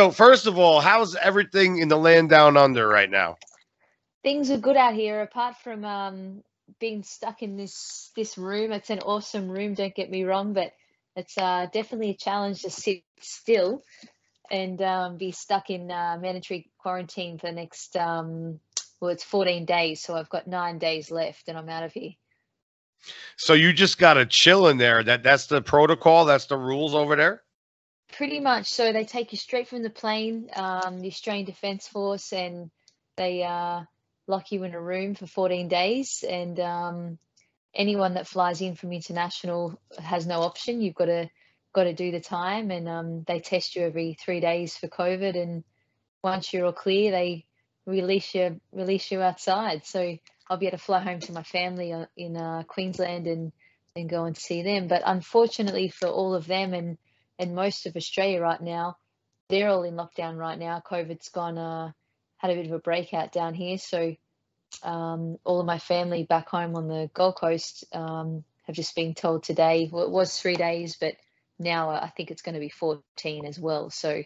So 0.00 0.10
first 0.10 0.48
of 0.48 0.58
all, 0.58 0.80
how's 0.80 1.14
everything 1.14 1.78
in 1.78 1.86
the 1.88 1.96
land 1.96 2.28
down 2.28 2.56
under 2.56 2.88
right 2.88 3.08
now? 3.08 3.36
Things 4.24 4.50
are 4.50 4.58
good 4.58 4.76
out 4.76 4.94
here, 4.94 5.22
apart 5.22 5.56
from 5.62 5.84
um, 5.84 6.42
being 6.80 7.04
stuck 7.04 7.42
in 7.42 7.56
this 7.56 8.10
this 8.16 8.36
room. 8.36 8.72
It's 8.72 8.90
an 8.90 9.00
awesome 9.00 9.48
room, 9.48 9.74
don't 9.74 9.94
get 9.94 10.10
me 10.10 10.24
wrong, 10.24 10.52
but 10.52 10.72
it's 11.14 11.38
uh, 11.38 11.68
definitely 11.72 12.10
a 12.10 12.16
challenge 12.16 12.62
to 12.62 12.70
sit 12.70 13.04
still 13.20 13.84
and 14.50 14.82
um, 14.82 15.16
be 15.16 15.30
stuck 15.30 15.70
in 15.70 15.90
uh, 15.92 16.18
mandatory 16.20 16.70
quarantine 16.78 17.38
for 17.38 17.46
the 17.46 17.52
next 17.52 17.96
um, 17.96 18.58
well, 19.00 19.12
it's 19.12 19.22
14 19.22 19.64
days, 19.64 20.02
so 20.02 20.16
I've 20.16 20.28
got 20.28 20.48
nine 20.48 20.78
days 20.78 21.12
left, 21.12 21.48
and 21.48 21.56
I'm 21.56 21.68
out 21.68 21.84
of 21.84 21.92
here. 21.92 22.12
So 23.36 23.52
you 23.52 23.72
just 23.72 23.98
got 23.98 24.14
to 24.14 24.26
chill 24.26 24.66
in 24.68 24.78
there. 24.78 25.04
That 25.04 25.22
that's 25.22 25.46
the 25.46 25.62
protocol. 25.62 26.24
That's 26.24 26.46
the 26.46 26.56
rules 26.56 26.94
over 26.96 27.14
there. 27.14 27.42
Pretty 28.16 28.38
much. 28.38 28.66
So 28.66 28.92
they 28.92 29.04
take 29.04 29.32
you 29.32 29.38
straight 29.38 29.66
from 29.66 29.82
the 29.82 29.90
plane, 29.90 30.48
um, 30.54 31.00
the 31.00 31.08
Australian 31.08 31.46
Defence 31.46 31.88
Force, 31.88 32.32
and 32.32 32.70
they 33.16 33.42
uh, 33.42 33.82
lock 34.28 34.52
you 34.52 34.62
in 34.62 34.72
a 34.72 34.80
room 34.80 35.16
for 35.16 35.26
14 35.26 35.66
days. 35.66 36.22
And 36.28 36.60
um, 36.60 37.18
anyone 37.74 38.14
that 38.14 38.28
flies 38.28 38.60
in 38.60 38.76
from 38.76 38.92
international 38.92 39.80
has 39.98 40.28
no 40.28 40.42
option. 40.42 40.80
You've 40.80 40.94
got 40.94 41.06
to 41.06 41.28
got 41.72 41.84
to 41.84 41.92
do 41.92 42.12
the 42.12 42.20
time, 42.20 42.70
and 42.70 42.88
um, 42.88 43.24
they 43.26 43.40
test 43.40 43.74
you 43.74 43.82
every 43.82 44.16
three 44.20 44.38
days 44.38 44.76
for 44.76 44.86
COVID. 44.86 45.34
And 45.34 45.64
once 46.22 46.52
you're 46.52 46.66
all 46.66 46.72
clear, 46.72 47.10
they 47.10 47.46
release 47.84 48.32
you 48.32 48.60
release 48.72 49.10
you 49.10 49.22
outside. 49.22 49.86
So 49.86 50.16
I'll 50.48 50.56
be 50.56 50.68
able 50.68 50.78
to 50.78 50.84
fly 50.84 51.00
home 51.00 51.18
to 51.18 51.32
my 51.32 51.42
family 51.42 51.92
uh, 51.92 52.06
in 52.16 52.36
uh, 52.36 52.62
Queensland 52.68 53.26
and 53.26 53.50
and 53.96 54.08
go 54.08 54.24
and 54.24 54.36
see 54.36 54.62
them. 54.62 54.86
But 54.86 55.02
unfortunately 55.04 55.88
for 55.88 56.06
all 56.06 56.34
of 56.34 56.46
them 56.46 56.74
and 56.74 56.96
and 57.38 57.54
most 57.54 57.86
of 57.86 57.96
Australia 57.96 58.40
right 58.40 58.60
now, 58.60 58.96
they're 59.48 59.68
all 59.68 59.82
in 59.82 59.94
lockdown 59.94 60.36
right 60.36 60.58
now. 60.58 60.82
COVID's 60.84 61.28
gone 61.28 61.58
uh, 61.58 61.92
had 62.38 62.50
a 62.50 62.54
bit 62.54 62.66
of 62.66 62.72
a 62.72 62.78
breakout 62.78 63.32
down 63.32 63.54
here, 63.54 63.78
so 63.78 64.14
um, 64.82 65.38
all 65.44 65.60
of 65.60 65.66
my 65.66 65.78
family 65.78 66.24
back 66.24 66.48
home 66.48 66.74
on 66.76 66.88
the 66.88 67.10
Gold 67.14 67.36
Coast 67.36 67.84
um, 67.92 68.44
have 68.64 68.74
just 68.74 68.94
been 68.94 69.14
told 69.14 69.42
today. 69.42 69.88
Well, 69.90 70.04
it 70.04 70.10
was 70.10 70.38
three 70.38 70.56
days, 70.56 70.96
but 70.96 71.14
now 71.58 71.90
I 71.90 72.08
think 72.16 72.30
it's 72.30 72.42
going 72.42 72.54
to 72.54 72.60
be 72.60 72.68
14 72.68 73.46
as 73.46 73.58
well. 73.58 73.90
So 73.90 74.22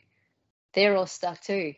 they're 0.75 0.97
all 0.97 1.07
stuck 1.07 1.41
too. 1.41 1.75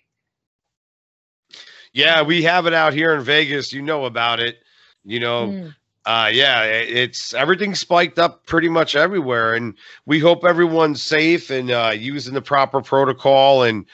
Yeah, 1.92 2.22
we 2.22 2.44
have 2.44 2.66
it 2.66 2.74
out 2.74 2.92
here 2.92 3.14
in 3.14 3.22
Vegas. 3.22 3.72
You 3.72 3.82
know 3.82 4.04
about 4.04 4.40
it. 4.40 4.58
You 5.04 5.18
know, 5.18 5.46
mm. 5.48 5.74
Uh, 6.06 6.30
yeah, 6.32 6.64
it's 6.64 7.34
everything 7.34 7.74
spiked 7.74 8.18
up 8.18 8.46
pretty 8.46 8.68
much 8.68 8.96
everywhere, 8.96 9.54
and 9.54 9.74
we 10.06 10.18
hope 10.18 10.44
everyone's 10.44 11.02
safe 11.02 11.50
and 11.50 11.70
uh, 11.70 11.92
using 11.94 12.32
the 12.32 12.40
proper 12.40 12.80
protocol. 12.80 13.64
And 13.64 13.84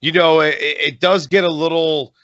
you 0.00 0.12
know, 0.12 0.40
it, 0.40 0.56
it 0.60 1.00
does 1.00 1.26
get 1.26 1.44
a 1.44 1.50
little 1.50 2.14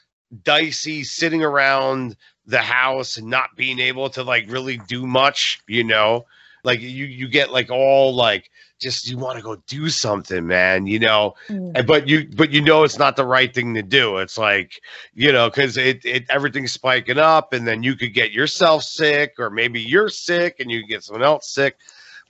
dicey 0.43 1.05
sitting 1.05 1.43
around 1.43 2.17
the 2.45 2.59
house 2.59 3.17
and 3.17 3.29
not 3.29 3.57
being 3.57 3.79
able 3.79 4.11
to 4.11 4.23
like 4.23 4.45
really 4.51 4.77
do 4.89 5.07
much. 5.07 5.61
You 5.67 5.85
know, 5.85 6.27
like 6.65 6.81
you 6.81 7.07
you 7.07 7.29
get 7.29 7.51
like 7.51 7.71
all 7.71 8.15
like 8.15 8.51
just 8.81 9.09
you 9.09 9.19
want 9.19 9.37
to 9.37 9.43
go 9.43 9.57
do 9.67 9.89
something 9.89 10.47
man 10.47 10.87
you 10.87 10.99
know? 10.99 11.35
Mm. 11.49 11.73
and, 11.75 11.87
but 11.87 12.09
you 12.09 12.29
but 12.35 12.51
you 12.51 12.61
know 12.61 12.85
it's 12.85 12.99
not 12.99 13.17
the 13.17 13.27
right 13.27 13.53
thing 13.55 13.75
to 13.75 13.83
do. 13.83 14.19
It's 14.19 14.39
like 14.39 14.81
you 15.15 15.33
know 15.33 15.49
because 15.49 15.77
it, 15.77 16.05
it 16.05 16.25
everything's 16.31 16.73
spiking 16.73 17.19
up 17.19 17.53
and 17.53 17.67
then 17.67 17.83
you 17.83 17.95
could 17.95 18.15
get 18.15 18.33
yourself 18.33 18.83
sick 18.83 19.35
or 19.39 19.51
maybe 19.51 19.81
you're 19.81 20.09
sick 20.09 20.57
and 20.61 20.71
you 20.71 20.87
get 20.87 21.05
someone 21.05 21.25
else 21.25 21.49
sick. 21.49 21.77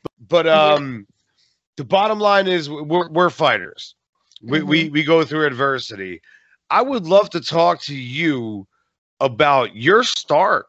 But, 0.02 0.12
but 0.28 0.48
um 0.48 1.06
the 1.76 1.84
bottom 1.84 2.20
line 2.20 2.46
is 2.46 2.68
we're, 2.68 3.08
we're 3.08 3.30
fighters. 3.30 3.94
We, 4.42 4.58
mm-hmm. 4.58 4.68
we 4.68 4.88
we 4.90 5.02
go 5.02 5.24
through 5.24 5.46
adversity. 5.46 6.20
I 6.68 6.82
would 6.82 7.06
love 7.06 7.30
to 7.30 7.40
talk 7.40 7.82
to 7.82 7.94
you 7.94 8.66
about 9.20 9.76
your 9.76 10.02
start 10.02 10.66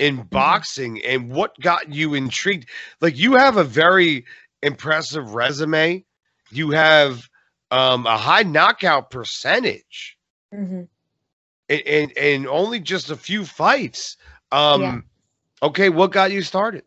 in 0.00 0.16
mm-hmm. 0.16 0.28
boxing 0.28 1.04
and 1.04 1.30
what 1.30 1.56
got 1.60 1.94
you 1.94 2.14
intrigued 2.14 2.68
like 3.00 3.16
you 3.16 3.34
have 3.34 3.56
a 3.56 3.64
very 3.64 4.24
impressive 4.62 5.34
resume. 5.34 6.04
You 6.50 6.70
have 6.70 7.28
um, 7.70 8.06
a 8.06 8.16
high 8.16 8.42
knockout 8.42 9.10
percentage, 9.10 10.18
mm-hmm. 10.52 10.82
and, 11.68 11.82
and, 11.86 12.18
and 12.18 12.46
only 12.46 12.80
just 12.80 13.10
a 13.10 13.16
few 13.16 13.44
fights. 13.44 14.16
Um, 14.50 14.82
yeah. 14.82 15.00
Okay, 15.62 15.88
what 15.90 16.12
got 16.12 16.32
you 16.32 16.42
started? 16.42 16.84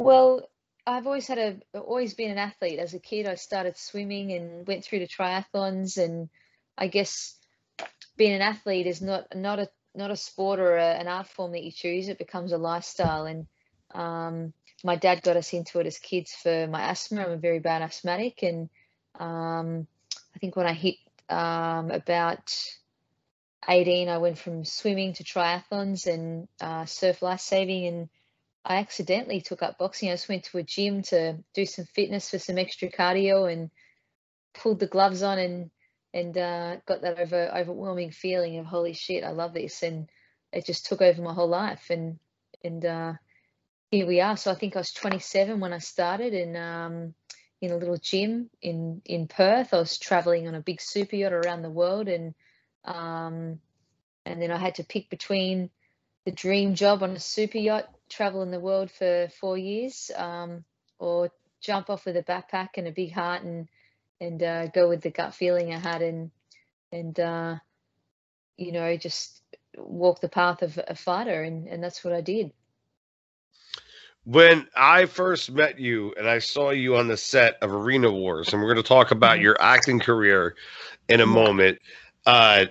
Well, 0.00 0.48
I've 0.86 1.06
always 1.06 1.26
had 1.26 1.38
a 1.38 1.78
always 1.78 2.14
been 2.14 2.30
an 2.30 2.38
athlete. 2.38 2.78
As 2.78 2.94
a 2.94 2.98
kid, 2.98 3.26
I 3.26 3.36
started 3.36 3.76
swimming 3.76 4.32
and 4.32 4.66
went 4.66 4.84
through 4.84 5.00
the 5.00 5.08
triathlons, 5.08 5.96
and 5.96 6.28
I 6.76 6.88
guess 6.88 7.36
being 8.16 8.32
an 8.32 8.42
athlete 8.42 8.86
is 8.86 9.00
not 9.00 9.34
not 9.34 9.58
a 9.58 9.68
not 9.94 10.10
a 10.10 10.16
sport 10.16 10.58
or 10.58 10.76
a, 10.76 10.94
an 10.94 11.08
art 11.08 11.28
form 11.28 11.52
that 11.52 11.62
you 11.62 11.72
choose. 11.72 12.08
It 12.08 12.18
becomes 12.18 12.52
a 12.52 12.58
lifestyle, 12.58 13.26
and 13.26 13.46
um, 13.94 14.52
my 14.84 14.96
dad 14.96 15.22
got 15.22 15.36
us 15.36 15.52
into 15.52 15.80
it 15.80 15.86
as 15.86 15.98
kids 15.98 16.32
for 16.32 16.66
my 16.66 16.82
asthma. 16.90 17.22
I'm 17.22 17.32
a 17.32 17.36
very 17.36 17.58
bad 17.58 17.82
asthmatic, 17.82 18.42
and 18.42 18.68
um, 19.18 19.86
I 20.34 20.38
think 20.38 20.56
when 20.56 20.66
I 20.66 20.72
hit 20.72 20.96
um, 21.28 21.90
about 21.90 22.54
18, 23.68 24.08
I 24.08 24.18
went 24.18 24.38
from 24.38 24.64
swimming 24.64 25.14
to 25.14 25.24
triathlons 25.24 26.06
and 26.06 26.48
uh, 26.60 26.86
surf 26.86 27.22
life 27.22 27.40
saving, 27.40 27.86
and 27.86 28.08
I 28.64 28.76
accidentally 28.76 29.40
took 29.40 29.62
up 29.62 29.78
boxing. 29.78 30.08
I 30.08 30.14
just 30.14 30.28
went 30.28 30.44
to 30.44 30.58
a 30.58 30.62
gym 30.62 31.02
to 31.04 31.38
do 31.54 31.66
some 31.66 31.84
fitness 31.84 32.30
for 32.30 32.38
some 32.38 32.58
extra 32.58 32.90
cardio, 32.90 33.52
and 33.52 33.70
pulled 34.54 34.80
the 34.80 34.86
gloves 34.86 35.22
on 35.22 35.38
and 35.38 35.70
and 36.14 36.36
uh, 36.36 36.76
got 36.86 37.02
that 37.02 37.18
over 37.18 37.50
overwhelming 37.56 38.10
feeling 38.10 38.58
of 38.58 38.66
holy 38.66 38.92
shit, 38.92 39.24
I 39.24 39.30
love 39.30 39.54
this, 39.54 39.82
and 39.82 40.08
it 40.52 40.66
just 40.66 40.86
took 40.86 41.00
over 41.00 41.22
my 41.22 41.32
whole 41.32 41.48
life, 41.48 41.86
and 41.90 42.18
and 42.62 42.84
uh, 42.84 43.12
here 43.90 44.06
we 44.06 44.20
are. 44.20 44.36
So 44.36 44.50
I 44.50 44.54
think 44.54 44.76
I 44.76 44.80
was 44.80 44.92
27 44.92 45.60
when 45.60 45.72
I 45.72 45.78
started 45.78 46.34
in 46.34 46.56
um, 46.56 47.14
in 47.60 47.70
a 47.70 47.76
little 47.76 47.96
gym 47.96 48.50
in 48.60 49.00
in 49.04 49.28
Perth. 49.28 49.72
I 49.72 49.78
was 49.78 49.98
traveling 49.98 50.48
on 50.48 50.54
a 50.54 50.60
big 50.60 50.80
super 50.80 51.16
yacht 51.16 51.32
around 51.32 51.62
the 51.62 51.70
world, 51.70 52.08
and 52.08 52.34
um, 52.84 53.60
and 54.26 54.40
then 54.40 54.50
I 54.50 54.58
had 54.58 54.76
to 54.76 54.84
pick 54.84 55.08
between 55.08 55.70
the 56.24 56.32
dream 56.32 56.74
job 56.74 57.02
on 57.02 57.10
a 57.10 57.20
super 57.20 57.58
yacht, 57.58 57.88
travel 58.08 58.42
in 58.42 58.50
the 58.50 58.60
world 58.60 58.90
for 58.90 59.28
four 59.40 59.58
years, 59.58 60.10
um, 60.14 60.64
or 60.98 61.30
jump 61.60 61.90
off 61.90 62.06
with 62.06 62.16
a 62.16 62.22
backpack 62.22 62.70
and 62.76 62.86
a 62.86 62.92
big 62.92 63.12
heart 63.12 63.42
and 63.42 63.68
and 64.22 64.42
uh, 64.42 64.66
go 64.68 64.88
with 64.88 65.02
the 65.02 65.10
gut 65.10 65.34
feeling 65.34 65.74
I 65.74 65.78
had 65.78 66.02
and 66.02 66.30
and 66.90 67.18
uh, 67.18 67.56
you 68.56 68.72
know 68.72 68.96
just 68.96 69.42
walk 69.76 70.20
the 70.20 70.28
path 70.28 70.62
of 70.62 70.78
a 70.86 70.94
fighter, 70.94 71.42
and 71.42 71.66
and 71.66 71.82
that's 71.82 72.04
what 72.04 72.14
I 72.14 72.20
did 72.20 72.52
when 74.24 74.66
I 74.76 75.06
first 75.06 75.50
met 75.50 75.80
you 75.80 76.14
and 76.16 76.28
I 76.28 76.38
saw 76.38 76.70
you 76.70 76.96
on 76.96 77.08
the 77.08 77.16
set 77.16 77.56
of 77.60 77.72
Arena 77.72 78.10
Wars, 78.10 78.52
and 78.52 78.62
we're 78.62 78.72
going 78.72 78.82
to 78.82 78.88
talk 78.88 79.10
about 79.10 79.34
mm-hmm. 79.34 79.42
your 79.42 79.56
acting 79.60 79.98
career 79.98 80.54
in 81.08 81.20
a 81.20 81.26
moment, 81.26 81.78
uh, 82.26 82.66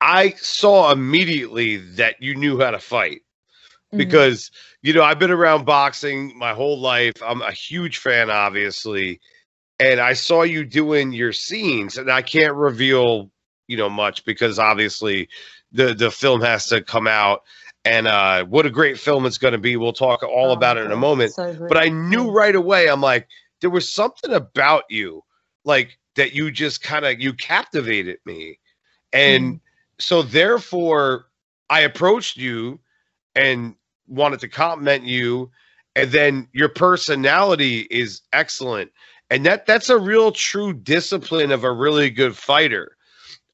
I 0.00 0.30
saw 0.32 0.92
immediately 0.92 1.76
that 1.76 2.22
you 2.22 2.34
knew 2.34 2.60
how 2.60 2.70
to 2.70 2.78
fight 2.78 3.22
mm-hmm. 3.22 3.98
because, 3.98 4.50
you 4.82 4.92
know, 4.92 5.02
I've 5.02 5.18
been 5.18 5.30
around 5.30 5.64
boxing 5.64 6.36
my 6.36 6.52
whole 6.52 6.78
life. 6.78 7.14
I'm 7.24 7.40
a 7.40 7.52
huge 7.52 7.98
fan, 7.98 8.30
obviously. 8.30 9.20
And 9.78 10.00
I 10.00 10.14
saw 10.14 10.42
you 10.42 10.64
doing 10.64 11.12
your 11.12 11.32
scenes, 11.32 11.98
and 11.98 12.10
I 12.10 12.22
can't 12.22 12.54
reveal, 12.54 13.30
you 13.68 13.76
know, 13.76 13.90
much 13.90 14.24
because 14.24 14.58
obviously 14.58 15.28
the 15.72 15.94
the 15.94 16.10
film 16.10 16.40
has 16.40 16.66
to 16.68 16.82
come 16.82 17.06
out 17.06 17.42
and 17.86 18.08
uh, 18.08 18.44
what 18.44 18.66
a 18.66 18.70
great 18.70 18.98
film 18.98 19.26
it's 19.26 19.38
going 19.38 19.52
to 19.52 19.58
be. 19.58 19.76
We'll 19.76 19.92
talk 19.92 20.22
all 20.24 20.50
oh, 20.50 20.52
about 20.52 20.76
it 20.76 20.84
in 20.84 20.92
a 20.92 20.96
moment. 20.96 21.32
So 21.32 21.66
but 21.68 21.76
I 21.76 21.88
knew 21.88 22.30
right 22.30 22.54
away, 22.54 22.88
I'm 22.88 23.00
like, 23.00 23.28
there 23.60 23.70
was 23.70 23.90
something 23.90 24.32
about 24.32 24.82
you, 24.90 25.22
like 25.64 25.96
that 26.16 26.34
you 26.34 26.50
just 26.50 26.82
kind 26.82 27.04
of 27.04 27.20
you 27.20 27.32
captivated 27.32 28.18
me, 28.26 28.58
and 29.12 29.54
mm. 29.54 29.60
so 30.00 30.22
therefore 30.22 31.26
I 31.70 31.80
approached 31.80 32.36
you 32.36 32.80
and 33.36 33.76
wanted 34.08 34.40
to 34.40 34.48
compliment 34.48 35.04
you, 35.04 35.50
and 35.94 36.10
then 36.10 36.48
your 36.52 36.68
personality 36.68 37.86
is 37.90 38.22
excellent, 38.32 38.90
and 39.30 39.46
that 39.46 39.66
that's 39.66 39.90
a 39.90 39.98
real 39.98 40.32
true 40.32 40.72
discipline 40.72 41.52
of 41.52 41.64
a 41.64 41.72
really 41.72 42.10
good 42.10 42.36
fighter. 42.36 42.96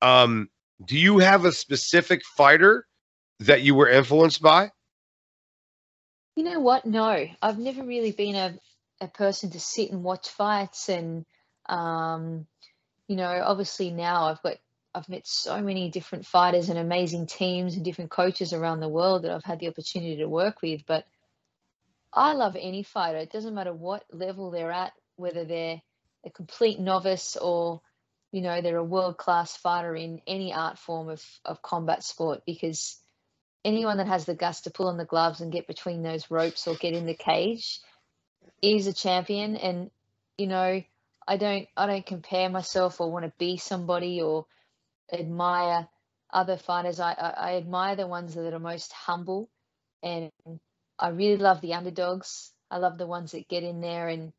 Um, 0.01 0.49
do 0.85 0.99
you 0.99 1.19
have 1.19 1.45
a 1.45 1.53
specific 1.53 2.23
fighter? 2.37 2.87
that 3.47 3.63
you 3.63 3.75
were 3.75 3.89
influenced 3.89 4.43
by? 4.43 4.71
You 6.37 6.45
know 6.45 6.61
what? 6.61 6.87
No, 6.87 7.27
I've 7.43 7.59
never 7.59 7.83
really 7.83 8.13
been 8.13 8.35
a, 8.35 8.59
a 9.01 9.09
person 9.09 9.51
to 9.51 9.61
sit 9.61 9.91
and 9.91 10.03
watch 10.03 10.29
fights. 10.29 10.89
And, 10.89 11.27
um, 11.69 12.47
you 13.09 13.17
know, 13.17 13.43
obviously 13.45 13.91
now 13.91 14.27
I've 14.27 14.43
got, 14.43 14.57
I've 14.95 15.09
met 15.09 15.27
so 15.27 15.61
many 15.61 15.91
different 15.91 16.27
fighters 16.27 16.69
and 16.69 16.79
amazing 16.79 17.27
teams 17.27 17.75
and 17.75 17.85
different 17.85 18.11
coaches 18.11 18.53
around 18.53 18.81
the 18.81 18.89
world 18.89 19.23
that 19.23 19.33
I've 19.33 19.45
had 19.45 19.59
the 19.59 19.69
opportunity 19.69 20.17
to 20.17 20.29
work 20.29 20.63
with. 20.63 20.83
But 20.87 21.05
I 22.13 22.33
love 22.35 22.57
any 22.59 22.83
fighter. 22.83 23.19
It 23.19 23.33
doesn't 23.33 23.55
matter 23.55 23.73
what 23.73 24.05
level 24.13 24.51
they're 24.51 24.73
at, 24.73 24.93
whether 25.17 25.45
they're 25.45 25.81
a 26.25 26.31
complete 26.31 26.79
novice 26.79 27.37
or 27.37 27.81
you 28.31 28.41
know 28.41 28.61
they're 28.61 28.77
a 28.77 28.85
world 28.85 29.19
class 29.19 29.57
fighter 29.57 29.95
in 29.95 30.21
any 30.27 30.53
art 30.53 30.79
form 30.79 31.09
of 31.09 31.23
of 31.45 31.63
combat 31.63 32.03
sport 32.03 32.43
because 32.47 32.99
anyone 33.65 33.99
that 33.99 34.07
has 34.07 34.25
the 34.25 34.35
guts 34.35 34.63
to 34.63 34.71
pull 34.71 34.89
on 34.89 34.97
the 34.97 35.05
gloves 35.05 35.41
and 35.41 35.53
get 35.53 35.67
between 35.67 36.03
those 36.03 36.31
ropes 36.31 36.67
or 36.67 36.75
get 36.75 36.95
in 36.95 37.07
the 37.07 37.15
cage 37.15 37.81
is 38.61 38.87
a 38.87 38.93
champion. 38.93 39.57
And 39.57 39.91
you 40.39 40.47
know 40.47 40.83
i 41.29 41.37
don't 41.37 41.69
i 41.77 41.87
don't 41.87 42.07
compare 42.07 42.49
myself 42.49 43.01
or 43.01 43.13
want 43.13 43.25
to 43.25 43.33
be 43.39 43.57
somebody 43.57 44.23
or 44.23 44.47
admire 45.13 45.87
other 46.33 46.57
fighters. 46.57 46.99
I, 46.99 47.13
I, 47.13 47.31
I 47.53 47.57
admire 47.57 47.95
the 47.95 48.07
ones 48.07 48.35
that 48.35 48.55
are 48.55 48.59
most 48.59 48.93
humble 48.93 49.51
and 50.03 50.31
i 50.99 51.09
really 51.09 51.37
love 51.37 51.61
the 51.61 51.75
underdogs. 51.75 52.53
I 52.71 52.79
love 52.79 52.97
the 52.97 53.07
ones 53.07 53.33
that 53.33 53.49
get 53.49 53.63
in 53.63 53.81
there 53.83 54.09
and 54.09 54.33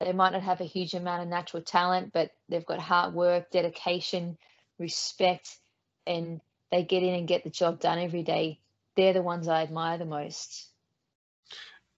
they 0.00 0.12
might 0.12 0.32
not 0.32 0.42
have 0.42 0.60
a 0.60 0.64
huge 0.64 0.94
amount 0.94 1.22
of 1.22 1.28
natural 1.28 1.62
talent 1.62 2.12
but 2.12 2.30
they've 2.48 2.66
got 2.66 2.78
hard 2.78 3.14
work 3.14 3.50
dedication 3.50 4.36
respect 4.78 5.58
and 6.06 6.40
they 6.70 6.82
get 6.82 7.02
in 7.02 7.14
and 7.14 7.28
get 7.28 7.44
the 7.44 7.50
job 7.50 7.80
done 7.80 7.98
every 7.98 8.22
day 8.22 8.58
they're 8.96 9.12
the 9.12 9.22
ones 9.22 9.46
I 9.46 9.62
admire 9.62 9.98
the 9.98 10.06
most. 10.06 10.70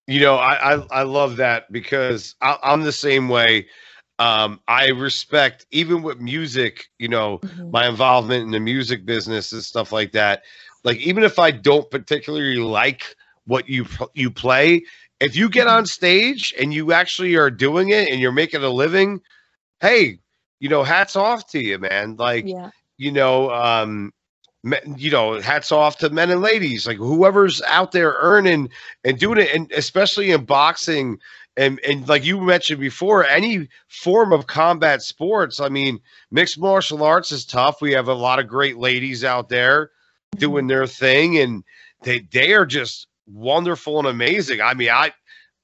You 0.07 0.21
know, 0.21 0.35
I 0.35 0.75
I, 0.75 0.87
I 0.91 1.03
love 1.05 1.37
that 1.37 1.71
because 1.73 2.35
I, 2.41 2.59
am 2.63 2.83
the 2.83 2.93
same 2.93 3.29
way. 3.29 3.67
Um, 4.19 4.61
I 4.67 4.89
respect 4.89 5.67
even 5.71 6.03
with 6.03 6.19
music. 6.19 6.89
You 6.99 7.09
know, 7.09 7.39
mm-hmm. 7.39 7.71
my 7.71 7.89
involvement 7.89 8.45
in 8.45 8.51
the 8.51 8.61
music 8.61 9.07
business 9.07 9.53
and 9.53 9.63
stuff 9.63 9.93
like 9.93 10.13
that. 10.13 10.43
Like 10.85 10.99
even 10.99 11.23
if 11.25 11.39
I 11.39 11.51
don't 11.51 11.91
particularly 11.91 12.57
like 12.57 13.17
what 13.47 13.69
you 13.69 13.87
you 14.15 14.31
play, 14.31 14.85
if 15.21 15.37
you 15.37 15.49
get 15.49 15.67
on 15.67 15.81
mm-hmm. 15.81 15.87
stage 15.87 16.55
and 16.59 16.73
you 16.73 16.93
actually 16.93 17.37
are 17.37 17.51
doing 17.51 17.91
it 17.91 18.09
and 18.09 18.21
you're 18.21 18.33
making 18.33 18.63
a 18.63 18.69
living, 18.69 19.21
hey, 19.81 20.19
you 20.61 20.69
know, 20.69 20.83
hats 20.83 21.17
off 21.17 21.47
to 21.49 21.63
you, 21.63 21.79
man. 21.79 22.17
Like, 22.17 22.47
yeah. 22.47 22.71
you 22.97 23.13
know, 23.13 23.51
um, 23.51 24.13
you 24.97 25.11
know, 25.11 25.41
hats 25.41 25.71
off 25.71 25.99
to 25.99 26.11
men 26.11 26.31
and 26.31 26.41
ladies, 26.41 26.87
like 26.87 26.97
whoever's 26.97 27.63
out 27.63 27.93
there 27.93 28.17
earning 28.19 28.71
and 29.05 29.19
doing 29.19 29.39
it, 29.39 29.55
and 29.55 29.71
especially 29.73 30.33
in 30.33 30.45
boxing 30.45 31.19
and 31.59 31.81
and 31.81 32.09
like 32.09 32.25
you 32.25 32.41
mentioned 32.41 32.81
before, 32.81 33.27
any 33.27 33.69
form 33.89 34.33
of 34.33 34.47
combat 34.47 35.03
sports. 35.03 35.61
I 35.61 35.69
mean, 35.69 36.01
mixed 36.31 36.59
martial 36.59 37.03
arts 37.03 37.33
is 37.33 37.45
tough. 37.45 37.83
We 37.83 37.93
have 37.93 38.09
a 38.09 38.15
lot 38.15 38.39
of 38.39 38.47
great 38.47 38.79
ladies 38.79 39.25
out 39.25 39.49
there 39.49 39.91
doing 40.37 40.69
their 40.69 40.87
thing, 40.87 41.39
and 41.39 41.65
they 42.03 42.21
they 42.31 42.53
are 42.53 42.65
just 42.67 43.09
wonderful 43.33 43.99
and 43.99 44.09
amazing. 44.09 44.61
I 44.61 44.75
mean, 44.75 44.91
I 44.91 45.13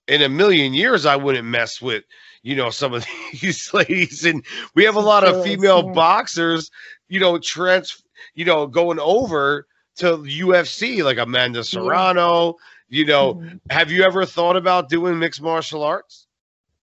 in 0.07 0.23
a 0.23 0.29
million 0.29 0.75
years 0.75 1.07
I 1.07 1.17
wouldn't 1.17 1.47
mess 1.47 1.81
with 1.81 2.05
you 2.43 2.57
know 2.57 2.71
some 2.71 2.95
of 2.95 3.07
these 3.33 3.73
ladies, 3.75 4.25
and 4.25 4.45
we 4.75 4.85
have 4.85 4.97
a 4.97 5.01
lot 5.01 5.25
of 5.25 5.43
female 5.43 5.83
boxers, 5.93 6.71
you 7.09 7.21
know, 7.21 7.39
trans 7.39 8.05
you 8.35 8.45
know, 8.45 8.67
going 8.67 8.99
over 8.99 9.67
to 9.97 10.19
UFC 10.19 11.05
like 11.05 11.19
Amanda 11.19 11.65
Serrano. 11.65 12.57
You 12.89 13.07
know, 13.07 13.35
mm-hmm. 13.35 13.57
have 13.71 13.91
you 13.91 14.05
ever 14.05 14.25
thought 14.27 14.57
about 14.57 14.89
doing 14.89 15.19
mixed 15.19 15.43
martial 15.43 15.83
arts? 15.83 16.27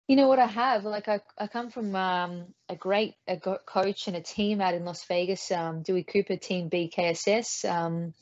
You 0.06 0.16
know 0.16 0.28
what 0.28 0.38
I 0.38 0.46
have? 0.46 0.84
Like 0.84 1.08
I, 1.08 1.20
I 1.38 1.46
come 1.46 1.70
from 1.70 1.96
um, 1.96 2.44
a 2.68 2.76
great 2.76 3.14
a 3.26 3.38
coach 3.38 4.06
and 4.06 4.16
a 4.16 4.20
team 4.20 4.60
out 4.60 4.74
in 4.74 4.84
Las 4.84 5.04
Vegas, 5.04 5.50
um, 5.50 5.82
Dewey 5.82 6.02
Cooper 6.02 6.36
team 6.36 6.68
BKSS. 6.68 7.68
Um, 7.68 8.12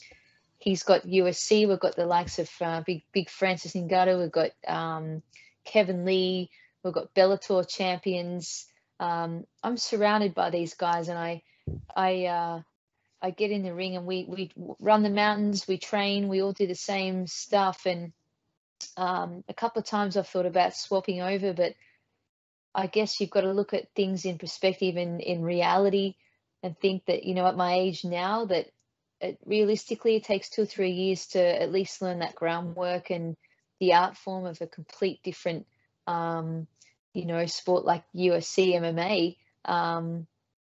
he's 0.63 0.85
got 0.85 1.07
USC. 1.07 1.69
We've 1.69 1.81
got 1.81 1.97
the 1.97 2.07
likes 2.07 2.39
of 2.39 2.51
uh, 2.61 2.83
big 2.87 3.03
big 3.13 3.29
Francis 3.29 3.75
Ngannou. 3.75 4.21
We've 4.21 4.33
got 4.33 4.51
um, 4.67 5.23
Kevin 5.65 6.05
Lee. 6.05 6.51
We've 6.83 6.95
got 6.95 7.15
Bellator 7.15 7.69
champions. 7.69 8.67
Um, 9.01 9.45
I'm 9.63 9.77
surrounded 9.77 10.35
by 10.35 10.51
these 10.51 10.75
guys, 10.75 11.09
and 11.09 11.19
I 11.19 11.43
I 11.95 12.27
uh, 12.27 12.63
I 13.21 13.31
get 13.31 13.51
in 13.51 13.63
the 13.63 13.75
ring 13.75 13.97
and 13.97 14.05
we 14.05 14.25
we 14.29 14.51
run 14.81 15.03
the 15.03 15.11
mountains, 15.11 15.67
we 15.67 15.79
train, 15.79 16.29
we 16.29 16.43
all 16.43 16.53
do 16.53 16.67
the 16.67 16.75
same 16.75 17.27
stuff. 17.27 17.87
And 17.87 18.13
um, 18.97 19.45
a 19.49 19.55
couple 19.55 19.81
of 19.81 19.87
times 19.87 20.17
I've 20.17 20.29
thought 20.29 20.47
about 20.47 20.77
swapping 20.77 21.23
over, 21.23 21.53
but 21.53 21.75
I 22.75 22.89
guess 22.89 23.21
you've 23.21 23.31
got 23.31 23.43
to 23.43 23.53
look 23.53 23.75
at 23.75 23.95
things 23.95 24.25
in 24.25 24.39
perspective 24.39 24.97
and 24.97 25.21
in 25.21 25.43
reality, 25.43 26.15
and 26.65 26.79
think 26.79 27.07
that 27.07 27.25
you 27.25 27.35
know 27.35 27.47
at 27.47 27.57
my 27.57 27.75
age 27.75 28.05
now 28.05 28.45
that 28.47 28.71
it, 29.23 29.39
realistically 29.47 30.17
it 30.17 30.25
takes 30.25 30.51
two 30.51 30.63
or 30.63 30.67
three 30.67 30.91
years 30.91 31.27
to 31.29 31.41
at 31.41 31.73
least 31.73 32.03
learn 32.03 32.19
that 32.19 32.35
groundwork 32.35 33.11
and 33.11 33.37
the 33.81 33.95
art 33.95 34.17
form 34.17 34.45
of 34.45 34.61
a 34.61 34.67
complete 34.67 35.23
different 35.23 35.67
um, 36.07 36.67
you 37.15 37.27
know 37.27 37.47
sport 37.47 37.85
like 37.85 38.05
UFC 38.15 38.75
MMA. 38.75 39.37
Um, 39.65 40.27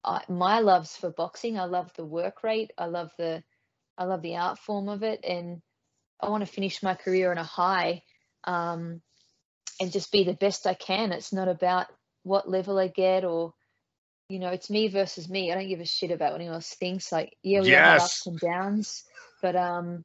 I, 0.04 0.22
my 0.30 0.60
love's 0.60 0.96
for 0.96 1.10
boxing. 1.10 1.58
I 1.58 1.66
love 1.66 1.92
the 1.96 2.06
work 2.06 2.44
rate. 2.44 2.72
I 2.78 2.86
love 2.86 3.12
the 3.18 3.44
I 3.98 4.06
love 4.06 4.22
the 4.22 4.38
art 4.38 4.60
form 4.60 4.90
of 4.90 5.04
it, 5.04 5.24
and 5.28 5.62
I 6.22 6.30
want 6.30 6.46
to 6.46 6.52
finish 6.52 6.84
my 6.84 6.94
career 6.94 7.32
on 7.32 7.38
a 7.38 7.44
high, 7.44 8.04
um, 8.44 9.02
and 9.80 9.92
just 9.92 10.12
be 10.12 10.24
the 10.24 10.34
best 10.34 10.68
I 10.68 10.74
can. 10.74 11.12
It's 11.12 11.34
not 11.34 11.48
about 11.48 11.88
what 12.24 12.50
level 12.50 12.78
I 12.78 12.88
get 12.88 13.24
or 13.24 13.54
you 14.30 14.40
know, 14.40 14.50
it's 14.50 14.70
me 14.70 14.88
versus 14.88 15.30
me. 15.30 15.52
I 15.52 15.56
don't 15.56 15.68
give 15.68 15.82
a 15.82 15.86
shit 15.86 16.12
about 16.12 16.32
what 16.32 16.42
anyone 16.42 16.56
else 16.56 16.74
thinks. 16.74 17.12
Like, 17.12 17.38
yeah, 17.44 17.62
we 17.62 17.70
yes. 17.70 17.86
have 17.86 18.02
ups 18.02 18.28
and 18.28 18.40
downs, 18.40 19.04
but 19.42 19.56
um, 19.56 20.04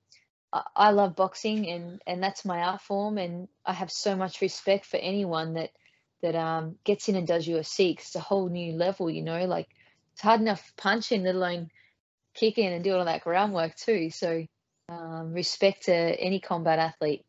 I, 0.52 0.62
I, 0.76 0.90
love 0.90 1.16
boxing, 1.16 1.68
and 1.68 2.02
and 2.06 2.22
that's 2.22 2.44
my 2.44 2.60
art 2.60 2.82
form, 2.82 3.18
and 3.18 3.48
I 3.64 3.72
have 3.72 3.90
so 3.90 4.16
much 4.16 4.42
respect 4.42 4.84
for 4.84 4.98
anyone 4.98 5.54
that 5.54 5.70
that 6.22 6.34
um 6.34 6.76
gets 6.84 7.08
in 7.08 7.16
and 7.16 7.26
does 7.26 7.48
UFC 7.48 7.92
because 7.92 8.06
it's 8.06 8.16
a 8.16 8.20
whole 8.20 8.48
new 8.48 8.72
level. 8.74 9.10
You 9.10 9.22
know, 9.22 9.46
like 9.46 9.68
it's 10.12 10.22
hard 10.22 10.40
enough 10.40 10.72
punching, 10.76 11.22
let 11.24 11.34
alone 11.34 11.70
kicking 12.34 12.66
and 12.66 12.84
doing 12.84 12.98
all 12.98 13.06
that 13.06 13.24
groundwork 13.24 13.74
too. 13.74 14.10
So 14.10 14.44
um, 14.90 15.32
respect 15.32 15.84
to 15.84 15.92
any 15.92 16.40
combat 16.40 16.78
athlete. 16.78 17.24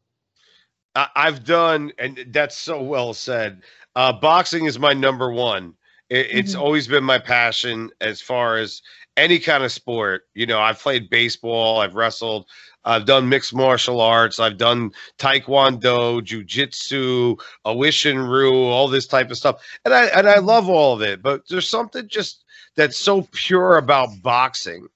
I've 0.94 1.46
done, 1.46 1.94
and 1.98 2.26
that's 2.32 2.58
so 2.58 2.82
well 2.84 3.14
said. 3.14 3.62
Uh, 3.96 4.12
boxing 4.12 4.66
is 4.66 4.78
my 4.78 4.92
number 4.92 5.32
one. 5.32 5.76
It, 6.12 6.28
it's 6.30 6.52
mm-hmm. 6.52 6.62
always 6.62 6.88
been 6.88 7.06
my 7.06 7.18
passion 7.18 7.90
as 8.02 8.22
far 8.22 8.58
as 8.58 8.82
any 9.18 9.40
kind 9.40 9.64
of 9.64 9.72
sport. 9.72 10.28
You 10.36 10.46
know, 10.46 10.60
I've 10.60 10.80
played 10.80 11.10
baseball, 11.10 11.80
I've 11.80 11.96
wrestled, 11.96 12.46
I've 12.84 13.06
done 13.06 13.30
mixed 13.30 13.54
martial 13.54 14.02
arts, 14.02 14.40
I've 14.40 14.58
done 14.58 14.92
taekwondo, 15.18 16.22
jujitsu, 16.22 17.40
Owushin-Ryu, 17.66 18.54
all 18.54 18.88
this 18.88 19.08
type 19.08 19.32
of 19.32 19.38
stuff, 19.38 19.64
and 19.86 19.94
I 19.94 20.06
and 20.08 20.28
I 20.28 20.36
mm-hmm. 20.36 20.46
love 20.46 20.70
all 20.70 20.94
of 20.94 21.02
it. 21.02 21.22
But 21.22 21.48
there's 21.50 21.70
something 21.70 22.08
just 22.08 22.44
that's 22.76 22.98
so 22.98 23.28
pure 23.32 23.78
about 23.78 24.10
boxing 24.22 24.88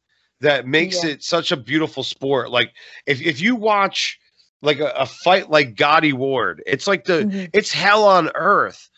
that 0.41 0.67
makes 0.67 1.03
yeah. 1.03 1.11
it 1.11 1.23
such 1.23 1.51
a 1.51 1.57
beautiful 1.57 2.03
sport. 2.03 2.51
Like 2.51 2.73
if 3.05 3.21
if 3.21 3.39
you 3.39 3.55
watch 3.55 4.19
like 4.61 4.79
a, 4.79 4.89
a 4.97 5.05
fight 5.05 5.49
like 5.49 5.75
Gatti 5.75 6.13
Ward, 6.13 6.61
it's 6.65 6.87
like 6.87 7.05
the 7.05 7.23
mm-hmm. 7.23 7.45
it's 7.53 7.71
hell 7.71 8.03
on 8.03 8.31
earth. 8.35 8.89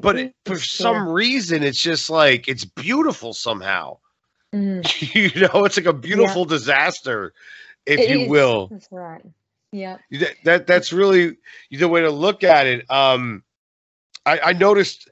But 0.00 0.18
it, 0.18 0.34
for 0.44 0.58
some 0.58 1.08
reason, 1.08 1.62
it's 1.62 1.80
just 1.80 2.08
like 2.10 2.48
it's 2.48 2.64
beautiful 2.64 3.32
somehow. 3.32 3.98
Mm. 4.54 5.14
you 5.14 5.42
know, 5.42 5.66
it's 5.66 5.76
like 5.76 5.84
a 5.84 5.92
beautiful 5.92 6.44
yeah. 6.44 6.48
disaster, 6.48 7.34
if 7.84 8.00
it 8.00 8.08
you 8.08 8.20
is. 8.20 8.30
will. 8.30 8.68
That's 8.68 8.88
right. 8.90 9.20
Yeah. 9.72 9.98
That, 10.10 10.34
that 10.44 10.66
that's 10.66 10.90
really 10.90 11.36
the 11.70 11.86
way 11.86 12.00
to 12.00 12.10
look 12.10 12.42
at 12.42 12.66
it. 12.66 12.90
Um, 12.90 13.42
I, 14.24 14.40
I 14.42 14.52
noticed 14.54 15.10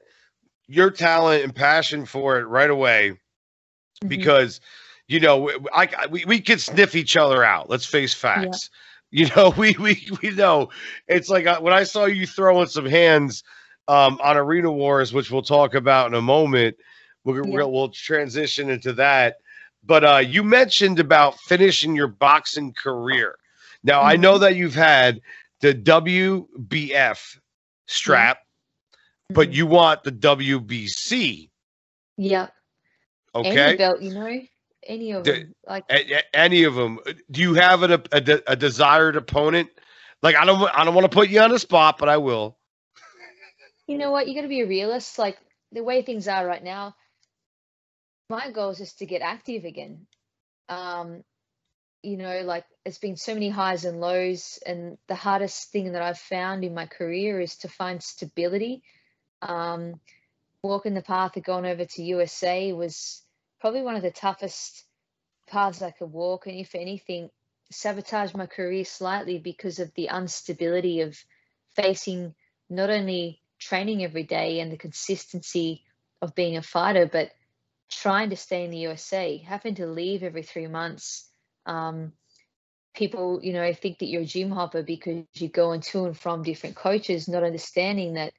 your 0.67 0.91
talent 0.91 1.43
and 1.43 1.55
passion 1.55 2.05
for 2.05 2.39
it 2.39 2.45
right 2.45 2.69
away 2.69 3.11
mm-hmm. 3.11 4.07
because 4.07 4.59
you 5.07 5.19
know 5.19 5.49
I, 5.73 5.89
I, 5.97 6.07
we, 6.07 6.25
we 6.25 6.41
could 6.41 6.61
sniff 6.61 6.95
each 6.95 7.17
other 7.17 7.43
out 7.43 7.69
let's 7.69 7.85
face 7.85 8.13
facts 8.13 8.69
yeah. 9.11 9.25
you 9.25 9.35
know 9.35 9.49
we 9.57 9.75
we 9.79 10.07
we 10.21 10.31
know 10.31 10.69
it's 11.07 11.29
like 11.29 11.47
uh, 11.47 11.59
when 11.61 11.73
i 11.73 11.83
saw 11.83 12.05
you 12.05 12.27
throwing 12.27 12.67
some 12.67 12.85
hands 12.85 13.43
um, 13.87 14.19
on 14.23 14.37
arena 14.37 14.71
wars 14.71 15.13
which 15.13 15.31
we'll 15.31 15.41
talk 15.41 15.73
about 15.73 16.07
in 16.07 16.13
a 16.13 16.21
moment 16.21 16.75
we'll, 17.23 17.35
yeah. 17.35 17.41
we'll, 17.55 17.71
we'll 17.71 17.89
transition 17.89 18.69
into 18.69 18.93
that 18.93 19.37
but 19.83 20.03
uh, 20.03 20.17
you 20.17 20.43
mentioned 20.43 20.99
about 20.99 21.37
finishing 21.39 21.95
your 21.95 22.07
boxing 22.07 22.73
career 22.73 23.37
now 23.83 23.99
mm-hmm. 23.99 24.09
i 24.09 24.15
know 24.15 24.33
mm-hmm. 24.33 24.43
that 24.43 24.55
you've 24.55 24.75
had 24.75 25.21
the 25.61 25.73
wbf 25.73 27.37
strap 27.85 28.39
but 29.29 29.49
mm-hmm. 29.49 29.55
you 29.55 29.67
want 29.67 30.03
the 30.03 30.11
WBC. 30.11 31.49
Yeah. 32.17 32.47
Okay. 33.35 33.49
Any 33.49 33.77
belt, 33.77 34.01
you 34.01 34.13
know, 34.13 34.41
any 34.83 35.11
of 35.11 35.23
the, 35.23 35.31
them. 35.31 35.55
Like 35.67 35.83
any 36.33 36.63
of 36.63 36.75
them. 36.75 36.99
Do 37.29 37.41
you 37.41 37.53
have 37.55 37.83
a, 37.83 38.01
a, 38.11 38.41
a 38.47 38.55
desired 38.55 39.15
opponent? 39.15 39.69
Like 40.23 40.35
I 40.35 40.45
don't 40.45 40.61
I 40.73 40.83
don't 40.83 40.95
want 40.95 41.05
to 41.05 41.15
put 41.15 41.29
you 41.29 41.39
on 41.41 41.51
the 41.51 41.59
spot, 41.59 41.97
but 41.97 42.09
I 42.09 42.17
will. 42.17 42.56
You 43.87 43.97
know 43.97 44.11
what? 44.11 44.27
You 44.27 44.35
got 44.35 44.41
to 44.41 44.47
be 44.47 44.61
a 44.61 44.67
realist. 44.67 45.17
Like 45.17 45.37
the 45.71 45.83
way 45.83 46.01
things 46.01 46.27
are 46.27 46.45
right 46.45 46.63
now, 46.63 46.95
my 48.29 48.51
goal 48.51 48.71
is 48.71 48.79
just 48.79 48.99
to 48.99 49.05
get 49.05 49.21
active 49.21 49.63
again. 49.63 50.07
Um, 50.69 51.23
you 52.03 52.17
know, 52.17 52.41
like 52.41 52.65
it's 52.85 52.99
been 52.99 53.15
so 53.15 53.33
many 53.33 53.49
highs 53.49 53.85
and 53.85 53.99
lows, 53.99 54.59
and 54.65 54.97
the 55.07 55.15
hardest 55.15 55.71
thing 55.71 55.93
that 55.93 56.01
I've 56.01 56.19
found 56.19 56.63
in 56.63 56.73
my 56.73 56.85
career 56.85 57.39
is 57.39 57.57
to 57.57 57.69
find 57.69 58.03
stability 58.03 58.83
um, 59.41 59.99
walking 60.63 60.93
the 60.93 61.01
path 61.01 61.37
of 61.37 61.43
going 61.43 61.65
over 61.65 61.85
to 61.85 62.03
USA 62.03 62.73
was 62.73 63.21
probably 63.59 63.81
one 63.81 63.95
of 63.95 64.01
the 64.01 64.11
toughest 64.11 64.83
paths 65.47 65.81
I 65.81 65.91
could 65.91 66.11
walk. 66.11 66.47
And 66.47 66.55
if 66.55 66.75
anything, 66.75 67.29
sabotaged 67.71 68.35
my 68.35 68.45
career 68.45 68.85
slightly 68.85 69.39
because 69.39 69.79
of 69.79 69.93
the 69.93 70.09
instability 70.13 71.01
of 71.01 71.17
facing 71.75 72.33
not 72.69 72.89
only 72.89 73.41
training 73.59 74.03
every 74.03 74.23
day 74.23 74.59
and 74.59 74.71
the 74.71 74.77
consistency 74.77 75.83
of 76.21 76.35
being 76.35 76.57
a 76.57 76.61
fighter, 76.61 77.05
but 77.05 77.31
trying 77.89 78.29
to 78.31 78.35
stay 78.35 78.65
in 78.65 78.71
the 78.71 78.79
USA, 78.79 79.37
having 79.37 79.75
to 79.75 79.87
leave 79.87 80.23
every 80.23 80.43
three 80.43 80.67
months. 80.67 81.29
Um, 81.65 82.13
people, 82.95 83.39
you 83.43 83.53
know, 83.53 83.71
think 83.73 83.99
that 83.99 84.07
you're 84.07 84.23
a 84.23 84.25
gym 84.25 84.51
hopper 84.51 84.83
because 84.83 85.23
you 85.35 85.47
go 85.47 85.71
and 85.71 85.83
to 85.83 86.05
and 86.05 86.17
from 86.17 86.43
different 86.43 86.75
coaches, 86.75 87.27
not 87.27 87.43
understanding 87.43 88.15
that 88.15 88.33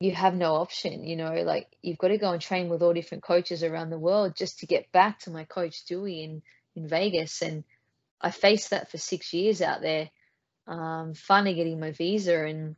you 0.00 0.12
have 0.12 0.34
no 0.34 0.54
option, 0.54 1.04
you 1.04 1.16
know, 1.16 1.42
like 1.42 1.66
you've 1.82 1.98
got 1.98 2.08
to 2.08 2.18
go 2.18 2.30
and 2.30 2.40
train 2.40 2.68
with 2.68 2.82
all 2.82 2.94
different 2.94 3.24
coaches 3.24 3.64
around 3.64 3.90
the 3.90 3.98
world 3.98 4.36
just 4.36 4.60
to 4.60 4.66
get 4.66 4.92
back 4.92 5.18
to 5.18 5.30
my 5.30 5.44
coach 5.44 5.84
Dewey 5.86 6.22
in, 6.22 6.42
in 6.76 6.88
Vegas. 6.88 7.42
And 7.42 7.64
I 8.20 8.30
faced 8.30 8.70
that 8.70 8.90
for 8.90 8.98
six 8.98 9.32
years 9.34 9.60
out 9.60 9.80
there, 9.80 10.08
um, 10.68 11.14
finally 11.14 11.54
getting 11.54 11.80
my 11.80 11.90
visa 11.90 12.44
and 12.44 12.76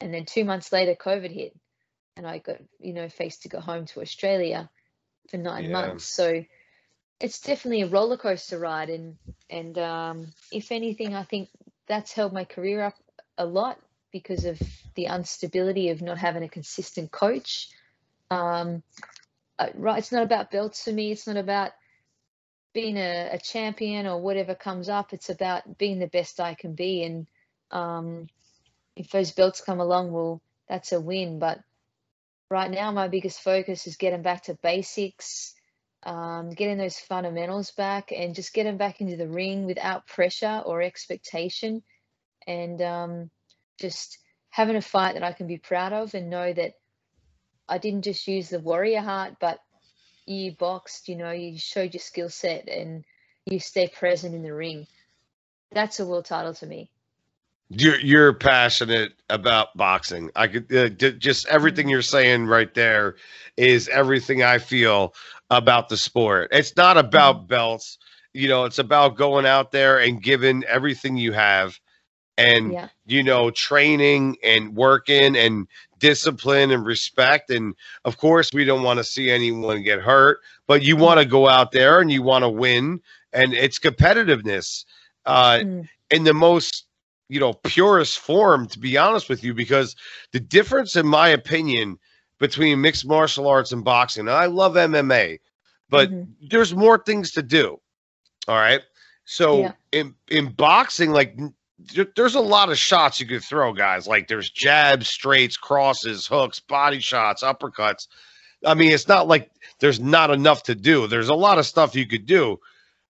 and 0.00 0.12
then 0.12 0.24
two 0.24 0.44
months 0.44 0.72
later 0.72 0.94
COVID 0.94 1.30
hit 1.30 1.56
and 2.16 2.26
I 2.26 2.38
got, 2.38 2.58
you 2.78 2.92
know, 2.92 3.08
faced 3.08 3.42
to 3.42 3.48
go 3.48 3.60
home 3.60 3.86
to 3.86 4.00
Australia 4.00 4.68
for 5.30 5.36
nine 5.36 5.64
yeah. 5.64 5.70
months. 5.70 6.04
So 6.04 6.44
it's 7.20 7.40
definitely 7.40 7.82
a 7.82 7.88
roller 7.88 8.16
coaster 8.16 8.58
ride 8.58 8.90
and 8.90 9.16
and 9.48 9.76
um, 9.78 10.26
if 10.50 10.72
anything 10.72 11.14
I 11.14 11.24
think 11.24 11.48
that's 11.86 12.12
held 12.12 12.32
my 12.32 12.44
career 12.44 12.82
up 12.82 12.94
a 13.36 13.44
lot 13.44 13.78
because 14.12 14.44
of 14.44 14.60
the 14.94 15.06
instability 15.06 15.90
of 15.90 16.02
not 16.02 16.18
having 16.18 16.42
a 16.42 16.48
consistent 16.48 17.10
coach. 17.10 17.68
Um, 18.30 18.82
right, 19.74 19.98
it's 19.98 20.12
not 20.12 20.22
about 20.22 20.50
belts 20.50 20.84
for 20.84 20.92
me. 20.92 21.12
It's 21.12 21.26
not 21.26 21.36
about 21.36 21.72
being 22.72 22.96
a, 22.96 23.30
a, 23.32 23.38
champion 23.38 24.06
or 24.06 24.20
whatever 24.20 24.54
comes 24.54 24.88
up. 24.88 25.12
It's 25.12 25.30
about 25.30 25.78
being 25.78 25.98
the 25.98 26.06
best 26.06 26.38
I 26.38 26.54
can 26.54 26.74
be. 26.74 27.02
And 27.02 27.26
um, 27.70 28.28
if 29.00 29.10
those 29.10 29.32
belts 29.32 29.62
come 29.62 29.80
along, 29.80 30.12
well, 30.12 30.42
that's 30.68 30.92
a 30.92 31.00
win. 31.00 31.38
But 31.38 31.60
right 32.50 32.70
now, 32.70 32.92
my 32.92 33.08
biggest 33.08 33.40
focus 33.40 33.86
is 33.86 33.96
getting 33.96 34.20
back 34.20 34.44
to 34.44 34.58
basics, 34.62 35.54
um, 36.02 36.50
getting 36.50 36.76
those 36.76 36.98
fundamentals 36.98 37.70
back, 37.70 38.12
and 38.12 38.34
just 38.34 38.52
getting 38.52 38.76
back 38.76 39.00
into 39.00 39.16
the 39.16 39.26
ring 39.28 39.64
without 39.64 40.06
pressure 40.06 40.62
or 40.66 40.82
expectation. 40.82 41.82
And 42.46 42.82
um, 42.82 43.30
just 43.78 44.18
having 44.50 44.76
a 44.76 44.82
fight 44.82 45.14
that 45.14 45.22
I 45.22 45.32
can 45.32 45.46
be 45.46 45.58
proud 45.58 45.94
of 45.94 46.14
and 46.14 46.28
know 46.28 46.52
that 46.52 46.74
I 47.66 47.78
didn't 47.78 48.02
just 48.02 48.28
use 48.28 48.50
the 48.50 48.58
warrior 48.58 49.00
heart, 49.00 49.36
but 49.40 49.60
you 50.26 50.52
boxed, 50.52 51.08
you 51.08 51.16
know, 51.16 51.30
you 51.30 51.58
showed 51.58 51.94
your 51.94 52.00
skill 52.00 52.28
set 52.28 52.68
and 52.68 53.04
you 53.46 53.60
stay 53.60 53.88
present 53.88 54.34
in 54.34 54.42
the 54.42 54.52
ring. 54.52 54.86
That's 55.72 56.00
a 56.00 56.06
world 56.06 56.26
title 56.26 56.52
to 56.54 56.66
me. 56.66 56.90
You're 57.70 58.00
you're 58.00 58.32
passionate 58.32 59.12
about 59.28 59.76
boxing. 59.76 60.30
I 60.34 60.48
could 60.48 60.74
uh, 60.74 60.88
d- 60.88 61.12
just 61.12 61.46
everything 61.46 61.84
mm-hmm. 61.84 61.90
you're 61.90 62.02
saying 62.02 62.46
right 62.46 62.72
there 62.74 63.16
is 63.56 63.88
everything 63.88 64.42
I 64.42 64.58
feel 64.58 65.14
about 65.50 65.88
the 65.88 65.96
sport. 65.96 66.48
It's 66.52 66.76
not 66.76 66.98
about 66.98 67.36
mm-hmm. 67.36 67.46
belts, 67.46 67.98
you 68.32 68.48
know. 68.48 68.64
It's 68.64 68.78
about 68.78 69.16
going 69.16 69.46
out 69.46 69.70
there 69.70 69.98
and 69.98 70.20
giving 70.20 70.64
everything 70.64 71.16
you 71.16 71.32
have 71.32 71.78
and 72.40 72.72
yeah. 72.72 72.88
you 73.06 73.22
know 73.22 73.50
training 73.50 74.36
and 74.42 74.74
working 74.74 75.36
and 75.36 75.66
discipline 75.98 76.70
and 76.70 76.86
respect 76.86 77.50
and 77.50 77.74
of 78.04 78.16
course 78.16 78.50
we 78.54 78.64
don't 78.64 78.82
want 78.82 78.98
to 78.98 79.04
see 79.04 79.30
anyone 79.30 79.82
get 79.82 80.00
hurt 80.00 80.38
but 80.66 80.82
you 80.82 80.96
want 80.96 81.20
to 81.20 81.26
go 81.26 81.46
out 81.46 81.72
there 81.72 82.00
and 82.00 82.10
you 82.10 82.22
want 82.22 82.42
to 82.42 82.48
win 82.48 83.00
and 83.34 83.52
it's 83.52 83.78
competitiveness 83.78 84.86
uh 85.26 85.58
mm. 85.58 85.86
in 86.10 86.24
the 86.24 86.32
most 86.32 86.86
you 87.30 87.40
know 87.40 87.52
purest 87.52 88.18
form 88.18 88.66
to 88.66 88.78
be 88.78 88.96
honest 88.96 89.28
with 89.28 89.42
you 89.44 89.54
because 89.54 89.96
the 90.32 90.40
difference 90.40 90.96
in 90.96 91.06
my 91.06 91.28
opinion 91.28 91.98
between 92.38 92.80
mixed 92.80 93.06
martial 93.06 93.46
arts 93.46 93.72
and 93.72 93.84
boxing 93.84 94.26
and 94.26 94.36
i 94.36 94.46
love 94.46 94.74
mma 94.74 95.38
but 95.88 96.10
mm-hmm. 96.10 96.30
there's 96.50 96.74
more 96.74 96.98
things 96.98 97.30
to 97.32 97.42
do 97.42 97.78
all 98.48 98.56
right 98.56 98.82
so 99.24 99.60
yeah. 99.60 99.72
in 99.92 100.14
in 100.28 100.52
boxing 100.52 101.10
like 101.10 101.38
there's 102.14 102.34
a 102.34 102.40
lot 102.40 102.70
of 102.70 102.78
shots 102.78 103.20
you 103.20 103.26
could 103.26 103.42
throw, 103.42 103.72
guys. 103.72 104.06
Like 104.06 104.28
there's 104.28 104.50
jabs, 104.50 105.08
straights, 105.08 105.56
crosses, 105.56 106.26
hooks, 106.26 106.60
body 106.60 107.00
shots, 107.00 107.42
uppercuts. 107.42 108.06
I 108.64 108.74
mean, 108.74 108.92
it's 108.92 109.08
not 109.08 109.28
like 109.28 109.50
there's 109.80 110.00
not 110.00 110.30
enough 110.30 110.64
to 110.64 110.74
do. 110.74 111.06
There's 111.06 111.28
a 111.28 111.34
lot 111.34 111.58
of 111.58 111.66
stuff 111.66 111.94
you 111.94 112.06
could 112.06 112.26
do, 112.26 112.58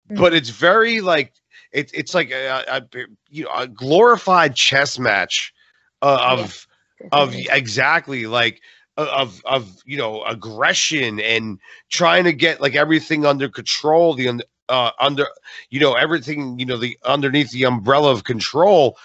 mm-hmm. 0.09 0.21
but 0.21 0.33
it's 0.33 0.49
very 0.49 1.01
like 1.01 1.33
it, 1.71 1.91
it's 1.93 2.13
like 2.13 2.31
a, 2.31 2.63
a, 2.67 2.83
you 3.29 3.43
know 3.43 3.51
a 3.55 3.67
glorified 3.67 4.55
chess 4.55 4.97
match 4.99 5.53
uh, 6.01 6.19
of 6.21 6.67
yeah. 7.01 7.07
of 7.11 7.33
exactly 7.35 8.25
like 8.25 8.61
of 8.97 9.41
of 9.45 9.81
you 9.85 9.97
know 9.97 10.23
aggression 10.23 11.19
and 11.19 11.59
trying 11.89 12.23
to 12.23 12.33
get 12.33 12.59
like 12.59 12.75
everything 12.75 13.25
under 13.25 13.47
control 13.47 14.13
the 14.13 14.43
uh, 14.67 14.91
under 14.99 15.25
you 15.69 15.79
know 15.79 15.93
everything 15.93 16.59
you 16.59 16.65
know 16.65 16.77
the 16.77 16.97
underneath 17.05 17.51
the 17.51 17.63
umbrella 17.63 18.11
of 18.11 18.23
control 18.23 18.97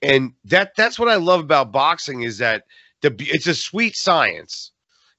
and 0.00 0.32
that 0.44 0.74
that's 0.76 0.98
what 0.98 1.08
i 1.08 1.16
love 1.16 1.40
about 1.40 1.70
boxing 1.70 2.22
is 2.22 2.38
that 2.38 2.64
the 3.02 3.14
it's 3.18 3.46
a 3.46 3.54
sweet 3.54 3.96
science 3.96 4.72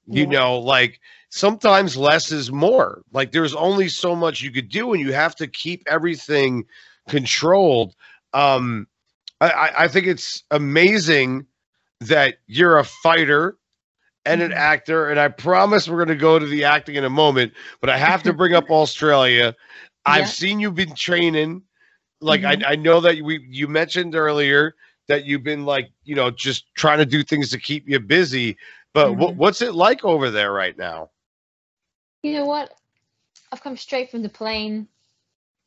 you 0.08 0.24
yeah. 0.24 0.30
know 0.40 0.60
like 0.60 1.00
sometimes 1.30 1.96
less 1.96 2.32
is 2.32 2.52
more 2.52 3.02
like 3.12 3.32
there's 3.32 3.56
only 3.56 3.88
so 3.88 4.16
much 4.16 4.42
you 4.42 4.52
could 4.52 4.70
do 4.70 4.94
and 4.94 5.02
you 5.02 5.14
have 5.14 5.36
to 5.36 5.48
keep 5.48 5.84
everything 5.88 6.66
controlled 7.10 7.96
um 8.34 8.88
i 9.42 9.72
i 9.80 9.88
think 9.88 10.08
it's 10.08 10.44
amazing 10.52 11.46
that 12.00 12.36
you're 12.48 12.78
a 12.78 12.84
fighter 12.84 13.58
and 14.26 14.42
an 14.42 14.52
mm-hmm. 14.52 14.58
actor 14.58 15.10
and 15.10 15.20
i 15.20 15.28
promise 15.28 15.88
we're 15.88 15.98
going 15.98 16.08
to 16.08 16.16
go 16.16 16.40
to 16.40 16.46
the 16.46 16.64
acting 16.64 16.96
in 16.96 17.04
a 17.04 17.10
moment 17.10 17.52
but 17.82 17.90
i 17.90 17.98
have 17.98 18.24
to 18.24 18.34
bring 18.42 18.54
up 18.54 18.70
australia 18.70 19.56
I've 20.06 20.22
yeah. 20.22 20.28
seen 20.28 20.60
you've 20.60 20.76
been 20.76 20.96
training. 20.96 21.62
Like 22.22 22.42
mm-hmm. 22.42 22.64
I, 22.66 22.72
I 22.72 22.76
know 22.76 23.00
that 23.02 23.22
we 23.22 23.46
you 23.50 23.68
mentioned 23.68 24.16
earlier 24.16 24.76
that 25.08 25.26
you've 25.26 25.44
been 25.44 25.66
like 25.66 25.92
you 26.04 26.16
know 26.16 26.32
just 26.32 26.74
trying 26.76 27.00
to 27.00 27.06
do 27.06 27.24
things 27.24 27.50
to 27.52 27.60
keep 27.60 27.88
you 27.88 28.00
busy. 28.00 28.58
But 28.94 29.10
mm-hmm. 29.10 29.38
what's 29.38 29.62
it 29.62 29.74
like 29.74 30.04
over 30.04 30.30
there 30.30 30.52
right 30.52 30.78
now? 30.78 31.10
You 32.22 32.34
know 32.34 32.46
what? 32.46 32.74
I've 33.52 33.62
come 33.62 33.78
straight 33.78 34.10
from 34.10 34.24
the 34.24 34.30
plane 34.30 34.88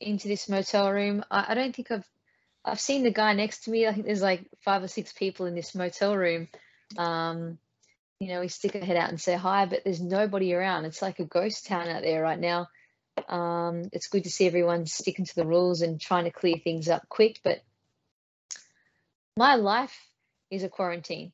into 0.00 0.28
this 0.28 0.48
motel 0.48 0.90
room. 0.90 1.24
I, 1.30 1.46
I 1.48 1.54
don't 1.54 1.74
think 1.74 1.90
I've 1.90 2.06
I've 2.64 2.80
seen 2.80 3.04
the 3.04 3.12
guy 3.12 3.32
next 3.32 3.64
to 3.64 3.70
me. 3.70 3.86
I 3.86 3.92
think 3.92 4.06
there's 4.06 4.22
like 4.22 4.44
five 4.64 4.82
or 4.82 4.88
six 4.88 5.12
people 5.12 5.46
in 5.46 5.54
this 5.54 5.74
motel 5.74 6.16
room. 6.16 6.48
Um, 6.98 7.58
you 8.18 8.28
know, 8.28 8.40
we 8.40 8.48
stick 8.48 8.74
our 8.74 8.84
head 8.84 8.96
out 8.96 9.10
and 9.10 9.20
say 9.20 9.34
hi, 9.34 9.66
but 9.66 9.84
there's 9.84 10.00
nobody 10.00 10.52
around. 10.52 10.84
It's 10.84 11.02
like 11.02 11.20
a 11.20 11.24
ghost 11.24 11.66
town 11.66 11.88
out 11.88 12.02
there 12.02 12.22
right 12.22 12.38
now. 12.38 12.68
Um, 13.28 13.88
it's 13.92 14.08
good 14.08 14.24
to 14.24 14.30
see 14.30 14.46
everyone 14.46 14.86
sticking 14.86 15.24
to 15.24 15.34
the 15.34 15.46
rules 15.46 15.82
and 15.82 16.00
trying 16.00 16.24
to 16.24 16.30
clear 16.30 16.56
things 16.56 16.88
up 16.88 17.08
quick. 17.08 17.40
But 17.44 17.62
my 19.36 19.54
life 19.54 19.96
is 20.50 20.64
a 20.64 20.68
quarantine. 20.68 21.32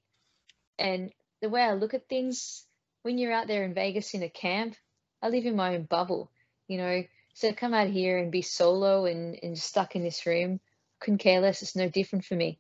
And 0.79 1.13
the 1.41 1.49
way 1.49 1.63
I 1.63 1.75
look 1.75 1.95
at 1.95 2.09
things, 2.09 2.65
when 3.03 3.19
you're 3.19 3.33
out 3.33 3.47
there 3.47 3.65
in 3.65 3.75
Vegas 3.75 4.15
in 4.15 4.23
a 4.23 4.29
camp, 4.29 4.77
I 5.23 5.29
live 5.29 5.47
in 5.47 5.57
my 5.57 5.75
own 5.75 5.85
bubble, 5.85 6.31
you 6.69 6.79
know. 6.79 7.05
So 7.35 7.53
come 7.53 7.75
out 7.75 7.89
here 7.89 8.19
and 8.19 8.31
be 8.31 8.43
solo 8.43 9.07
and, 9.07 9.39
and 9.43 9.59
stuck 9.59 9.97
in 9.97 10.03
this 10.03 10.27
room, 10.27 10.61
couldn't 11.01 11.19
care 11.19 11.41
less. 11.41 11.63
It's 11.63 11.77
no 11.77 11.89
different 11.89 12.25
for 12.25 12.35
me. 12.35 12.59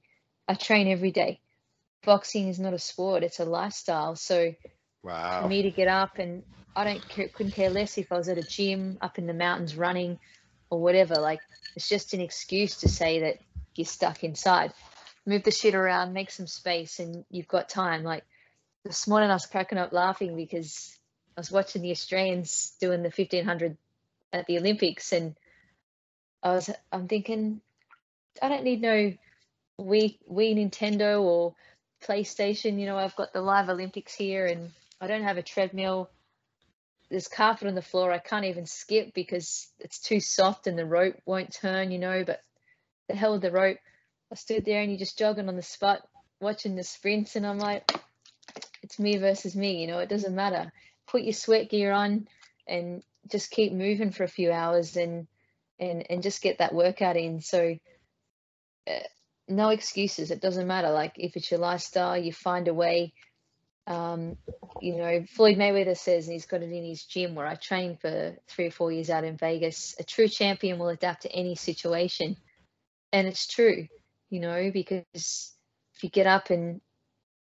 I 0.48 0.54
train 0.54 0.88
every 0.88 1.10
day. 1.10 1.40
Boxing 2.04 2.48
is 2.48 2.58
not 2.58 2.74
a 2.74 2.78
sport, 2.78 3.22
it's 3.22 3.38
a 3.38 3.44
lifestyle. 3.44 4.16
So 4.16 4.54
wow. 5.02 5.42
for 5.42 5.48
me 5.48 5.62
to 5.62 5.70
get 5.70 5.88
up 5.88 6.18
and 6.18 6.42
I 6.74 6.84
don't 6.84 7.08
care, 7.08 7.28
couldn't 7.28 7.52
care 7.52 7.70
less 7.70 7.98
if 7.98 8.10
I 8.10 8.16
was 8.16 8.28
at 8.28 8.38
a 8.38 8.42
gym 8.42 8.98
up 9.00 9.18
in 9.18 9.26
the 9.26 9.34
mountains 9.34 9.76
running 9.76 10.18
or 10.70 10.80
whatever. 10.80 11.16
Like 11.16 11.40
it's 11.76 11.88
just 11.88 12.14
an 12.14 12.20
excuse 12.20 12.78
to 12.78 12.88
say 12.88 13.20
that 13.20 13.38
you're 13.74 13.84
stuck 13.84 14.24
inside. 14.24 14.72
Move 15.26 15.44
the 15.44 15.50
shit 15.50 15.74
around, 15.74 16.12
make 16.12 16.30
some 16.30 16.48
space, 16.48 16.98
and 16.98 17.24
you've 17.30 17.46
got 17.46 17.68
time. 17.68 18.02
Like 18.02 18.24
this 18.84 19.06
morning, 19.06 19.30
I 19.30 19.34
was 19.34 19.46
cracking 19.46 19.78
up 19.78 19.92
laughing 19.92 20.34
because 20.34 20.96
I 21.36 21.40
was 21.40 21.52
watching 21.52 21.82
the 21.82 21.92
Australians 21.92 22.72
doing 22.80 23.02
the 23.02 23.12
1500 23.16 23.76
at 24.32 24.46
the 24.46 24.58
Olympics, 24.58 25.12
and 25.12 25.34
I 26.42 26.50
was 26.52 26.70
I'm 26.90 27.08
thinking 27.08 27.60
I 28.40 28.48
don't 28.48 28.64
need 28.64 28.80
no 28.80 29.12
Wii 29.80 30.18
Wii 30.30 30.56
Nintendo 30.56 31.20
or 31.22 31.54
PlayStation. 32.04 32.78
You 32.78 32.86
know, 32.86 32.98
I've 32.98 33.16
got 33.16 33.32
the 33.32 33.42
live 33.42 33.68
Olympics 33.68 34.14
here, 34.14 34.46
and 34.46 34.70
I 35.00 35.06
don't 35.06 35.24
have 35.24 35.38
a 35.38 35.42
treadmill 35.42 36.10
there's 37.12 37.28
carpet 37.28 37.68
on 37.68 37.74
the 37.74 37.82
floor. 37.82 38.10
I 38.10 38.18
can't 38.18 38.46
even 38.46 38.64
skip 38.64 39.12
because 39.12 39.68
it's 39.78 40.00
too 40.00 40.18
soft 40.18 40.66
and 40.66 40.78
the 40.78 40.86
rope 40.86 41.16
won't 41.26 41.52
turn, 41.52 41.90
you 41.90 41.98
know. 41.98 42.24
But 42.24 42.40
the 43.06 43.14
hell 43.14 43.32
with 43.32 43.42
the 43.42 43.52
rope. 43.52 43.76
I 44.32 44.34
stood 44.34 44.64
there 44.64 44.80
and 44.80 44.90
you're 44.90 44.98
just 44.98 45.18
jogging 45.18 45.48
on 45.48 45.56
the 45.56 45.62
spot, 45.62 46.00
watching 46.40 46.74
the 46.74 46.82
sprints, 46.82 47.36
and 47.36 47.46
I'm 47.46 47.58
like, 47.58 47.92
it's 48.82 48.98
me 48.98 49.18
versus 49.18 49.54
me. 49.54 49.82
You 49.82 49.88
know, 49.88 49.98
it 49.98 50.08
doesn't 50.08 50.34
matter. 50.34 50.72
Put 51.06 51.22
your 51.22 51.34
sweat 51.34 51.68
gear 51.68 51.92
on 51.92 52.28
and 52.66 53.02
just 53.30 53.50
keep 53.50 53.72
moving 53.72 54.10
for 54.10 54.24
a 54.24 54.28
few 54.28 54.52
hours 54.52 54.96
and 54.96 55.26
and 55.78 56.04
and 56.10 56.22
just 56.22 56.42
get 56.42 56.58
that 56.58 56.74
workout 56.74 57.16
in. 57.16 57.40
So 57.40 57.76
uh, 58.88 59.00
no 59.48 59.68
excuses. 59.70 60.30
It 60.30 60.40
doesn't 60.40 60.66
matter. 60.66 60.90
Like 60.90 61.14
if 61.16 61.36
it's 61.36 61.50
your 61.50 61.60
lifestyle, 61.60 62.16
you 62.16 62.32
find 62.32 62.68
a 62.68 62.74
way. 62.74 63.12
Um, 63.86 64.36
you 64.80 64.96
know, 64.96 65.24
Floyd 65.28 65.56
Mayweather 65.56 65.96
says, 65.96 66.26
and 66.26 66.34
he's 66.34 66.46
got 66.46 66.62
it 66.62 66.70
in 66.70 66.84
his 66.84 67.04
gym 67.04 67.34
where 67.34 67.46
I 67.46 67.56
trained 67.56 68.00
for 68.00 68.36
three 68.48 68.66
or 68.66 68.70
four 68.70 68.92
years 68.92 69.10
out 69.10 69.24
in 69.24 69.36
Vegas. 69.36 69.96
A 69.98 70.04
true 70.04 70.28
champion 70.28 70.78
will 70.78 70.88
adapt 70.88 71.22
to 71.22 71.32
any 71.32 71.56
situation, 71.56 72.36
and 73.12 73.26
it's 73.26 73.46
true. 73.46 73.88
You 74.30 74.40
know, 74.40 74.70
because 74.72 75.04
if 75.14 76.02
you 76.02 76.08
get 76.08 76.26
up 76.26 76.50
and 76.50 76.80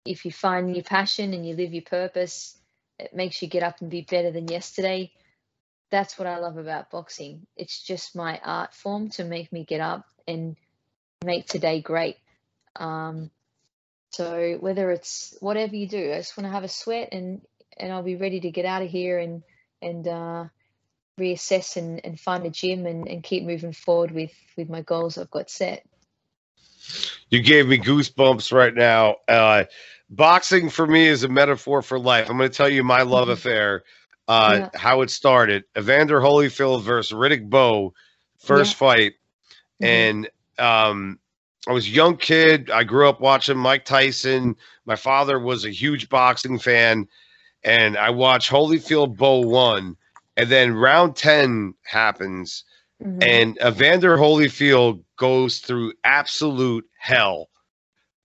if 0.05 0.25
you 0.25 0.31
find 0.31 0.73
your 0.75 0.83
passion 0.83 1.33
and 1.33 1.45
you 1.45 1.55
live 1.55 1.73
your 1.73 1.83
purpose, 1.83 2.57
it 2.97 3.13
makes 3.13 3.41
you 3.41 3.47
get 3.47 3.63
up 3.63 3.81
and 3.81 3.89
be 3.89 4.01
better 4.01 4.31
than 4.31 4.47
yesterday. 4.47 5.11
That's 5.91 6.17
what 6.17 6.27
I 6.27 6.39
love 6.39 6.57
about 6.57 6.89
boxing. 6.89 7.45
It's 7.57 7.81
just 7.83 8.15
my 8.15 8.39
art 8.43 8.73
form 8.73 9.09
to 9.11 9.23
make 9.23 9.51
me 9.51 9.65
get 9.65 9.81
up 9.81 10.05
and 10.27 10.55
make 11.23 11.47
today 11.47 11.81
great. 11.81 12.17
Um, 12.77 13.29
so 14.11 14.57
whether 14.59 14.91
it's 14.91 15.35
whatever 15.39 15.75
you 15.75 15.87
do, 15.87 16.11
I 16.13 16.17
just 16.17 16.37
want 16.37 16.45
to 16.45 16.51
have 16.51 16.63
a 16.63 16.69
sweat 16.69 17.09
and 17.11 17.41
and 17.77 17.91
I'll 17.91 18.03
be 18.03 18.15
ready 18.15 18.39
to 18.41 18.51
get 18.51 18.65
out 18.65 18.81
of 18.81 18.89
here 18.89 19.19
and 19.19 19.43
and 19.81 20.07
uh, 20.07 20.45
reassess 21.19 21.77
and, 21.77 22.01
and 22.03 22.19
find 22.19 22.45
a 22.45 22.49
gym 22.49 22.85
and, 22.85 23.07
and 23.07 23.23
keep 23.23 23.43
moving 23.43 23.73
forward 23.73 24.11
with 24.11 24.33
with 24.57 24.69
my 24.69 24.81
goals 24.81 25.17
I've 25.17 25.31
got 25.31 25.49
set. 25.49 25.85
You 27.29 27.41
gave 27.41 27.67
me 27.67 27.77
goosebumps 27.77 28.51
right 28.51 28.73
now. 28.73 29.17
Uh, 29.27 29.65
boxing 30.09 30.69
for 30.69 30.85
me 30.85 31.07
is 31.07 31.23
a 31.23 31.29
metaphor 31.29 31.81
for 31.81 31.97
life. 31.97 32.29
I'm 32.29 32.37
going 32.37 32.49
to 32.49 32.55
tell 32.55 32.69
you 32.69 32.83
my 32.83 33.03
love 33.03 33.29
affair, 33.37 33.83
uh, 34.31 34.57
yeah. 34.59 34.79
how 34.79 35.01
it 35.01 35.09
started. 35.09 35.65
Evander 35.77 36.21
Holyfield 36.21 36.83
versus 36.83 37.11
Riddick 37.11 37.49
Bowe, 37.49 37.93
first 38.39 38.73
yeah. 38.73 38.77
fight, 38.77 39.11
mm-hmm. 39.81 39.85
and 39.85 40.29
um, 40.57 41.19
I 41.67 41.73
was 41.73 41.85
a 41.85 41.91
young 41.91 42.15
kid. 42.15 42.71
I 42.71 42.85
grew 42.85 43.09
up 43.09 43.19
watching 43.19 43.57
Mike 43.57 43.83
Tyson. 43.83 44.55
My 44.85 44.95
father 44.95 45.37
was 45.37 45.65
a 45.65 45.69
huge 45.69 46.07
boxing 46.07 46.59
fan, 46.59 47.09
and 47.65 47.97
I 47.97 48.09
watched 48.11 48.49
Holyfield 48.49 49.17
Bowe 49.17 49.41
one, 49.41 49.97
and 50.37 50.49
then 50.49 50.75
round 50.75 51.17
ten 51.17 51.73
happens, 51.83 52.63
mm-hmm. 53.03 53.21
and 53.21 53.57
Evander 53.57 54.15
Holyfield 54.15 55.03
goes 55.17 55.59
through 55.59 55.91
absolute 56.05 56.87
hell, 56.97 57.49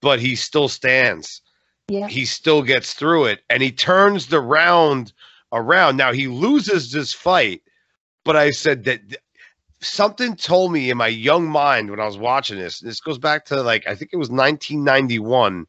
but 0.00 0.20
he 0.20 0.36
still 0.36 0.68
stands. 0.68 1.42
Yeah. 1.88 2.06
He 2.06 2.26
still 2.26 2.62
gets 2.62 2.94
through 2.94 3.24
it, 3.24 3.40
and 3.50 3.60
he 3.60 3.72
turns 3.72 4.28
the 4.28 4.40
round 4.40 5.12
around. 5.52 5.96
Now 5.96 6.12
he 6.12 6.28
loses 6.28 6.92
this 6.92 7.12
fight, 7.12 7.62
but 8.24 8.36
I 8.36 8.50
said 8.50 8.84
that 8.84 9.00
something 9.80 10.36
told 10.36 10.72
me 10.72 10.90
in 10.90 10.96
my 10.96 11.08
young 11.08 11.46
mind 11.46 11.90
when 11.90 12.00
I 12.00 12.06
was 12.06 12.18
watching 12.18 12.58
this. 12.58 12.80
This 12.80 13.00
goes 13.00 13.18
back 13.18 13.44
to 13.46 13.62
like 13.62 13.86
I 13.86 13.94
think 13.94 14.10
it 14.12 14.16
was 14.16 14.30
1991. 14.30 15.66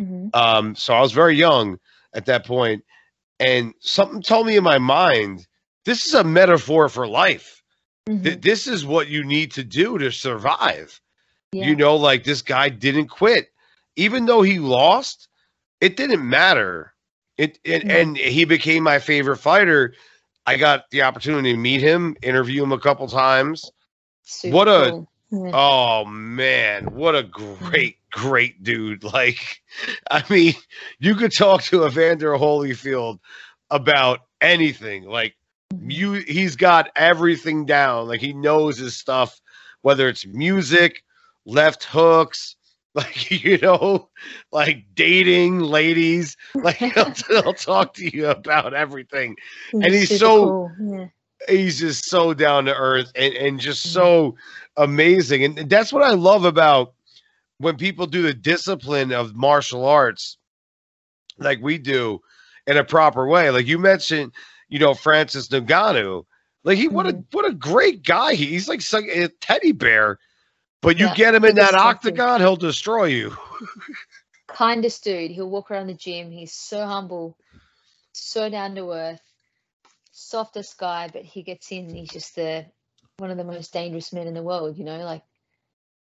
Mm-hmm. 0.00 0.28
Um, 0.34 0.74
so 0.74 0.94
I 0.94 1.00
was 1.00 1.12
very 1.12 1.36
young 1.36 1.78
at 2.14 2.26
that 2.26 2.46
point, 2.46 2.84
and 3.38 3.74
something 3.80 4.22
told 4.22 4.46
me 4.46 4.56
in 4.56 4.64
my 4.64 4.78
mind, 4.78 5.46
this 5.84 6.06
is 6.06 6.14
a 6.14 6.24
metaphor 6.24 6.88
for 6.88 7.06
life. 7.06 7.62
Mm-hmm. 8.08 8.22
Th- 8.22 8.40
this 8.40 8.66
is 8.66 8.84
what 8.84 9.08
you 9.08 9.24
need 9.24 9.52
to 9.52 9.64
do 9.64 9.98
to 9.98 10.10
survive. 10.10 11.00
Yeah. 11.52 11.66
You 11.66 11.76
know, 11.76 11.96
like 11.96 12.24
this 12.24 12.42
guy 12.42 12.68
didn't 12.70 13.08
quit, 13.08 13.52
even 13.96 14.26
though 14.26 14.42
he 14.42 14.58
lost. 14.58 15.28
It 15.80 15.96
didn't 15.96 16.26
matter. 16.26 16.94
It, 17.38 17.58
it 17.64 17.84
and 17.84 18.16
he 18.16 18.44
became 18.44 18.82
my 18.82 18.98
favorite 18.98 19.38
fighter 19.38 19.94
I 20.46 20.56
got 20.56 20.90
the 20.90 21.02
opportunity 21.02 21.52
to 21.52 21.58
meet 21.58 21.80
him, 21.80 22.16
interview 22.22 22.62
him 22.62 22.72
a 22.72 22.78
couple 22.78 23.06
times. 23.08 23.70
Super 24.24 24.56
what 24.56 24.68
a 24.68 25.06
cool. 25.30 25.54
oh 25.54 26.04
man, 26.04 26.86
what 26.94 27.14
a 27.14 27.22
great, 27.22 27.98
great 28.10 28.62
dude. 28.62 29.04
Like, 29.12 29.62
I 30.10 30.24
mean, 30.28 30.54
you 30.98 31.14
could 31.14 31.32
talk 31.32 31.62
to 31.64 31.86
Evander 31.86 32.32
Holyfield 32.32 33.18
about 33.70 34.20
anything. 34.40 35.04
Like 35.04 35.36
mm-hmm. 35.72 35.90
you 35.90 36.12
he's 36.12 36.56
got 36.56 36.90
everything 36.96 37.64
down. 37.64 38.08
Like 38.08 38.20
he 38.20 38.32
knows 38.32 38.78
his 38.78 38.96
stuff, 38.96 39.40
whether 39.82 40.08
it's 40.08 40.26
music, 40.26 41.04
left 41.44 41.84
hooks, 41.84 42.56
like 42.94 43.30
you 43.30 43.56
know 43.58 44.10
like 44.50 44.84
dating 44.94 45.60
ladies 45.60 46.36
like 46.54 46.76
he'll, 46.76 47.12
he'll, 47.28 47.54
talk 47.54 47.94
to 47.94 48.04
you 48.14 48.26
about 48.26 48.74
everything 48.74 49.34
he's 49.70 49.82
and 49.82 49.94
he's 49.94 50.18
so 50.18 50.70
cool. 50.76 50.98
yeah. 50.98 51.06
he's 51.48 51.78
just 51.78 52.04
so 52.04 52.34
down 52.34 52.66
to 52.66 52.74
earth 52.74 53.10
and, 53.14 53.32
and 53.34 53.60
just 53.60 53.86
mm-hmm. 53.86 53.94
so 53.94 54.36
amazing 54.76 55.42
and 55.42 55.70
that's 55.70 55.90
what 55.90 56.02
i 56.02 56.10
love 56.10 56.44
about 56.44 56.92
when 57.56 57.76
people 57.78 58.06
do 58.06 58.20
the 58.20 58.34
discipline 58.34 59.10
of 59.10 59.34
martial 59.34 59.86
arts 59.86 60.36
like 61.38 61.60
we 61.62 61.78
do 61.78 62.20
in 62.66 62.76
a 62.76 62.84
proper 62.84 63.26
way 63.26 63.48
like 63.50 63.66
you 63.66 63.78
mentioned 63.78 64.32
you 64.68 64.78
know 64.78 64.92
francis 64.92 65.48
Ngannou. 65.48 66.26
like 66.62 66.76
he 66.76 66.88
mm-hmm. 66.88 66.94
what 66.94 67.06
a 67.06 67.12
mm-hmm. 67.12 67.20
what 67.30 67.48
a 67.48 67.54
great 67.54 68.02
guy 68.02 68.34
he's 68.34 68.68
like 68.68 68.82
a 68.94 69.28
teddy 69.40 69.72
bear 69.72 70.18
but 70.82 70.98
you 70.98 71.06
yeah, 71.06 71.14
get 71.14 71.34
him 71.34 71.44
in 71.44 71.56
that 71.56 71.74
octagon, 71.74 72.40
he'll 72.40 72.56
destroy 72.56 73.06
you. 73.06 73.36
Kindest 74.48 75.04
dude. 75.04 75.30
He'll 75.30 75.48
walk 75.50 75.70
around 75.70 75.86
the 75.86 75.94
gym. 75.94 76.30
He's 76.30 76.52
so 76.52 76.84
humble, 76.84 77.38
so 78.12 78.50
down 78.50 78.74
to 78.74 78.92
earth, 78.92 79.22
softest 80.12 80.78
guy. 80.78 81.08
But 81.12 81.24
he 81.24 81.42
gets 81.42 81.72
in. 81.72 81.94
He's 81.94 82.12
just 82.12 82.36
the 82.36 82.66
one 83.18 83.30
of 83.30 83.38
the 83.38 83.44
most 83.44 83.72
dangerous 83.72 84.12
men 84.12 84.26
in 84.26 84.34
the 84.34 84.42
world. 84.42 84.76
You 84.78 84.84
know, 84.84 84.98
like 84.98 85.22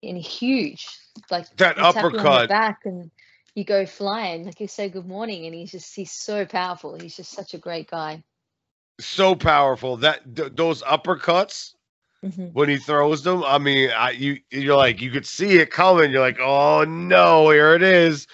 and 0.02 0.18
huge. 0.18 0.88
Like 1.30 1.46
that 1.56 1.78
uppercut 1.78 2.48
back 2.48 2.80
and 2.84 3.10
you 3.54 3.64
go 3.64 3.86
flying. 3.86 4.44
Like 4.44 4.60
you 4.60 4.68
say 4.68 4.88
good 4.88 5.06
morning, 5.06 5.46
and 5.46 5.54
he's 5.54 5.72
just 5.72 5.94
he's 5.94 6.12
so 6.12 6.46
powerful. 6.46 6.98
He's 6.98 7.16
just 7.16 7.32
such 7.32 7.54
a 7.54 7.58
great 7.58 7.90
guy. 7.90 8.22
So 9.00 9.34
powerful 9.34 9.98
that 9.98 10.36
th- 10.36 10.52
those 10.54 10.82
uppercuts 10.82 11.74
Mm-hmm. 12.24 12.48
when 12.48 12.68
he 12.68 12.76
throws 12.76 13.22
them. 13.22 13.42
I 13.44 13.56
mean, 13.56 13.90
I, 13.96 14.10
you 14.10 14.40
you're 14.50 14.76
like 14.76 15.00
you 15.00 15.10
could 15.10 15.24
see 15.24 15.58
it 15.58 15.70
coming. 15.70 16.10
You're 16.10 16.20
like, 16.20 16.38
oh 16.38 16.84
no, 16.84 17.48
here 17.48 17.74
it 17.74 17.82
is. 17.82 18.26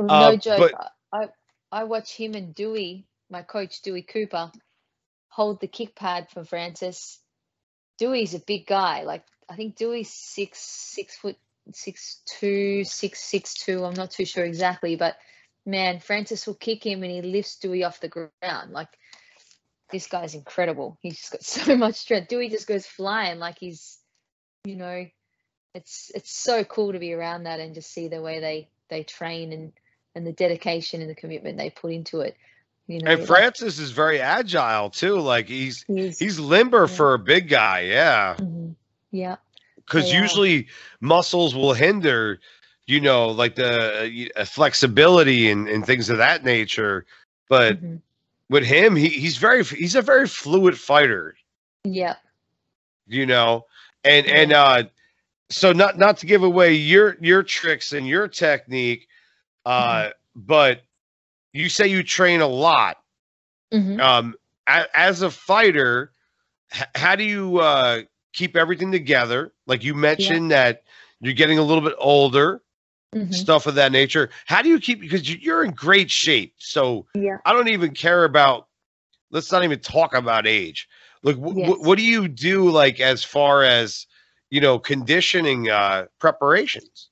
No 0.00 0.08
uh, 0.08 0.36
joke. 0.36 0.72
But, 0.72 0.92
I 1.12 1.28
I 1.70 1.84
watch 1.84 2.12
him 2.12 2.34
and 2.34 2.54
Dewey, 2.54 3.06
my 3.28 3.42
coach 3.42 3.82
Dewey 3.82 4.00
Cooper, 4.00 4.50
hold 5.28 5.60
the 5.60 5.66
kick 5.66 5.94
pad 5.94 6.28
for 6.30 6.44
Francis. 6.44 7.20
Dewey's 7.98 8.32
a 8.32 8.38
big 8.38 8.66
guy. 8.66 9.02
Like 9.02 9.24
I 9.50 9.56
think 9.56 9.76
Dewey's 9.76 10.10
six 10.10 10.58
six 10.58 11.16
foot 11.16 11.36
six 11.74 12.22
two 12.24 12.84
six 12.84 13.20
six 13.20 13.52
two. 13.52 13.84
I'm 13.84 13.92
not 13.92 14.12
too 14.12 14.24
sure 14.24 14.46
exactly, 14.46 14.96
but 14.96 15.16
man, 15.66 16.00
Francis 16.00 16.46
will 16.46 16.54
kick 16.54 16.86
him 16.86 17.02
and 17.02 17.12
he 17.12 17.20
lifts 17.20 17.56
Dewey 17.56 17.84
off 17.84 18.00
the 18.00 18.08
ground. 18.08 18.72
Like 18.72 18.88
this 19.90 20.06
guy's 20.06 20.34
incredible. 20.34 20.98
He's 21.00 21.18
just 21.18 21.32
got 21.32 21.42
so 21.66 21.76
much 21.76 21.96
strength. 21.96 22.28
Dewey 22.28 22.48
just 22.48 22.66
goes 22.66 22.86
flying 22.86 23.38
like 23.38 23.58
he's, 23.58 23.98
you 24.64 24.76
know, 24.76 25.06
it's 25.74 26.10
it's 26.14 26.30
so 26.30 26.64
cool 26.64 26.92
to 26.92 26.98
be 26.98 27.12
around 27.12 27.44
that 27.44 27.60
and 27.60 27.74
just 27.74 27.92
see 27.92 28.08
the 28.08 28.22
way 28.22 28.40
they 28.40 28.68
they 28.88 29.02
train 29.02 29.52
and 29.52 29.72
and 30.14 30.26
the 30.26 30.32
dedication 30.32 31.02
and 31.02 31.10
the 31.10 31.14
commitment 31.14 31.58
they 31.58 31.70
put 31.70 31.92
into 31.92 32.20
it. 32.20 32.36
You 32.86 33.00
know, 33.00 33.10
and 33.10 33.26
Francis 33.26 33.78
like, 33.78 33.84
is 33.84 33.90
very 33.90 34.20
agile 34.20 34.90
too. 34.90 35.20
Like 35.20 35.48
he's 35.48 35.84
he's, 35.86 36.18
he's 36.18 36.38
limber 36.38 36.86
yeah. 36.88 36.96
for 36.96 37.14
a 37.14 37.18
big 37.18 37.48
guy. 37.48 37.80
Yeah. 37.82 38.36
Mm-hmm. 38.38 38.72
Yeah. 39.10 39.36
Because 39.76 40.12
usually 40.12 40.66
muscles 41.00 41.54
will 41.54 41.72
hinder, 41.72 42.40
you 42.86 43.00
know, 43.00 43.28
like 43.28 43.54
the 43.54 44.32
uh, 44.34 44.44
flexibility 44.44 45.48
and, 45.48 45.68
and 45.68 45.86
things 45.86 46.10
of 46.10 46.18
that 46.18 46.42
nature. 46.42 47.06
But 47.48 47.76
mm-hmm 47.76 47.96
with 48.48 48.64
him, 48.64 48.96
he, 48.96 49.08
he's 49.08 49.36
very 49.36 49.64
he's 49.64 49.94
a 49.94 50.02
very 50.02 50.26
fluid 50.26 50.78
fighter. 50.78 51.36
Yeah. 51.84 52.16
You 53.06 53.26
know, 53.26 53.66
and 54.04 54.26
and 54.26 54.52
uh 54.52 54.84
so 55.48 55.72
not 55.72 55.98
not 55.98 56.18
to 56.18 56.26
give 56.26 56.42
away 56.42 56.74
your 56.74 57.16
your 57.20 57.42
tricks 57.42 57.92
and 57.92 58.06
your 58.06 58.28
technique, 58.28 59.08
uh, 59.64 60.04
mm-hmm. 60.04 60.10
but 60.34 60.82
you 61.52 61.68
say 61.68 61.86
you 61.86 62.02
train 62.02 62.40
a 62.40 62.46
lot. 62.46 62.98
Mm-hmm. 63.72 64.00
Um, 64.00 64.34
a, 64.68 64.84
as 64.94 65.22
a 65.22 65.30
fighter, 65.30 66.12
h- 66.74 66.88
how 66.94 67.16
do 67.16 67.24
you 67.24 67.58
uh 67.58 68.02
keep 68.32 68.56
everything 68.56 68.92
together? 68.92 69.52
Like 69.66 69.84
you 69.84 69.94
mentioned 69.94 70.50
yeah. 70.50 70.56
that 70.64 70.82
you're 71.20 71.34
getting 71.34 71.58
a 71.58 71.62
little 71.62 71.82
bit 71.82 71.94
older 71.98 72.62
mm-hmm. 73.14 73.32
stuff 73.32 73.66
of 73.66 73.76
that 73.76 73.92
nature. 73.92 74.30
How 74.46 74.62
do 74.62 74.68
you 74.68 74.80
keep 74.80 75.00
because 75.00 75.28
you're 75.32 75.64
in 75.64 75.72
great 75.72 76.10
shape? 76.10 76.54
So 76.58 77.06
yeah. 77.14 77.38
I 77.44 77.52
don't 77.52 77.68
even 77.68 77.92
care 77.94 78.24
about. 78.24 78.68
Let's 79.30 79.50
not 79.50 79.64
even 79.64 79.80
talk 79.80 80.14
about 80.14 80.46
age. 80.46 80.88
Like, 81.22 81.36
w- 81.36 81.58
yes. 81.58 81.68
w- 81.68 81.86
what 81.86 81.98
do 81.98 82.04
you 82.04 82.28
do? 82.28 82.70
Like, 82.70 83.00
as 83.00 83.24
far 83.24 83.64
as 83.64 84.06
you 84.50 84.60
know, 84.60 84.78
conditioning 84.78 85.68
uh, 85.68 86.06
preparations. 86.18 87.08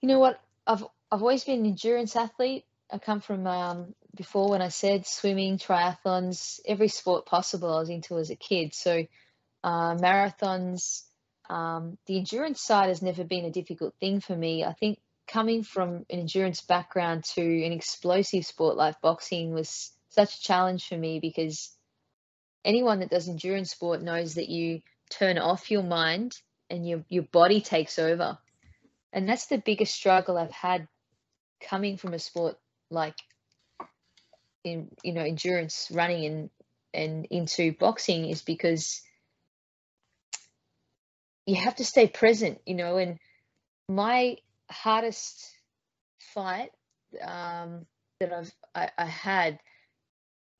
You 0.00 0.08
know 0.08 0.18
what? 0.18 0.40
I've 0.66 0.84
I've 1.10 1.22
always 1.22 1.44
been 1.44 1.60
an 1.60 1.66
endurance 1.66 2.16
athlete. 2.16 2.64
I 2.90 2.98
come 2.98 3.20
from 3.20 3.46
um, 3.46 3.94
before 4.14 4.50
when 4.50 4.62
I 4.62 4.68
said 4.68 5.06
swimming, 5.06 5.58
triathlons, 5.58 6.60
every 6.66 6.88
sport 6.88 7.26
possible 7.26 7.74
I 7.74 7.80
was 7.80 7.90
into 7.90 8.18
as 8.18 8.30
a 8.30 8.36
kid. 8.36 8.74
So 8.74 9.06
uh, 9.64 9.94
marathons, 9.94 11.02
um, 11.48 11.98
the 12.06 12.18
endurance 12.18 12.62
side 12.62 12.88
has 12.88 13.02
never 13.02 13.24
been 13.24 13.44
a 13.44 13.50
difficult 13.50 13.94
thing 14.00 14.20
for 14.20 14.36
me. 14.36 14.64
I 14.64 14.72
think 14.72 14.98
coming 15.26 15.62
from 15.62 16.06
an 16.10 16.20
endurance 16.20 16.60
background 16.60 17.24
to 17.24 17.42
an 17.42 17.72
explosive 17.72 18.46
sport 18.46 18.76
like 18.76 19.00
boxing 19.00 19.52
was 19.52 19.92
such 20.10 20.36
a 20.36 20.42
challenge 20.42 20.86
for 20.86 20.96
me 20.96 21.18
because 21.20 21.74
anyone 22.64 23.00
that 23.00 23.10
does 23.10 23.28
endurance 23.28 23.70
sport 23.70 24.02
knows 24.02 24.34
that 24.34 24.48
you 24.48 24.80
turn 25.10 25.38
off 25.38 25.70
your 25.70 25.82
mind 25.82 26.36
and 26.70 26.88
your 26.88 27.04
your 27.08 27.24
body 27.24 27.60
takes 27.60 27.98
over. 27.98 28.38
And 29.12 29.28
that's 29.28 29.46
the 29.46 29.58
biggest 29.58 29.94
struggle 29.94 30.36
I've 30.36 30.50
had 30.50 30.88
coming 31.60 31.96
from 31.96 32.12
a 32.12 32.18
sport 32.18 32.56
like 32.90 33.16
in 34.64 34.88
you 35.02 35.12
know 35.12 35.22
endurance 35.22 35.88
running 35.92 36.24
and 36.24 36.50
and 36.92 37.26
into 37.30 37.72
boxing 37.72 38.28
is 38.28 38.42
because 38.42 39.02
you 41.46 41.56
have 41.56 41.76
to 41.76 41.84
stay 41.84 42.08
present, 42.08 42.60
you 42.66 42.74
know, 42.74 42.96
and 42.96 43.18
my 43.88 44.36
hardest 44.70 45.48
fight 46.18 46.70
um, 47.22 47.86
that 48.20 48.32
I've 48.32 48.52
I, 48.74 48.90
I, 48.98 49.06
had 49.06 49.60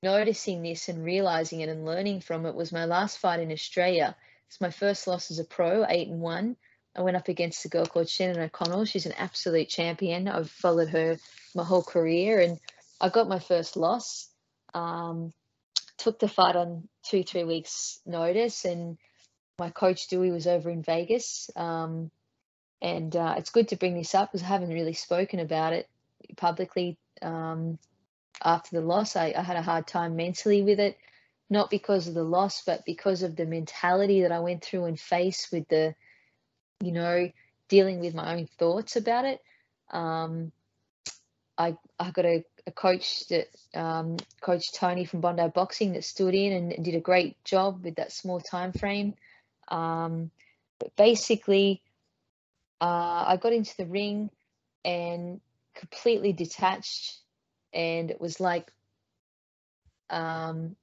noticing 0.02 0.62
this 0.62 0.88
and 0.88 1.04
realizing 1.04 1.60
it 1.60 1.68
and 1.68 1.84
learning 1.84 2.20
from 2.20 2.46
it 2.46 2.54
was 2.54 2.72
my 2.72 2.84
last 2.84 3.18
fight 3.18 3.40
in 3.40 3.50
Australia. 3.50 4.16
It's 4.48 4.60
my 4.60 4.70
first 4.70 5.06
loss 5.06 5.30
as 5.30 5.40
a 5.40 5.44
pro, 5.44 5.84
eight 5.88 6.08
and 6.08 6.20
one. 6.20 6.56
I 6.94 7.02
went 7.02 7.16
up 7.16 7.28
against 7.28 7.64
a 7.64 7.68
girl 7.68 7.84
called 7.84 8.08
Shannon 8.08 8.40
O'Connell. 8.40 8.84
She's 8.84 9.06
an 9.06 9.12
absolute 9.12 9.68
champion. 9.68 10.28
I've 10.28 10.50
followed 10.50 10.88
her 10.90 11.18
my 11.54 11.64
whole 11.64 11.82
career, 11.82 12.40
and 12.40 12.58
I 13.00 13.08
got 13.08 13.28
my 13.28 13.40
first 13.40 13.76
loss. 13.76 14.28
Um, 14.72 15.32
took 15.98 16.18
the 16.20 16.28
fight 16.28 16.56
on 16.56 16.88
two 17.02 17.24
three 17.24 17.44
weeks 17.44 18.00
notice, 18.06 18.64
and 18.64 18.98
my 19.58 19.70
coach 19.70 20.08
Dewey 20.08 20.30
was 20.30 20.46
over 20.46 20.70
in 20.70 20.82
Vegas. 20.82 21.50
Um, 21.56 22.10
and 22.82 23.14
uh, 23.16 23.34
it's 23.38 23.50
good 23.50 23.68
to 23.68 23.76
bring 23.76 23.94
this 23.94 24.14
up 24.14 24.30
because 24.30 24.42
I 24.42 24.48
haven't 24.48 24.72
really 24.72 24.92
spoken 24.92 25.40
about 25.40 25.72
it 25.72 25.88
publicly 26.36 26.98
um, 27.22 27.78
after 28.44 28.76
the 28.76 28.86
loss. 28.86 29.16
I, 29.16 29.34
I, 29.36 29.42
had 29.42 29.56
a 29.56 29.62
hard 29.62 29.86
time 29.86 30.14
mentally 30.14 30.62
with 30.62 30.78
it, 30.78 30.98
not 31.48 31.70
because 31.70 32.06
of 32.06 32.14
the 32.14 32.22
loss, 32.22 32.62
but 32.66 32.84
because 32.84 33.22
of 33.22 33.34
the 33.34 33.46
mentality 33.46 34.22
that 34.22 34.32
I 34.32 34.40
went 34.40 34.62
through 34.62 34.84
and 34.84 35.00
faced 35.00 35.50
with 35.52 35.66
the, 35.68 35.94
you 36.82 36.92
know, 36.92 37.30
dealing 37.68 38.00
with 38.00 38.14
my 38.14 38.34
own 38.34 38.46
thoughts 38.58 38.96
about 38.96 39.24
it. 39.24 39.40
Um, 39.90 40.52
I 41.56 41.78
I 41.98 42.10
got 42.10 42.26
a, 42.26 42.44
a 42.66 42.72
coach 42.72 43.26
that 43.28 43.48
um, 43.74 44.18
Coach 44.42 44.72
Tony 44.74 45.06
from 45.06 45.22
Bondi 45.22 45.48
Boxing 45.48 45.92
that 45.94 46.04
stood 46.04 46.34
in 46.34 46.52
and, 46.52 46.72
and, 46.72 46.84
did 46.84 46.94
a 46.94 47.00
great 47.00 47.42
job 47.44 47.82
with 47.84 47.94
that 47.94 48.12
small 48.12 48.40
time 48.40 48.72
frame. 48.72 49.14
Um, 49.68 50.30
but 50.78 50.94
basically, 50.96 51.82
uh, 52.80 53.24
I 53.26 53.38
got 53.40 53.52
into 53.52 53.76
the 53.76 53.86
ring 53.86 54.30
and 54.84 55.40
completely 55.74 56.32
detached, 56.32 57.18
and 57.72 58.10
it 58.10 58.20
was 58.20 58.40
like 58.40 58.70
um, 60.10 60.76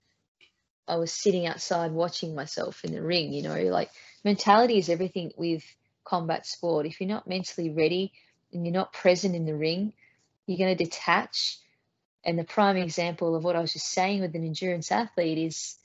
I 0.88 0.98
was 0.98 1.12
sitting 1.12 1.48
outside 1.48 1.92
watching 1.92 2.36
myself 2.36 2.84
in 2.84 2.94
the 2.94 3.02
ring. 3.02 3.34
You 3.34 3.44
know, 3.44 3.60
like 3.64 3.92
mentality 4.24 4.78
is 4.78 4.90
everything 4.90 5.32
with 5.38 5.64
combat 6.04 6.46
sport. 6.46 6.86
If 6.86 7.00
you're 7.00 7.10
not 7.10 7.28
mentally 7.28 7.70
ready 7.70 8.12
and 8.52 8.66
you're 8.66 8.74
not 8.74 8.94
present 8.94 9.36
in 9.36 9.46
the 9.46 9.56
ring, 9.56 9.94
you're 10.46 10.58
going 10.58 10.76
to 10.76 10.84
detach. 10.84 11.58
And 12.26 12.40
the 12.40 12.44
prime 12.44 12.78
example 12.78 13.36
of 13.36 13.44
what 13.44 13.56
I 13.56 13.60
was 13.60 13.74
just 13.74 13.90
saying 13.90 14.22
with 14.22 14.36
an 14.36 14.46
endurance 14.46 14.92
athlete 14.92 15.38
is 15.38 15.78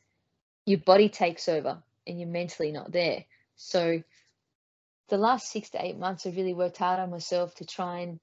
your 0.66 0.78
body 0.78 1.08
takes 1.08 1.48
over 1.48 1.82
and 2.08 2.18
you're 2.18 2.28
mentally 2.28 2.72
not 2.72 2.90
there. 2.90 3.24
So 3.56 4.02
the 5.08 5.18
last 5.18 5.50
six 5.50 5.70
to 5.70 5.84
eight 5.84 5.98
months, 5.98 6.26
I've 6.26 6.36
really 6.36 6.54
worked 6.54 6.78
hard 6.78 7.00
on 7.00 7.10
myself 7.10 7.54
to 7.56 7.66
try 7.66 8.00
and 8.00 8.20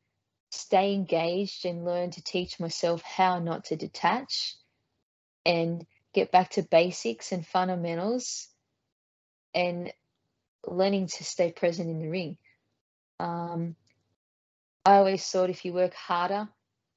stay 0.52 0.94
engaged 0.94 1.66
and 1.66 1.86
learn 1.86 2.12
to 2.12 2.24
teach 2.24 2.60
myself 2.60 3.02
how 3.02 3.40
not 3.40 3.66
to 3.66 3.76
detach 3.76 4.56
and 5.46 5.86
get 6.14 6.32
back 6.32 6.52
to 6.52 6.64
basics 6.64 7.32
and 7.32 7.46
fundamentals 7.46 8.48
and 9.54 9.92
learning 10.66 11.08
to 11.08 11.24
stay 11.24 11.52
present 11.52 11.90
in 11.90 12.00
the 12.00 12.10
ring. 12.10 12.38
Um, 13.20 13.76
I 14.86 14.96
always 14.96 15.26
thought 15.26 15.50
if 15.50 15.66
you 15.66 15.74
work 15.74 15.94
harder, 15.94 16.48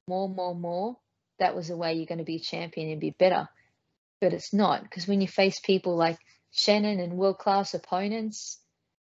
more, 0.07 0.29
more, 0.29 0.55
more, 0.55 0.97
that 1.39 1.55
was 1.55 1.67
the 1.67 1.77
way 1.77 1.93
you're 1.93 2.05
going 2.05 2.19
to 2.19 2.23
be 2.23 2.35
a 2.35 2.39
champion 2.39 2.89
and 2.89 3.01
be 3.01 3.11
better. 3.11 3.47
But 4.21 4.33
it's 4.33 4.53
not 4.53 4.83
because 4.83 5.07
when 5.07 5.21
you 5.21 5.27
face 5.27 5.59
people 5.59 5.95
like 5.95 6.19
Shannon 6.51 6.99
and 6.99 7.13
world 7.13 7.37
class 7.37 7.73
opponents. 7.73 8.59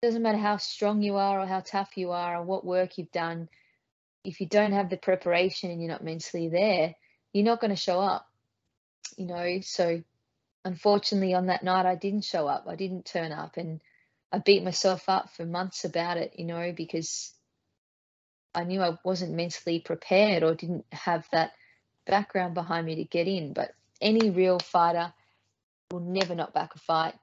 Doesn't 0.03 0.23
matter 0.23 0.39
how 0.39 0.57
strong 0.59 1.03
you 1.03 1.17
are 1.17 1.41
or 1.41 1.47
how 1.47 1.61
tough 1.61 1.97
you 1.97 2.13
are 2.13 2.37
or 2.37 2.45
what 2.45 2.65
work 2.65 2.99
you've 2.99 3.13
done. 3.13 3.49
If 4.25 4.41
you 4.41 4.47
don't 4.47 4.73
have 4.73 4.91
the 4.91 4.97
preparation 4.97 5.71
and 5.71 5.81
you're 5.81 5.91
not 5.91 6.05
mentally 6.05 6.49
there, 6.49 6.95
you're 7.33 7.45
not 7.45 7.61
going 7.61 7.71
to 7.71 7.77
show 7.77 8.01
up. 8.01 8.27
You 9.17 9.27
know, 9.27 9.61
so 9.63 10.03
unfortunately 10.65 11.35
on 11.35 11.47
that 11.47 11.63
night 11.63 11.87
I 11.87 11.95
didn't 11.95 12.25
show 12.25 12.47
up. 12.47 12.67
I 12.69 12.77
didn't 12.77 13.07
turn 13.07 13.33
up 13.33 13.57
and 13.57 13.81
I 14.31 14.39
beat 14.39 14.63
myself 14.63 15.09
up 15.09 15.31
for 15.31 15.47
months 15.47 15.85
about 15.85 16.19
it, 16.19 16.35
you 16.37 16.45
know, 16.45 16.73
because 16.77 17.33
I 18.55 18.65
knew 18.65 18.83
I 18.83 18.99
wasn't 19.05 19.35
mentally 19.35 19.81
prepared 19.81 20.43
or 20.43 20.55
didn't 20.55 20.85
have 20.93 21.27
that 21.33 21.53
background 22.07 22.55
behind 22.55 22.87
me 22.87 22.97
to 22.97 23.05
get 23.05 23.27
in. 23.27 23.53
But 23.53 23.73
any 24.01 24.31
real 24.31 24.59
fighter 24.59 25.13
will 25.91 26.01
never 26.01 26.35
knock 26.35 26.53
back 26.53 26.75
a 26.75 26.79
fight 26.79 27.15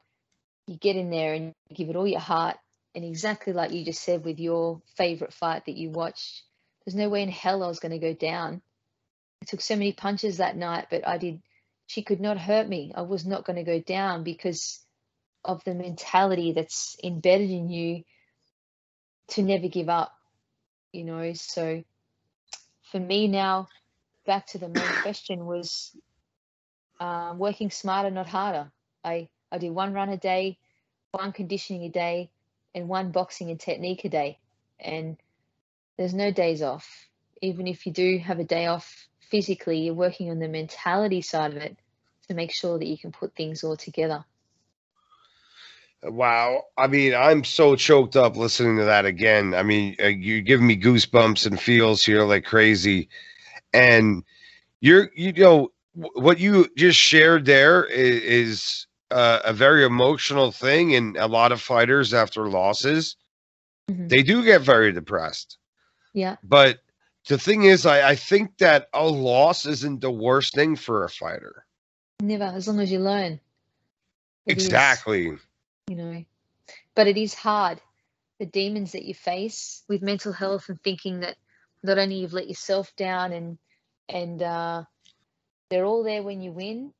you 0.68 0.78
get 0.78 0.96
in 0.96 1.10
there 1.10 1.34
and 1.34 1.54
give 1.74 1.90
it 1.90 1.96
all 1.96 2.08
your 2.08 2.20
heart. 2.20 2.58
And 2.94 3.04
exactly 3.04 3.54
like 3.54 3.72
you 3.72 3.84
just 3.84 4.02
said 4.02 4.24
with 4.24 4.40
your 4.40 4.82
favorite 4.96 5.34
fight 5.34 5.66
that 5.66 5.76
you 5.76 5.90
watched, 5.90 6.44
there's 6.86 6.96
no 6.96 7.10
way 7.10 7.24
in 7.24 7.30
hell 7.30 7.64
I 7.64 7.68
was 7.68 7.80
going 7.80 7.92
to 7.92 8.00
go 8.00 8.14
down. 8.14 8.62
I 9.42 9.46
took 9.46 9.62
so 9.62 9.76
many 9.76 9.92
punches 9.92 10.38
that 10.38 10.56
night, 10.56 10.88
but 10.90 11.08
I 11.08 11.18
did. 11.18 11.42
She 11.88 12.02
could 12.02 12.22
not 12.22 12.38
hurt 12.38 12.68
me. 12.68 12.94
I 12.96 13.02
was 13.02 13.26
not 13.26 13.46
going 13.46 13.58
to 13.58 13.64
go 13.64 13.80
down 13.80 14.24
because 14.24 14.84
of 15.44 15.64
the 15.66 15.76
mentality 15.76 16.54
that's 16.54 16.98
embedded 17.04 17.52
in 17.52 17.70
you 17.70 18.04
to 19.30 19.44
never 19.44 19.68
give 19.68 19.90
up. 19.90 20.12
You 20.92 21.04
know, 21.04 21.34
so 21.34 21.84
for 22.92 23.00
me 23.00 23.28
now, 23.28 23.68
back 24.26 24.48
to 24.48 24.58
the 24.58 24.70
main 24.70 24.88
question 25.02 25.46
was 25.46 25.96
um, 27.00 27.38
working 27.38 27.70
smarter, 27.70 28.10
not 28.10 28.28
harder. 28.28 28.72
I 29.04 29.28
I 29.56 29.58
do 29.58 29.72
one 29.72 29.94
run 29.94 30.10
a 30.10 30.18
day, 30.18 30.58
one 31.12 31.32
conditioning 31.32 31.84
a 31.84 31.90
day, 31.90 32.30
and 32.74 32.90
one 32.90 33.12
boxing 33.12 33.50
and 33.50 33.60
technique 33.60 34.04
a 34.04 34.10
day. 34.10 34.38
And 34.82 35.16
there's 35.98 36.14
no 36.14 36.30
days 36.30 36.62
off. 36.62 37.08
Even 37.42 37.66
if 37.66 37.86
you 37.86 37.94
do 37.94 38.18
have 38.18 38.40
a 38.40 38.44
day 38.44 38.66
off 38.66 39.08
physically, 39.22 39.80
you're 39.80 39.94
working 39.94 40.30
on 40.30 40.40
the 40.40 40.50
mentality 40.50 41.22
side 41.22 41.52
of 41.52 41.58
it 41.58 41.78
to 42.28 42.34
make 42.34 42.54
sure 42.54 42.78
that 42.78 42.86
you 42.86 42.98
can 42.98 43.14
put 43.14 43.34
things 43.34 43.64
all 43.64 43.78
together. 43.78 44.26
Wow. 46.04 46.66
I 46.78 46.88
mean, 46.88 47.16
I'm 47.16 47.46
so 47.46 47.78
choked 47.78 48.18
up 48.18 48.36
listening 48.36 48.78
to 48.78 48.84
that 48.84 49.06
again. 49.06 49.54
I 49.54 49.64
mean, 49.64 49.96
uh, 50.04 50.08
you're 50.08 50.42
giving 50.42 50.68
me 50.68 50.76
goosebumps 50.78 51.46
and 51.46 51.60
feels 51.60 52.04
here 52.04 52.24
like 52.24 52.44
crazy. 52.44 53.08
And 53.74 54.26
you're, 54.82 55.10
you 55.16 55.32
know, 55.32 55.72
what 55.94 56.40
you 56.40 56.68
just 56.76 57.00
shared 57.00 57.46
there 57.46 57.86
is, 57.86 58.22
is 58.22 58.88
uh, 59.16 59.40
a 59.46 59.54
very 59.54 59.86
emotional 59.86 60.52
thing, 60.52 60.94
and 60.94 61.16
a 61.16 61.28
lot 61.28 61.54
of 61.54 61.62
fighters 61.62 62.14
after 62.14 62.50
losses, 62.50 63.16
mm-hmm. 63.90 64.10
they 64.10 64.22
do 64.24 64.44
get 64.44 64.60
very 64.60 64.92
depressed. 64.92 65.58
Yeah. 66.14 66.36
But 66.44 66.80
the 67.30 67.38
thing 67.38 67.64
is, 67.64 67.86
I, 67.86 68.10
I 68.10 68.16
think 68.16 68.58
that 68.58 68.90
a 68.94 69.08
loss 69.08 69.66
isn't 69.66 70.02
the 70.02 70.12
worst 70.12 70.54
thing 70.54 70.76
for 70.76 71.06
a 71.06 71.10
fighter. 71.10 71.66
Never, 72.20 72.44
as 72.44 72.68
long 72.68 72.82
as 72.82 72.92
you 72.92 73.00
learn. 73.00 73.40
exactly. 74.48 75.30
Is, 75.30 75.40
you 75.88 75.96
know, 75.96 76.26
but 76.94 77.08
it 77.08 77.16
is 77.16 77.34
hard. 77.34 77.80
The 78.40 78.46
demons 78.46 78.92
that 78.92 79.06
you 79.06 79.14
face 79.14 79.84
with 79.88 80.02
mental 80.02 80.34
health 80.34 80.68
and 80.68 80.82
thinking 80.84 81.22
that 81.22 81.38
not 81.84 81.98
only 81.98 82.16
you've 82.16 82.34
let 82.34 82.50
yourself 82.50 82.94
down 82.98 83.32
and 83.32 83.58
and 84.10 84.44
uh, 84.44 84.84
they're 85.70 85.86
all 85.86 86.04
there 86.04 86.22
when 86.22 86.42
you 86.42 86.52
win, 86.52 86.92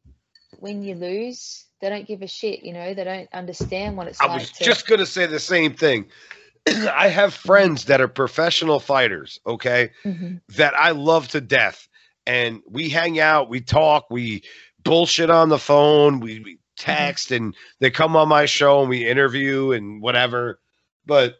when 0.60 0.82
you 0.82 0.96
lose, 0.96 1.66
they 1.86 1.92
don't 1.92 2.08
give 2.08 2.24
a 2.24 2.28
shit. 2.28 2.64
You 2.64 2.74
know, 2.74 2.96
they 2.96 3.04
don't 3.04 3.30
understand 3.32 3.96
what 3.96 4.08
it's 4.08 4.20
I 4.20 4.26
like. 4.26 4.32
I 4.32 4.38
was 4.40 4.52
to... 4.54 4.64
just 4.64 4.88
gonna 4.88 5.06
say 5.06 5.28
the 5.28 5.40
same 5.40 5.76
thing. 5.76 6.08
I 6.68 7.10
have 7.10 7.34
friends 7.36 7.86
that 7.86 8.02
are 8.02 8.08
professional 8.08 8.80
fighters, 8.80 9.40
okay, 9.46 9.92
mm-hmm. 10.04 10.38
that 10.56 10.74
I 10.76 10.92
love 10.92 11.28
to 11.30 11.42
death, 11.42 11.88
and 12.26 12.62
we 12.68 12.90
hang 12.90 13.20
out, 13.20 13.50
we 13.50 13.62
talk, 13.62 14.10
we 14.10 14.42
bullshit 14.84 15.30
on 15.30 15.50
the 15.50 15.60
phone, 15.60 16.22
we, 16.22 16.40
we 16.40 16.54
mm-hmm. 16.54 16.60
text, 16.76 17.28
mm-hmm. 17.28 17.46
and 17.46 17.56
they 17.80 17.92
come 17.92 18.16
on 18.16 18.30
my 18.30 18.48
show 18.48 18.82
and 18.82 18.90
we 18.90 19.08
interview 19.08 19.72
and 19.72 20.02
whatever. 20.02 20.60
But 21.06 21.36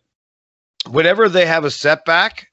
whenever 0.88 1.28
they 1.28 1.48
have 1.48 1.66
a 1.66 1.72
setback, 1.72 2.50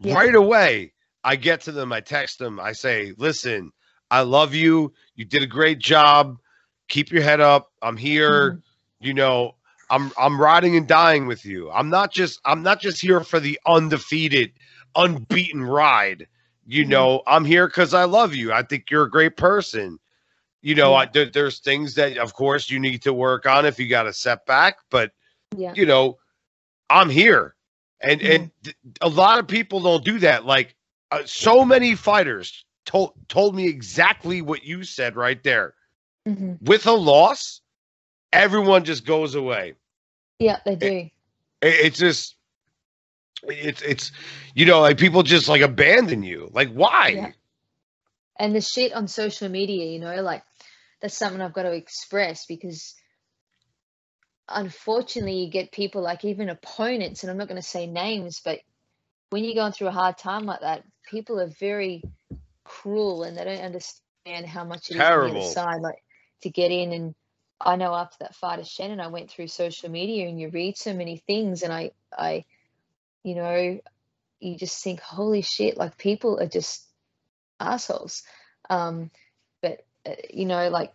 yeah. 0.00 0.14
right 0.14 0.34
away 0.34 0.92
I 1.24 1.36
get 1.36 1.62
to 1.62 1.72
them, 1.72 1.94
I 1.94 2.00
text 2.00 2.38
them, 2.38 2.60
I 2.60 2.72
say, 2.72 3.14
listen, 3.16 3.72
I 4.10 4.20
love 4.20 4.54
you. 4.54 4.92
You 5.14 5.24
did 5.24 5.42
a 5.42 5.46
great 5.46 5.78
job. 5.78 6.36
Keep 6.92 7.10
your 7.10 7.22
head 7.22 7.40
up. 7.40 7.72
I'm 7.80 7.96
here. 7.96 8.52
Mm. 8.52 8.62
You 9.00 9.14
know, 9.14 9.54
I'm 9.88 10.12
I'm 10.18 10.38
riding 10.38 10.76
and 10.76 10.86
dying 10.86 11.26
with 11.26 11.42
you. 11.42 11.70
I'm 11.70 11.88
not 11.88 12.12
just 12.12 12.38
I'm 12.44 12.62
not 12.62 12.82
just 12.82 13.00
here 13.00 13.24
for 13.24 13.40
the 13.40 13.58
undefeated, 13.66 14.52
unbeaten 14.94 15.64
ride. 15.64 16.28
You 16.66 16.84
mm. 16.84 16.88
know, 16.88 17.22
I'm 17.26 17.46
here 17.46 17.66
because 17.66 17.94
I 17.94 18.04
love 18.04 18.34
you. 18.34 18.52
I 18.52 18.62
think 18.62 18.90
you're 18.90 19.04
a 19.04 19.10
great 19.10 19.38
person. 19.38 19.98
You 20.60 20.74
know, 20.74 20.94
I, 20.94 21.06
there, 21.06 21.24
there's 21.24 21.60
things 21.60 21.94
that, 21.94 22.18
of 22.18 22.34
course, 22.34 22.68
you 22.68 22.78
need 22.78 23.00
to 23.02 23.14
work 23.14 23.46
on 23.46 23.64
if 23.64 23.80
you 23.80 23.88
got 23.88 24.06
a 24.06 24.12
setback, 24.12 24.76
but 24.90 25.12
yeah. 25.56 25.72
you 25.74 25.86
know, 25.86 26.18
I'm 26.90 27.08
here, 27.08 27.54
and 28.02 28.20
and 28.20 28.50
th- 28.64 28.76
a 29.00 29.08
lot 29.08 29.38
of 29.38 29.48
people 29.48 29.80
don't 29.80 30.04
do 30.04 30.18
that. 30.18 30.44
Like 30.44 30.76
uh, 31.10 31.22
so 31.24 31.64
many 31.64 31.94
fighters 31.94 32.66
told 32.84 33.14
told 33.28 33.56
me 33.56 33.66
exactly 33.66 34.42
what 34.42 34.62
you 34.62 34.84
said 34.84 35.16
right 35.16 35.42
there. 35.42 35.72
Mm-hmm. 36.26 36.64
With 36.64 36.86
a 36.86 36.92
loss, 36.92 37.60
everyone 38.32 38.84
just 38.84 39.04
goes 39.04 39.34
away. 39.34 39.74
Yeah, 40.38 40.58
they 40.64 40.76
do. 40.76 40.86
It, 40.86 41.10
it's 41.60 41.98
just 41.98 42.36
it's 43.44 43.82
it's 43.82 44.12
you 44.54 44.66
know 44.66 44.80
like 44.80 44.98
people 44.98 45.22
just 45.22 45.48
like 45.48 45.62
abandon 45.62 46.22
you. 46.22 46.50
Like 46.52 46.72
why? 46.72 47.12
Yeah. 47.14 47.30
And 48.38 48.54
the 48.54 48.60
shit 48.60 48.92
on 48.92 49.08
social 49.08 49.48
media, 49.48 49.86
you 49.86 49.98
know, 49.98 50.22
like 50.22 50.42
that's 51.00 51.16
something 51.16 51.40
I've 51.40 51.52
got 51.52 51.64
to 51.64 51.72
express 51.72 52.46
because 52.46 52.94
unfortunately 54.48 55.44
you 55.44 55.50
get 55.50 55.72
people 55.72 56.02
like 56.02 56.24
even 56.24 56.48
opponents 56.48 57.22
and 57.22 57.30
I'm 57.30 57.36
not 57.36 57.48
going 57.48 57.60
to 57.60 57.66
say 57.66 57.86
names, 57.86 58.40
but 58.44 58.60
when 59.30 59.44
you're 59.44 59.54
going 59.54 59.72
through 59.72 59.88
a 59.88 59.92
hard 59.92 60.18
time 60.18 60.44
like 60.44 60.60
that, 60.60 60.84
people 61.10 61.40
are 61.40 61.50
very 61.60 62.02
cruel 62.64 63.22
and 63.22 63.36
they 63.36 63.44
don't 63.44 63.60
understand 63.60 64.46
how 64.46 64.64
much 64.64 64.90
it 64.90 64.94
Terrible. 64.94 65.26
is 65.26 65.30
on 65.30 65.34
the 65.34 65.40
other 65.40 65.52
side. 65.52 65.80
Like 65.82 66.02
to 66.42 66.50
get 66.50 66.70
in 66.70 66.92
and 66.92 67.14
I 67.64 67.76
know 67.76 67.94
after 67.94 68.16
that 68.20 68.34
fight 68.34 68.58
of 68.58 68.66
Shannon, 68.66 69.00
I 69.00 69.06
went 69.06 69.30
through 69.30 69.46
social 69.46 69.88
media 69.88 70.28
and 70.28 70.40
you 70.40 70.48
read 70.48 70.76
so 70.76 70.92
many 70.92 71.18
things 71.18 71.62
and 71.62 71.72
I 71.72 71.92
I 72.16 72.44
you 73.22 73.36
know, 73.36 73.80
you 74.40 74.56
just 74.56 74.82
think, 74.82 75.00
holy 75.00 75.42
shit, 75.42 75.76
like 75.76 75.96
people 75.96 76.40
are 76.40 76.48
just 76.48 76.84
assholes. 77.60 78.22
Um, 78.68 79.10
but 79.60 79.84
uh, 80.04 80.14
you 80.32 80.46
know, 80.46 80.68
like 80.68 80.92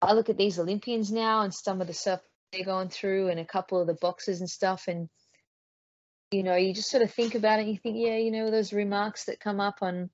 I 0.00 0.12
look 0.12 0.28
at 0.28 0.36
these 0.36 0.58
Olympians 0.58 1.10
now 1.10 1.42
and 1.42 1.52
some 1.52 1.80
of 1.80 1.86
the 1.86 1.94
stuff 1.94 2.20
they're 2.52 2.64
going 2.64 2.88
through 2.88 3.28
and 3.28 3.40
a 3.40 3.44
couple 3.44 3.80
of 3.80 3.86
the 3.86 3.94
boxes 3.94 4.40
and 4.40 4.50
stuff 4.50 4.84
and 4.88 5.08
you 6.30 6.44
know, 6.44 6.54
you 6.54 6.72
just 6.72 6.90
sort 6.90 7.02
of 7.02 7.12
think 7.12 7.34
about 7.34 7.58
it 7.58 7.62
and 7.62 7.72
you 7.72 7.78
think, 7.78 7.96
yeah, 7.98 8.16
you 8.16 8.30
know, 8.30 8.52
those 8.52 8.72
remarks 8.72 9.24
that 9.24 9.40
come 9.40 9.58
up 9.58 9.78
on 9.82 10.10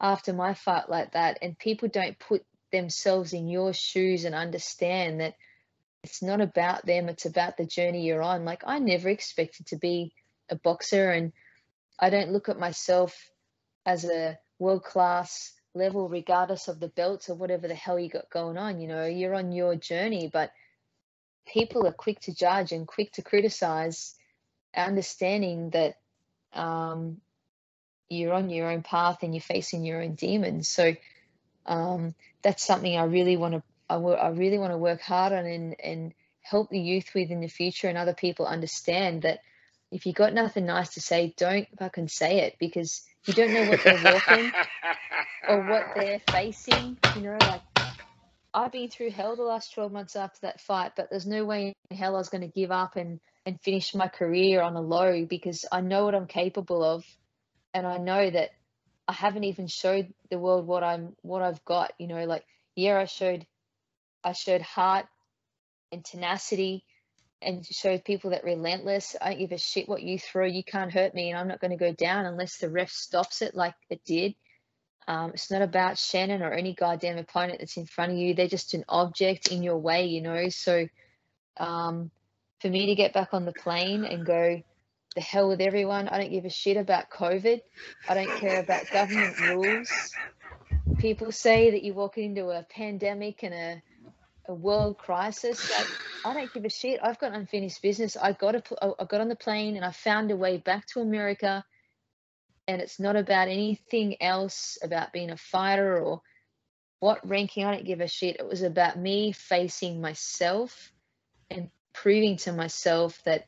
after 0.00 0.32
my 0.32 0.54
fight 0.54 0.90
like 0.90 1.12
that 1.12 1.38
and 1.40 1.56
people 1.56 1.88
don't 1.88 2.18
put 2.18 2.44
themselves 2.72 3.32
in 3.32 3.48
your 3.48 3.72
shoes 3.72 4.24
and 4.24 4.34
understand 4.34 5.20
that 5.20 5.34
it's 6.02 6.22
not 6.22 6.40
about 6.40 6.84
them, 6.84 7.08
it's 7.08 7.26
about 7.26 7.56
the 7.56 7.66
journey 7.66 8.04
you're 8.04 8.22
on. 8.22 8.44
Like 8.44 8.62
I 8.66 8.78
never 8.78 9.08
expected 9.08 9.66
to 9.66 9.76
be 9.76 10.12
a 10.50 10.56
boxer 10.56 11.10
and 11.10 11.32
I 11.98 12.10
don't 12.10 12.32
look 12.32 12.48
at 12.48 12.58
myself 12.58 13.16
as 13.86 14.04
a 14.04 14.38
world 14.58 14.82
class 14.82 15.52
level 15.74 16.08
regardless 16.08 16.68
of 16.68 16.80
the 16.80 16.88
belts 16.88 17.30
or 17.30 17.34
whatever 17.34 17.68
the 17.68 17.74
hell 17.74 17.98
you 17.98 18.08
got 18.08 18.30
going 18.30 18.58
on. 18.58 18.80
You 18.80 18.88
know, 18.88 19.06
you're 19.06 19.34
on 19.34 19.52
your 19.52 19.76
journey, 19.76 20.28
but 20.32 20.50
people 21.46 21.86
are 21.86 21.92
quick 21.92 22.20
to 22.20 22.34
judge 22.34 22.72
and 22.72 22.86
quick 22.86 23.12
to 23.12 23.22
criticize, 23.22 24.14
understanding 24.76 25.70
that 25.70 25.94
um, 26.52 27.20
you're 28.08 28.34
on 28.34 28.50
your 28.50 28.70
own 28.70 28.82
path 28.82 29.22
and 29.22 29.34
you're 29.34 29.40
facing 29.40 29.84
your 29.84 30.02
own 30.02 30.14
demons. 30.14 30.68
So 30.68 30.94
um, 31.66 32.14
that's 32.42 32.64
something 32.64 32.96
I 32.96 33.04
really 33.04 33.36
want 33.36 33.54
to 33.54 33.62
I, 33.88 33.94
w- 33.94 34.16
I 34.16 34.28
really 34.30 34.58
want 34.58 34.72
to 34.72 34.78
work 34.78 35.02
hard 35.02 35.32
on 35.32 35.44
and, 35.44 35.76
and 35.82 36.14
help 36.42 36.70
the 36.70 36.80
youth 36.80 37.10
with 37.14 37.30
in 37.30 37.40
the 37.40 37.48
future 37.48 37.88
and 37.88 37.98
other 37.98 38.14
people 38.14 38.46
understand 38.46 39.22
that 39.22 39.40
if 39.90 40.06
you 40.06 40.14
got 40.14 40.32
nothing 40.32 40.64
nice 40.64 40.94
to 40.94 41.00
say, 41.00 41.34
don't 41.36 41.68
fucking 41.78 42.08
say 42.08 42.40
it 42.40 42.56
because 42.58 43.02
you 43.26 43.34
don't 43.34 43.52
know 43.52 43.64
what 43.64 43.84
they're 43.84 43.98
walking 43.98 44.50
or 45.48 45.60
what 45.68 45.86
they're 45.94 46.20
facing. 46.32 46.96
You 47.14 47.22
know, 47.22 47.42
like 47.44 47.62
I've 48.54 48.72
been 48.72 48.88
through 48.88 49.10
hell 49.10 49.36
the 49.36 49.42
last 49.42 49.74
12 49.74 49.92
months 49.92 50.16
after 50.16 50.38
that 50.42 50.60
fight, 50.60 50.92
but 50.96 51.08
there's 51.10 51.26
no 51.26 51.44
way 51.44 51.74
in 51.90 51.96
hell 51.96 52.14
I 52.14 52.18
was 52.18 52.30
going 52.30 52.42
to 52.50 52.60
give 52.60 52.70
up 52.70 52.96
and, 52.96 53.20
and 53.44 53.60
finish 53.60 53.94
my 53.94 54.08
career 54.08 54.62
on 54.62 54.76
a 54.76 54.80
low 54.80 55.26
because 55.26 55.66
I 55.70 55.82
know 55.82 56.06
what 56.06 56.14
I'm 56.14 56.26
capable 56.26 56.82
of. 56.82 57.04
And 57.74 57.86
I 57.86 57.98
know 57.98 58.30
that 58.30 58.50
I 59.08 59.12
haven't 59.12 59.44
even 59.44 59.66
showed 59.66 60.12
the 60.30 60.38
world 60.38 60.66
what 60.66 60.82
I'm, 60.82 61.16
what 61.22 61.42
I've 61.42 61.64
got, 61.64 61.92
you 61.98 62.06
know, 62.06 62.24
like, 62.24 62.44
yeah, 62.76 62.98
I 62.98 63.04
showed, 63.06 63.46
I 64.24 64.32
showed 64.32 64.62
heart 64.62 65.06
and 65.90 66.04
tenacity 66.04 66.84
and 67.42 67.66
showed 67.66 68.04
people 68.04 68.30
that 68.30 68.44
relentless. 68.44 69.16
I 69.20 69.30
don't 69.30 69.38
give 69.40 69.52
a 69.52 69.58
shit 69.58 69.88
what 69.88 70.02
you 70.02 70.18
throw. 70.18 70.46
You 70.46 70.64
can't 70.64 70.92
hurt 70.92 71.14
me, 71.14 71.30
and 71.30 71.38
I'm 71.38 71.48
not 71.48 71.60
going 71.60 71.72
to 71.72 71.76
go 71.76 71.92
down 71.92 72.26
unless 72.26 72.58
the 72.58 72.70
ref 72.70 72.90
stops 72.90 73.42
it 73.42 73.54
like 73.54 73.74
it 73.90 74.00
did. 74.04 74.34
Um, 75.08 75.32
it's 75.34 75.50
not 75.50 75.62
about 75.62 75.98
Shannon 75.98 76.42
or 76.42 76.52
any 76.52 76.74
goddamn 76.74 77.18
opponent 77.18 77.58
that's 77.58 77.76
in 77.76 77.86
front 77.86 78.12
of 78.12 78.18
you. 78.18 78.34
They're 78.34 78.46
just 78.46 78.74
an 78.74 78.84
object 78.88 79.48
in 79.48 79.62
your 79.62 79.78
way, 79.78 80.06
you 80.06 80.22
know. 80.22 80.48
So, 80.48 80.86
um, 81.56 82.10
for 82.60 82.68
me 82.68 82.86
to 82.86 82.94
get 82.94 83.12
back 83.12 83.34
on 83.34 83.44
the 83.44 83.52
plane 83.52 84.04
and 84.04 84.24
go, 84.24 84.62
the 85.14 85.20
hell 85.20 85.48
with 85.48 85.60
everyone. 85.60 86.08
I 86.08 86.18
don't 86.18 86.30
give 86.30 86.44
a 86.44 86.50
shit 86.50 86.76
about 86.76 87.10
COVID. 87.10 87.60
I 88.08 88.14
don't 88.14 88.38
care 88.38 88.60
about 88.60 88.90
government 88.90 89.38
rules. 89.40 89.90
People 90.98 91.32
say 91.32 91.70
that 91.72 91.84
you're 91.84 91.94
walking 91.94 92.24
into 92.24 92.50
a 92.50 92.66
pandemic 92.70 93.42
and 93.42 93.54
a 93.54 93.82
a 94.48 94.54
world 94.54 94.98
crisis. 94.98 95.70
Like, 95.70 95.86
I 96.24 96.34
don't 96.34 96.52
give 96.52 96.64
a 96.64 96.70
shit. 96.70 97.00
I've 97.02 97.18
got 97.18 97.32
unfinished 97.32 97.82
business. 97.82 98.16
I 98.16 98.32
got 98.32 98.54
a, 98.56 98.62
I 99.00 99.04
got 99.04 99.20
on 99.20 99.28
the 99.28 99.36
plane 99.36 99.76
and 99.76 99.84
I 99.84 99.92
found 99.92 100.30
a 100.30 100.36
way 100.36 100.58
back 100.58 100.86
to 100.88 101.00
America. 101.00 101.64
And 102.66 102.80
it's 102.80 103.00
not 103.00 103.16
about 103.16 103.48
anything 103.48 104.20
else 104.22 104.78
about 104.82 105.12
being 105.12 105.30
a 105.30 105.36
fighter 105.36 105.98
or 105.98 106.22
what 107.00 107.28
ranking. 107.28 107.64
I 107.64 107.74
don't 107.74 107.86
give 107.86 108.00
a 108.00 108.08
shit. 108.08 108.36
It 108.38 108.46
was 108.46 108.62
about 108.62 108.98
me 108.98 109.32
facing 109.32 110.00
myself 110.00 110.92
and 111.50 111.70
proving 111.92 112.36
to 112.38 112.52
myself 112.52 113.20
that 113.24 113.46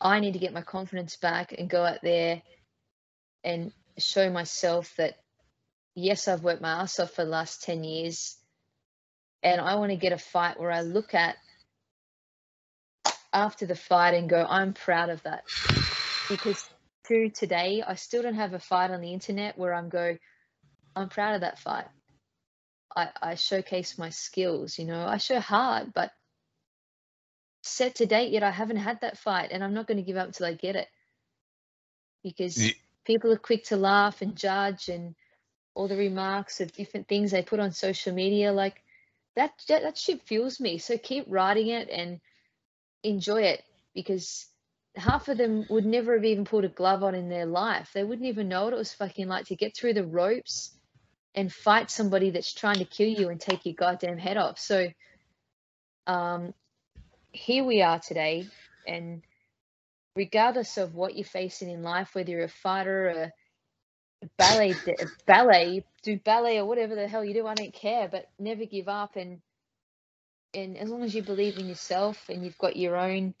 I 0.00 0.20
need 0.20 0.34
to 0.34 0.38
get 0.38 0.52
my 0.52 0.62
confidence 0.62 1.16
back 1.16 1.54
and 1.56 1.68
go 1.68 1.84
out 1.84 2.00
there 2.02 2.42
and 3.44 3.72
show 3.98 4.30
myself 4.30 4.94
that 4.96 5.14
yes, 5.94 6.28
I've 6.28 6.44
worked 6.44 6.62
my 6.62 6.82
ass 6.82 7.00
off 7.00 7.12
for 7.12 7.24
the 7.24 7.30
last 7.30 7.62
10 7.64 7.82
years 7.82 8.36
and 9.42 9.60
I 9.60 9.76
want 9.76 9.90
to 9.90 9.96
get 9.96 10.12
a 10.12 10.18
fight 10.18 10.58
where 10.58 10.70
I 10.70 10.82
look 10.82 11.14
at 11.14 11.36
after 13.32 13.66
the 13.66 13.76
fight 13.76 14.14
and 14.14 14.28
go, 14.28 14.44
I'm 14.48 14.72
proud 14.72 15.10
of 15.10 15.22
that. 15.24 15.44
Because 16.28 16.64
to 17.06 17.30
today, 17.30 17.82
I 17.86 17.94
still 17.94 18.22
don't 18.22 18.34
have 18.34 18.54
a 18.54 18.58
fight 18.58 18.90
on 18.90 19.00
the 19.00 19.12
internet 19.12 19.58
where 19.58 19.74
I'm 19.74 19.88
go, 19.88 20.16
I'm 20.96 21.08
proud 21.08 21.36
of 21.36 21.40
that 21.42 21.58
fight. 21.58 21.86
I, 22.96 23.08
I 23.20 23.34
showcase 23.34 23.98
my 23.98 24.10
skills, 24.10 24.78
you 24.78 24.84
know, 24.84 25.06
I 25.06 25.18
show 25.18 25.40
hard, 25.40 25.92
but 25.94 26.10
set 27.68 27.96
to 27.96 28.06
date 28.06 28.32
yet 28.32 28.42
I 28.42 28.50
haven't 28.50 28.76
had 28.76 29.00
that 29.00 29.18
fight 29.18 29.50
and 29.52 29.62
I'm 29.62 29.74
not 29.74 29.86
going 29.86 29.98
to 29.98 30.02
give 30.02 30.16
up 30.16 30.26
until 30.26 30.46
I 30.46 30.54
get 30.54 30.76
it. 30.76 30.88
Because 32.22 32.66
yeah. 32.66 32.72
people 33.04 33.32
are 33.32 33.38
quick 33.38 33.64
to 33.64 33.76
laugh 33.76 34.22
and 34.22 34.36
judge 34.36 34.88
and 34.88 35.14
all 35.74 35.88
the 35.88 35.96
remarks 35.96 36.60
of 36.60 36.72
different 36.72 37.06
things 37.06 37.30
they 37.30 37.42
put 37.42 37.60
on 37.60 37.72
social 37.72 38.12
media 38.12 38.52
like 38.52 38.82
that, 39.36 39.52
that 39.68 39.82
that 39.82 39.96
shit 39.96 40.22
fuels 40.22 40.58
me. 40.58 40.78
So 40.78 40.98
keep 40.98 41.26
writing 41.28 41.68
it 41.68 41.88
and 41.88 42.20
enjoy 43.04 43.42
it 43.42 43.62
because 43.94 44.46
half 44.96 45.28
of 45.28 45.38
them 45.38 45.64
would 45.70 45.86
never 45.86 46.14
have 46.14 46.24
even 46.24 46.44
put 46.44 46.64
a 46.64 46.68
glove 46.68 47.04
on 47.04 47.14
in 47.14 47.28
their 47.28 47.46
life. 47.46 47.90
They 47.94 48.02
wouldn't 48.02 48.28
even 48.28 48.48
know 48.48 48.64
what 48.64 48.72
it 48.72 48.76
was 48.76 48.92
fucking 48.92 49.28
like 49.28 49.46
to 49.46 49.56
get 49.56 49.76
through 49.76 49.94
the 49.94 50.04
ropes 50.04 50.72
and 51.34 51.52
fight 51.52 51.90
somebody 51.90 52.30
that's 52.30 52.52
trying 52.52 52.78
to 52.78 52.84
kill 52.84 53.08
you 53.08 53.28
and 53.28 53.40
take 53.40 53.64
your 53.64 53.74
goddamn 53.74 54.18
head 54.18 54.36
off. 54.36 54.58
So 54.58 54.88
um 56.06 56.52
here 57.32 57.64
we 57.64 57.82
are 57.82 58.00
today 58.00 58.46
and 58.86 59.22
regardless 60.16 60.78
of 60.78 60.94
what 60.94 61.14
you're 61.16 61.24
facing 61.24 61.70
in 61.70 61.82
life, 61.82 62.14
whether 62.14 62.30
you're 62.30 62.44
a 62.44 62.48
fighter, 62.48 63.08
a 63.08 63.32
ballet 64.36 64.74
ballet 65.26 65.84
do 66.02 66.18
ballet 66.18 66.58
or 66.58 66.66
whatever 66.66 66.94
the 66.94 67.06
hell 67.06 67.24
you 67.24 67.34
do 67.34 67.46
i 67.46 67.54
don't 67.54 67.72
care 67.72 68.08
but 68.08 68.26
never 68.38 68.64
give 68.64 68.88
up. 68.88 69.16
And 69.16 69.40
and 70.54 70.76
as 70.76 70.88
long 70.90 71.04
as 71.04 71.14
you 71.14 71.22
believe 71.22 71.58
in 71.58 71.68
yourself 71.68 72.28
and 72.28 72.44
you've 72.44 72.58
got 72.58 72.76
your 72.76 72.96
own 72.96 73.34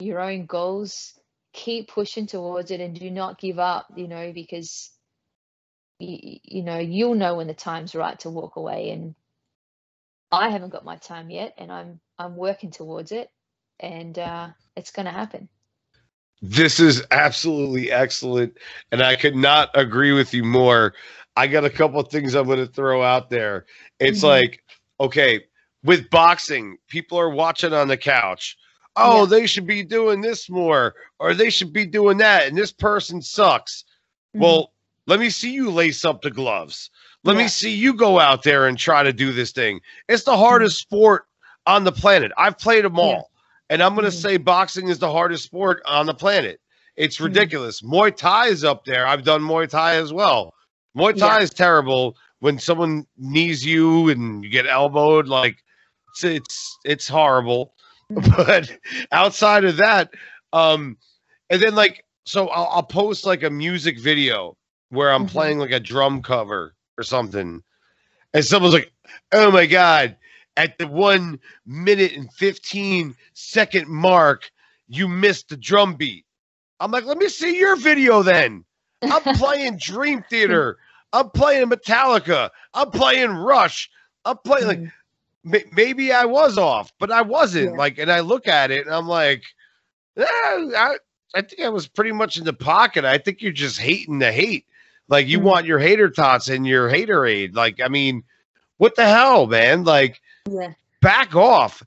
your 0.00 0.20
own 0.20 0.46
goals 0.46 1.18
keep 1.52 1.88
pushing 1.88 2.26
towards 2.26 2.72
it 2.72 2.80
and 2.80 2.98
do 2.98 3.10
not 3.10 3.38
give 3.38 3.60
up 3.60 3.86
you 3.96 4.08
know 4.08 4.32
because 4.32 4.90
you, 6.00 6.38
you 6.42 6.62
know 6.64 6.78
you'll 6.78 7.14
know 7.14 7.36
when 7.36 7.46
the 7.46 7.54
time's 7.54 7.94
right 7.94 8.18
to 8.20 8.30
walk 8.30 8.56
away. 8.56 8.90
And 8.90 9.14
i 10.32 10.48
haven't 10.50 10.70
got 10.72 10.84
my 10.84 10.96
time 10.96 11.30
yet 11.30 11.54
and 11.58 11.70
i'm 11.70 12.00
i'm 12.18 12.36
working 12.36 12.72
towards 12.72 13.12
it 13.12 13.30
and 13.84 14.18
uh 14.18 14.48
it's 14.76 14.90
going 14.90 15.06
to 15.06 15.12
happen 15.12 15.48
This 16.42 16.78
is 16.78 17.02
absolutely 17.10 17.90
excellent. 17.90 18.58
And 18.92 19.02
I 19.02 19.16
could 19.16 19.34
not 19.34 19.70
agree 19.74 20.12
with 20.12 20.34
you 20.34 20.44
more. 20.44 20.92
I 21.36 21.46
got 21.46 21.64
a 21.64 21.70
couple 21.70 21.98
of 21.98 22.08
things 22.08 22.34
I'm 22.34 22.46
going 22.46 22.58
to 22.58 22.66
throw 22.66 23.02
out 23.02 23.30
there. 23.30 23.64
It's 23.98 24.18
mm-hmm. 24.18 24.26
like, 24.26 24.62
okay, 25.00 25.44
with 25.84 26.10
boxing, 26.10 26.76
people 26.88 27.18
are 27.18 27.30
watching 27.30 27.72
on 27.72 27.88
the 27.88 27.96
couch. 27.96 28.58
Oh, 28.96 29.22
yeah. 29.22 29.30
they 29.30 29.46
should 29.46 29.66
be 29.66 29.82
doing 29.82 30.20
this 30.20 30.50
more, 30.50 30.94
or 31.18 31.34
they 31.34 31.50
should 31.50 31.72
be 31.72 31.86
doing 31.86 32.18
that, 32.18 32.46
and 32.46 32.56
this 32.56 32.72
person 32.72 33.22
sucks. 33.22 33.84
Mm-hmm. 34.34 34.42
Well, 34.44 34.72
let 35.06 35.20
me 35.20 35.30
see 35.30 35.50
you 35.50 35.70
lace 35.70 36.04
up 36.04 36.20
the 36.20 36.30
gloves. 36.30 36.90
Let 37.24 37.36
yeah. 37.36 37.42
me 37.42 37.48
see 37.48 37.74
you 37.74 37.94
go 37.94 38.20
out 38.20 38.42
there 38.42 38.66
and 38.66 38.76
try 38.78 39.02
to 39.02 39.12
do 39.12 39.32
this 39.32 39.52
thing. 39.52 39.80
It's 40.08 40.24
the 40.24 40.36
hardest 40.36 40.76
mm-hmm. 40.76 40.96
sport 40.96 41.26
on 41.66 41.84
the 41.84 41.92
planet. 41.92 42.32
I've 42.36 42.58
played 42.58 42.84
them 42.84 42.98
all. 42.98 43.30
And 43.70 43.82
I'm 43.82 43.94
going 43.94 44.04
to 44.04 44.10
mm-hmm. 44.10 44.28
say 44.28 44.36
boxing 44.36 44.88
is 44.88 44.98
the 44.98 45.10
hardest 45.10 45.44
sport 45.44 45.82
on 45.86 46.06
the 46.06 46.14
planet. 46.14 46.60
It's 46.96 47.16
mm-hmm. 47.16 47.24
ridiculous. 47.24 47.80
Mm-hmm. 47.80 47.94
Muay 47.94 48.16
Thai 48.16 48.46
is 48.46 48.64
up 48.64 48.84
there. 48.84 49.06
I've 49.06 49.24
done 49.24 49.42
Muay 49.42 49.68
Thai 49.68 49.96
as 49.96 50.12
well. 50.12 50.54
Muay 50.96 51.16
Thai 51.16 51.38
yeah. 51.38 51.42
is 51.42 51.50
terrible 51.50 52.16
when 52.40 52.58
someone 52.58 53.06
knees 53.16 53.64
you 53.64 54.08
and 54.10 54.44
you 54.44 54.50
get 54.50 54.66
elbowed. 54.66 55.28
Like 55.28 55.56
it's 56.12 56.24
it's, 56.24 56.78
it's 56.84 57.08
horrible. 57.08 57.72
Mm-hmm. 58.12 58.36
But 58.36 58.70
outside 59.12 59.64
of 59.64 59.78
that, 59.78 60.10
um, 60.52 60.98
and 61.48 61.60
then 61.60 61.74
like 61.74 62.04
so 62.26 62.48
I'll, 62.48 62.66
I'll 62.66 62.82
post 62.82 63.24
like 63.24 63.42
a 63.42 63.48
music 63.48 63.98
video 63.98 64.58
where 64.90 65.10
I'm 65.10 65.22
mm-hmm. 65.22 65.30
playing 65.30 65.58
like 65.58 65.70
a 65.70 65.80
drum 65.80 66.20
cover 66.20 66.74
or 66.98 67.02
something, 67.02 67.62
and 68.34 68.44
someone's 68.44 68.74
like, 68.74 68.92
"Oh 69.32 69.50
my 69.50 69.64
god!" 69.64 70.18
At 70.56 70.78
the 70.78 70.86
one 70.86 71.38
minute 71.66 72.12
and 72.12 72.32
15 72.32 73.14
second 73.32 73.88
mark, 73.88 74.50
you 74.88 75.08
missed 75.08 75.48
the 75.48 75.56
drum 75.56 75.94
beat. 75.94 76.24
I'm 76.80 76.90
like, 76.90 77.04
let 77.04 77.18
me 77.18 77.28
see 77.28 77.58
your 77.58 77.76
video 77.76 78.22
then. 78.22 78.64
I'm 79.02 79.22
playing 79.36 79.78
Dream 79.78 80.24
Theater. 80.28 80.78
I'm 81.12 81.30
playing 81.30 81.68
Metallica. 81.68 82.50
I'm 82.72 82.90
playing 82.90 83.30
Rush. 83.30 83.90
I'm 84.24 84.38
playing 84.38 84.66
like 84.66 84.80
mm. 84.80 85.72
maybe 85.72 86.12
I 86.12 86.24
was 86.24 86.58
off, 86.58 86.92
but 86.98 87.10
I 87.10 87.22
wasn't. 87.22 87.72
Yeah. 87.72 87.78
Like, 87.78 87.98
and 87.98 88.10
I 88.10 88.20
look 88.20 88.48
at 88.48 88.70
it 88.70 88.86
and 88.86 88.94
I'm 88.94 89.06
like, 89.06 89.42
eh, 90.16 90.24
I, 90.26 90.96
I 91.34 91.42
think 91.42 91.62
I 91.62 91.68
was 91.68 91.86
pretty 91.86 92.12
much 92.12 92.36
in 92.36 92.44
the 92.44 92.52
pocket. 92.52 93.04
I 93.04 93.18
think 93.18 93.42
you're 93.42 93.52
just 93.52 93.78
hating 93.78 94.18
the 94.18 94.32
hate. 94.32 94.66
Like 95.08 95.26
you 95.26 95.38
mm 95.38 95.42
want 95.42 95.66
your 95.66 95.78
hater 95.78 96.08
tots 96.08 96.48
and 96.48 96.66
your 96.66 96.88
haterade. 96.88 97.54
Like, 97.54 97.80
I 97.80 97.88
mean, 97.88 98.24
what 98.78 98.96
the 98.96 99.04
hell, 99.04 99.46
man? 99.46 99.84
Like, 99.84 100.20
yeah. 100.50 100.72
Back 101.00 101.34
off. 101.34 101.82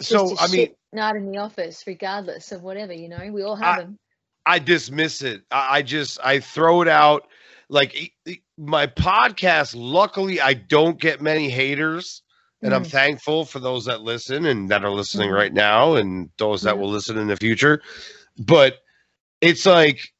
So 0.00 0.36
I 0.38 0.48
mean, 0.48 0.68
not 0.92 1.16
in 1.16 1.30
the 1.30 1.38
office, 1.38 1.84
regardless 1.86 2.52
of 2.52 2.62
whatever 2.62 2.92
you 2.92 3.08
know. 3.08 3.30
We 3.32 3.42
all 3.42 3.56
have 3.56 3.78
I, 3.78 3.82
them. 3.82 3.98
I 4.46 4.58
dismiss 4.58 5.22
it. 5.22 5.42
I, 5.50 5.78
I 5.78 5.82
just 5.82 6.18
I 6.22 6.40
throw 6.40 6.82
it 6.82 6.88
out. 6.88 7.28
Like 7.68 8.12
my 8.58 8.86
podcast, 8.86 9.74
luckily 9.76 10.40
I 10.40 10.54
don't 10.54 11.00
get 11.00 11.20
many 11.20 11.50
haters, 11.50 12.22
and 12.62 12.72
mm. 12.72 12.76
I'm 12.76 12.84
thankful 12.84 13.44
for 13.44 13.60
those 13.60 13.84
that 13.84 14.00
listen 14.00 14.46
and 14.46 14.68
that 14.70 14.84
are 14.84 14.90
listening 14.90 15.30
mm. 15.30 15.36
right 15.36 15.52
now, 15.52 15.94
and 15.94 16.30
those 16.38 16.62
that 16.62 16.78
will 16.78 16.90
listen 16.90 17.18
in 17.18 17.28
the 17.28 17.36
future. 17.36 17.82
But 18.38 18.78
it's 19.40 19.66
like 19.66 20.12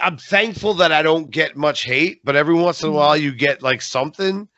I'm 0.00 0.16
thankful 0.16 0.74
that 0.74 0.92
I 0.92 1.02
don't 1.02 1.30
get 1.30 1.56
much 1.56 1.84
hate, 1.84 2.20
but 2.24 2.36
every 2.36 2.54
once 2.54 2.82
in 2.82 2.88
a 2.88 2.90
mm-hmm. 2.90 2.98
while 2.98 3.16
you 3.16 3.32
get 3.32 3.62
like 3.62 3.82
something 3.82 4.48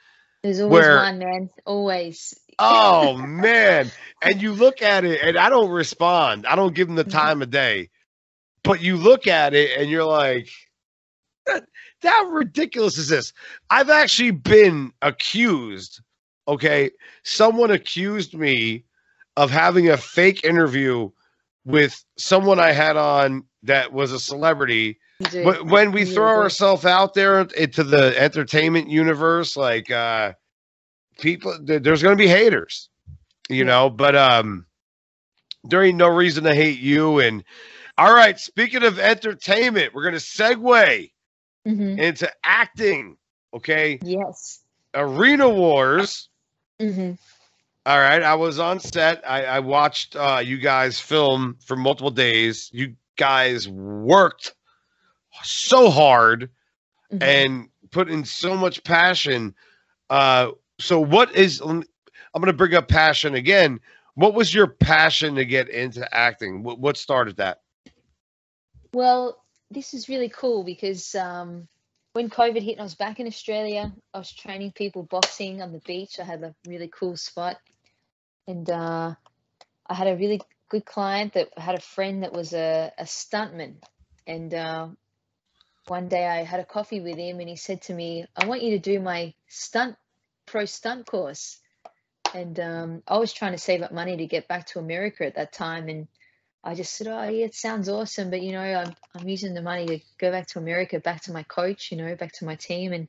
there's 0.45 0.61
always 0.61 0.83
where, 0.83 0.97
one, 0.97 1.19
man. 1.19 1.51
Always. 1.65 2.39
Oh 2.59 3.17
man. 3.27 3.91
And 4.21 4.43
you 4.43 4.53
look 4.53 4.83
at 4.83 5.03
it 5.03 5.23
and 5.23 5.39
I 5.39 5.49
don't 5.49 5.71
respond. 5.71 6.47
I 6.47 6.55
don't 6.55 6.75
give 6.75 6.87
them 6.87 6.97
the 6.97 7.03
mm-hmm. 7.03 7.19
time 7.19 7.41
of 7.41 7.51
day. 7.51 7.89
But 8.63 8.83
you 8.83 8.99
look 8.99 9.27
at 9.27 9.55
it 9.55 9.71
and 9.79 9.91
you're 9.91 10.05
like, 10.05 10.51
"That 11.47 12.27
ridiculous 12.31 12.99
is 12.99 13.09
this? 13.09 13.33
I've 13.71 13.89
actually 13.89 14.33
been 14.33 14.93
accused. 15.01 16.03
Okay. 16.47 16.91
Someone 17.23 17.71
accused 17.71 18.35
me 18.35 18.85
of 19.39 19.51
having 19.51 19.89
a 19.89 19.97
fake 19.97 20.45
interview 20.45 21.11
with 21.65 22.05
someone 22.19 22.61
I 22.61 22.73
had 22.73 22.99
on 22.99 23.45
that 23.63 23.95
was 23.95 24.13
a 24.13 24.21
celebrity 24.21 24.99
when 25.65 25.93
we 25.93 26.05
throw 26.05 26.29
ourselves 26.29 26.85
out 26.85 27.15
there 27.15 27.41
into 27.41 27.85
the 27.85 28.19
entertainment 28.21 28.89
universe, 28.89 29.57
like 29.57 29.91
uh 29.91 30.33
people, 31.19 31.57
there's 31.63 32.03
going 32.03 32.17
to 32.17 32.23
be 32.23 32.29
haters, 32.29 32.89
you 33.49 33.65
know. 33.65 33.91
But 33.91 34.17
um, 34.17 34.67
there 35.65 35.83
ain't 35.83 35.97
no 35.97 36.09
reason 36.09 36.45
to 36.45 36.55
hate 36.55 36.79
you. 36.79 37.21
And 37.21 37.45
all 37.99 38.15
right, 38.15 38.39
speaking 38.39 38.83
of 38.85 38.99
entertainment, 38.99 39.95
we're 39.95 40.03
going 40.03 40.15
to 40.15 40.21
segue 40.21 41.11
mm-hmm. 41.67 41.99
into 41.99 42.31
acting. 42.43 43.17
Okay. 43.55 43.99
Yes. 44.03 44.61
Arena 44.95 45.49
Wars. 45.49 46.29
Mm-hmm. 46.81 47.13
All 47.87 47.99
right, 47.99 48.23
I 48.23 48.35
was 48.35 48.59
on 48.59 48.81
set. 48.81 49.23
I, 49.29 49.45
I 49.45 49.61
watched 49.61 50.17
uh, 50.17 50.41
you 50.43 50.57
guys 50.57 50.99
film 50.99 51.57
for 51.67 51.77
multiple 51.77 52.11
days. 52.11 52.71
You 52.73 52.95
guys 53.17 53.69
worked 53.69 54.55
so 55.43 55.91
hard 55.91 56.51
mm-hmm. 57.13 57.23
and 57.23 57.69
put 57.91 58.11
in 58.11 58.25
so 58.25 58.57
much 58.57 58.85
passion. 58.85 59.55
Uh, 60.11 60.51
so, 60.79 61.01
what 61.01 61.35
is? 61.35 61.61
I'm 61.61 61.85
going 62.35 62.47
to 62.47 62.53
bring 62.53 62.75
up 62.75 62.89
passion 62.89 63.35
again. 63.35 63.81
What 64.15 64.35
was 64.35 64.55
your 64.55 64.67
passion 64.67 65.37
to 65.37 65.45
get 65.45 65.69
into 65.69 66.13
acting? 66.15 66.63
What, 66.63 66.79
what 66.79 66.97
started 66.97 67.37
that? 67.37 67.61
Well, 68.93 69.43
this 69.71 69.95
is 69.95 70.09
really 70.09 70.29
cool 70.29 70.63
because 70.63 71.15
um, 71.15 71.67
when 72.13 72.31
COVID 72.31 72.63
hit 72.63 72.73
and 72.73 72.81
I 72.81 72.85
was 72.85 72.95
back 72.95 73.19
in 73.19 73.27
Australia, 73.27 73.93
I 74.13 74.19
was 74.19 74.33
training 74.33 74.73
people 74.73 75.03
boxing 75.03 75.63
on 75.63 75.73
the 75.73 75.81
beach. 75.81 76.21
I 76.21 76.25
had 76.25 76.43
a 76.43 76.55
really 76.67 76.89
cool 76.89 77.17
spot, 77.17 77.57
and 78.47 78.69
uh, 78.71 79.15
I 79.87 79.95
had 79.95 80.07
a 80.07 80.17
really 80.17 80.41
good 80.69 80.85
client 80.85 81.35
that 81.35 81.57
had 81.59 81.75
a 81.75 81.81
friend 81.81 82.23
that 82.23 82.33
was 82.33 82.53
a, 82.53 82.93
a 82.99 83.05
stuntman, 83.05 83.77
and 84.27 84.55
uh, 84.55 84.89
one 85.87 86.09
day 86.09 86.27
I 86.27 86.45
had 86.45 86.61
a 86.61 86.65
coffee 86.65 87.01
with 87.01 87.17
him 87.17 87.41
and 87.41 87.49
he 87.49 87.57
said 87.57 87.83
to 87.83 87.95
me, 87.95 88.27
I 88.37 88.47
want 88.47 88.63
you 88.63 88.73
to 88.73 88.79
do 88.79 89.01
my 89.01 89.35
stunt 89.49 89.97
pro 90.47 90.65
stunt 90.65 91.07
course. 91.07 91.61
And 92.35 92.59
um, 92.59 93.03
I 93.07 93.19
was 93.19 93.33
trying 93.33 93.53
to 93.53 93.59
save 93.59 93.83
up 93.83 93.93
money 93.93 94.17
to 94.17 94.27
get 94.27 94.49
back 94.49 94.67
to 94.69 94.79
America 94.79 95.25
at 95.27 95.37
that 95.37 95.53
time. 95.53 95.89
And 95.89 96.09
I 96.65 96.75
just 96.75 96.95
said, 96.95 97.07
Oh, 97.07 97.29
yeah, 97.29 97.45
it 97.45 97.55
sounds 97.55 97.89
awesome. 97.89 98.31
But, 98.31 98.43
you 98.43 98.53
know, 98.53 98.61
I'm, 98.61 98.95
I'm 99.15 99.29
using 99.29 99.55
the 99.55 99.63
money 99.63 99.87
to 99.87 100.01
go 100.19 100.31
back 100.31 100.49
to 100.49 100.59
America, 100.59 100.99
back 100.99 101.23
to 101.25 101.33
my 101.33 101.43
coach, 101.45 101.93
you 101.93 101.99
know, 101.99 102.17
back 102.17 102.33
to 102.35 102.45
my 102.45 102.57
team. 102.57 102.93
And 102.93 103.09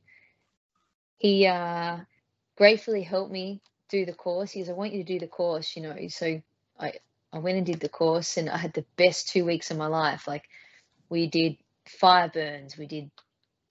he 1.17 1.47
uh, 1.47 1.97
gratefully 2.57 3.01
helped 3.01 3.31
me 3.31 3.61
do 3.89 4.05
the 4.05 4.13
course. 4.13 4.51
He 4.51 4.59
goes, 4.59 4.69
I 4.69 4.73
want 4.73 4.93
you 4.93 5.03
to 5.03 5.13
do 5.13 5.19
the 5.19 5.27
course, 5.27 5.75
you 5.75 5.81
know. 5.81 5.95
So 6.09 6.41
I, 6.79 6.93
I 7.33 7.39
went 7.39 7.57
and 7.57 7.65
did 7.65 7.79
the 7.79 7.89
course 7.89 8.37
and 8.37 8.49
I 8.49 8.57
had 8.57 8.73
the 8.73 8.85
best 8.95 9.29
two 9.29 9.45
weeks 9.45 9.71
of 9.71 9.77
my 9.77 9.87
life. 9.87 10.27
Like, 10.27 10.43
we 11.09 11.27
did 11.27 11.57
fire 11.87 12.29
burns, 12.29 12.77
we 12.77 12.87
did 12.87 13.11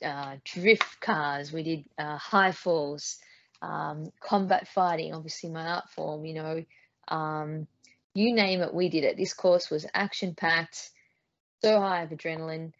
uh, 0.02 0.36
drift 0.44 1.00
cars, 1.00 1.52
we 1.52 1.62
did 1.62 1.84
uh, 1.98 2.16
high 2.16 2.52
falls, 2.52 3.18
um, 3.62 4.12
combat 4.20 4.68
fighting, 4.68 5.14
obviously 5.14 5.50
my 5.50 5.66
art 5.66 5.90
form, 5.90 6.24
you 6.24 6.34
know, 6.34 6.64
um, 7.08 7.66
you 8.14 8.34
name 8.34 8.60
it, 8.60 8.74
we 8.74 8.88
did 8.88 9.04
it. 9.04 9.16
This 9.16 9.34
course 9.34 9.70
was 9.70 9.86
action 9.92 10.34
packed, 10.34 10.90
so 11.62 11.80
high 11.80 12.02
of 12.02 12.10
adrenaline. 12.10 12.72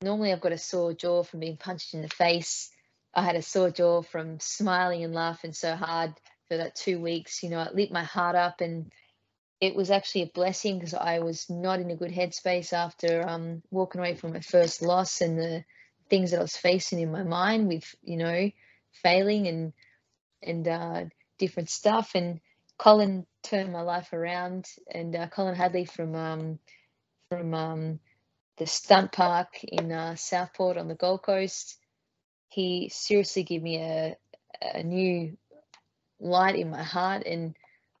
Normally, 0.00 0.32
I've 0.32 0.40
got 0.40 0.52
a 0.52 0.58
sore 0.58 0.94
jaw 0.94 1.22
from 1.22 1.40
being 1.40 1.56
punched 1.56 1.94
in 1.94 2.02
the 2.02 2.08
face. 2.08 2.70
I 3.14 3.22
had 3.22 3.36
a 3.36 3.42
sore 3.42 3.70
jaw 3.70 4.02
from 4.02 4.40
smiling 4.40 5.04
and 5.04 5.14
laughing 5.14 5.52
so 5.52 5.76
hard 5.76 6.14
for 6.48 6.56
that 6.56 6.74
two 6.74 7.00
weeks. 7.00 7.42
You 7.42 7.50
know, 7.50 7.62
it 7.62 7.74
lit 7.74 7.92
my 7.92 8.02
heart 8.02 8.34
up 8.34 8.60
and 8.60 8.90
it 9.62 9.76
was 9.76 9.92
actually 9.92 10.22
a 10.22 10.32
blessing 10.34 10.80
because 10.80 10.92
I 10.92 11.20
was 11.20 11.48
not 11.48 11.78
in 11.78 11.88
a 11.92 11.96
good 11.96 12.10
headspace 12.10 12.72
after 12.72 13.24
um, 13.28 13.62
walking 13.70 14.00
away 14.00 14.16
from 14.16 14.32
my 14.32 14.40
first 14.40 14.82
loss 14.82 15.20
and 15.20 15.38
the 15.38 15.64
things 16.10 16.32
that 16.32 16.40
I 16.40 16.42
was 16.42 16.56
facing 16.56 16.98
in 16.98 17.12
my 17.12 17.22
mind 17.22 17.68
with, 17.68 17.94
you 18.02 18.16
know, 18.16 18.50
failing 19.04 19.46
and 19.46 19.72
and 20.42 20.66
uh, 20.66 21.04
different 21.38 21.70
stuff. 21.70 22.10
And 22.16 22.40
Colin 22.76 23.24
turned 23.44 23.72
my 23.72 23.82
life 23.82 24.12
around. 24.12 24.66
And 24.92 25.14
uh, 25.14 25.28
Colin 25.28 25.54
Hadley 25.54 25.84
from 25.84 26.16
um, 26.16 26.58
from 27.30 27.54
um, 27.54 28.00
the 28.56 28.66
stunt 28.66 29.12
park 29.12 29.62
in 29.62 29.92
uh, 29.92 30.16
Southport 30.16 30.76
on 30.76 30.88
the 30.88 30.96
Gold 30.96 31.22
Coast, 31.22 31.78
he 32.48 32.90
seriously 32.92 33.44
gave 33.44 33.62
me 33.62 33.76
a 33.76 34.16
a 34.60 34.82
new 34.82 35.36
light 36.18 36.56
in 36.56 36.68
my 36.68 36.82
heart 36.82 37.24
and 37.26 37.56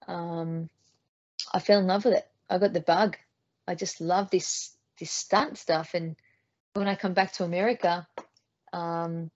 um, 0.08 0.68
I 1.52 1.58
fell 1.58 1.80
in 1.80 1.86
love 1.86 2.04
with 2.04 2.14
it. 2.14 2.28
I 2.48 2.58
got 2.58 2.72
the 2.72 2.80
bug. 2.80 3.16
I 3.66 3.74
just 3.74 4.00
love 4.00 4.30
this 4.30 4.74
this 4.98 5.10
stunt 5.10 5.58
stuff. 5.58 5.94
And 5.94 6.16
when 6.74 6.88
I 6.88 6.94
come 6.94 7.14
back 7.14 7.32
to 7.34 7.44
America, 7.44 8.06
um, 8.72 9.30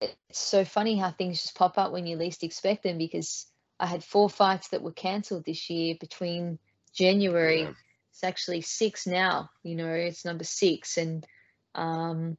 it's 0.00 0.16
so 0.30 0.64
funny 0.64 0.96
how 0.98 1.10
things 1.10 1.42
just 1.42 1.54
pop 1.54 1.78
up 1.78 1.92
when 1.92 2.06
you 2.06 2.16
least 2.16 2.42
expect 2.42 2.82
them. 2.82 2.98
Because 2.98 3.46
I 3.78 3.86
had 3.86 4.04
four 4.04 4.28
fights 4.28 4.68
that 4.68 4.82
were 4.82 4.92
cancelled 4.92 5.44
this 5.44 5.70
year 5.70 5.96
between 5.98 6.58
January 6.94 7.68
it's 8.12 8.24
actually 8.24 8.60
six 8.60 9.06
now. 9.06 9.50
You 9.62 9.74
know, 9.74 9.88
it's 9.88 10.24
number 10.24 10.44
six, 10.44 10.98
and 10.98 11.26
um, 11.74 12.36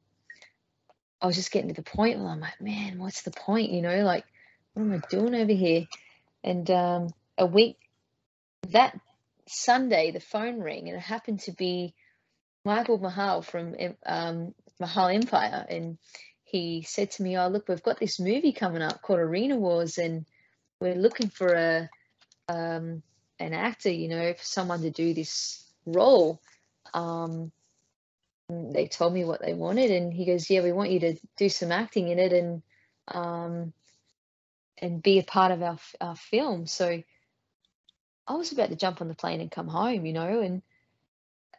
I 1.20 1.26
was 1.26 1.36
just 1.36 1.50
getting 1.50 1.68
to 1.68 1.74
the 1.74 1.82
point 1.82 2.18
where 2.18 2.28
I'm 2.28 2.40
like, 2.40 2.60
man, 2.60 2.98
what's 2.98 3.22
the 3.22 3.32
point? 3.32 3.70
You 3.70 3.82
know, 3.82 4.02
like, 4.04 4.24
what 4.72 4.84
am 4.84 4.92
I 4.92 5.00
doing 5.10 5.34
over 5.34 5.52
here? 5.52 5.86
And 6.44 6.70
um, 6.70 7.08
a 7.36 7.46
week 7.46 7.76
that 8.72 8.98
Sunday, 9.46 10.10
the 10.10 10.20
phone 10.20 10.60
rang, 10.60 10.88
and 10.88 10.96
it 10.96 11.00
happened 11.00 11.40
to 11.40 11.52
be 11.52 11.94
Michael 12.64 12.98
Mahal 12.98 13.42
from 13.42 13.74
um, 14.06 14.54
Mahal 14.80 15.08
Empire, 15.08 15.66
and 15.68 15.98
he 16.44 16.82
said 16.82 17.10
to 17.12 17.22
me, 17.22 17.36
"Oh, 17.36 17.48
look, 17.48 17.68
we've 17.68 17.82
got 17.82 18.00
this 18.00 18.18
movie 18.18 18.52
coming 18.52 18.82
up 18.82 19.02
called 19.02 19.18
Arena 19.18 19.56
Wars, 19.56 19.98
and 19.98 20.24
we're 20.80 20.94
looking 20.94 21.28
for 21.28 21.52
a 21.52 21.90
um, 22.48 23.02
an 23.38 23.52
actor, 23.52 23.90
you 23.90 24.08
know, 24.08 24.32
for 24.32 24.44
someone 24.44 24.82
to 24.82 24.90
do 24.90 25.14
this 25.14 25.62
role." 25.84 26.40
Um, 26.94 27.52
they 28.48 28.88
told 28.88 29.12
me 29.12 29.24
what 29.24 29.42
they 29.42 29.54
wanted, 29.54 29.90
and 29.90 30.12
he 30.12 30.24
goes, 30.24 30.48
"Yeah, 30.48 30.62
we 30.62 30.72
want 30.72 30.90
you 30.90 31.00
to 31.00 31.16
do 31.36 31.48
some 31.48 31.72
acting 31.72 32.08
in 32.08 32.18
it, 32.18 32.32
and 32.32 32.62
um, 33.08 33.72
and 34.78 35.02
be 35.02 35.18
a 35.18 35.24
part 35.24 35.52
of 35.52 35.62
our 35.62 35.78
our 36.00 36.16
film." 36.16 36.66
So 36.66 37.02
I 38.26 38.34
was 38.34 38.52
about 38.52 38.70
to 38.70 38.76
jump 38.76 39.00
on 39.00 39.08
the 39.08 39.14
plane 39.14 39.40
and 39.40 39.50
come 39.50 39.68
home, 39.68 40.06
you 40.06 40.12
know, 40.12 40.40
and 40.40 40.62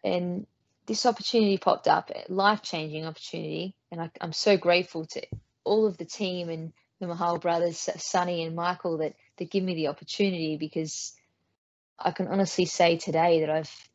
and 0.03 0.47
this 0.87 1.05
opportunity 1.05 1.57
popped 1.57 1.87
up, 1.87 2.11
a 2.11 2.31
life 2.31 2.61
changing 2.61 3.05
opportunity, 3.05 3.75
and 3.91 4.01
I, 4.01 4.11
am 4.21 4.33
so 4.33 4.57
grateful 4.57 5.05
to 5.07 5.21
all 5.63 5.87
of 5.87 5.97
the 5.97 6.05
team 6.05 6.49
and 6.49 6.73
the 6.99 7.07
Mahal 7.07 7.39
brothers, 7.39 7.89
Sonny 7.97 8.43
and 8.43 8.55
Michael, 8.55 8.99
that 8.99 9.15
that 9.37 9.51
give 9.51 9.63
me 9.63 9.75
the 9.75 9.87
opportunity 9.87 10.57
because 10.57 11.13
I 11.97 12.11
can 12.11 12.27
honestly 12.27 12.65
say 12.65 12.97
today 12.97 13.41
that 13.41 13.49
I've 13.49 13.89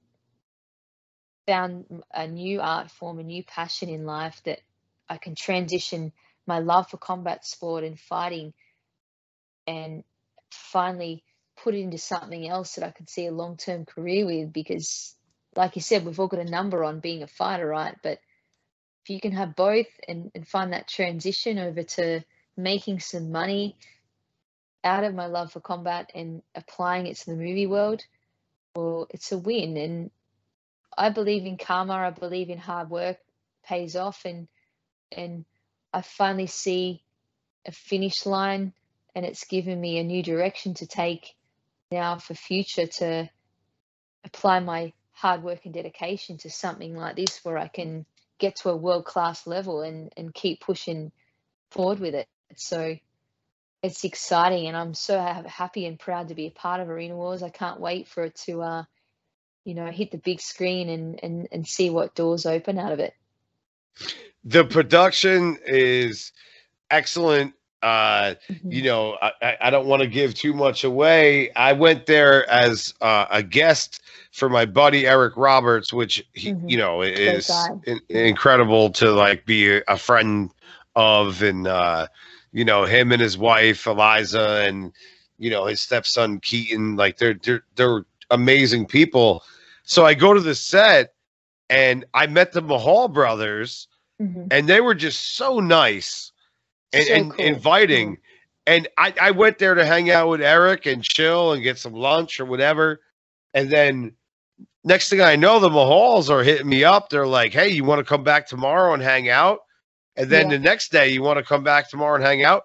found 1.47 2.03
a 2.13 2.27
new 2.27 2.61
art 2.61 2.91
form, 2.91 3.19
a 3.19 3.25
new 3.25 3.43
passion 3.43 3.89
in 3.89 4.05
life 4.05 4.41
that 4.45 4.61
I 5.09 5.17
can 5.17 5.35
transition 5.35 6.13
my 6.47 6.61
love 6.61 6.91
for 6.91 6.97
combat 6.97 7.45
sport 7.45 7.85
and 7.85 7.99
fighting 7.99 8.53
and 9.67 10.05
finally 10.51 11.25
put 11.63 11.75
it 11.75 11.81
into 11.81 11.99
something 11.99 12.49
else 12.49 12.75
that 12.75 12.85
I 12.85 12.91
could 12.91 13.09
see 13.09 13.27
a 13.27 13.33
long 13.33 13.57
term 13.57 13.85
career 13.85 14.27
with 14.27 14.53
because 14.53 15.15
like 15.57 15.77
you 15.77 15.83
said, 15.83 16.05
we've 16.05 16.19
all 16.19 16.29
got 16.29 16.41
a 16.41 16.51
number 16.51 16.85
on 16.85 17.01
being 17.01 17.23
a 17.23 17.27
fighter, 17.27 17.67
right? 17.67 17.97
But 18.03 18.21
if 19.03 19.11
you 19.11 19.21
can 19.21 19.33
have 19.33 19.57
both 19.57 19.89
and, 20.07 20.31
and 20.35 20.47
find 20.47 20.73
that 20.73 20.89
transition 20.89 21.59
over 21.59 21.83
to 21.83 22.23
making 22.57 23.01
some 23.01 23.33
money 23.33 23.77
out 24.85 25.05
of 25.05 25.15
my 25.15 25.27
love 25.27 25.53
for 25.53 25.61
combat 25.61 26.11
and 26.15 26.43
applying 26.55 27.07
it 27.07 27.17
to 27.17 27.27
the 27.27 27.37
movie 27.37 27.67
world, 27.67 28.05
well, 28.77 29.09
it's 29.11 29.33
a 29.33 29.39
win. 29.39 29.77
And 29.77 30.11
I 30.97 31.11
believe 31.11 31.45
in 31.45 31.59
karma. 31.59 31.95
I 31.95 32.11
believe 32.11 32.51
in 32.51 32.59
hard 32.59 32.91
work 32.91 33.19
pays 33.65 33.97
off, 33.97 34.25
and 34.25 34.49
and 35.13 35.45
I 35.93 36.03
finally 36.03 36.47
see 36.47 37.03
a 37.67 37.73
finish 37.73 38.27
line, 38.27 38.73
and 39.15 39.27
it's 39.27 39.45
given 39.45 39.81
me 39.81 39.99
a 39.99 40.05
new 40.05 40.23
direction 40.23 40.75
to 40.75 40.87
take 40.87 41.35
now 41.91 42.19
for 42.19 42.35
future 42.35 42.87
to 42.87 43.29
apply 44.25 44.61
my 44.61 44.93
hard 45.13 45.43
work 45.43 45.65
and 45.65 45.75
dedication 45.75 46.39
to 46.39 46.51
something 46.51 46.95
like 46.95 47.17
this 47.17 47.45
where 47.45 47.59
I 47.59 47.69
can 47.69 48.07
get 48.39 48.57
to 48.57 48.71
a 48.71 48.77
world 48.77 49.05
class 49.05 49.47
level 49.47 49.83
and, 49.83 50.13
and 50.17 50.33
keep 50.33 50.61
pushing 50.61 51.13
forward 51.71 52.01
with 52.01 52.15
it. 52.15 52.27
So 52.57 52.97
it's 53.83 54.05
exciting 54.05 54.67
and 54.67 54.77
I'm 54.77 54.95
so 54.95 55.19
happy 55.19 55.87
and 55.87 55.99
proud 55.99 56.29
to 56.29 56.35
be 56.35 56.47
a 56.47 56.51
part 56.51 56.81
of 56.81 56.89
Arena 56.89 57.17
Wars. 57.17 57.43
I 57.43 57.51
can't 57.51 57.81
wait 57.81 58.09
for 58.09 58.25
it 58.25 58.35
to, 58.47 58.63
uh, 58.63 58.85
you 59.65 59.75
know, 59.75 59.87
hit 59.87 60.11
the 60.11 60.19
big 60.19 60.41
screen 60.41 60.89
and, 60.89 61.21
and, 61.23 61.49
and 61.53 61.67
see 61.67 61.91
what 61.91 62.15
doors 62.15 62.47
open 62.47 62.79
out 62.79 62.93
of 62.93 63.01
it. 63.01 63.15
The 64.45 64.65
production 64.65 65.59
is 65.67 66.33
excellent 66.91 67.55
uh 67.83 68.35
mm-hmm. 68.49 68.73
you 68.73 68.83
know 68.83 69.17
i 69.23 69.57
i 69.63 69.71
don't 69.71 69.87
want 69.87 70.03
to 70.03 70.09
give 70.09 70.35
too 70.35 70.53
much 70.53 70.85
away 70.85 71.51
i 71.55 71.73
went 71.73 72.05
there 72.05 72.49
as 72.51 72.93
uh, 73.01 73.27
a 73.31 73.43
guest 73.43 74.03
for 74.33 74.51
my 74.51 74.67
buddy 74.67 75.07
eric 75.07 75.35
roberts 75.37 75.93
which 75.93 76.23
he 76.35 76.53
mm-hmm. 76.53 76.69
you 76.69 76.77
know 76.77 77.01
is 77.01 77.51
in, 77.87 77.99
incredible 78.11 78.91
to 78.91 79.11
like 79.13 79.47
be 79.47 79.77
a, 79.77 79.83
a 79.89 79.97
friend 79.97 80.51
of 80.95 81.43
and 81.43 81.67
uh 81.67 82.07
you 82.53 82.65
know 82.65 82.85
him 82.85 83.13
and 83.13 83.23
his 83.23 83.39
wife 83.39 83.87
eliza 83.87 84.65
and 84.67 84.93
you 85.39 85.49
know 85.49 85.65
his 85.65 85.81
stepson 85.81 86.39
keaton 86.41 86.97
like 86.97 87.17
they're 87.17 87.39
they're, 87.43 87.65
they're 87.77 88.05
amazing 88.31 88.85
people 88.85 89.43
so 89.85 90.05
i 90.05 90.13
go 90.13 90.35
to 90.35 90.41
the 90.41 90.55
set 90.55 91.15
and 91.71 92.05
i 92.13 92.27
met 92.27 92.53
the 92.53 92.61
mahal 92.61 93.09
brothers 93.09 93.89
mm-hmm. 94.21 94.47
and 94.51 94.69
they 94.69 94.83
were 94.83 94.95
just 94.95 95.35
so 95.35 95.61
nice 95.61 96.31
and, 96.93 97.05
so 97.05 97.15
and 97.15 97.33
cool. 97.33 97.45
inviting. 97.45 98.07
Cool. 98.09 98.25
And 98.67 98.89
I, 98.97 99.15
I 99.21 99.31
went 99.33 99.59
there 99.59 99.75
to 99.75 99.85
hang 99.85 100.11
out 100.11 100.29
with 100.29 100.43
Eric 100.43 100.87
and 100.87 101.03
chill 101.03 101.53
and 101.53 101.63
get 101.63 101.79
some 101.79 101.93
lunch 101.93 102.39
or 102.41 102.45
whatever. 102.45 103.01
And 103.55 103.71
then 103.71 104.13
next 104.85 105.09
thing 105.09 105.21
I 105.21 105.37
know, 105.37 105.61
the 105.61 105.71
Mahals 105.71 106.31
are 106.31 106.43
hitting 106.43 106.69
me 106.69 106.85
up. 106.85 107.09
They're 107.09 107.27
like, 107.27 107.53
hey, 107.53 107.69
you 107.69 107.85
want 107.85 107.99
to 107.99 108.05
come 108.05 108.23
back 108.23 108.47
tomorrow 108.47 108.95
and 108.95 109.03
hang 109.03 109.29
out? 109.29 109.61
And 110.17 110.29
then 110.31 110.51
yeah. 110.51 110.57
the 110.57 110.63
next 110.63 110.93
day, 110.93 111.09
you 111.09 111.23
want 111.23 111.39
to 111.39 111.45
come 111.45 111.65
back 111.65 111.89
tomorrow 111.89 112.17
and 112.17 112.25
hang 112.25 112.45
out? 112.45 112.65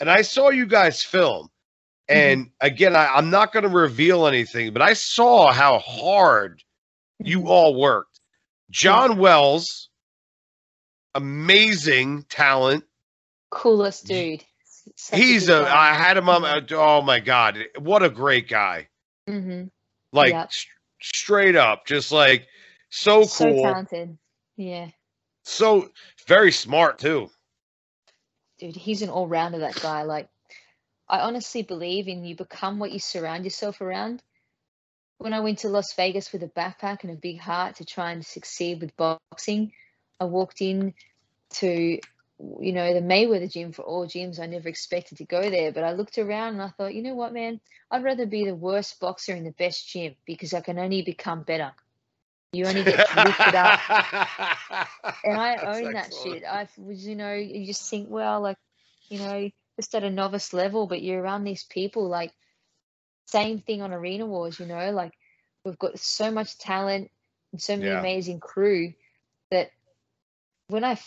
And 0.00 0.10
I 0.10 0.22
saw 0.22 0.50
you 0.50 0.66
guys 0.66 1.02
film. 1.02 1.48
Mm-hmm. 2.08 2.18
And 2.18 2.46
mm-hmm. 2.46 2.66
again, 2.66 2.96
I, 2.96 3.06
I'm 3.14 3.30
not 3.30 3.52
going 3.52 3.64
to 3.64 3.68
reveal 3.68 4.26
anything, 4.26 4.72
but 4.72 4.82
I 4.82 4.94
saw 4.94 5.52
how 5.52 5.78
hard 5.78 6.62
you 7.20 7.40
mm-hmm. 7.40 7.48
all 7.48 7.80
worked. 7.80 8.20
John 8.70 9.18
Wells, 9.18 9.90
amazing 11.14 12.24
talent 12.28 12.84
coolest 13.50 14.06
dude. 14.06 14.44
Such 14.94 15.18
He's 15.18 15.48
a. 15.48 15.66
I 15.66 15.94
had 15.94 16.16
him 16.16 16.28
on. 16.28 16.66
Oh 16.72 17.02
my 17.02 17.20
god, 17.20 17.58
what 17.78 18.02
a 18.02 18.08
great 18.08 18.48
guy! 18.48 18.88
Mm-hmm. 19.28 19.64
Like 20.12 20.32
yep. 20.32 20.52
st- 20.52 20.70
straight 21.02 21.56
up, 21.56 21.86
just 21.86 22.12
like 22.12 22.46
so, 22.88 23.20
cool, 23.20 23.26
so 23.26 23.62
talented. 23.62 24.16
Yeah. 24.56 24.88
So 25.44 25.90
very 26.26 26.52
smart 26.52 26.98
too. 26.98 27.30
Dude, 28.58 28.76
he's 28.76 29.02
an 29.02 29.10
all 29.10 29.26
rounder. 29.26 29.58
That 29.58 29.80
guy. 29.80 30.02
Like, 30.02 30.28
I 31.08 31.20
honestly 31.20 31.62
believe 31.62 32.08
in 32.08 32.24
you 32.24 32.36
become 32.36 32.78
what 32.78 32.92
you 32.92 32.98
surround 32.98 33.44
yourself 33.44 33.80
around. 33.80 34.22
When 35.18 35.32
I 35.32 35.40
went 35.40 35.60
to 35.60 35.68
Las 35.68 35.94
Vegas 35.94 36.32
with 36.32 36.42
a 36.42 36.48
backpack 36.48 37.02
and 37.02 37.10
a 37.10 37.16
big 37.16 37.40
heart 37.40 37.76
to 37.76 37.84
try 37.84 38.12
and 38.12 38.24
succeed 38.24 38.80
with 38.80 38.96
boxing, 38.96 39.72
I 40.20 40.24
walked 40.24 40.60
in 40.60 40.94
to 41.54 41.98
you 42.38 42.72
know, 42.72 42.92
the 42.92 43.00
Mayweather 43.00 43.50
gym 43.50 43.72
for 43.72 43.82
all 43.82 44.06
gyms. 44.06 44.38
I 44.38 44.46
never 44.46 44.68
expected 44.68 45.18
to 45.18 45.24
go 45.24 45.48
there, 45.50 45.72
but 45.72 45.84
I 45.84 45.92
looked 45.92 46.18
around 46.18 46.54
and 46.54 46.62
I 46.62 46.68
thought, 46.68 46.94
you 46.94 47.02
know 47.02 47.14
what, 47.14 47.32
man, 47.32 47.60
I'd 47.90 48.04
rather 48.04 48.26
be 48.26 48.44
the 48.44 48.54
worst 48.54 49.00
boxer 49.00 49.34
in 49.34 49.44
the 49.44 49.52
best 49.52 49.88
gym 49.88 50.14
because 50.26 50.52
I 50.52 50.60
can 50.60 50.78
only 50.78 51.02
become 51.02 51.42
better. 51.42 51.72
You 52.52 52.66
only 52.66 52.84
get 52.84 52.98
lifted 53.16 53.54
up, 53.54 53.80
and 55.24 55.38
I 55.38 55.56
That's 55.56 55.78
own 55.78 55.92
that 55.92 56.12
shit. 56.22 56.44
I 56.44 56.68
was, 56.78 57.06
you 57.06 57.16
know, 57.16 57.34
you 57.34 57.66
just 57.66 57.88
think, 57.90 58.08
well, 58.08 58.40
like, 58.40 58.58
you 59.08 59.18
know, 59.18 59.50
just 59.76 59.94
at 59.94 60.04
a 60.04 60.10
novice 60.10 60.52
level, 60.52 60.86
but 60.86 61.02
you're 61.02 61.20
around 61.20 61.44
these 61.44 61.64
people, 61.64 62.08
like, 62.08 62.32
same 63.26 63.60
thing 63.60 63.82
on 63.82 63.92
Arena 63.92 64.26
Wars, 64.26 64.58
you 64.58 64.66
know, 64.66 64.90
like 64.92 65.12
we've 65.64 65.78
got 65.78 65.98
so 65.98 66.30
much 66.30 66.58
talent 66.58 67.10
and 67.52 67.60
so 67.60 67.76
many 67.76 67.88
yeah. 67.88 67.98
amazing 67.98 68.40
crew 68.40 68.94
that 69.50 69.70
when 70.68 70.84
I 70.84 70.98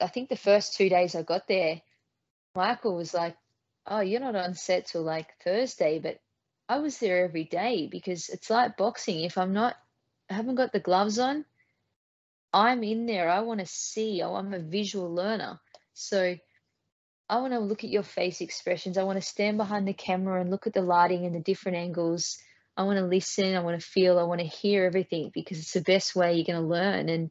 I 0.00 0.08
think 0.08 0.28
the 0.28 0.36
first 0.36 0.76
two 0.76 0.88
days 0.88 1.14
I 1.14 1.22
got 1.22 1.46
there, 1.46 1.82
Michael 2.54 2.96
was 2.96 3.14
like, 3.14 3.36
"Oh, 3.86 4.00
you're 4.00 4.20
not 4.20 4.36
on 4.36 4.54
set 4.54 4.86
till 4.86 5.02
like 5.02 5.28
Thursday," 5.42 5.98
but 5.98 6.20
I 6.68 6.78
was 6.78 6.98
there 6.98 7.24
every 7.24 7.44
day 7.44 7.88
because 7.90 8.28
it's 8.28 8.50
like 8.50 8.76
boxing. 8.76 9.20
If 9.20 9.38
I'm 9.38 9.52
not, 9.52 9.76
I 10.30 10.34
haven't 10.34 10.54
got 10.54 10.72
the 10.72 10.80
gloves 10.80 11.18
on, 11.18 11.44
I'm 12.52 12.82
in 12.84 13.06
there. 13.06 13.28
I 13.28 13.40
want 13.40 13.60
to 13.60 13.66
see. 13.66 14.22
Oh, 14.22 14.36
I'm 14.36 14.54
a 14.54 14.60
visual 14.60 15.12
learner, 15.12 15.60
so 15.92 16.36
I 17.28 17.40
want 17.40 17.52
to 17.52 17.58
look 17.58 17.84
at 17.84 17.90
your 17.90 18.02
face 18.02 18.40
expressions. 18.40 18.96
I 18.96 19.02
want 19.02 19.20
to 19.20 19.26
stand 19.26 19.56
behind 19.56 19.88
the 19.88 19.92
camera 19.92 20.40
and 20.40 20.50
look 20.50 20.66
at 20.66 20.72
the 20.72 20.82
lighting 20.82 21.26
and 21.26 21.34
the 21.34 21.40
different 21.40 21.78
angles. 21.78 22.38
I 22.76 22.84
want 22.84 22.98
to 22.98 23.06
listen. 23.06 23.54
I 23.54 23.60
want 23.60 23.80
to 23.80 23.86
feel. 23.86 24.18
I 24.18 24.24
want 24.24 24.40
to 24.40 24.46
hear 24.46 24.84
everything 24.84 25.30
because 25.34 25.58
it's 25.58 25.72
the 25.72 25.80
best 25.80 26.14
way 26.14 26.34
you're 26.34 26.44
going 26.44 26.62
to 26.62 26.68
learn. 26.68 27.08
And 27.08 27.30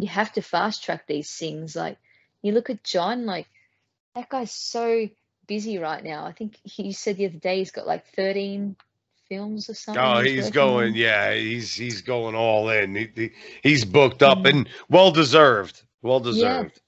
you 0.00 0.08
have 0.08 0.32
to 0.32 0.42
fast 0.42 0.84
track 0.84 1.06
these 1.06 1.30
things. 1.30 1.76
Like 1.76 1.98
you 2.42 2.52
look 2.52 2.70
at 2.70 2.84
John, 2.84 3.26
like 3.26 3.46
that 4.14 4.28
guy's 4.28 4.52
so 4.52 5.08
busy 5.46 5.78
right 5.78 6.02
now. 6.02 6.24
I 6.24 6.32
think 6.32 6.58
he 6.64 6.92
said 6.92 7.16
the 7.16 7.26
other 7.26 7.38
day 7.38 7.58
he's 7.58 7.70
got 7.70 7.86
like 7.86 8.06
13 8.14 8.76
films 9.28 9.70
or 9.70 9.74
something. 9.74 10.02
Oh, 10.02 10.20
he's, 10.20 10.44
he's 10.44 10.50
going, 10.50 10.88
on. 10.88 10.94
yeah, 10.94 11.34
he's 11.34 11.74
he's 11.74 12.02
going 12.02 12.34
all 12.34 12.68
in. 12.70 12.94
He, 12.94 13.08
he 13.14 13.30
he's 13.62 13.84
booked 13.84 14.22
up 14.22 14.38
mm-hmm. 14.38 14.58
and 14.58 14.68
well 14.88 15.10
deserved. 15.10 15.82
Well 16.02 16.20
deserved. 16.20 16.80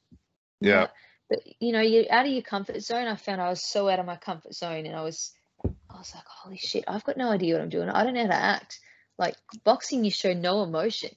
Yeah. 0.60 0.70
yeah. 0.70 0.86
But 1.28 1.40
you 1.60 1.72
know, 1.72 1.80
you're 1.80 2.10
out 2.10 2.26
of 2.26 2.32
your 2.32 2.42
comfort 2.42 2.82
zone. 2.82 3.08
I 3.08 3.16
found 3.16 3.40
I 3.40 3.48
was 3.48 3.62
so 3.62 3.88
out 3.88 3.98
of 3.98 4.06
my 4.06 4.16
comfort 4.16 4.54
zone 4.54 4.86
and 4.86 4.96
I 4.96 5.02
was 5.02 5.32
I 5.64 5.98
was 5.98 6.12
like, 6.14 6.24
holy 6.26 6.58
shit, 6.58 6.84
I've 6.88 7.04
got 7.04 7.16
no 7.16 7.30
idea 7.30 7.54
what 7.54 7.62
I'm 7.62 7.68
doing. 7.68 7.88
I 7.88 8.04
don't 8.04 8.14
know 8.14 8.22
how 8.22 8.28
to 8.28 8.34
act. 8.34 8.80
Like 9.18 9.36
boxing, 9.64 10.04
you 10.04 10.10
show 10.10 10.32
no 10.32 10.62
emotion. 10.62 11.10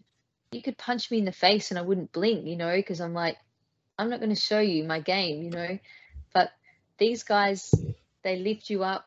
You 0.56 0.62
could 0.62 0.78
punch 0.78 1.12
me 1.12 1.18
in 1.20 1.26
the 1.26 1.34
face 1.34 1.70
and 1.70 1.78
I 1.78 1.82
wouldn't 1.82 2.14
blink, 2.14 2.48
you 2.48 2.56
know, 2.56 2.74
because 2.76 3.02
I'm 3.02 3.14
like, 3.14 3.38
I'm 3.98 4.10
not 4.10 4.20
going 4.20 4.34
to 4.34 4.40
show 4.40 4.60
you 4.60 4.86
my 4.86 5.02
game, 5.02 5.44
you 5.44 5.50
know. 5.50 5.80
But 6.34 6.52
these 6.98 7.24
guys, 7.24 7.74
they 8.24 8.38
lift 8.38 8.70
you 8.70 8.84
up 8.84 9.06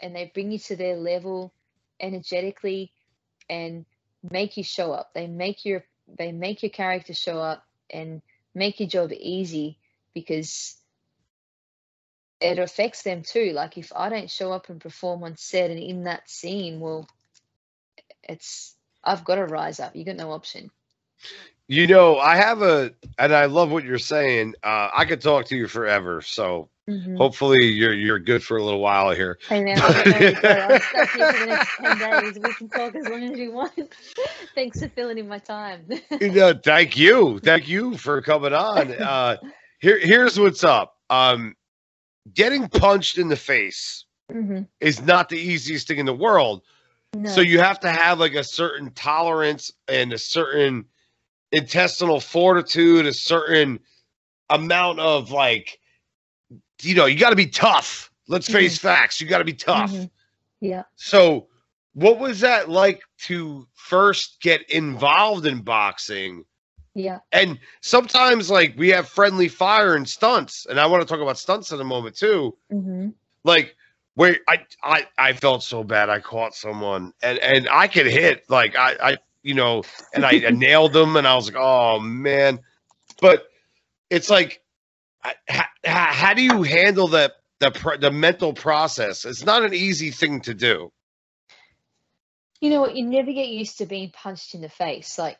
and 0.00 0.14
they 0.14 0.30
bring 0.34 0.50
you 0.50 0.58
to 0.58 0.76
their 0.76 0.96
level 0.96 1.52
energetically 2.00 2.92
and 3.48 3.86
make 4.28 4.56
you 4.56 4.64
show 4.64 4.92
up. 4.92 5.14
They 5.14 5.28
make 5.28 5.64
your 5.64 5.84
they 6.08 6.32
make 6.32 6.62
your 6.62 6.70
character 6.70 7.14
show 7.14 7.38
up 7.38 7.64
and 7.90 8.20
make 8.54 8.80
your 8.80 8.88
job 8.88 9.12
easy 9.12 9.78
because 10.14 10.76
it 12.40 12.58
affects 12.58 13.02
them 13.02 13.22
too. 13.22 13.52
Like 13.52 13.78
if 13.78 13.92
I 13.94 14.08
don't 14.08 14.30
show 14.30 14.52
up 14.52 14.68
and 14.68 14.80
perform 14.80 15.22
on 15.22 15.36
set 15.36 15.70
and 15.70 15.78
in 15.78 16.04
that 16.04 16.28
scene, 16.28 16.80
well, 16.80 17.08
it's 18.22 18.74
I've 19.04 19.24
got 19.24 19.36
to 19.36 19.44
rise 19.44 19.80
up. 19.80 19.94
You 19.94 20.04
got 20.04 20.16
no 20.16 20.32
option. 20.32 20.70
You 21.70 21.86
know, 21.86 22.18
I 22.18 22.36
have 22.36 22.62
a, 22.62 22.92
and 23.18 23.34
I 23.34 23.44
love 23.44 23.70
what 23.70 23.84
you're 23.84 23.98
saying. 23.98 24.54
Uh, 24.62 24.88
I 24.96 25.04
could 25.04 25.20
talk 25.20 25.44
to 25.46 25.56
you 25.56 25.68
forever. 25.68 26.22
So 26.22 26.70
mm-hmm. 26.88 27.16
hopefully 27.16 27.66
you're 27.66 27.92
you're 27.92 28.18
good 28.18 28.42
for 28.42 28.56
a 28.56 28.64
little 28.64 28.80
while 28.80 29.10
here. 29.10 29.38
Hey 29.46 29.62
man, 29.62 29.76
stuck 29.76 30.06
here 30.06 30.34
for 30.34 30.38
the 30.38 31.46
next 31.46 31.76
ten 31.76 31.98
days. 31.98 32.38
We 32.42 32.54
can 32.54 32.68
talk 32.70 32.94
as 32.94 33.06
long 33.06 33.22
as 33.22 33.38
you 33.38 33.52
want. 33.52 33.94
Thanks 34.54 34.80
for 34.80 34.88
filling 34.88 35.18
in 35.18 35.28
my 35.28 35.38
time. 35.38 35.84
you 36.20 36.32
know, 36.32 36.54
thank 36.54 36.96
you, 36.96 37.38
thank 37.40 37.68
you 37.68 37.96
for 37.96 38.22
coming 38.22 38.54
on. 38.54 38.94
Uh, 39.08 39.36
here, 39.80 39.98
here's 39.98 40.38
what's 40.38 40.64
up. 40.64 40.96
Um, 41.08 41.54
getting 42.34 42.68
punched 42.68 43.16
in 43.16 43.28
the 43.28 43.36
face 43.36 44.04
mm-hmm. 44.30 44.62
is 44.80 45.00
not 45.02 45.28
the 45.28 45.38
easiest 45.38 45.88
thing 45.88 45.98
in 45.98 46.06
the 46.06 46.14
world. 46.14 46.62
No. 47.14 47.30
So 47.30 47.40
you 47.40 47.60
have 47.60 47.80
to 47.80 47.90
have 47.90 48.18
like 48.18 48.34
a 48.34 48.44
certain 48.44 48.90
tolerance 48.90 49.72
and 49.88 50.12
a 50.12 50.18
certain 50.18 50.86
intestinal 51.52 52.20
fortitude, 52.20 53.06
a 53.06 53.12
certain 53.12 53.80
amount 54.50 55.00
of 55.00 55.30
like, 55.30 55.78
you 56.82 56.94
know, 56.94 57.06
you 57.06 57.18
got 57.18 57.30
to 57.30 57.36
be 57.36 57.46
tough. 57.46 58.10
Let's 58.28 58.46
mm-hmm. 58.46 58.58
face 58.58 58.78
facts. 58.78 59.20
You 59.20 59.26
got 59.26 59.38
to 59.38 59.44
be 59.44 59.54
tough. 59.54 59.92
Mm-hmm. 59.92 60.04
Yeah. 60.60 60.82
So, 60.96 61.48
what 61.94 62.18
was 62.18 62.40
that 62.40 62.68
like 62.68 63.02
to 63.22 63.66
first 63.74 64.40
get 64.40 64.68
involved 64.70 65.46
in 65.46 65.60
boxing? 65.60 66.44
Yeah. 66.94 67.18
And 67.32 67.58
sometimes, 67.80 68.50
like, 68.50 68.74
we 68.76 68.88
have 68.88 69.08
friendly 69.08 69.48
fire 69.48 69.94
and 69.94 70.08
stunts, 70.08 70.66
and 70.66 70.80
I 70.80 70.86
want 70.86 71.00
to 71.00 71.08
talk 71.08 71.22
about 71.22 71.38
stunts 71.38 71.70
in 71.72 71.80
a 71.80 71.84
moment 71.84 72.16
too. 72.16 72.56
Mm-hmm. 72.72 73.10
Like, 73.44 73.76
where 74.14 74.36
I, 74.48 74.66
I 74.82 75.06
I 75.16 75.32
felt 75.32 75.62
so 75.62 75.84
bad. 75.84 76.10
I 76.10 76.18
caught 76.18 76.54
someone, 76.54 77.12
and 77.22 77.38
and 77.38 77.68
I 77.70 77.86
could 77.86 78.06
hit 78.06 78.50
like 78.50 78.74
I 78.76 78.96
I 79.00 79.18
you 79.42 79.54
know, 79.54 79.82
and 80.14 80.24
I, 80.24 80.46
I 80.46 80.50
nailed 80.52 80.92
them, 80.92 81.16
and 81.16 81.26
I 81.26 81.34
was 81.34 81.46
like, 81.46 81.60
oh 81.60 82.00
man. 82.00 82.60
But 83.20 83.48
it's 84.10 84.30
like, 84.30 84.62
how, 85.48 85.64
how 85.84 86.34
do 86.34 86.42
you 86.42 86.62
handle 86.62 87.08
that 87.08 87.32
the 87.60 87.98
the 88.00 88.10
mental 88.10 88.52
process? 88.52 89.24
It's 89.24 89.44
not 89.44 89.64
an 89.64 89.74
easy 89.74 90.10
thing 90.10 90.40
to 90.42 90.54
do. 90.54 90.92
You 92.60 92.70
know 92.70 92.80
what? 92.80 92.96
You 92.96 93.04
never 93.04 93.32
get 93.32 93.48
used 93.48 93.78
to 93.78 93.86
being 93.86 94.10
punched 94.10 94.54
in 94.54 94.60
the 94.60 94.68
face. 94.68 95.18
Like 95.18 95.38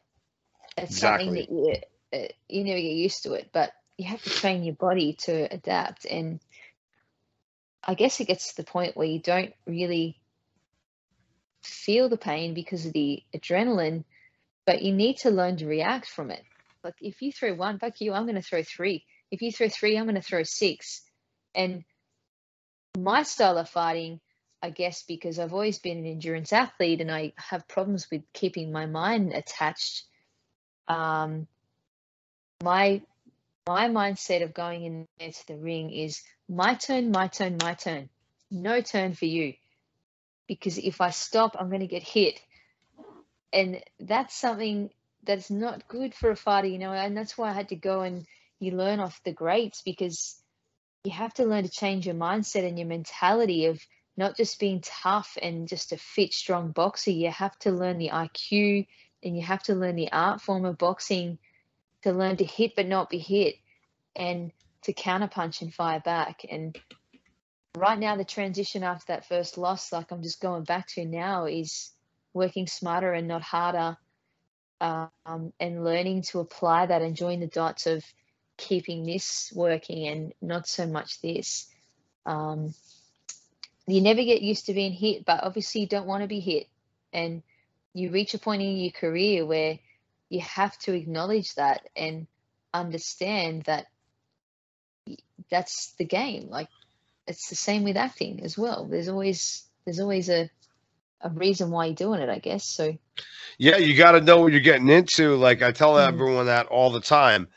it's 0.77 0.93
exactly. 0.93 1.27
something 1.27 1.35
that 1.35 1.51
you 1.51 2.21
uh, 2.21 2.29
you 2.49 2.65
never 2.65 2.81
get 2.81 2.93
used 2.93 3.25
to 3.25 3.35
it, 3.35 3.51
but 3.53 3.73
you 3.97 4.07
have 4.07 4.23
to 4.23 4.31
train 4.31 4.63
your 4.63 4.75
body 4.75 5.15
to 5.25 5.53
adapt. 5.53 6.05
And 6.05 6.41
I 7.85 7.95
guess 7.95 8.21
it 8.21 8.29
gets 8.29 8.51
to 8.51 8.57
the 8.57 8.71
point 8.71 8.97
where 8.97 9.07
you 9.07 9.19
don't 9.19 9.53
really 9.67 10.18
feel 11.69 12.09
the 12.09 12.17
pain 12.17 12.55
because 12.55 12.87
of 12.87 12.93
the 12.93 13.23
adrenaline, 13.35 14.05
but 14.67 14.83
you 14.83 14.93
need 14.93 15.19
to 15.19 15.31
learn 15.31 15.57
to 15.59 15.67
react 15.67 16.09
from 16.09 16.31
it. 16.31 16.45
Like 16.83 16.95
if 17.01 17.23
you 17.23 17.33
throw 17.33 17.55
one, 17.55 17.79
fuck 17.79 18.01
you, 18.01 18.13
I'm 18.13 18.25
going 18.25 18.37
to 18.37 18.43
throw 18.43 18.63
three. 18.63 19.05
If 19.31 19.43
you 19.43 19.53
throw 19.53 19.69
three, 19.69 19.97
I'm 19.97 20.05
going 20.05 20.15
to 20.15 20.23
throw 20.23 20.43
six. 20.43 21.03
And 21.55 21.85
my 22.97 23.23
style 23.23 23.59
of 23.59 23.69
fighting, 23.69 24.21
I 24.63 24.71
guess, 24.71 25.03
because 25.03 25.39
I've 25.39 25.53
always 25.53 25.79
been 25.79 25.99
an 25.99 26.07
endurance 26.07 26.53
athlete 26.53 27.01
and 27.01 27.11
I 27.11 27.33
have 27.37 27.69
problems 27.69 28.09
with 28.11 28.23
keeping 28.33 28.73
my 28.73 28.87
mind 28.87 29.33
attached. 29.33 30.05
Um, 30.87 31.47
my 32.63 33.03
my 33.67 33.89
mindset 33.89 34.43
of 34.43 34.55
going 34.55 34.85
in 34.85 35.09
into 35.21 35.47
the 35.47 35.57
ring 35.57 35.91
is 35.93 36.23
my 36.49 36.75
turn, 36.75 37.11
my 37.11 37.29
turn, 37.29 37.59
my 37.63 37.75
turn. 37.75 38.09
No 38.51 38.81
turn 38.81 39.13
for 39.13 39.27
you 39.27 39.53
because 40.49 40.79
if 40.79 41.01
I 41.01 41.11
stop, 41.11 41.57
I'm 41.59 41.69
going 41.69 41.83
to 41.83 41.87
get 41.87 42.03
hit. 42.03 42.41
And 43.53 43.83
that's 44.01 44.35
something 44.35 44.91
that's 45.23 45.51
not 45.51 45.87
good 45.87 46.15
for 46.15 46.31
a 46.31 46.37
fighter, 46.37 46.67
you 46.67 46.79
know, 46.79 46.93
and 46.93 47.17
that's 47.17 47.39
why 47.39 47.51
I 47.51 47.53
had 47.53 47.69
to 47.69 47.77
go 47.77 48.01
and 48.01 48.27
you 48.59 48.73
learn 48.73 48.99
off 48.99 49.21
the 49.25 49.33
greats 49.33 49.83
because 49.83 50.37
you 51.05 51.13
have 51.13 51.33
to 51.35 51.45
learn 51.45 51.65
to 51.65 51.71
change 51.71 52.07
your 52.07 52.15
mindset 52.15 52.67
and 52.67 52.79
your 52.79 52.89
mentality 52.89 53.67
of 53.67 53.81
not 54.17 54.37
just 54.37 54.59
being 54.59 54.81
tough 54.81 55.39
and 55.41 55.69
just 55.69 55.93
a 55.93 55.97
fit, 55.97 56.35
strong 56.35 56.73
boxer. 56.73 57.13
You 57.13 57.31
have 57.31 57.57
to 57.61 57.71
learn 57.71 57.99
the 57.99 58.11
IQ 58.11 58.87
and 59.23 59.37
you 59.37 59.43
have 59.43 59.63
to 59.65 59.75
learn 59.75 59.97
the 59.97 60.11
art 60.11 60.41
form 60.41 60.65
of 60.65 60.79
boxing 60.79 61.39
to 62.03 62.13
learn 62.13 62.37
to 62.39 62.45
hit 62.45 62.75
but 62.75 62.87
not 62.87 63.11
be 63.11 63.19
hit 63.19 63.57
and 64.17 64.51
to 64.83 64.93
counterpunch 64.93 65.63
and 65.63 65.73
fire 65.73 66.01
back. 66.01 66.45
And 66.51 66.77
right 67.79 67.99
now 67.99 68.17
the 68.17 68.25
transition 68.25 68.83
after 68.83 69.13
that 69.13 69.27
first 69.27 69.59
loss 69.59 69.93
like 69.93 70.11
i'm 70.11 70.23
just 70.23 70.41
going 70.41 70.65
back 70.65 70.87
to 70.87 71.05
now 71.05 71.47
is 71.47 71.93
working 72.35 72.67
smarter 72.67 73.13
and 73.13 73.29
not 73.29 73.43
harder 73.43 73.97
um, 74.81 75.53
and 75.59 75.85
learning 75.85 76.23
to 76.23 76.41
apply 76.41 76.87
that 76.87 77.03
and 77.03 77.17
join 77.17 77.41
the 77.41 77.47
dots 77.47 77.87
of 77.87 78.05
keeping 78.57 79.05
this 79.05 79.53
working 79.55 80.07
and 80.07 80.33
not 80.41 80.69
so 80.69 80.87
much 80.87 81.21
this. 81.21 81.67
Um, 82.27 82.75
you 83.87 84.01
never 84.01 84.23
get 84.23 84.43
used 84.43 84.67
to 84.67 84.75
being 84.75 84.93
hit 84.93 85.25
but 85.25 85.43
obviously 85.43 85.83
you 85.83 85.87
don't 85.87 86.07
want 86.07 86.23
to 86.23 86.29
be 86.29 86.41
hit. 86.41 86.67
And 87.13 87.43
you 87.95 88.11
reach 88.11 88.35
a 88.35 88.39
point 88.39 88.63
in 88.63 88.77
your 88.77 88.93
career 88.93 89.47
where 89.47 89.79
you 90.29 90.41
have 90.41 90.79
to 90.81 90.93
acknowledge 90.93 91.55
that 91.55 91.89
and 91.97 92.27
understand 92.75 93.63
that 93.63 93.87
that's 95.51 95.95
the 95.99 96.05
game. 96.05 96.49
Like 96.51 96.69
it's 97.29 97.49
the 97.49 97.55
same 97.55 97.85
with 97.85 97.97
acting 97.97 98.43
as 98.43 98.57
well. 98.57 98.87
There's 98.87 99.09
always 99.09 99.65
there's 99.85 100.01
always 100.01 100.29
a 100.29 100.51
a 101.21 101.31
reason 101.31 101.71
why 101.71 101.87
you're 101.87 101.95
doing 101.95 102.21
it, 102.21 102.29
I 102.29 102.39
guess. 102.39 102.65
So 102.65 102.97
yeah, 103.59 103.77
you 103.77 103.97
got 103.97 104.13
to 104.13 104.21
know 104.21 104.41
what 104.41 104.53
you're 104.53 104.61
getting 104.61 104.89
into. 104.89 105.37
Like 105.37 105.63
I 105.63 105.73
tell 105.73 105.95
mm-hmm. 105.95 106.15
everyone 106.15 106.47
that 106.47 106.67
all 106.67 106.91
the 106.91 107.01
time. 107.01 107.49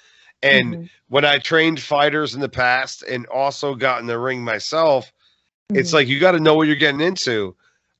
And 0.43 0.74
mm-hmm. 0.74 0.86
when 1.07 1.26
I 1.26 1.38
trained 1.38 1.80
fighters 1.80 2.34
in 2.34 2.41
the 2.41 2.49
past 2.49 3.03
and 3.03 3.28
also 3.28 3.76
got 3.76 4.01
in 4.01 4.07
the 4.07 4.17
ring 4.17 4.43
myself, 4.43 5.07
mm-hmm. 5.07 5.80
it's 5.80 5.93
like 5.93 6.07
you 6.07 6.19
got 6.19 6.32
to 6.32 6.39
know 6.39 6.55
what 6.55 6.67
you're 6.67 6.76
getting 6.76 7.01
into. 7.01 7.55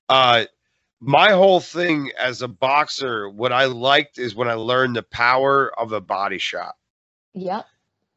Uh, 0.09 0.45
my 0.99 1.32
whole 1.32 1.59
thing 1.59 2.11
as 2.17 2.41
a 2.41 2.47
boxer, 2.47 3.30
what 3.30 3.51
I 3.51 3.65
liked 3.65 4.17
is 4.17 4.36
when 4.36 4.49
I 4.49 4.53
learned 4.53 4.95
the 4.95 5.03
power 5.03 5.72
of 5.80 5.93
a 5.93 6.01
body 6.01 6.38
shot. 6.38 6.76
Yep 7.34 7.65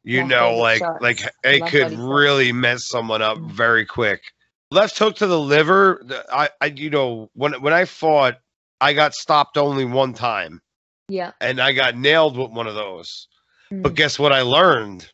you 0.05 0.23
know, 0.23 0.55
like 0.55 0.81
like 1.01 1.21
it 1.43 1.65
could 1.67 1.97
really 1.97 2.51
mess 2.51 2.87
someone 2.87 3.21
up 3.21 3.39
very 3.39 3.85
quick. 3.85 4.21
Left 4.69 4.97
hook 4.97 5.15
to 5.17 5.27
the 5.27 5.39
liver. 5.39 6.01
I, 6.31 6.49
I, 6.61 6.67
you 6.67 6.89
know, 6.91 7.29
when 7.33 7.53
when 7.61 7.73
I 7.73 7.85
fought, 7.85 8.37
I 8.79 8.93
got 8.93 9.15
stopped 9.15 9.57
only 9.57 9.83
one 9.83 10.13
time. 10.13 10.61
Yeah. 11.07 11.31
And 11.41 11.59
I 11.59 11.73
got 11.73 11.97
nailed 11.97 12.37
with 12.37 12.51
one 12.51 12.67
of 12.67 12.75
those. 12.75 13.27
Mm. 13.71 13.81
But 13.81 13.95
guess 13.95 14.19
what? 14.19 14.31
I 14.31 14.41
learned. 14.41 15.09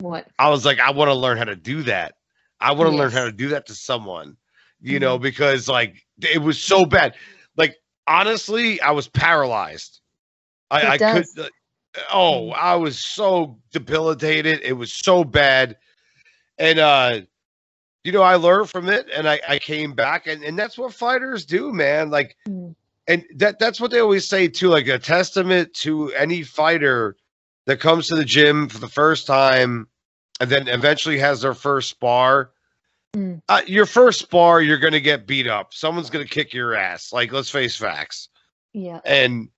What? 0.00 0.28
I 0.38 0.50
was 0.50 0.64
like, 0.64 0.80
I 0.80 0.90
want 0.90 1.08
to 1.08 1.14
learn 1.14 1.38
how 1.38 1.44
to 1.44 1.56
do 1.56 1.82
that. 1.84 2.14
I 2.60 2.72
want 2.72 2.88
to 2.90 2.96
yes. 2.96 3.00
learn 3.00 3.12
how 3.12 3.24
to 3.24 3.32
do 3.32 3.48
that 3.48 3.66
to 3.66 3.74
someone. 3.74 4.36
You 4.80 4.98
mm 4.98 5.00
know, 5.00 5.18
because 5.18 5.68
like 5.68 5.96
it 6.20 6.42
was 6.42 6.62
so 6.62 6.84
bad. 6.84 7.14
Like 7.56 7.76
honestly, 8.06 8.78
I 8.82 8.90
was 8.90 9.08
paralyzed. 9.08 10.00
I, 10.70 10.86
I 10.88 10.98
could 10.98 11.24
oh, 12.12 12.50
I 12.50 12.76
was 12.76 12.98
so 12.98 13.58
debilitated. 13.72 14.60
It 14.62 14.74
was 14.74 14.92
so 14.92 15.24
bad. 15.24 15.76
And 16.58 16.78
uh 16.78 17.20
you 18.04 18.12
know, 18.12 18.22
I 18.22 18.36
learned 18.36 18.70
from 18.70 18.88
it 18.88 19.08
and 19.12 19.28
I, 19.28 19.40
I 19.48 19.58
came 19.58 19.92
back 19.92 20.28
and, 20.28 20.44
and 20.44 20.56
that's 20.56 20.78
what 20.78 20.94
fighters 20.94 21.44
do, 21.44 21.72
man. 21.72 22.10
Like 22.10 22.36
mm. 22.48 22.74
and 23.08 23.24
that 23.34 23.58
that's 23.58 23.80
what 23.80 23.90
they 23.90 23.98
always 23.98 24.28
say 24.28 24.46
too, 24.48 24.68
like 24.68 24.86
a 24.86 24.98
testament 24.98 25.74
to 25.74 26.12
any 26.12 26.44
fighter 26.44 27.16
that 27.66 27.80
comes 27.80 28.06
to 28.06 28.14
the 28.14 28.24
gym 28.24 28.68
for 28.68 28.78
the 28.78 28.88
first 28.88 29.26
time 29.26 29.88
and 30.40 30.50
then 30.50 30.68
eventually 30.68 31.18
has 31.18 31.40
their 31.40 31.54
first 31.54 31.90
spar. 31.90 32.52
Mm. 33.14 33.42
Uh, 33.48 33.62
your 33.66 33.86
first 33.86 34.20
spar, 34.20 34.60
you're 34.60 34.78
gonna 34.78 35.00
get 35.00 35.26
beat 35.26 35.46
up. 35.48 35.74
Someone's 35.74 36.10
gonna 36.10 36.26
kick 36.26 36.52
your 36.52 36.74
ass. 36.74 37.12
Like, 37.12 37.32
let's 37.32 37.50
face 37.50 37.76
facts. 37.76 38.28
Yeah. 38.72 39.00
And 39.04 39.48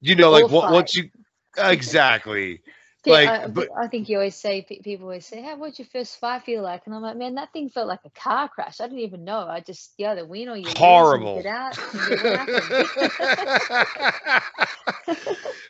you 0.00 0.14
know, 0.14 0.30
like 0.30 0.50
once 0.50 0.96
you 0.96 1.10
exactly. 1.58 2.62
Like, 3.06 3.24
I, 3.24 3.46
but 3.46 3.68
I 3.76 3.88
think 3.88 4.08
you 4.08 4.18
always 4.18 4.36
say 4.36 4.62
people 4.62 5.06
always 5.06 5.26
say, 5.26 5.42
"How 5.42 5.56
what'd 5.56 5.78
your 5.78 5.86
first 5.86 6.18
fight 6.18 6.44
feel 6.44 6.62
like?" 6.62 6.86
And 6.86 6.94
I'm 6.94 7.02
like, 7.02 7.16
"Man, 7.16 7.34
that 7.34 7.52
thing 7.52 7.68
felt 7.70 7.88
like 7.88 8.04
a 8.04 8.10
car 8.10 8.48
crash. 8.48 8.80
I 8.80 8.84
didn't 8.84 9.00
even 9.00 9.24
know. 9.24 9.46
I 9.48 9.60
just 9.60 9.94
yeah, 9.98 10.14
the 10.14 10.24
win 10.26 10.48
or 10.48 10.56
you 10.56 10.74
lose, 10.74 11.12
and 11.12 11.22
you 11.22 11.26
horrible. 11.26 11.30
get 11.30 11.46
out. 11.46 11.78
And 11.78 11.92
you 11.92 12.02
get 12.02 12.20
what 12.20 12.32
happened." 12.32 12.76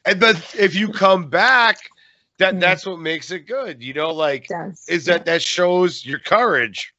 and 0.05 0.21
but 0.21 0.55
if 0.55 0.75
you 0.75 0.91
come 0.91 1.29
back, 1.29 1.91
that 2.39 2.55
Mm. 2.55 2.61
that's 2.61 2.87
what 2.87 2.99
makes 3.01 3.31
it 3.31 3.47
good. 3.47 3.83
You 3.83 3.95
know, 3.95 4.13
like 4.13 4.51
Does 4.51 4.81
is 4.87 5.07
that 5.07 5.25
that 5.27 5.43
shows 5.43 6.05
your 6.05 6.19
courage. 6.19 6.95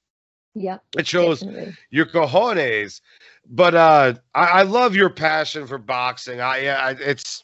yeah, 0.56 0.80
It 0.98 1.08
shows 1.08 1.44
definitely. 1.44 1.78
your 1.90 2.06
cojones. 2.06 3.02
But 3.48 3.76
uh, 3.76 4.14
I, 4.34 4.46
I 4.46 4.62
love 4.64 4.96
your 4.96 5.10
passion 5.10 5.68
for 5.68 5.78
boxing. 5.78 6.42
I, 6.42 6.64
yeah, 6.64 6.78
I 6.80 6.92
it's 6.92 7.44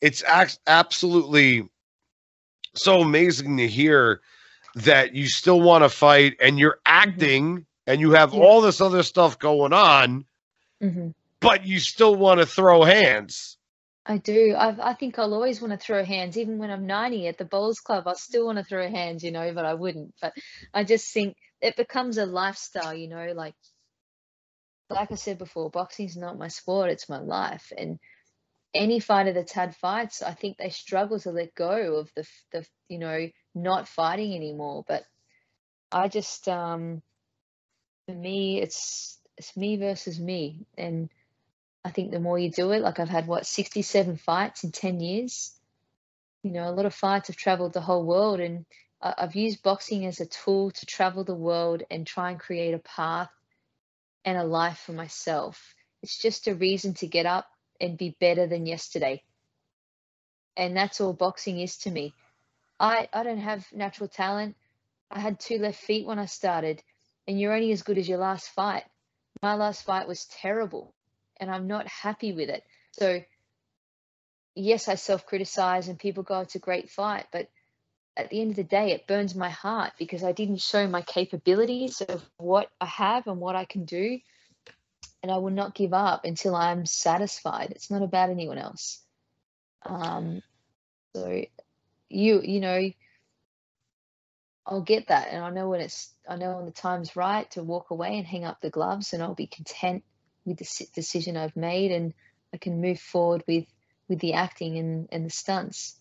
it's 0.00 0.24
absolutely 0.66 1.68
so 2.74 3.00
amazing 3.00 3.56
to 3.58 3.68
hear 3.68 4.20
that 4.76 5.14
you 5.14 5.26
still 5.26 5.60
want 5.60 5.84
to 5.84 5.88
fight 5.88 6.36
and 6.40 6.58
you're 6.58 6.78
acting 6.86 7.66
and 7.86 8.00
you 8.00 8.12
have 8.12 8.32
Yeah. 8.32 8.40
all 8.40 8.60
this 8.60 8.80
other 8.80 9.02
stuff 9.02 9.38
going 9.38 9.72
on, 9.72 10.24
hmm 10.80 11.10
but 11.40 11.66
you 11.66 11.80
still 11.80 12.14
want 12.14 12.40
to 12.40 12.46
throw 12.46 12.84
hands. 12.84 13.56
I 14.06 14.18
do. 14.18 14.54
I 14.54 14.90
I 14.90 14.94
think 14.94 15.18
I'll 15.18 15.34
always 15.34 15.60
want 15.60 15.72
to 15.72 15.78
throw 15.78 16.04
hands, 16.04 16.36
even 16.38 16.58
when 16.58 16.70
I'm 16.70 16.86
90 16.86 17.26
at 17.28 17.38
the 17.38 17.44
bowls 17.44 17.80
club. 17.80 18.06
I 18.06 18.14
still 18.14 18.46
want 18.46 18.58
to 18.58 18.64
throw 18.64 18.88
hands, 18.88 19.22
you 19.22 19.30
know, 19.32 19.52
but 19.54 19.64
I 19.64 19.74
wouldn't. 19.74 20.14
But 20.20 20.34
I 20.72 20.84
just 20.84 21.12
think 21.12 21.36
it 21.60 21.76
becomes 21.76 22.18
a 22.18 22.26
lifestyle, 22.26 22.94
you 22.94 23.08
know, 23.08 23.32
like 23.34 23.54
like 24.90 25.12
I 25.12 25.14
said 25.14 25.38
before, 25.38 25.70
boxing's 25.70 26.16
not 26.16 26.38
my 26.38 26.48
sport, 26.48 26.90
it's 26.90 27.08
my 27.08 27.20
life. 27.20 27.72
And 27.76 27.98
any 28.74 29.00
fighter 29.00 29.32
that's 29.32 29.52
had 29.52 29.74
fights, 29.76 30.22
I 30.22 30.34
think 30.34 30.56
they 30.56 30.70
struggle 30.70 31.18
to 31.20 31.30
let 31.30 31.54
go 31.54 31.96
of 31.96 32.10
the 32.14 32.26
the 32.52 32.66
you 32.88 32.98
know 32.98 33.28
not 33.54 33.88
fighting 33.88 34.34
anymore. 34.34 34.84
But 34.86 35.04
I 35.90 36.08
just 36.08 36.48
um 36.48 37.02
for 38.06 38.14
me, 38.14 38.60
it's 38.60 39.18
it's 39.36 39.56
me 39.56 39.76
versus 39.76 40.20
me, 40.20 40.66
and 40.76 41.08
I 41.84 41.90
think 41.90 42.10
the 42.10 42.20
more 42.20 42.38
you 42.38 42.50
do 42.50 42.72
it, 42.72 42.82
like 42.82 43.00
I've 43.00 43.08
had 43.08 43.26
what 43.26 43.46
67 43.46 44.16
fights 44.16 44.64
in 44.64 44.72
10 44.72 45.00
years. 45.00 45.56
You 46.42 46.52
know, 46.52 46.68
a 46.68 46.72
lot 46.72 46.86
of 46.86 46.94
fights 46.94 47.28
have 47.28 47.36
traveled 47.36 47.72
the 47.72 47.80
whole 47.80 48.04
world, 48.04 48.40
and 48.40 48.66
I've 49.02 49.36
used 49.36 49.62
boxing 49.62 50.06
as 50.06 50.20
a 50.20 50.26
tool 50.26 50.70
to 50.70 50.86
travel 50.86 51.24
the 51.24 51.34
world 51.34 51.82
and 51.90 52.06
try 52.06 52.30
and 52.30 52.40
create 52.40 52.74
a 52.74 52.78
path 52.78 53.30
and 54.24 54.38
a 54.38 54.44
life 54.44 54.78
for 54.78 54.92
myself. 54.92 55.74
It's 56.02 56.20
just 56.20 56.48
a 56.48 56.54
reason 56.54 56.94
to 56.94 57.06
get 57.06 57.26
up 57.26 57.46
and 57.80 57.98
be 57.98 58.16
better 58.20 58.46
than 58.46 58.66
yesterday. 58.66 59.22
And 60.56 60.76
that's 60.76 61.00
all 61.00 61.12
boxing 61.12 61.60
is 61.60 61.76
to 61.78 61.90
me. 61.90 62.14
I, 62.78 63.08
I 63.12 63.22
don't 63.22 63.38
have 63.38 63.66
natural 63.72 64.08
talent. 64.08 64.56
I 65.10 65.20
had 65.20 65.40
two 65.40 65.58
left 65.58 65.80
feet 65.80 66.06
when 66.06 66.18
I 66.18 66.26
started, 66.26 66.82
and 67.26 67.38
you're 67.38 67.54
only 67.54 67.72
as 67.72 67.82
good 67.82 67.98
as 67.98 68.08
your 68.08 68.18
last 68.18 68.48
fight. 68.50 68.84
My 69.42 69.54
last 69.54 69.84
fight 69.84 70.08
was 70.08 70.26
terrible, 70.26 70.94
and 71.38 71.50
I'm 71.50 71.66
not 71.66 71.86
happy 71.88 72.32
with 72.32 72.48
it. 72.48 72.62
So, 72.92 73.22
yes, 74.54 74.88
I 74.88 74.94
self 74.94 75.26
criticize, 75.26 75.88
and 75.88 75.98
people 75.98 76.22
go, 76.22 76.40
it's 76.40 76.54
a 76.54 76.60
great 76.60 76.90
fight, 76.90 77.26
but 77.32 77.48
at 78.16 78.30
the 78.30 78.40
end 78.40 78.50
of 78.50 78.56
the 78.56 78.64
day, 78.64 78.92
it 78.92 79.06
burns 79.06 79.34
my 79.34 79.48
heart 79.48 79.92
because 79.98 80.22
I 80.22 80.32
didn't 80.32 80.60
show 80.60 80.86
my 80.86 81.02
capabilities 81.02 82.00
of 82.00 82.22
what 82.36 82.70
I 82.80 82.86
have 82.86 83.26
and 83.26 83.40
what 83.40 83.56
I 83.56 83.64
can 83.64 83.84
do. 83.84 84.18
And 85.22 85.30
I 85.30 85.36
will 85.36 85.50
not 85.50 85.74
give 85.74 85.92
up 85.92 86.24
until 86.24 86.56
I'm 86.56 86.86
satisfied. 86.86 87.72
It's 87.72 87.90
not 87.90 88.02
about 88.02 88.30
anyone 88.30 88.58
else. 88.58 89.02
Um, 89.84 90.42
so 91.14 91.44
you, 92.08 92.40
you 92.42 92.60
know, 92.60 92.90
I'll 94.66 94.82
get 94.82 95.08
that. 95.08 95.28
And 95.30 95.42
I 95.44 95.50
know 95.50 95.68
when 95.68 95.80
it's, 95.80 96.12
I 96.28 96.36
know 96.36 96.56
when 96.56 96.66
the 96.66 96.70
time's 96.70 97.16
right 97.16 97.50
to 97.52 97.62
walk 97.62 97.90
away 97.90 98.16
and 98.18 98.26
hang 98.26 98.44
up 98.44 98.60
the 98.60 98.70
gloves 98.70 99.12
and 99.12 99.22
I'll 99.22 99.34
be 99.34 99.46
content 99.46 100.04
with 100.44 100.58
the 100.58 100.86
decision 100.94 101.36
I've 101.36 101.56
made 101.56 101.92
and 101.92 102.14
I 102.54 102.56
can 102.56 102.80
move 102.80 103.00
forward 103.00 103.42
with, 103.46 103.66
with 104.08 104.20
the 104.20 104.34
acting 104.34 104.78
and, 104.78 105.08
and 105.12 105.26
the 105.26 105.30
stunts. 105.30 105.96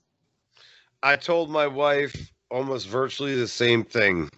I 1.01 1.15
told 1.15 1.49
my 1.49 1.67
wife 1.67 2.32
almost 2.51 2.88
virtually 2.88 3.36
the 3.36 3.47
same 3.47 3.84
thing 3.84 4.30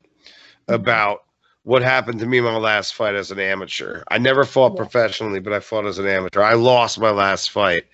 about 0.67 1.23
what 1.63 1.81
happened 1.83 2.19
to 2.19 2.25
me 2.25 2.39
in 2.39 2.43
my 2.43 2.57
last 2.57 2.95
fight 2.95 3.13
as 3.15 3.29
an 3.31 3.39
amateur. 3.39 4.03
I 4.09 4.17
never 4.17 4.43
fought 4.45 4.73
Yeah. 4.73 4.77
professionally, 4.77 5.39
but 5.39 5.53
I 5.53 5.59
fought 5.59 5.85
as 5.85 5.99
an 5.99 6.07
amateur. 6.07 6.41
I 6.41 6.53
lost 6.53 6.99
my 6.99 7.11
last 7.11 7.51
fight. 7.51 7.85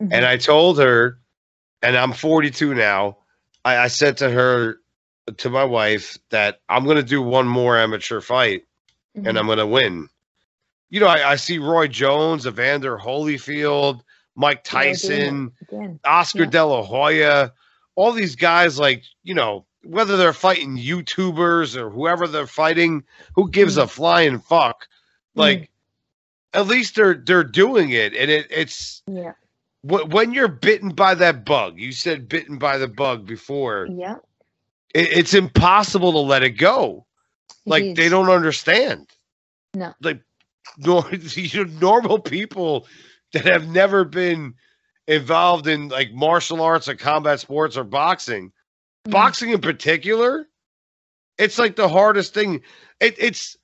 Mhm. 0.00 0.10
And 0.12 0.24
I 0.24 0.36
told 0.36 0.78
her, 0.78 1.18
and 1.82 1.96
I'm 1.96 2.12
42 2.12 2.74
now, 2.74 3.18
I, 3.64 3.76
I 3.78 3.86
said 3.88 4.16
to 4.18 4.30
her, 4.30 4.78
to 5.36 5.50
my 5.50 5.64
wife, 5.64 6.16
that 6.30 6.60
I'm 6.68 6.84
going 6.84 6.96
to 6.96 7.02
do 7.02 7.20
one 7.20 7.46
more 7.48 7.76
amateur 7.76 8.20
fight 8.20 8.64
Mhm. 9.16 9.28
and 9.28 9.38
I'm 9.38 9.46
going 9.46 9.58
to 9.58 9.66
win. 9.66 10.08
You 10.90 11.00
know, 11.00 11.06
I, 11.08 11.32
I 11.32 11.36
see 11.36 11.58
Roy 11.58 11.88
Jones, 11.88 12.46
Evander 12.46 12.96
Holyfield, 12.96 14.00
Mike 14.36 14.66
Yeah, 14.72 14.78
we're 14.78 14.82
doing 14.84 14.90
it 14.94 15.60
Tyson. 15.70 15.98
Oscar 16.04 16.38
Yeah. 16.44 16.50
De 16.50 16.64
La 16.64 16.82
Hoya, 16.82 17.52
all 17.96 18.12
these 18.12 18.36
guys, 18.36 18.78
like, 18.78 19.02
you 19.24 19.34
know, 19.34 19.66
whether 19.88 20.16
they're 20.16 20.32
fighting 20.32 20.76
YouTubers 20.76 21.74
or 21.74 21.88
whoever 21.88 22.28
they're 22.28 22.46
fighting, 22.46 23.02
who 23.34 23.50
gives 23.50 23.76
mm. 23.76 23.82
a 23.82 23.86
flying 23.86 24.38
fuck? 24.38 24.86
Mm. 25.36 25.40
Like, 25.40 25.70
at 26.52 26.66
least 26.66 26.94
they're 26.94 27.14
they're 27.14 27.44
doing 27.44 27.90
it, 27.90 28.14
and 28.14 28.30
it 28.30 28.46
it's 28.50 29.02
Yeah. 29.06 29.32
wh- 29.82 30.08
when 30.08 30.32
you're 30.32 30.48
bitten 30.48 30.90
by 30.90 31.14
that 31.14 31.44
bug. 31.44 31.78
You 31.78 31.92
said 31.92 32.28
bitten 32.28 32.58
by 32.58 32.78
the 32.78 32.88
bug 32.88 33.26
before. 33.26 33.88
Yeah. 33.90 34.16
It, 34.94 35.08
it's 35.18 35.34
impossible 35.34 36.12
to 36.12 36.18
let 36.18 36.42
it 36.42 36.52
go. 36.52 37.06
it 37.48 37.54
Like 37.70 37.94
they 37.94 38.08
don't 38.08 38.30
understand. 38.30 39.06
No. 39.74 39.94
Like 40.00 40.22
nor, 40.76 41.08
you 41.12 41.64
know, 41.64 41.70
normal 41.80 42.18
people 42.18 42.86
that 43.32 43.44
have 43.44 43.68
never 43.68 44.04
been 44.04 44.54
involved 45.06 45.66
in 45.66 45.88
like 45.88 46.12
martial 46.12 46.60
arts 46.60 46.88
or 46.88 46.94
combat 46.94 47.40
sports 47.40 47.76
or 47.76 47.84
boxing. 47.84 48.52
Mhm. 49.06 49.10
Boxing 49.12 49.50
in 49.50 49.60
particular, 49.60 50.48
it's 51.38 51.58
like 51.58 51.76
the 51.76 51.88
hardest 51.88 52.34
thing. 52.34 52.62
It, 53.00 53.14
it's 53.18 53.56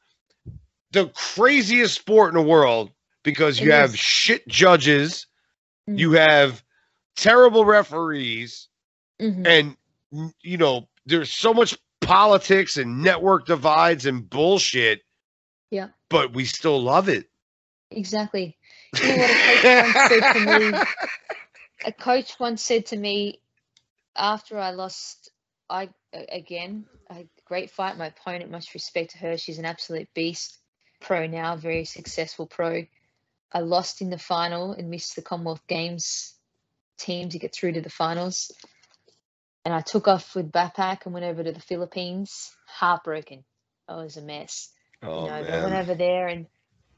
the 0.93 1.09
craziest 1.09 1.95
sport 1.95 2.35
in 2.35 2.41
the 2.41 2.49
world 2.49 2.93
because 3.23 3.59
you 3.61 3.71
It 3.73 3.75
have 3.75 3.91
is. 3.95 3.99
shit 3.99 4.47
judges, 4.47 5.27
Mhm. 5.89 5.99
you 5.99 6.13
have 6.13 6.63
terrible 7.17 7.65
referees, 7.65 8.69
Mhm. 9.21 9.47
and 9.47 9.77
you 10.43 10.57
know 10.57 10.89
there's 11.07 11.33
so 11.33 11.53
much 11.53 11.77
politics 12.01 12.77
and 12.77 13.03
network 13.03 13.47
divides 13.47 14.07
and 14.07 14.29
bullshit 14.31 15.03
Yeah. 15.71 15.89
but 16.11 16.33
we 16.35 16.45
still 16.45 16.81
love 16.81 17.09
it 17.09 17.29
Exactly. 17.91 18.57
You 19.03 19.09
know 19.09 19.17
what 19.17 19.31
a 19.31 19.53
coach 19.63 19.67
once 19.99 20.09
said 20.09 20.33
to 20.35 20.41
me? 20.59 20.79
A 21.87 21.93
coach 21.93 22.41
once 22.41 22.63
said 22.63 22.87
to 22.87 22.97
me 22.97 23.41
after 24.17 24.59
I 24.59 24.71
lost, 24.71 25.31
I 25.69 25.91
again 26.13 26.87
a 27.11 27.27
great 27.45 27.71
fight. 27.71 27.97
My 27.97 28.07
opponent, 28.07 28.51
much 28.51 28.75
respect 28.75 29.13
to 29.13 29.19
her, 29.19 29.37
she's 29.37 29.59
an 29.59 29.65
absolute 29.65 30.09
beast. 30.15 30.59
Pro 31.01 31.27
now, 31.27 31.57
very 31.57 31.85
successful 31.85 32.47
pro. 32.47 32.87
I 33.53 33.61
lost 33.61 34.01
in 34.01 34.11
the 34.11 34.19
final 34.19 34.73
and 34.73 34.91
missed 34.91 35.17
the 35.17 35.23
Commonwealth 35.23 35.67
Games 35.67 36.35
team 36.99 37.29
to 37.29 37.39
get 37.39 37.55
through 37.55 37.73
to 37.73 37.81
the 37.81 37.91
finals. 37.91 38.51
And 39.65 39.73
I 39.73 39.81
took 39.81 40.09
off 40.09 40.35
with 40.35 40.53
backpack 40.53 41.05
and 41.05 41.15
went 41.15 41.27
over 41.27 41.43
to 41.43 41.53
the 41.53 41.61
Philippines, 41.61 42.55
heartbroken. 42.67 43.45
I 43.89 43.97
was 43.97 44.17
a 44.17 44.23
mess. 44.23 44.71
oh 45.03 45.25
you 45.25 45.31
know, 45.31 45.43
but 45.43 45.55
I 45.55 45.63
went 45.63 45.75
over 45.75 45.95
there 45.95 46.29
and 46.29 46.47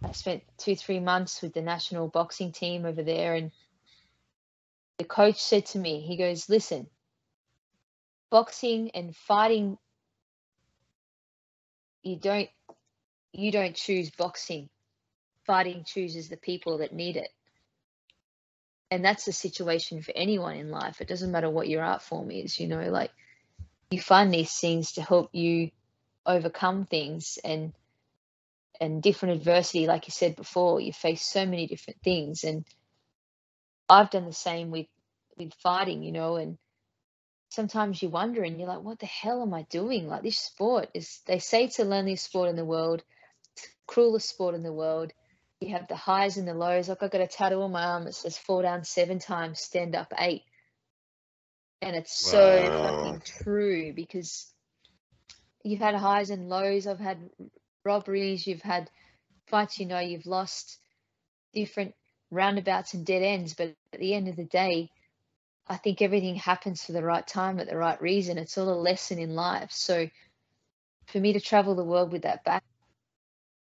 I 0.03 0.13
spent 0.13 0.43
two, 0.59 0.77
three 0.77 1.01
months 1.01 1.43
with 1.43 1.55
the 1.55 1.63
national 1.63 2.09
boxing 2.09 2.53
team 2.53 2.85
over 2.85 3.03
there. 3.03 3.35
And 3.35 3.51
the 4.99 5.05
coach 5.05 5.43
said 5.43 5.67
to 5.67 5.79
me, 5.79 6.01
he 6.01 6.17
goes, 6.17 6.49
listen, 6.49 6.89
boxing 8.37 8.91
and 8.93 9.17
fighting, 9.17 9.79
you 12.03 12.19
don't, 12.19 12.51
you 13.33 13.51
don't 13.51 13.75
choose 13.75 14.11
boxing. 14.11 14.69
Fighting 15.47 15.85
chooses 15.87 16.29
the 16.29 16.37
people 16.37 16.77
that 16.79 16.93
need 16.93 17.17
it. 17.17 17.31
And 18.91 19.03
that's 19.03 19.25
the 19.25 19.33
situation 19.33 20.03
for 20.03 20.13
anyone 20.15 20.59
in 20.59 20.71
life. 20.71 21.01
It 21.01 21.09
doesn't 21.09 21.33
matter 21.33 21.49
what 21.49 21.67
your 21.67 21.83
art 21.83 22.03
form 22.03 22.31
is, 22.31 22.61
you 22.61 22.69
know, 22.69 22.91
like 22.91 23.11
you 23.91 24.03
find 24.03 24.31
these 24.35 24.53
things 24.61 24.93
to 24.93 25.03
help 25.03 25.31
you 25.33 25.71
overcome 26.27 26.85
things 26.85 27.39
and 27.43 27.73
and 28.79 29.03
different 29.03 29.37
adversity 29.37 29.87
like 29.87 30.07
you 30.09 30.13
said 30.13 30.37
before 30.37 30.79
you 30.79 30.93
face 30.93 31.23
so 31.23 31.47
many 31.47 31.67
different 31.67 32.03
things 32.03 32.45
and 32.45 32.67
i've 33.89 34.11
done 34.11 34.27
the 34.27 34.33
same 34.35 34.71
with 34.71 34.89
with 35.39 35.55
fighting 35.55 36.03
you 36.03 36.13
know 36.13 36.37
and 36.37 36.59
sometimes 37.51 38.03
you 38.03 38.09
wonder 38.09 38.43
and 38.43 38.59
you're 38.59 38.69
like 38.69 38.83
what 38.83 38.99
the 38.99 39.07
hell 39.07 39.43
am 39.43 39.55
i 39.55 39.63
doing 39.71 40.09
like 40.09 40.23
this 40.23 40.39
sport 40.39 40.89
is 40.95 41.21
they 41.27 41.39
say 41.39 41.65
it's 41.65 41.79
the 41.79 41.85
loneliest 41.85 42.25
sport 42.25 42.49
in 42.51 42.57
the 42.57 42.65
world 42.65 43.03
it's 43.55 43.63
the 43.63 43.69
cruelest 43.87 44.29
sport 44.29 44.55
in 44.55 44.63
the 44.63 44.73
world 44.73 45.13
you 45.61 45.71
have 45.71 45.89
the 45.89 45.97
highs 45.97 46.37
and 46.39 46.49
the 46.49 46.55
lows 46.55 46.89
like 46.89 47.03
i 47.03 47.09
got 47.09 47.21
a 47.23 47.27
tattoo 47.27 47.63
on 47.63 47.73
my 47.73 47.85
arm 47.85 48.05
that 48.05 48.15
says 48.15 48.39
fall 48.39 48.63
down 48.63 48.85
seven 48.85 49.19
times 49.19 49.61
stand 49.61 49.95
up 49.97 50.13
eight 50.19 50.43
And 51.83 51.97
it's 51.97 52.31
so 52.31 52.71
wow. 52.71 52.83
fucking 52.83 53.23
true 53.25 53.93
because 53.95 54.53
you've 55.65 55.81
had 55.81 55.95
highs 55.95 56.31
and 56.31 56.49
lows. 56.49 56.87
I've 56.87 57.01
had 57.01 57.19
robberies, 57.85 58.47
you've 58.47 58.63
had 58.63 58.91
fights, 59.49 59.79
you 59.79 59.87
know, 59.87 60.01
you've 60.01 60.27
lost 60.27 60.79
different 61.55 61.95
roundabouts 62.31 62.95
and 62.95 63.07
dead 63.07 63.23
ends. 63.23 63.55
But 63.55 63.75
at 63.93 64.01
the 64.01 64.15
end 64.15 64.29
of 64.29 64.37
the 64.37 64.45
day, 64.45 64.91
I 65.69 65.77
think 65.77 66.01
everything 66.01 66.37
happens 66.37 66.85
for 66.85 66.93
the 66.93 67.03
right 67.03 67.27
time 67.27 67.59
at 67.59 67.69
the 67.69 67.77
right 67.77 68.01
reason. 68.01 68.39
It's 68.39 68.57
all 68.57 68.69
a 68.69 68.79
lesson 68.79 69.19
in 69.19 69.35
life. 69.35 69.73
So 69.73 70.09
for 71.07 71.19
me 71.19 71.33
to 71.33 71.41
travel 71.41 71.75
the 71.75 71.85
world 71.85 72.13
with 72.13 72.23
that 72.23 72.45
back 72.45 72.63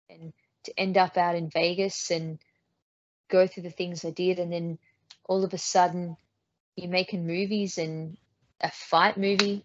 and 0.08 0.32
to 0.64 0.78
end 0.78 0.96
up 0.96 1.16
out 1.16 1.34
in 1.36 1.50
Vegas 1.50 2.10
and 2.10 2.38
go 3.28 3.46
through 3.46 3.64
the 3.64 3.70
things 3.70 4.04
I 4.04 4.10
did, 4.10 4.38
and 4.38 4.52
then 4.52 4.78
all 5.24 5.44
of 5.44 5.54
a 5.54 5.58
sudden 5.58 6.16
you're 6.76 6.90
making 6.90 7.26
movies 7.26 7.78
and 7.78 8.16
a 8.60 8.70
fight 8.70 9.16
movie, 9.16 9.64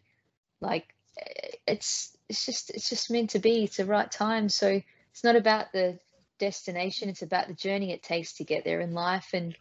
like 0.62 0.86
eh, 1.20 1.50
it's 1.68 2.16
it's 2.30 2.46
just 2.46 2.70
it's 2.72 2.90
just 2.90 3.12
meant 3.12 3.32
to 3.32 3.40
be. 3.40 3.64
It's 3.64 3.78
the 3.78 3.86
right 3.86 4.10
time. 4.12 4.50
So 4.50 4.82
it's 5.12 5.24
not 5.24 5.36
about 5.36 5.72
the 5.74 6.00
destination; 6.40 7.10
it's 7.10 7.22
about 7.22 7.48
the 7.48 7.54
journey 7.54 7.92
it 7.92 8.04
takes 8.04 8.34
to 8.34 8.44
get 8.44 8.64
there 8.64 8.82
in 8.82 8.94
life, 8.94 9.30
and 9.34 9.56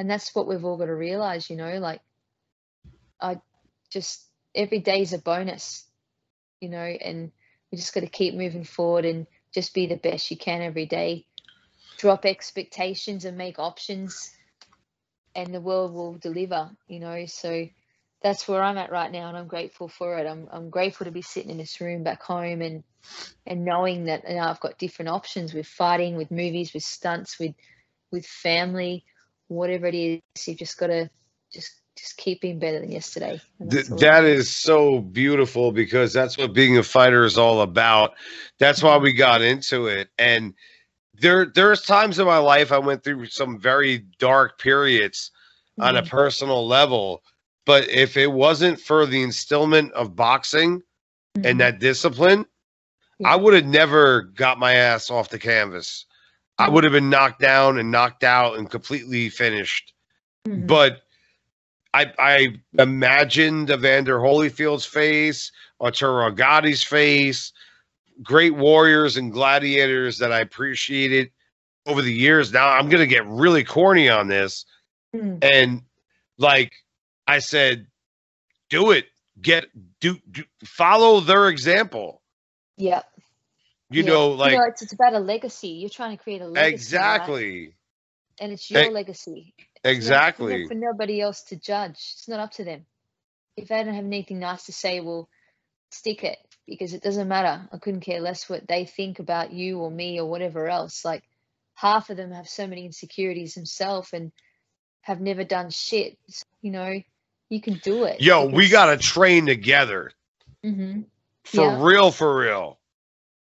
and 0.00 0.08
that's 0.08 0.34
what 0.34 0.48
we've 0.48 0.64
all 0.64 0.78
got 0.78 0.86
to 0.86 0.94
realize. 0.94 1.50
You 1.50 1.56
know, 1.56 1.78
like 1.78 2.00
I 3.20 3.38
just 3.90 4.24
every 4.54 4.78
day 4.78 5.02
is 5.02 5.12
a 5.12 5.18
bonus. 5.18 5.84
You 6.62 6.70
know, 6.70 6.78
and 6.78 7.30
we 7.70 7.76
just 7.76 7.92
got 7.92 8.00
to 8.00 8.06
keep 8.06 8.34
moving 8.34 8.64
forward 8.64 9.04
and 9.04 9.26
just 9.52 9.74
be 9.74 9.86
the 9.86 9.96
best 9.96 10.30
you 10.30 10.38
can 10.38 10.62
every 10.62 10.86
day. 10.86 11.26
Drop 11.98 12.24
expectations 12.24 13.26
and 13.26 13.36
make 13.36 13.58
options, 13.58 14.30
and 15.34 15.54
the 15.54 15.60
world 15.60 15.92
will 15.92 16.14
deliver. 16.14 16.70
You 16.88 17.00
know, 17.00 17.26
so 17.26 17.68
that's 18.22 18.48
where 18.48 18.62
I'm 18.62 18.78
at 18.78 18.90
right 18.90 19.12
now, 19.12 19.28
and 19.28 19.36
I'm 19.36 19.48
grateful 19.48 19.88
for 19.88 20.16
it. 20.16 20.26
I'm 20.26 20.48
I'm 20.50 20.70
grateful 20.70 21.04
to 21.04 21.12
be 21.12 21.20
sitting 21.20 21.50
in 21.50 21.58
this 21.58 21.78
room 21.78 22.04
back 22.04 22.22
home 22.22 22.62
and 22.62 22.84
and 23.46 23.66
knowing 23.66 24.04
that 24.04 24.24
you 24.26 24.38
I've 24.38 24.60
got 24.60 24.78
different 24.78 25.10
options 25.10 25.52
with 25.52 25.66
fighting, 25.66 26.16
with 26.16 26.30
movies, 26.30 26.72
with 26.72 26.84
stunts, 26.84 27.38
with 27.38 27.54
with 28.10 28.24
family, 28.24 29.04
whatever 29.50 29.86
it 29.86 29.94
is. 29.94 30.20
You've 30.46 30.58
just 30.58 30.78
got 30.78 30.88
to 30.88 31.10
just 31.52 31.80
just 31.96 32.16
keep 32.16 32.40
being 32.40 32.58
better 32.58 32.80
than 32.80 32.90
yesterday. 32.90 33.40
Th- 33.70 33.86
that 33.86 34.24
is 34.24 34.48
so 34.48 35.00
beautiful 35.00 35.72
because 35.72 36.12
that's 36.12 36.38
what 36.38 36.54
being 36.54 36.78
a 36.78 36.82
fighter 36.82 37.24
is 37.24 37.36
all 37.36 37.60
about. 37.60 38.14
That's 38.58 38.82
why 38.82 38.96
we 38.96 39.12
got 39.12 39.42
into 39.42 39.86
it. 39.86 40.08
And 40.18 40.54
there 41.14 41.46
there's 41.46 41.82
times 41.82 42.18
in 42.18 42.26
my 42.26 42.38
life 42.38 42.72
I 42.72 42.78
went 42.78 43.04
through 43.04 43.26
some 43.26 43.58
very 43.58 43.98
dark 44.18 44.58
periods 44.58 45.30
mm-hmm. 45.78 45.88
on 45.88 45.96
a 45.96 46.02
mm-hmm. 46.02 46.08
personal 46.08 46.66
level. 46.66 47.22
But 47.66 47.88
if 47.88 48.16
it 48.16 48.32
wasn't 48.32 48.80
for 48.80 49.04
the 49.04 49.22
instillment 49.22 49.90
of 49.92 50.16
boxing 50.16 50.78
mm-hmm. 50.78 51.46
and 51.46 51.60
that 51.60 51.80
discipline, 51.80 52.46
yeah. 53.18 53.28
I 53.28 53.36
would 53.36 53.54
have 53.54 53.66
never 53.66 54.22
got 54.22 54.58
my 54.58 54.74
ass 54.74 55.10
off 55.10 55.28
the 55.28 55.38
canvas. 55.38 56.06
I 56.60 56.64
mm-hmm. 56.64 56.74
would 56.74 56.84
have 56.84 56.92
been 56.92 57.08
knocked 57.08 57.40
down 57.40 57.78
and 57.78 57.90
knocked 57.90 58.22
out 58.22 58.58
and 58.58 58.70
completely 58.70 59.30
finished. 59.30 59.94
Mm-hmm. 60.46 60.66
But 60.66 61.02
I 61.94 62.12
I 62.18 62.48
imagined 62.78 63.70
Evander 63.70 64.18
Holyfield's 64.18 64.84
face, 64.84 65.50
Arturo 65.80 66.30
Gatti's 66.30 66.82
face, 66.82 67.52
great 68.22 68.54
warriors 68.54 69.16
and 69.16 69.32
gladiators 69.32 70.18
that 70.18 70.32
I 70.32 70.40
appreciated 70.40 71.30
over 71.86 72.02
the 72.02 72.12
years. 72.12 72.52
Now 72.52 72.68
I'm 72.68 72.90
gonna 72.90 73.06
get 73.06 73.26
really 73.26 73.64
corny 73.64 74.10
on 74.10 74.28
this, 74.28 74.66
mm. 75.16 75.42
and 75.42 75.82
like 76.36 76.72
I 77.26 77.38
said, 77.38 77.86
do 78.68 78.90
it. 78.90 79.06
Get 79.40 79.66
do, 80.00 80.18
do 80.30 80.44
follow 80.62 81.20
their 81.20 81.48
example. 81.48 82.20
Yep. 82.76 83.09
You 83.90 84.04
know, 84.04 84.30
like 84.30 84.52
you 84.52 84.58
know, 84.58 84.64
it's, 84.68 84.82
it's 84.82 84.92
about 84.92 85.14
a 85.14 85.18
legacy. 85.18 85.68
You're 85.68 85.90
trying 85.90 86.16
to 86.16 86.22
create 86.22 86.42
a 86.42 86.46
legacy. 86.46 86.74
Exactly. 86.74 87.60
Right? 87.60 87.74
And 88.40 88.52
it's 88.52 88.70
your 88.70 88.90
legacy. 88.90 89.54
Exactly. 89.82 90.66
for 90.66 90.74
nobody 90.74 91.20
else 91.20 91.42
to 91.44 91.56
judge. 91.56 91.92
It's 92.14 92.28
not 92.28 92.40
up 92.40 92.52
to 92.52 92.64
them. 92.64 92.86
If 93.56 93.68
they 93.68 93.82
don't 93.82 93.94
have 93.94 94.04
anything 94.04 94.38
nice 94.38 94.66
to 94.66 94.72
say, 94.72 95.00
well, 95.00 95.28
stick 95.90 96.22
it 96.24 96.38
because 96.66 96.94
it 96.94 97.02
doesn't 97.02 97.28
matter. 97.28 97.68
I 97.72 97.78
couldn't 97.78 98.00
care 98.00 98.20
less 98.20 98.48
what 98.48 98.66
they 98.68 98.84
think 98.84 99.18
about 99.18 99.52
you 99.52 99.80
or 99.80 99.90
me 99.90 100.20
or 100.20 100.26
whatever 100.26 100.68
else. 100.68 101.04
Like 101.04 101.24
half 101.74 102.10
of 102.10 102.16
them 102.16 102.30
have 102.30 102.48
so 102.48 102.66
many 102.66 102.86
insecurities 102.86 103.54
themselves 103.54 104.10
and 104.12 104.32
have 105.02 105.20
never 105.20 105.44
done 105.44 105.70
shit. 105.70 106.16
So, 106.28 106.44
you 106.62 106.70
know, 106.70 107.02
you 107.48 107.60
can 107.60 107.80
do 107.82 108.04
it. 108.04 108.20
Yo, 108.20 108.46
because... 108.46 108.56
we 108.56 108.68
got 108.68 108.86
to 108.86 108.96
train 108.96 109.46
together. 109.46 110.12
Mm-hmm. 110.64 111.02
For 111.44 111.64
yeah. 111.64 111.84
real, 111.84 112.10
for 112.12 112.38
real. 112.38 112.78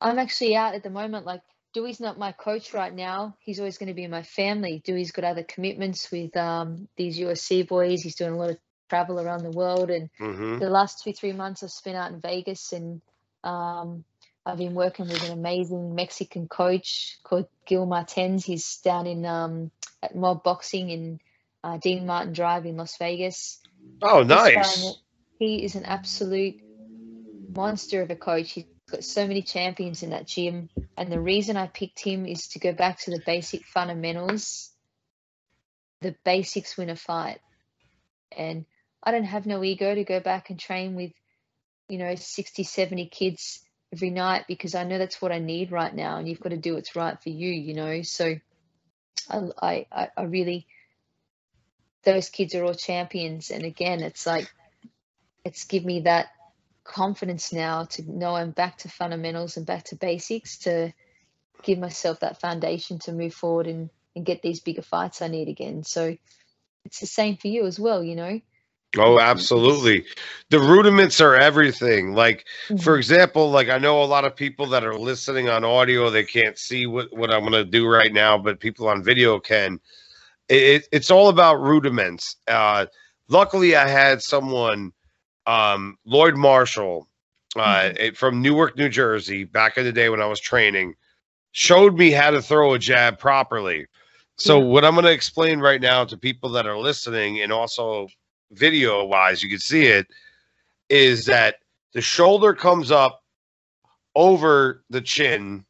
I'm 0.05 0.19
actually 0.19 0.55
out 0.55 0.75
at 0.75 0.83
the 0.83 0.91
moment. 0.91 1.25
Like 1.25 1.41
Dewey's 1.73 1.99
not 1.99 2.19
my 2.19 2.33
coach 2.33 2.75
right 2.75 2.95
now. 2.95 3.37
He's 3.41 3.59
always 3.59 3.79
going 3.79 3.89
to 3.89 3.95
be 3.95 4.05
in 4.05 4.11
my 4.11 4.23
family. 4.23 4.83
Dewey's 4.85 5.13
got 5.13 5.25
other 5.25 5.43
commitments 5.43 6.11
with 6.13 6.37
um, 6.37 6.89
these 6.97 7.19
UFC 7.19 7.67
boys. 7.67 8.03
He's 8.03 8.15
doing 8.15 8.33
a 8.33 8.37
lot 8.37 8.51
of 8.51 8.59
travel 8.91 9.19
around 9.19 9.43
the 9.43 9.51
world. 9.51 9.91
And 9.91 10.11
mm-hmm. 10.21 10.59
the 10.59 10.69
last 10.69 11.03
two, 11.03 11.13
three 11.13 11.33
months 11.33 11.63
I've 11.63 11.71
spent 11.71 11.97
out 11.97 12.13
in 12.13 12.21
Vegas 12.21 12.73
and 12.73 13.01
um, 13.43 14.05
I've 14.47 14.59
been 14.59 14.75
working 14.75 15.09
with 15.09 15.25
an 15.25 15.33
amazing 15.33 15.95
Mexican 15.95 16.49
coach 16.49 17.19
called 17.25 17.47
Gil 17.67 17.87
Martens. 17.87 18.45
He's 18.45 18.77
down 18.79 19.07
in 19.07 19.25
um, 19.25 19.71
at 20.03 20.15
Mob 20.15 20.45
Boxing 20.45 20.91
in 20.91 21.21
uh, 21.65 21.79
Dean 21.79 22.05
Martin 22.05 22.35
Drive 22.35 22.67
in 22.67 22.77
Las 22.77 22.99
Vegas. 22.99 23.59
Oh, 24.03 24.23
nice. 24.23 24.99
He 25.39 25.65
is 25.65 25.75
an 25.77 25.85
absolute 25.87 26.61
monster 27.55 28.03
of 28.03 28.11
a 28.11 28.17
coach. 28.17 28.53
He's 28.53 28.65
got 28.95 29.05
so 29.05 29.27
many 29.27 29.43
champions 29.43 30.03
in 30.03 30.11
that 30.11 30.27
gym. 30.27 30.69
And 30.97 31.11
the 31.11 31.21
reason 31.21 31.57
I 31.57 31.67
picked 31.67 32.01
him 32.01 32.27
is 32.27 32.49
to 32.49 32.59
go 32.59 32.73
back 32.73 33.01
to 33.01 33.11
the 33.11 33.23
basic 33.25 33.65
fundamentals. 33.65 34.71
The 36.01 36.15
basics 36.25 36.77
win 36.77 36.91
a 36.91 36.97
fight. 36.97 37.41
And 38.37 38.67
I 39.03 39.11
don't 39.11 39.25
have 39.25 39.47
no 39.47 39.63
ego 39.65 39.95
to 39.95 40.05
go 40.05 40.21
back 40.21 40.51
and 40.51 40.59
train 40.59 40.95
with, 40.95 41.13
you 41.89 41.99
know, 41.99 42.15
60, 42.15 42.63
70 42.63 43.07
kids 43.07 43.61
every 43.93 44.11
night 44.11 44.45
because 44.47 44.75
I 44.75 44.85
know 44.85 44.99
that's 44.99 45.21
what 45.21 45.33
I 45.33 45.39
need 45.39 45.73
right 45.73 45.95
now. 45.95 46.19
And 46.19 46.29
you've 46.29 46.41
got 46.41 46.51
to 46.51 46.57
do 46.57 46.75
what's 46.75 46.97
right 46.97 47.21
for 47.21 47.31
you, 47.31 47.51
you 47.51 47.75
know. 47.75 48.03
So 48.03 48.37
I, 49.29 49.87
I, 49.91 50.09
I 50.17 50.23
really, 50.23 50.67
those 52.05 52.29
kids 52.29 52.55
are 52.55 52.65
all 52.65 52.75
champions. 52.75 53.51
And 53.51 53.65
again, 53.65 54.01
it's 54.01 54.27
like, 54.27 54.53
it's 55.45 55.65
give 55.65 55.85
me 55.85 56.03
that 56.03 56.29
confidence 56.85 57.53
now 57.53 57.85
to 57.85 58.03
know 58.11 58.37
I'm 58.37 58.51
back 58.51 58.79
to 58.79 58.89
fundamentals 58.89 59.57
and 59.57 59.67
back 59.67 59.85
to 59.85 59.97
basics 59.97 60.59
to 60.59 60.93
give 61.63 61.79
myself 61.79 62.21
that 62.21 62.41
foundation 62.41 62.99
to 63.01 63.13
move 63.13 63.35
forward 63.35 63.67
and, 63.67 63.91
and 64.15 64.25
get 64.25 64.43
these 64.43 64.61
bigger 64.61 64.83
fights 64.83 65.23
I 65.23 65.29
need 65.29 65.49
again. 65.49 65.83
So 65.83 66.17
it's 66.85 67.01
the 67.01 67.07
same 67.07 67.37
for 67.37 67.49
you 67.49 67.67
as 67.67 67.81
well, 67.81 68.05
you 68.05 68.15
know. 68.15 68.41
Oh, 68.97 69.19
absolutely. 69.19 70.05
The 70.51 70.61
rudiments 70.61 71.21
are 71.21 71.35
everything. 71.35 72.13
Like, 72.13 72.45
mm-hmm. 72.69 72.77
for 72.77 72.97
example, 72.97 73.51
like 73.51 73.69
I 73.69 73.79
know 73.79 74.03
a 74.03 74.05
lot 74.05 74.25
of 74.25 74.37
people 74.37 74.67
that 74.67 74.85
are 74.85 74.97
listening 74.97 75.49
on 75.49 75.65
audio, 75.65 76.11
they 76.11 76.25
can't 76.25 76.59
see 76.59 76.87
what, 76.87 77.13
what 77.13 77.33
I'm 77.33 77.41
going 77.41 77.53
to 77.53 77.65
do 77.65 77.89
right 77.89 78.13
now, 78.13 78.39
but 78.39 78.61
people 78.61 78.89
on 78.89 79.03
video 79.03 79.41
can. 79.41 79.81
It, 80.49 80.87
it's 80.93 81.11
all 81.11 81.29
about 81.29 81.61
rudiments. 81.61 82.37
Uh, 82.47 82.87
luckily, 83.29 83.75
I 83.75 83.89
had 83.89 84.23
someone 84.23 84.93
um, 85.47 85.99
Lloyd 86.05 86.37
Marshall 86.37 87.09
uh, 87.57 87.61
mm-hmm. 87.61 88.15
from 88.15 88.43
Newark, 88.43 88.77
New 88.77 88.89
Jersey, 88.89 89.45
back 89.45 89.79
in 89.79 89.85
the 89.85 89.93
day 89.93 90.09
when 90.09 90.21
I 90.21 90.27
was 90.27 90.41
training, 90.41 90.95
showed 91.53 91.97
me 91.97 92.11
how 92.11 92.31
to 92.31 92.43
throw 92.43 92.75
a 92.75 92.79
jab 92.79 93.19
properly. 93.19 93.87
So, 94.37 94.59
yeah. 94.59 94.65
what 94.65 94.85
I'm 94.85 94.95
going 94.95 95.05
to 95.05 95.13
explain 95.13 95.61
right 95.61 95.81
now 95.81 96.05
to 96.05 96.17
people 96.17 96.51
that 96.51 96.67
are 96.67 96.79
listening 96.79 97.43
and 97.43 97.53
also 97.53 98.09
video 98.53 99.05
wise, 99.05 99.43
you 99.43 99.49
can 99.49 99.61
see 99.61 99.85
it, 99.85 100.07
is 100.89 101.25
that 101.27 101.57
the 101.93 102.01
shoulder 102.01 102.55
comes 102.55 102.91
up 102.91 103.23
over 104.17 104.83
the 104.91 105.01
chin, 105.01 105.65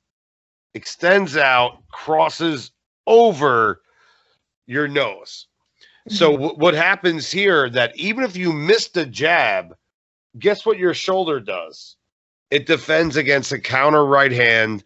extends 0.75 1.37
out, 1.37 1.87
crosses 1.89 2.73
over 3.07 3.83
your 4.67 4.89
nose. 4.89 5.47
So 6.09 6.33
w- 6.33 6.55
what 6.57 6.75
happens 6.75 7.31
here 7.31 7.71
that 7.71 7.97
even 7.97 8.25
if 8.25 8.37
you 8.37 8.53
missed 8.53 8.97
a 8.97 9.07
jab, 9.07 9.75
guess 10.39 10.67
what 10.67 10.79
your 10.79 10.95
shoulder 10.95 11.41
does? 11.41 11.97
It 12.51 12.67
defends 12.67 13.17
against 13.17 13.53
a 13.53 13.59
counter 13.61 14.05
right 14.05 14.33
hand. 14.33 14.85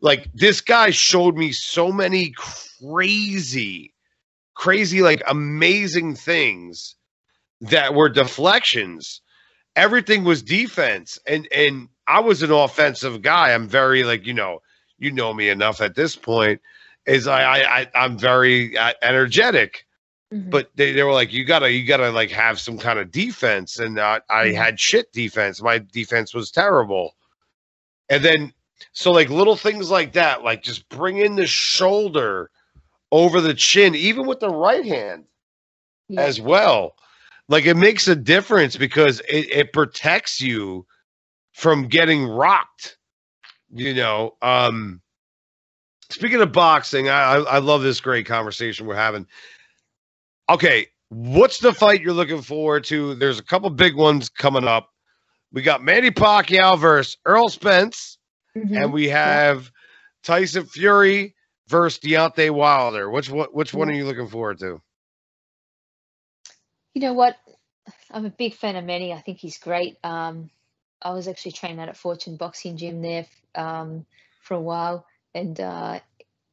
Like 0.00 0.28
this 0.34 0.60
guy 0.60 0.90
showed 0.90 1.36
me 1.36 1.52
so 1.52 1.92
many 1.92 2.34
crazy, 2.36 3.94
crazy, 4.54 5.02
like 5.02 5.22
amazing 5.28 6.16
things 6.16 6.96
that 7.62 7.94
were 7.94 8.08
deflections. 8.08 9.22
Everything 9.76 10.24
was 10.24 10.42
defense, 10.42 11.18
and 11.26 11.48
and 11.54 11.88
I 12.06 12.20
was 12.20 12.42
an 12.42 12.52
offensive 12.52 13.22
guy. 13.22 13.52
I'm 13.52 13.68
very 13.68 14.04
like 14.04 14.26
you 14.26 14.34
know, 14.34 14.60
you 14.98 15.12
know 15.12 15.32
me 15.34 15.48
enough 15.50 15.80
at 15.80 15.94
this 15.96 16.16
point. 16.16 16.60
Is 17.06 17.26
I 17.28 17.42
I, 17.42 17.80
I 17.80 17.90
I'm 17.94 18.18
very 18.18 18.76
uh, 18.76 18.94
energetic 19.02 19.85
Mhm. 20.32 20.50
but 20.50 20.70
they, 20.74 20.92
they 20.92 21.02
were 21.04 21.12
like, 21.12 21.32
you 21.32 21.44
gotta 21.44 21.70
you 21.70 21.84
gotta 21.86 22.10
like 22.10 22.30
have 22.30 22.58
some 22.58 22.78
kind 22.78 22.98
of 22.98 23.10
defense, 23.12 23.78
and 23.78 23.98
uh, 23.98 24.20
I 24.28 24.46
Mhm. 24.46 24.54
had 24.56 24.80
shit 24.80 25.12
defense. 25.12 25.62
My 25.62 25.78
defense 25.78 26.34
was 26.34 26.50
terrible, 26.50 27.14
and 28.08 28.24
then 28.24 28.52
so 28.92 29.12
like 29.12 29.30
little 29.30 29.56
things 29.56 29.90
like 29.90 30.12
that, 30.14 30.42
like 30.42 30.62
just 30.62 30.88
bring 30.88 31.18
in 31.18 31.36
the 31.36 31.46
shoulder 31.46 32.50
over 33.12 33.40
the 33.40 33.54
chin, 33.54 33.94
even 33.94 34.26
with 34.26 34.40
the 34.40 34.50
right 34.50 34.84
hand 34.84 35.26
Yeah. 36.08 36.22
as 36.22 36.40
well. 36.40 36.96
Like 37.48 37.66
it 37.66 37.76
makes 37.76 38.08
a 38.08 38.16
difference 38.16 38.76
because 38.76 39.20
it, 39.20 39.50
it 39.50 39.72
protects 39.72 40.40
you 40.40 40.86
from 41.52 41.86
getting 41.88 42.26
rocked. 42.26 42.98
You 43.72 43.94
know, 43.94 44.36
um 44.42 45.00
speaking 46.10 46.40
of 46.40 46.52
boxing, 46.52 47.08
I, 47.08 47.34
I 47.36 47.38
I 47.38 47.58
love 47.58 47.82
this 47.82 48.00
great 48.00 48.26
conversation 48.26 48.86
we're 48.86 48.96
having. 48.96 49.26
Okay, 50.48 50.86
what's 51.08 51.58
the 51.58 51.72
fight 51.72 52.00
you're 52.00 52.12
looking 52.12 52.42
forward 52.42 52.84
to? 52.84 53.14
There's 53.14 53.38
a 53.38 53.44
couple 53.44 53.70
big 53.70 53.96
ones 53.96 54.28
coming 54.28 54.66
up. 54.68 54.90
We 55.52 55.62
got 55.62 55.82
Manny 55.82 56.10
Pacquiao 56.10 56.78
versus 56.78 57.16
Errol 57.26 57.48
Spence, 57.48 58.18
Mhm. 58.56 58.82
and 58.82 58.92
we 58.92 59.08
have 59.08 59.70
Tyson 60.22 60.66
Fury 60.66 61.34
versus 61.68 61.98
Deontay 62.00 62.50
Wilder. 62.50 63.10
Which 63.10 63.30
one? 63.30 63.48
Which 63.52 63.74
one 63.74 63.88
are 63.88 63.94
you 63.94 64.04
looking 64.04 64.28
forward 64.28 64.58
to? 64.60 64.80
You 66.94 67.02
know 67.02 67.12
what? 67.12 67.36
I'm 68.10 68.24
a 68.24 68.30
big 68.30 68.54
fan 68.54 68.76
of 68.76 68.84
Manny. 68.84 69.12
I 69.12 69.20
think 69.20 69.38
he's 69.38 69.58
great. 69.58 69.98
Um, 70.02 70.50
I 71.02 71.12
was 71.12 71.28
actually 71.28 71.52
training 71.52 71.78
out 71.78 71.88
at 71.88 71.96
Fortune 71.96 72.36
Boxing 72.36 72.76
Gym 72.76 73.02
there 73.02 73.26
um, 73.54 74.06
for 74.40 74.54
a 74.54 74.60
while, 74.60 75.06
and 75.34 75.58
uh, 75.60 76.00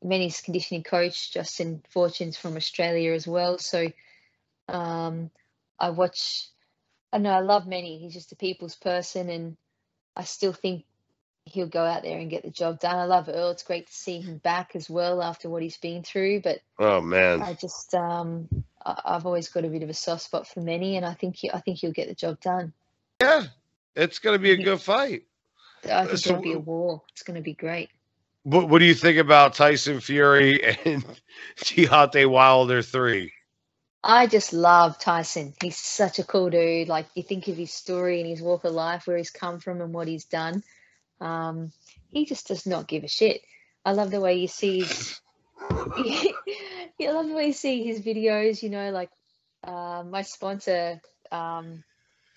Manny's 0.04 0.42
conditioning 0.42 0.84
coach, 0.84 1.32
Justin 1.32 1.84
Fortune's 1.90 2.38
from 2.38 2.58
Australia 2.58 3.14
as 3.14 3.28
well. 3.28 3.58
So 3.58 3.88
um, 4.68 5.32
I 5.80 5.92
watch. 5.92 6.48
I 7.12 7.20
know 7.20 7.30
I 7.30 7.42
love 7.42 7.68
Manny. 7.68 8.00
He's 8.00 8.14
just 8.14 8.32
a 8.32 8.36
people's 8.36 8.76
person, 8.76 9.30
and 9.30 9.58
I 10.16 10.24
still 10.24 10.54
think 10.54 10.86
he'll 11.46 11.68
go 11.68 11.84
out 11.84 12.04
there 12.04 12.18
and 12.18 12.30
get 12.30 12.44
the 12.44 12.52
job 12.52 12.80
done. 12.80 12.98
I 12.98 13.06
love 13.06 13.30
Errol. 13.30 13.52
It's 13.52 13.64
great 13.64 13.88
to 13.88 13.94
see 13.94 14.22
him 14.22 14.38
back 14.38 14.76
as 14.76 14.90
well 14.90 15.22
after 15.22 15.50
what 15.50 15.62
he's 15.62 15.78
been 15.78 16.04
through, 16.04 16.42
but. 16.42 16.60
Oh 16.80 17.02
man. 17.02 17.42
I 17.42 17.54
just 17.54 17.94
um 17.94 18.50
I, 18.86 19.00
I've 19.06 19.26
always 19.26 19.50
got 19.50 19.66
a 19.66 19.70
bit 19.70 19.84
of 19.84 19.90
a 19.90 19.94
soft 19.94 20.24
spot 20.24 20.48
for 20.48 20.62
Manny, 20.62 20.98
and 20.98 21.06
I 21.06 21.14
think 21.14 21.38
he, 21.38 21.52
I 21.52 21.60
think 21.60 21.80
he'll 21.80 21.92
get 21.92 22.08
the 22.08 22.16
job 22.16 22.40
done. 22.40 22.74
Yeah, 23.22 23.44
it's 23.96 24.20
going 24.20 24.36
to 24.36 24.42
be 24.42 24.52
a 24.52 24.58
good 24.58 24.82
fight. 24.82 25.24
I 25.90 26.06
think 26.06 26.20
So 26.20 26.32
it'll 26.32 26.42
be 26.42 26.54
a 26.54 26.60
war. 26.60 27.04
It's 27.12 27.24
going 27.24 27.36
to 27.36 27.44
be 27.44 27.54
great. 27.54 27.90
What, 28.44 28.68
what 28.70 28.80
do 28.80 28.86
you 28.86 28.94
think 28.94 29.18
about 29.18 29.54
Tyson 29.54 30.00
Fury 30.02 30.62
and 30.86 31.06
Deontay 31.58 32.30
Wilder 32.30 32.82
three? 32.82 33.32
I 34.04 34.28
just 34.28 34.52
love 34.52 35.00
Tyson. 35.00 35.54
He's 35.62 35.78
such 35.78 36.20
a 36.20 36.26
cool 36.26 36.50
dude. 36.50 36.90
Like 36.90 37.08
you 37.16 37.24
think 37.24 37.48
of 37.48 37.56
his 37.56 37.72
story 37.72 38.20
and 38.20 38.30
his 38.30 38.42
walk 38.42 38.66
of 38.66 38.74
life, 38.74 39.08
where 39.08 39.18
he's 39.18 39.30
come 39.30 39.60
from 39.60 39.80
and 39.80 39.94
what 39.94 40.10
he's 40.10 40.26
done. 40.26 40.62
Um, 41.22 41.72
he 42.12 42.26
just 42.26 42.48
does 42.48 42.66
not 42.66 42.88
give 42.88 43.06
a 43.06 43.08
shit. 43.08 43.42
I 43.86 43.94
love 43.94 44.12
the 44.12 44.20
way 44.20 44.36
you 44.36 44.48
see 44.48 44.82
his. 44.82 45.22
I 45.62 46.34
love 47.00 47.28
the 47.28 47.34
way 47.34 47.48
you 47.48 47.54
see 47.54 47.84
his 47.84 48.02
videos. 48.02 48.62
You 48.62 48.72
know, 48.72 48.92
like 48.92 49.10
uh, 49.64 50.04
my 50.06 50.24
sponsor, 50.24 51.00
um, 51.32 51.86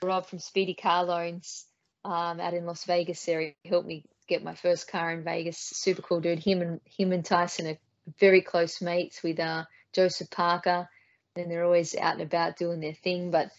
Rob 0.03 0.27
from 0.27 0.39
Speedy 0.39 0.75
Car 0.75 1.05
Loans, 1.05 1.67
um, 2.05 2.39
out 2.39 2.55
in 2.55 2.65
Las 2.65 2.85
Vegas. 2.85 3.25
There, 3.25 3.41
he 3.41 3.55
helped 3.69 3.89
me 3.89 4.05
get 4.29 4.45
my 4.45 4.55
first 4.55 4.89
car 4.89 5.12
in 5.12 5.24
Vegas. 5.24 5.59
Super 5.59 6.03
cool 6.03 6.20
dude. 6.20 6.39
Him 6.39 6.62
and 6.62 6.81
him 6.85 7.12
and 7.12 7.24
Tyson 7.24 7.66
are 7.66 7.79
very 8.18 8.43
close 8.43 8.81
mates 8.81 9.22
with 9.22 9.41
uh, 9.41 9.64
Joseph 9.93 10.31
Parker 10.31 10.89
and 11.37 11.51
they're 11.51 11.64
always 11.64 11.95
out 11.95 12.14
and 12.14 12.22
about 12.22 12.57
doing 12.57 12.81
their 12.81 12.95
thing. 12.95 13.31
But 13.31 13.51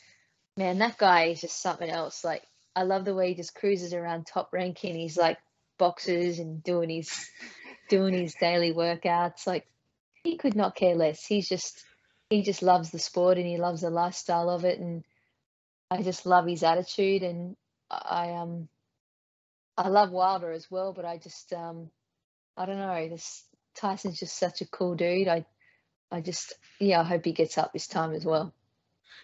man, 0.55 0.79
that 0.79 0.97
guy 0.97 1.25
is 1.25 1.41
just 1.41 1.61
something 1.61 1.89
else. 1.89 2.23
Like 2.23 2.43
I 2.75 2.83
love 2.83 3.05
the 3.05 3.15
way 3.15 3.29
he 3.29 3.35
just 3.35 3.55
cruises 3.55 3.93
around 3.93 4.25
top 4.25 4.49
ranking. 4.51 4.95
He's 4.95 5.17
like 5.17 5.37
boxes 5.77 6.39
and 6.39 6.63
doing 6.63 6.89
his 6.89 7.29
doing 7.89 8.13
his 8.13 8.35
daily 8.35 8.73
workouts. 8.73 9.47
Like 9.47 9.67
he 10.23 10.37
could 10.37 10.55
not 10.55 10.75
care 10.75 10.95
less. 10.95 11.25
He's 11.25 11.47
just 11.47 11.83
he 12.29 12.41
just 12.41 12.61
loves 12.61 12.91
the 12.91 12.99
sport 12.99 13.37
and 13.37 13.47
he 13.47 13.57
loves 13.57 13.81
the 13.81 13.89
lifestyle 13.89 14.49
of 14.49 14.65
it. 14.65 14.79
And 14.79 15.03
I 15.89 16.01
just 16.01 16.25
love 16.25 16.45
his 16.45 16.63
attitude. 16.63 17.23
And 17.23 17.55
I 17.89 18.31
um 18.31 18.67
I 19.77 19.89
love 19.89 20.11
Wilder 20.11 20.51
as 20.51 20.69
well. 20.71 20.93
But 20.93 21.05
I 21.05 21.17
just 21.17 21.53
um 21.53 21.89
I 22.57 22.65
don't 22.65 22.77
know. 22.77 23.09
This 23.09 23.45
Tyson's 23.75 24.19
just 24.19 24.37
such 24.39 24.61
a 24.61 24.67
cool 24.67 24.95
dude. 24.95 25.27
I 25.27 25.45
I 26.11 26.21
just, 26.21 26.53
yeah, 26.79 27.01
I 27.01 27.03
hope 27.03 27.25
he 27.25 27.33
gets 27.33 27.57
up 27.57 27.73
this 27.73 27.87
time 27.87 28.13
as 28.13 28.25
well. 28.25 28.53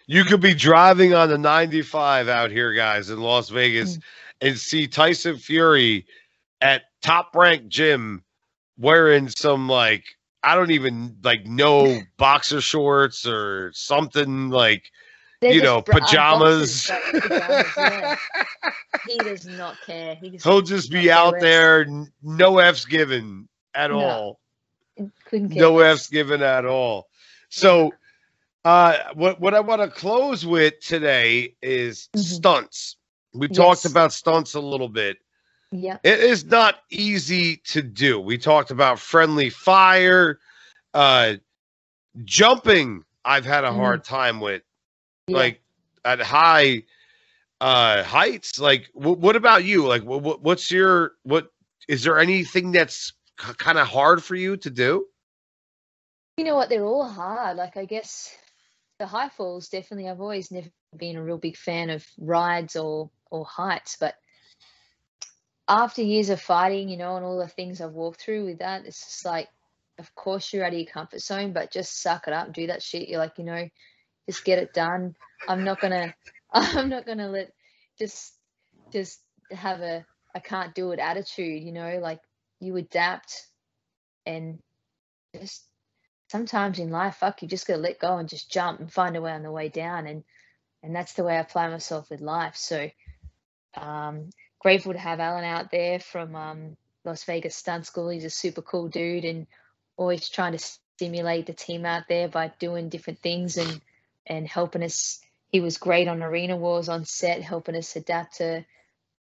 You 0.06 0.24
could 0.24 0.40
be 0.40 0.54
driving 0.54 1.14
on 1.14 1.30
the 1.30 1.38
95 1.38 2.28
out 2.28 2.50
here, 2.50 2.74
guys, 2.74 3.08
in 3.10 3.20
Las 3.20 3.48
Vegas, 3.48 3.96
Mm. 3.96 4.02
and 4.42 4.58
see 4.58 4.86
Tyson 4.86 5.38
Fury 5.38 6.06
at 6.60 6.82
top 7.02 7.34
ranked 7.34 7.68
gym 7.70 8.22
wearing 8.78 9.28
some 9.28 9.68
like 9.68 10.04
I 10.42 10.56
don't 10.56 10.72
even 10.72 11.16
like 11.22 11.46
know 11.46 12.00
boxer 12.18 12.60
shorts 12.60 13.26
or 13.26 13.72
something 13.74 14.50
like 14.50 14.90
They're 15.44 15.52
you 15.52 15.62
know 15.62 15.82
pajamas. 15.82 16.86
pajamas, 17.12 17.66
yeah. 17.76 18.16
He 19.06 19.18
does 19.18 19.44
not 19.46 19.76
care. 19.84 20.14
He 20.16 20.30
just 20.30 20.44
He'll 20.44 20.62
just 20.62 20.90
be 20.90 21.10
out 21.10 21.34
there, 21.40 21.86
no 22.22 22.58
F's 22.58 22.86
given 22.86 23.46
at 23.74 23.90
No, 23.90 23.98
all. 24.00 24.40
less. 24.98 25.10
Couldn't 25.26 25.50
care 25.50 25.60
No. 25.62 25.80
F's 25.80 26.08
given 26.08 26.42
at 26.42 26.64
all. 26.64 27.08
So, 27.50 27.92
uh, 28.64 28.96
what 29.12 29.38
what 29.38 29.52
I 29.52 29.60
want 29.60 29.82
to 29.82 29.88
close 29.88 30.46
with 30.46 30.80
today 30.80 31.54
is 31.62 32.08
Mhm. 32.16 32.20
stunts. 32.20 32.96
We 33.34 33.48
talked 33.48 33.84
Yes. 33.84 33.90
about 33.90 34.12
stunts 34.14 34.54
a 34.54 34.60
little 34.60 34.88
bit. 34.88 35.18
Yeah. 35.70 35.98
It 36.02 36.20
is 36.20 36.46
not 36.46 36.76
easy 36.88 37.56
to 37.68 37.82
do. 37.82 38.18
We 38.18 38.38
talked 38.38 38.70
about 38.70 38.98
friendly 38.98 39.50
fire, 39.50 40.38
uh, 40.94 41.34
jumping. 42.24 43.04
I've 43.24 43.44
had 43.44 43.64
a 43.64 43.70
Mhm. 43.70 43.76
hard 43.76 44.04
time 44.04 44.40
with, 44.40 44.62
yeah. 45.28 45.36
like 45.36 45.60
at 46.04 46.20
high 46.20 46.84
uh 47.60 48.02
heights. 48.02 48.58
Like, 48.58 48.90
wh- 48.92 49.18
what 49.18 49.36
about 49.36 49.64
you? 49.64 49.86
Like, 49.86 50.02
wh- 50.02 50.42
what's 50.42 50.70
your 50.70 51.12
what? 51.22 51.50
Is 51.88 52.02
there 52.02 52.18
anything 52.18 52.72
that's 52.72 53.12
kind 53.36 53.78
of 53.78 53.86
hard 53.86 54.22
for 54.22 54.34
you 54.34 54.56
to 54.58 54.70
do? 54.70 55.06
You 56.36 56.44
know 56.44 56.56
what? 56.56 56.68
They're 56.68 56.84
all 56.84 57.06
hard. 57.06 57.56
Like, 57.56 57.76
I 57.76 57.84
guess 57.84 58.34
the 58.98 59.06
high 59.06 59.28
falls 59.28 59.68
definitely, 59.68 60.08
I've 60.08 60.20
always 60.20 60.50
never 60.50 60.68
been 60.96 61.16
a 61.16 61.22
real 61.22 61.38
big 61.38 61.56
fan 61.56 61.90
of 61.90 62.06
rides 62.18 62.76
or, 62.76 63.10
or 63.30 63.44
heights, 63.44 63.96
but 63.98 64.14
after 65.68 66.02
years 66.02 66.30
of 66.30 66.40
fighting, 66.40 66.88
you 66.88 66.96
know, 66.96 67.16
and 67.16 67.24
all 67.24 67.38
the 67.38 67.48
things 67.48 67.80
I've 67.80 67.92
walked 67.92 68.20
through 68.20 68.44
with 68.44 68.58
that, 68.58 68.84
it's 68.86 69.04
just 69.04 69.24
like, 69.24 69.48
of 69.98 70.14
course 70.14 70.52
you're 70.52 70.64
out 70.64 70.72
of 70.72 70.78
your 70.78 70.86
comfort 70.86 71.20
zone, 71.20 71.52
but 71.52 71.72
just 71.72 72.00
suck 72.02 72.26
it 72.26 72.34
up, 72.34 72.52
do 72.52 72.66
that 72.66 72.82
shit. 72.82 73.08
You're 73.08 73.20
like, 73.20 73.38
you 73.38 73.44
know, 73.44 73.68
just 74.28 74.44
get 74.44 74.58
it 74.58 74.72
done. 74.72 75.14
I'm 75.48 75.64
not 75.64 75.80
gonna, 75.80 76.14
I'm 76.52 76.88
not 76.88 77.06
gonna 77.06 77.28
let 77.28 77.52
just, 77.98 78.34
just 78.92 79.20
have 79.50 79.80
a, 79.80 80.04
I 80.34 80.40
can't 80.40 80.74
do 80.74 80.92
it 80.92 80.98
attitude, 80.98 81.62
you 81.62 81.72
know, 81.72 81.98
like 82.02 82.20
you 82.60 82.76
adapt 82.76 83.46
and 84.26 84.58
just 85.34 85.64
sometimes 86.28 86.78
in 86.78 86.90
life, 86.90 87.16
fuck, 87.16 87.42
you 87.42 87.48
just 87.48 87.66
gotta 87.66 87.80
let 87.80 87.98
go 87.98 88.16
and 88.16 88.28
just 88.28 88.50
jump 88.50 88.80
and 88.80 88.92
find 88.92 89.16
a 89.16 89.20
way 89.20 89.32
on 89.32 89.42
the 89.42 89.50
way 89.52 89.68
down. 89.68 90.06
And, 90.06 90.24
and 90.82 90.94
that's 90.94 91.14
the 91.14 91.24
way 91.24 91.36
I 91.36 91.40
apply 91.40 91.68
myself 91.68 92.10
with 92.10 92.20
life. 92.20 92.56
So, 92.56 92.90
um, 93.76 94.30
grateful 94.60 94.92
to 94.92 94.98
have 94.98 95.20
Alan 95.20 95.44
out 95.44 95.70
there 95.70 96.00
from 96.00 96.34
um, 96.34 96.76
Las 97.04 97.24
Vegas 97.24 97.56
Stunt 97.56 97.86
School. 97.86 98.08
He's 98.08 98.24
a 98.24 98.30
super 98.30 98.62
cool 98.62 98.88
dude 98.88 99.24
and 99.24 99.46
always 99.96 100.28
trying 100.28 100.52
to 100.52 100.58
stimulate 100.58 101.46
the 101.46 101.52
team 101.52 101.84
out 101.84 102.04
there 102.08 102.28
by 102.28 102.52
doing 102.58 102.88
different 102.88 103.20
things 103.20 103.56
and 103.56 103.80
and 104.26 104.46
helping 104.46 104.82
us. 104.82 105.20
He 105.48 105.60
was 105.60 105.78
great 105.78 106.08
on 106.08 106.22
Arena 106.22 106.56
Wars 106.56 106.88
on 106.88 107.04
set, 107.04 107.42
helping 107.42 107.76
us 107.76 107.94
adapt 107.96 108.38
to 108.38 108.64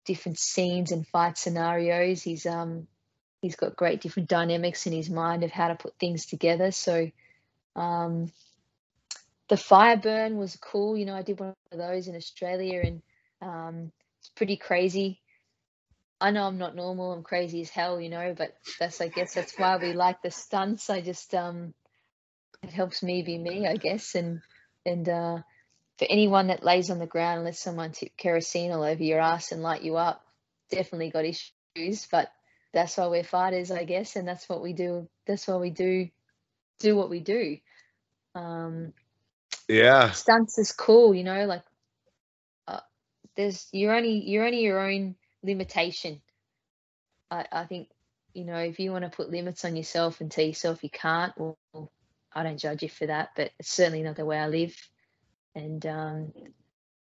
different 0.05 0.39
scenes 0.39 0.91
and 0.91 1.07
fight 1.07 1.37
scenarios. 1.37 2.23
He's 2.23 2.45
um 2.45 2.87
he's 3.41 3.55
got 3.55 3.75
great 3.75 4.01
different 4.01 4.29
dynamics 4.29 4.87
in 4.87 4.93
his 4.93 5.09
mind 5.09 5.43
of 5.43 5.51
how 5.51 5.67
to 5.67 5.75
put 5.75 5.99
things 5.99 6.25
together. 6.25 6.71
So 6.71 7.11
um 7.75 8.31
the 9.49 9.57
fire 9.57 9.97
burn 9.97 10.37
was 10.37 10.57
cool. 10.57 10.97
You 10.97 11.05
know, 11.05 11.15
I 11.15 11.21
did 11.21 11.39
one 11.39 11.53
of 11.71 11.77
those 11.77 12.07
in 12.07 12.15
Australia 12.15 12.81
and 12.83 13.01
um 13.41 13.91
it's 14.19 14.29
pretty 14.29 14.57
crazy. 14.57 15.21
I 16.19 16.31
know 16.31 16.47
I'm 16.47 16.57
not 16.57 16.75
normal. 16.75 17.11
I'm 17.13 17.23
crazy 17.23 17.61
as 17.61 17.69
hell, 17.69 18.01
you 18.01 18.09
know, 18.09 18.33
but 18.35 18.55
that's 18.79 19.01
I 19.01 19.09
guess 19.09 19.33
that's 19.35 19.57
why 19.57 19.77
we 19.77 19.93
like 19.93 20.21
the 20.23 20.31
stunts. 20.31 20.89
I 20.89 21.01
just 21.01 21.35
um 21.35 21.73
it 22.63 22.71
helps 22.71 23.03
me 23.03 23.21
be 23.21 23.37
me, 23.37 23.67
I 23.67 23.75
guess. 23.75 24.15
And 24.15 24.41
and 24.87 25.09
uh 25.09 25.37
for 25.99 26.07
anyone 26.09 26.47
that 26.47 26.63
lays 26.63 26.91
on 26.91 26.99
the 26.99 27.07
ground 27.07 27.37
and 27.37 27.45
lets 27.45 27.59
someone 27.59 27.91
tip 27.91 28.17
kerosene 28.17 28.71
all 28.71 28.83
over 28.83 29.03
your 29.03 29.19
ass 29.19 29.51
and 29.51 29.63
light 29.63 29.83
you 29.83 29.97
up, 29.97 30.23
definitely 30.71 31.09
got 31.11 31.25
issues. 31.25 32.07
But 32.11 32.31
that's 32.73 32.97
why 32.97 33.07
we're 33.07 33.23
fighters, 33.23 33.71
I 33.71 33.83
guess, 33.85 34.15
and 34.15 34.27
that's 34.27 34.49
what 34.49 34.61
we 34.61 34.73
do. 34.73 35.09
That's 35.27 35.47
why 35.47 35.57
we 35.57 35.71
do 35.71 36.09
do 36.79 36.95
what 36.95 37.09
we 37.09 37.19
do. 37.21 37.57
Um 38.35 38.93
Yeah. 39.69 40.13
stunts 40.13 40.57
is 40.59 40.71
cool, 40.71 41.15
you 41.15 41.23
know, 41.23 41.45
like 41.45 41.63
uh, 42.67 42.81
there's 43.35 43.67
you're 43.71 43.95
only 43.95 44.23
you're 44.29 44.45
only 44.45 44.61
your 44.61 44.79
own 44.79 45.15
limitation. 45.43 46.21
I 47.31 47.45
I 47.51 47.65
think 47.65 47.89
you 48.33 48.45
know 48.45 48.57
if 48.57 48.79
you 48.79 48.91
want 48.91 49.05
to 49.05 49.09
put 49.09 49.29
limits 49.31 49.65
on 49.65 49.75
yourself 49.75 50.21
and 50.21 50.31
tell 50.31 50.45
yourself 50.45 50.83
you 50.83 50.89
can't, 50.89 51.33
well, 51.37 51.57
I 52.33 52.43
don't 52.43 52.59
judge 52.59 52.83
you 52.83 52.89
for 52.89 53.07
that, 53.07 53.29
but 53.35 53.51
it's 53.59 53.71
certainly 53.71 54.03
not 54.03 54.15
the 54.15 54.25
way 54.25 54.37
I 54.37 54.47
live. 54.47 54.75
And 55.55 55.85
um, 55.85 56.33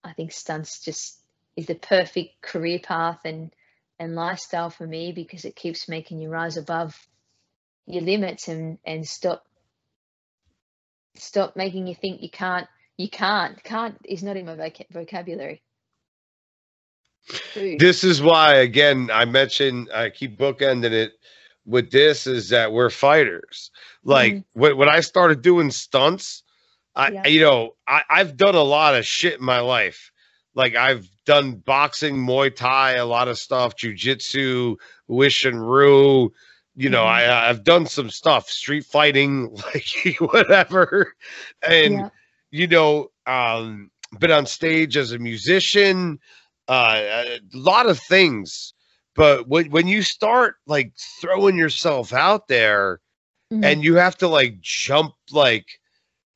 I 0.04 0.14
think 0.14 0.32
stunts 0.32 0.84
just 0.84 1.20
is 1.56 1.66
the 1.66 1.76
perfect 1.76 2.42
career 2.42 2.80
path 2.80 3.20
and 3.26 3.52
and 4.00 4.16
lifestyle 4.16 4.70
for 4.70 4.88
me 4.88 5.12
because 5.12 5.44
it 5.44 5.56
keeps 5.56 5.90
making 5.90 6.20
you 6.20 6.30
rise 6.30 6.56
above 6.56 6.96
your 7.86 8.02
limits 8.02 8.48
and 8.48 8.78
and 8.86 9.06
stop 9.06 9.46
stop 11.16 11.56
making 11.58 11.86
you 11.86 11.96
think 11.96 12.22
you 12.22 12.30
can't 12.30 12.68
you 12.98 13.10
can't 13.10 13.62
can't 13.64 13.98
is 14.06 14.24
not 14.24 14.38
in 14.38 14.46
my 14.46 14.56
voc- 14.56 14.90
vocabulary 14.90 15.62
Dude. 17.54 17.80
This 17.80 18.04
is 18.04 18.22
why, 18.22 18.56
again, 18.56 19.10
I 19.14 19.26
mentioned 19.26 19.90
I 19.94 20.10
keep 20.10 20.38
bookending 20.38 20.92
it 20.92 21.14
with 21.70 21.92
this 21.92 22.28
is 22.28 22.50
that 22.50 22.72
we're 22.74 22.90
fighters. 22.90 23.72
Like 24.04 24.34
Mhm. 24.36 24.46
when, 24.54 24.78
when 24.78 24.90
I 24.90 25.02
started 25.02 25.42
doing 25.42 25.72
stunts, 25.72 26.44
I 26.96 27.12
Yeah. 27.12 27.28
you 27.28 27.42
know 27.42 27.76
I, 27.88 28.04
I've 28.10 28.38
done 28.38 28.56
a 28.56 28.64
lot 28.64 28.96
of 28.96 29.06
shit 29.06 29.40
in 29.40 29.46
my 29.46 29.60
life. 29.62 30.12
Like 30.56 30.76
I've 30.76 31.08
done 31.26 31.56
boxing, 31.56 32.18
Muay 32.18 32.56
Thai, 32.56 32.94
a 32.94 33.06
lot 33.06 33.28
of 33.28 33.38
stuff, 33.40 33.76
jujitsu, 33.76 34.76
Wish 35.08 35.46
and 35.46 35.62
Rue. 35.70 36.34
You 36.76 36.90
know, 36.90 37.04
Mhm. 37.04 37.08
I 37.08 37.50
I've 37.50 37.64
done 37.64 37.86
some 37.88 38.10
stuff, 38.10 38.50
street 38.50 38.86
fighting, 38.86 39.50
like 39.74 40.18
whatever, 40.20 41.14
and 41.62 42.00
yeah 42.00 42.10
you 42.52 42.68
know, 42.68 43.10
um, 43.28 43.92
been 44.20 44.32
on 44.32 44.46
stage 44.46 44.98
as 44.98 45.12
a 45.12 45.20
musician, 45.20 46.20
uh, 46.68 47.02
a 47.04 47.40
lot 47.54 47.86
of 47.88 48.00
things. 48.00 48.74
But 49.20 49.50
when 49.50 49.72
when 49.72 49.88
you 49.88 50.04
start 50.04 50.58
like 50.68 50.94
throwing 51.22 51.58
yourself 51.58 52.14
out 52.14 52.48
there, 52.50 53.02
Mhm. 53.52 53.64
and 53.64 53.84
you 53.84 53.96
have 53.98 54.18
to 54.20 54.28
like 54.28 54.62
jump 54.62 55.14
like 55.32 55.68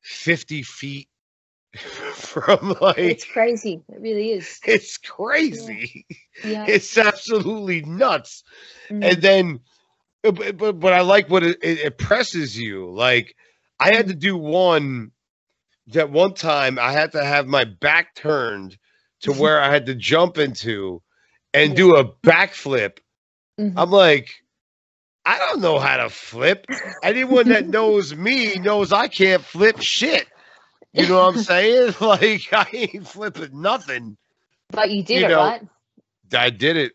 fifty 0.02 0.62
feet 0.62 1.08
from 1.74 2.76
like 2.80 3.08
it's 3.08 3.24
crazy 3.24 3.84
it 3.88 4.00
really 4.00 4.30
is 4.32 4.60
it's 4.66 4.98
crazy. 4.98 6.06
yeah 6.42 6.66
It's 6.66 6.98
absolutely 6.98 7.82
nuts. 7.82 8.44
Mhm. 8.90 9.02
And 9.02 9.22
then, 9.22 9.60
uh, 10.24 10.32
but, 10.32 10.56
but, 10.58 10.80
but 10.80 10.92
I 10.94 11.02
like 11.02 11.30
what 11.30 11.44
it, 11.44 11.58
it, 11.62 11.78
it 11.80 11.98
presses 11.98 12.58
you. 12.58 12.90
Like, 12.92 13.34
I 13.80 13.94
had 13.94 14.08
to 14.08 14.14
do 14.14 14.36
one 14.36 15.12
that 15.88 16.10
one 16.10 16.34
time 16.34 16.78
I 16.78 16.92
had 16.92 17.12
to 17.12 17.24
have 17.24 17.46
my 17.46 17.64
back 17.64 18.14
turned 18.16 18.78
to 19.22 19.32
where 19.34 19.60
I 19.60 19.70
had 19.72 19.86
to 19.86 19.96
jump 19.96 20.38
into 20.38 21.02
and 21.54 21.70
Yeah. 21.70 21.76
do 21.76 21.96
a 21.96 22.04
backflip. 22.04 22.98
Mhm. 23.58 23.74
I'm 23.76 23.90
like, 23.90 24.28
I 25.24 25.38
don't 25.38 25.60
know 25.60 25.78
how 25.78 25.96
to 25.98 26.10
flip. 26.10 26.66
Anyone 27.02 27.48
that 27.48 27.66
knows 27.76 28.14
me 28.14 28.56
knows 28.56 28.92
I 28.92 29.08
can't 29.08 29.42
flip 29.42 29.80
shit. 29.80 30.26
You 30.92 31.08
know 31.08 31.22
what 31.24 31.36
I'm 31.36 31.42
saying? 31.42 31.94
Like, 32.00 32.52
I 32.52 32.66
ain't 32.72 33.08
flipping 33.08 33.60
nothing. 33.62 34.16
but 34.70 34.90
you 34.90 35.02
did 35.02 35.20
you 35.20 35.26
it 35.26 35.28
know, 35.30 35.38
right 35.38 35.62
I 36.32 36.50
did 36.50 36.76
it. 36.76 36.92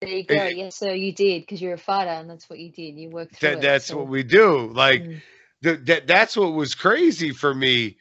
there 0.00 0.10
you 0.10 0.24
go 0.24 0.34
it- 0.34 0.56
yes 0.56 0.76
so 0.76 0.90
you 0.92 1.12
did 1.12 1.42
because 1.42 1.60
you're 1.62 1.74
a 1.74 1.78
fighter 1.78 2.10
and 2.10 2.28
that's 2.28 2.48
what 2.50 2.58
you 2.58 2.70
did 2.70 2.96
you 2.96 3.08
worked 3.10 3.40
That, 3.40 3.54
it 3.54 3.60
that's 3.62 3.86
so- 3.86 3.96
what 3.98 4.08
we 4.08 4.22
do. 4.22 4.68
Like, 4.72 5.02
Mm. 5.02 5.22
th- 5.64 5.80
that 5.84 6.06
that's 6.06 6.36
what 6.36 6.52
was 6.52 6.74
crazy 6.74 7.30
for 7.30 7.54
me 7.54 7.96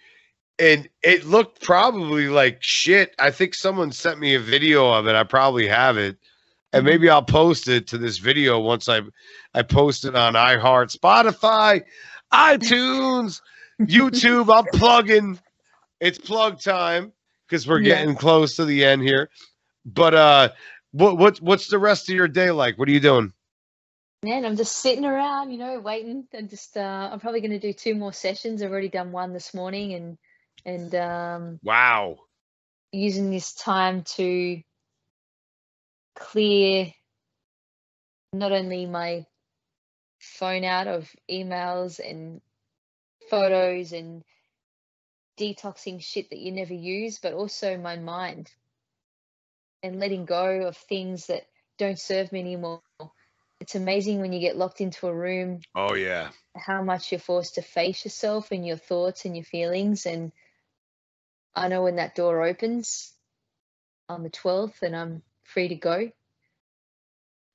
and 0.62 0.88
it 1.02 1.26
looked 1.26 1.64
probably 1.64 2.30
like 2.30 2.60
shit 2.62 3.16
i 3.20 3.32
think 3.32 3.56
someone 3.56 3.92
sent 3.92 4.20
me 4.20 4.36
a 4.36 4.40
video 4.40 4.90
of 4.94 5.08
it 5.08 5.16
i 5.16 5.24
probably 5.24 5.68
have 5.68 5.98
it 5.98 6.18
and 6.72 6.84
Mhm. 6.84 6.86
maybe 6.86 7.10
i'll 7.10 7.24
post 7.24 7.68
it 7.68 7.88
to 7.88 7.98
this 7.98 8.20
video 8.20 8.60
once 8.60 8.88
i 8.88 9.02
i 9.56 9.64
post 9.64 10.06
it 10.06 10.16
on 10.16 10.34
iheart 10.36 10.96
spotify 10.96 11.84
itunes 12.32 13.42
youtube 13.82 14.56
i'm 14.56 14.68
plugging 14.80 15.40
it's 16.00 16.20
plug 16.20 16.62
time 16.62 17.12
because 17.48 17.68
we're 17.68 17.80
Yeah. 17.80 17.96
getting 17.96 18.16
close 18.16 18.56
to 18.58 18.66
the 18.66 18.86
end 18.86 19.02
here 19.02 19.30
but 19.86 20.14
uh 20.14 20.50
what, 20.92 21.18
what 21.18 21.42
what's 21.42 21.68
the 21.70 21.80
rest 21.80 22.10
of 22.10 22.16
your 22.16 22.28
day 22.28 22.52
like 22.52 22.78
what 22.78 22.88
are 22.88 22.92
you 22.94 23.00
doing 23.00 23.34
Man, 24.24 24.46
I'm 24.46 24.56
just 24.56 24.78
sitting 24.78 25.06
around, 25.06 25.50
you 25.52 25.58
know, 25.58 25.80
waiting. 25.80 26.28
And 26.32 26.48
just, 26.48 26.78
uh, 26.78 27.10
I'm 27.12 27.20
probably 27.20 27.42
going 27.42 27.52
to 27.52 27.60
do 27.60 27.74
two 27.74 27.96
more 27.96 28.14
sessions. 28.14 28.62
I've 28.62 28.70
already 28.72 28.90
done 28.90 29.12
one 29.12 29.34
this 29.34 29.52
morning, 29.56 29.94
and 29.96 30.18
and 30.66 30.94
um, 30.96 31.60
wow 31.64 32.18
using 32.92 33.30
this 33.32 33.54
time 33.54 34.04
to 34.04 34.62
clear 36.16 36.88
not 38.34 38.52
only 38.52 38.86
my 38.86 39.26
phone 40.20 40.64
out 40.64 40.88
of 40.88 41.10
emails 41.30 42.00
and 42.00 42.42
photos 43.30 43.92
and 43.92 44.24
detoxing 45.40 46.02
shit 46.02 46.30
that 46.30 46.40
you 46.40 46.52
never 46.52 46.74
use, 46.74 47.20
but 47.20 47.34
also 47.34 47.78
my 47.78 47.96
mind 47.96 48.52
and 49.84 50.00
letting 50.00 50.26
go 50.26 50.68
of 50.68 50.78
things 50.78 51.28
that 51.28 51.44
don't 51.78 52.00
serve 52.00 52.32
me 52.32 52.40
anymore. 52.40 52.82
It's 53.60 53.76
amazing 53.76 54.20
when 54.20 54.34
you 54.34 54.40
get 54.40 54.58
locked 54.58 54.82
into 54.82 55.08
a 55.08 55.14
room 55.14 55.62
oh 55.76 55.94
yeah 55.94 56.30
how 56.58 56.82
much 56.84 57.12
you're 57.12 57.20
forced 57.20 57.56
to 57.56 57.62
face 57.62 58.04
yourself 58.04 58.52
and 58.52 58.66
your 58.66 58.78
thoughts 58.78 59.26
and 59.26 59.36
your 59.36 59.46
feelings. 59.46 60.06
And 60.06 60.32
I 61.56 61.68
know 61.70 61.84
when 61.84 61.98
that 61.98 62.16
door 62.16 62.44
opens 62.46 63.14
on 64.10 64.24
the 64.24 64.30
12th 64.30 64.82
and 64.84 64.96
I'm 64.96 65.24
free 65.46 65.70
to 65.70 65.76
go, 65.76 66.12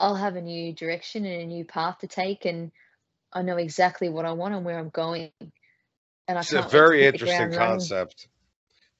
I'll 0.00 0.16
have 0.16 0.36
a 0.36 0.42
new 0.42 0.72
direction 0.74 1.24
and 1.26 1.42
a 1.42 1.46
new 1.46 1.64
path 1.64 1.98
to 2.00 2.08
take. 2.08 2.44
And 2.46 2.72
I 3.32 3.42
know 3.42 3.58
exactly 3.58 4.08
what 4.08 4.26
I 4.26 4.32
want 4.32 4.54
and 4.54 4.64
where 4.64 4.78
I'm 4.78 4.90
going. 4.90 5.32
And 6.28 6.38
I 6.38 6.44
It's 6.44 6.52
a 6.52 6.62
can't 6.62 6.72
wait 6.72 6.88
to 6.90 6.92
very 6.92 7.06
interesting 7.06 7.50
concept. 7.50 8.28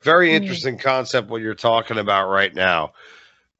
Very 0.02 0.34
Mm. 0.34 0.34
interesting 0.34 0.78
concept 0.78 1.28
what 1.30 1.42
you're 1.42 1.54
talking 1.54 1.98
about 1.98 2.30
right 2.30 2.54
now. 2.54 2.92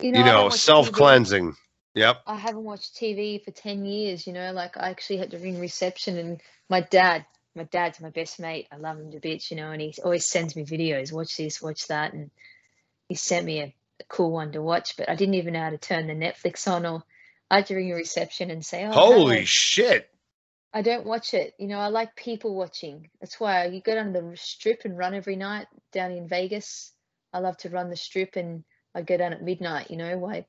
You 0.01 0.13
You 0.13 0.25
know, 0.25 0.51
self 0.51 0.93
cleansing. 0.93 1.57
Yep. 1.95 2.23
I 2.27 2.37
haven't 2.37 2.65
watched 2.65 2.97
TV 2.97 3.45
for 3.45 3.51
10 3.51 3.85
years, 3.85 4.27
you 4.27 4.33
know, 4.33 4.53
like 4.53 4.77
I 4.77 4.91
actually 4.91 5.19
had 5.19 5.33
to 5.33 5.39
ring 5.39 5.61
reception 5.61 6.17
and 6.19 6.41
my 6.71 6.81
dad, 6.83 7.27
my 7.57 7.65
dad's 7.65 8.01
my 8.01 8.11
best 8.11 8.39
mate. 8.39 8.69
I 8.71 8.77
love 8.77 8.99
him 8.99 9.11
to 9.13 9.21
bits, 9.21 9.51
you 9.51 9.57
know, 9.57 9.73
and 9.73 9.81
he 9.81 9.95
always 10.05 10.27
sends 10.27 10.55
me 10.55 10.65
videos, 10.65 11.13
watch 11.13 11.37
this, 11.37 11.63
watch 11.63 11.89
that. 11.89 12.13
And 12.13 12.31
he 13.09 13.15
sent 13.15 13.47
me 13.47 13.61
a, 13.61 13.75
a 14.01 14.05
cool 14.09 14.31
one 14.31 14.53
to 14.53 14.63
watch, 14.63 14.97
but 14.97 15.09
I 15.09 15.15
didn't 15.15 15.35
even 15.35 15.55
know 15.55 15.63
how 15.63 15.71
to 15.71 15.79
turn 15.79 16.07
the 16.07 16.15
Netflix 16.15 16.71
on 16.71 16.85
or 16.87 17.03
I 17.51 17.57
had 17.57 17.67
to 17.67 17.77
ring 17.77 17.93
a 17.93 17.95
reception 17.95 18.51
and 18.51 18.65
say, 18.65 18.85
oh, 18.85 18.93
Holy 18.93 19.45
shit. 19.45 20.11
I 20.73 20.83
don't 20.83 21.07
watch 21.07 21.33
it. 21.33 21.55
You 21.59 21.69
know, 21.69 21.79
I 21.79 21.89
like 21.89 22.17
people 22.17 22.55
watching. 22.55 23.09
That's 23.21 23.41
why 23.41 23.67
you 23.67 23.81
go 23.81 23.95
down 23.95 24.13
to 24.13 24.21
the 24.21 24.37
strip 24.37 24.83
and 24.85 24.99
run 24.99 25.15
every 25.15 25.37
night 25.37 25.69
down 25.93 26.11
in 26.11 26.29
Vegas. 26.29 26.93
I 27.33 27.39
love 27.39 27.57
to 27.59 27.71
run 27.71 27.89
the 27.89 27.97
strip 27.97 28.37
and 28.37 28.65
I 28.95 29.03
go 29.03 29.17
down 29.17 29.33
at 29.33 29.43
midnight, 29.43 29.91
you 29.91 29.97
know, 29.97 30.19
why 30.19 30.47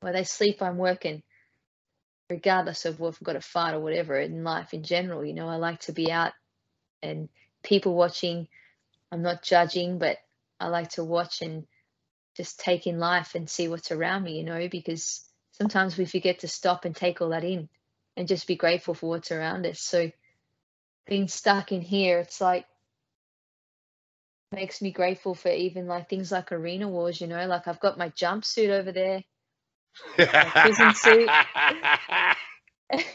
while 0.00 0.12
they 0.12 0.24
sleep 0.24 0.60
I'm 0.60 0.76
working. 0.76 1.22
Regardless 2.28 2.84
of 2.84 3.00
if 3.00 3.02
I've 3.02 3.22
got 3.22 3.36
a 3.36 3.40
fight 3.40 3.74
or 3.74 3.80
whatever 3.80 4.18
in 4.18 4.42
life 4.42 4.74
in 4.74 4.82
general, 4.82 5.24
you 5.24 5.34
know, 5.34 5.48
I 5.48 5.56
like 5.56 5.80
to 5.80 5.92
be 5.92 6.10
out 6.10 6.32
and 7.02 7.28
people 7.62 7.94
watching. 7.94 8.48
I'm 9.10 9.22
not 9.22 9.42
judging, 9.42 9.98
but 9.98 10.18
I 10.58 10.68
like 10.68 10.90
to 10.90 11.04
watch 11.04 11.42
and 11.42 11.66
just 12.36 12.60
take 12.60 12.86
in 12.86 12.98
life 12.98 13.34
and 13.34 13.48
see 13.48 13.68
what's 13.68 13.92
around 13.92 14.24
me, 14.24 14.38
you 14.38 14.44
know, 14.44 14.68
because 14.68 15.28
sometimes 15.52 15.96
we 15.98 16.06
forget 16.06 16.40
to 16.40 16.48
stop 16.48 16.84
and 16.84 16.96
take 16.96 17.20
all 17.20 17.30
that 17.30 17.44
in 17.44 17.68
and 18.16 18.28
just 18.28 18.46
be 18.46 18.56
grateful 18.56 18.94
for 18.94 19.10
what's 19.10 19.32
around 19.32 19.66
us. 19.66 19.80
So 19.80 20.10
being 21.06 21.28
stuck 21.28 21.72
in 21.72 21.82
here, 21.82 22.20
it's 22.20 22.40
like 22.40 22.66
makes 24.52 24.82
me 24.82 24.92
grateful 24.92 25.34
for 25.34 25.48
even 25.48 25.86
like 25.86 26.08
things 26.08 26.30
like 26.30 26.52
arena 26.52 26.88
wars, 26.88 27.20
you 27.20 27.26
know, 27.26 27.46
like 27.46 27.66
I've 27.68 27.80
got 27.80 27.98
my 27.98 28.10
jumpsuit 28.10 28.68
over 28.68 28.92
there. 28.92 29.24
prison 30.16 30.94
suit. 30.94 31.28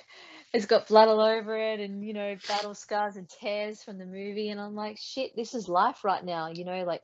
it's 0.53 0.65
got 0.67 0.87
blood 0.87 1.09
all 1.09 1.21
over 1.21 1.57
it 1.57 1.79
and 1.79 2.05
you 2.05 2.13
know 2.13 2.35
battle 2.47 2.73
scars 2.73 3.15
and 3.17 3.29
tears 3.29 3.83
from 3.83 3.97
the 3.97 4.05
movie. 4.05 4.49
And 4.49 4.59
i'm 4.61 4.75
like 4.75 4.97
shit 4.99 5.35
this 5.35 5.53
is 5.53 5.69
life 5.69 6.03
right 6.03 6.23
now. 6.25 6.49
You 6.51 6.65
know 6.65 6.83
like 6.85 7.01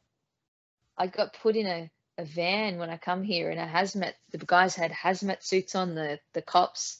i 0.97 1.07
got 1.07 1.35
put 1.41 1.55
in 1.55 1.67
a, 1.67 1.91
a 2.19 2.25
van 2.25 2.77
when 2.79 2.89
i 2.91 2.97
come 2.97 3.23
here 3.23 3.51
and 3.51 3.59
a 3.59 3.67
hazmat 3.67 4.13
the 4.31 4.39
guys 4.39 4.75
had 4.75 4.91
hazmat 4.91 5.43
suits 5.43 5.75
on 5.75 5.95
the 5.95 6.19
the 6.33 6.41
cops 6.43 6.99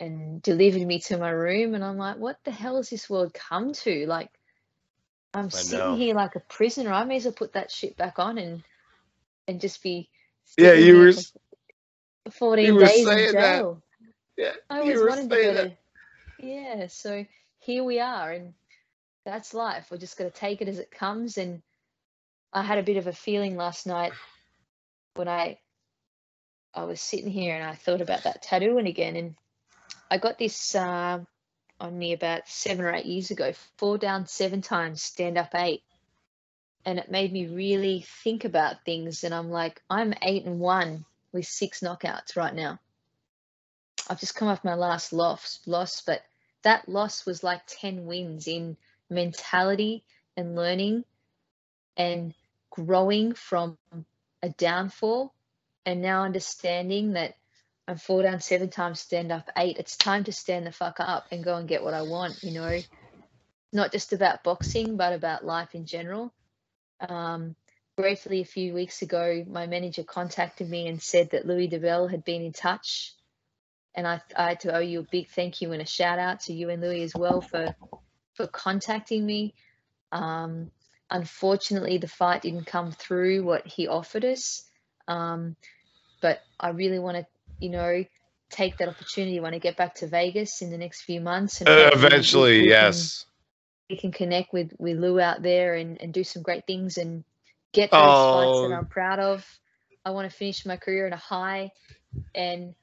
and 0.00 0.42
delivered 0.42 0.86
me 0.86 1.00
to 1.00 1.18
my 1.18 1.30
room. 1.30 1.74
And 1.74 1.84
i'm 1.84 1.98
like 1.98 2.18
what 2.18 2.38
the 2.44 2.52
hell 2.52 2.76
has 2.76 2.90
this 2.90 3.10
world 3.10 3.34
come 3.34 3.72
to? 3.72 4.06
Like 4.06 4.30
i'm 5.34 5.50
I 5.54 5.62
sitting 5.62 5.94
know. 5.94 5.96
here 5.96 6.14
like 6.16 6.36
a 6.36 6.40
prisoner. 6.40 6.92
I 6.92 7.04
may 7.04 7.16
as 7.18 7.24
well 7.26 7.34
put 7.34 7.54
that 7.54 7.70
shit 7.72 7.96
back 7.96 8.18
on 8.18 8.38
and 8.38 8.64
and 9.48 9.60
just 9.60 9.82
be 9.82 10.10
Yeah, 10.58 10.74
you 10.74 10.98
were 10.98 11.08
for 11.10 11.24
s- 11.24 11.32
14 12.32 12.76
were 12.76 12.88
days 12.88 13.12
in 13.12 13.28
saying 13.28 13.38
that. 13.38 13.66
Yeah. 14.36 14.52
I 14.68 14.80
always 14.80 15.00
wanted 15.00 15.30
to 15.30 15.36
go 15.36 15.54
to. 15.54 15.72
Yeah, 16.38 16.86
so 16.88 17.24
here 17.60 17.82
we 17.82 18.00
are, 18.00 18.32
and 18.32 18.54
that's 19.24 19.54
life. 19.54 19.88
We're 19.90 19.98
just 19.98 20.16
going 20.16 20.30
to 20.30 20.36
take 20.36 20.62
it 20.62 20.68
as 20.68 20.78
it 20.78 20.90
comes. 20.90 21.36
And 21.36 21.62
I 22.52 22.62
had 22.62 22.78
a 22.78 22.82
bit 22.82 22.96
of 22.96 23.06
a 23.06 23.12
feeling 23.12 23.56
last 23.56 23.86
night 23.86 24.12
when 25.14 25.28
I 25.28 25.58
I 26.72 26.84
was 26.84 27.00
sitting 27.00 27.30
here 27.30 27.54
and 27.54 27.64
I 27.64 27.74
thought 27.74 28.02
about 28.02 28.24
that 28.24 28.42
tattooing 28.42 28.86
again. 28.86 29.16
And 29.16 29.34
I 30.10 30.18
got 30.18 30.38
this 30.38 30.74
uh, 30.74 31.20
on 31.80 31.98
me 31.98 32.12
about 32.12 32.48
seven 32.48 32.84
or 32.84 32.94
eight 32.94 33.06
years 33.06 33.30
ago 33.30 33.52
fall 33.78 33.96
down 33.96 34.26
seven 34.26 34.60
times, 34.60 35.02
stand 35.02 35.38
up 35.38 35.54
eight. 35.54 35.82
And 36.84 36.98
it 36.98 37.10
made 37.10 37.32
me 37.32 37.46
really 37.46 38.06
think 38.22 38.44
about 38.44 38.84
things. 38.84 39.24
And 39.24 39.34
I'm 39.34 39.50
like, 39.50 39.82
I'm 39.90 40.14
eight 40.22 40.44
and 40.44 40.60
one 40.60 41.04
with 41.32 41.46
six 41.46 41.80
knockouts 41.80 42.36
right 42.36 42.54
now. 42.54 42.78
I've 44.08 44.20
just 44.20 44.34
come 44.34 44.48
off 44.48 44.64
my 44.64 44.74
last 44.74 45.12
loss, 45.12 45.60
loss, 45.66 46.00
but 46.00 46.22
that 46.62 46.88
loss 46.88 47.26
was 47.26 47.42
like 47.42 47.62
10 47.66 48.06
wins 48.06 48.46
in 48.46 48.76
mentality 49.10 50.04
and 50.36 50.56
learning 50.56 51.04
and 51.96 52.34
growing 52.70 53.34
from 53.34 53.78
a 54.42 54.50
downfall 54.50 55.32
and 55.84 56.02
now 56.02 56.24
understanding 56.24 57.12
that 57.12 57.36
I'm 57.88 57.98
four 57.98 58.22
down 58.22 58.40
seven 58.40 58.68
times, 58.68 59.00
stand 59.00 59.30
up 59.30 59.48
eight. 59.56 59.78
It's 59.78 59.96
time 59.96 60.24
to 60.24 60.32
stand 60.32 60.66
the 60.66 60.72
fuck 60.72 60.96
up 60.98 61.26
and 61.30 61.44
go 61.44 61.56
and 61.56 61.68
get 61.68 61.84
what 61.84 61.94
I 61.94 62.02
want, 62.02 62.42
you 62.42 62.52
know. 62.52 62.78
Not 63.72 63.92
just 63.92 64.12
about 64.12 64.42
boxing, 64.42 64.96
but 64.96 65.12
about 65.12 65.44
life 65.44 65.74
in 65.74 65.86
general. 65.86 66.32
Um, 67.00 67.54
briefly, 67.96 68.40
a 68.40 68.44
few 68.44 68.74
weeks 68.74 69.02
ago, 69.02 69.44
my 69.48 69.66
manager 69.68 70.02
contacted 70.02 70.68
me 70.68 70.88
and 70.88 71.00
said 71.00 71.30
that 71.30 71.46
Louis 71.46 71.68
DiBella 71.68 72.10
had 72.10 72.24
been 72.24 72.42
in 72.42 72.52
touch. 72.52 73.14
And 73.96 74.06
I, 74.06 74.20
I 74.36 74.50
had 74.50 74.60
to 74.60 74.76
owe 74.76 74.80
you 74.80 75.00
a 75.00 75.06
big 75.10 75.30
thank 75.30 75.62
you 75.62 75.72
and 75.72 75.80
a 75.80 75.86
shout 75.86 76.18
out 76.18 76.40
to 76.40 76.52
you 76.52 76.68
and 76.68 76.82
Louis 76.82 77.02
as 77.02 77.14
well 77.14 77.40
for 77.40 77.74
for 78.34 78.46
contacting 78.46 79.24
me. 79.24 79.54
Um, 80.12 80.70
unfortunately, 81.10 81.98
the 81.98 82.08
fight 82.08 82.42
didn't 82.42 82.66
come 82.66 82.92
through 82.92 83.44
what 83.44 83.66
he 83.66 83.88
offered 83.88 84.24
us. 84.24 84.64
Um, 85.08 85.56
but 86.20 86.40
I 86.60 86.70
really 86.70 86.98
want 86.98 87.16
to, 87.16 87.26
you 87.58 87.70
know, 87.70 88.04
take 88.50 88.78
that 88.78 88.88
opportunity 88.88 89.40
when 89.40 89.54
I 89.54 89.58
get 89.58 89.76
back 89.76 89.94
to 89.96 90.06
Vegas 90.06 90.62
in 90.62 90.70
the 90.70 90.78
next 90.78 91.02
few 91.02 91.20
months. 91.20 91.60
And 91.60 91.68
uh, 91.68 91.90
eventually, 91.92 92.58
we, 92.58 92.62
we 92.62 92.68
yes. 92.68 93.24
Can, 93.88 93.96
we 93.96 94.00
can 94.00 94.12
connect 94.12 94.52
with, 94.52 94.72
with 94.78 94.98
Lou 94.98 95.20
out 95.20 95.42
there 95.42 95.74
and, 95.74 96.00
and 96.00 96.12
do 96.12 96.24
some 96.24 96.42
great 96.42 96.66
things 96.66 96.96
and 96.98 97.24
get 97.72 97.90
those 97.90 98.00
oh. 98.02 98.32
fights 98.32 98.68
that 98.68 98.76
I'm 98.76 98.86
proud 98.86 99.20
of. 99.20 99.46
I 100.04 100.10
want 100.10 100.30
to 100.30 100.36
finish 100.36 100.66
my 100.66 100.76
career 100.76 101.06
in 101.06 101.12
a 101.12 101.16
high. 101.16 101.70
And 102.34 102.74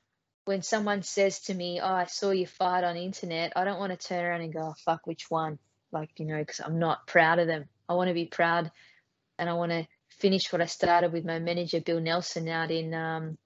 when 0.45 0.61
someone 0.61 1.03
says 1.03 1.39
to 1.41 1.53
me, 1.53 1.79
"Oh, 1.81 1.93
I 1.93 2.05
saw 2.05 2.31
you 2.31 2.47
fight 2.47 2.83
on 2.83 2.97
internet," 2.97 3.53
I 3.55 3.63
don't 3.63 3.79
want 3.79 3.97
to 3.97 4.07
turn 4.07 4.25
around 4.25 4.41
and 4.41 4.53
go, 4.53 4.61
oh, 4.61 4.75
"Fuck, 4.85 5.07
which 5.07 5.29
one?" 5.29 5.59
Like 5.91 6.11
you 6.19 6.25
know, 6.25 6.39
because 6.39 6.59
I'm 6.59 6.79
not 6.79 7.07
proud 7.07 7.39
of 7.39 7.47
them. 7.47 7.69
I 7.87 7.93
want 7.93 8.09
to 8.09 8.13
be 8.13 8.25
proud, 8.25 8.71
and 9.37 9.49
I 9.49 9.53
want 9.53 9.71
to 9.71 9.87
finish 10.09 10.51
what 10.51 10.61
I 10.61 10.65
started 10.65 11.11
with 11.11 11.25
my 11.25 11.39
manager 11.39 11.81
Bill 11.81 11.99
Nelson 11.99 12.47
out 12.49 12.71
in 12.71 12.93
um, 12.93 13.37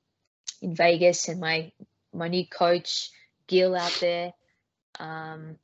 in 0.62 0.76
Vegas, 0.76 1.28
and 1.28 1.40
my 1.40 1.72
my 2.14 2.28
new 2.28 2.48
coach 2.48 3.12
Gil 3.48 3.76
out 3.76 3.98
there, 4.02 4.34
um, 5.00 5.58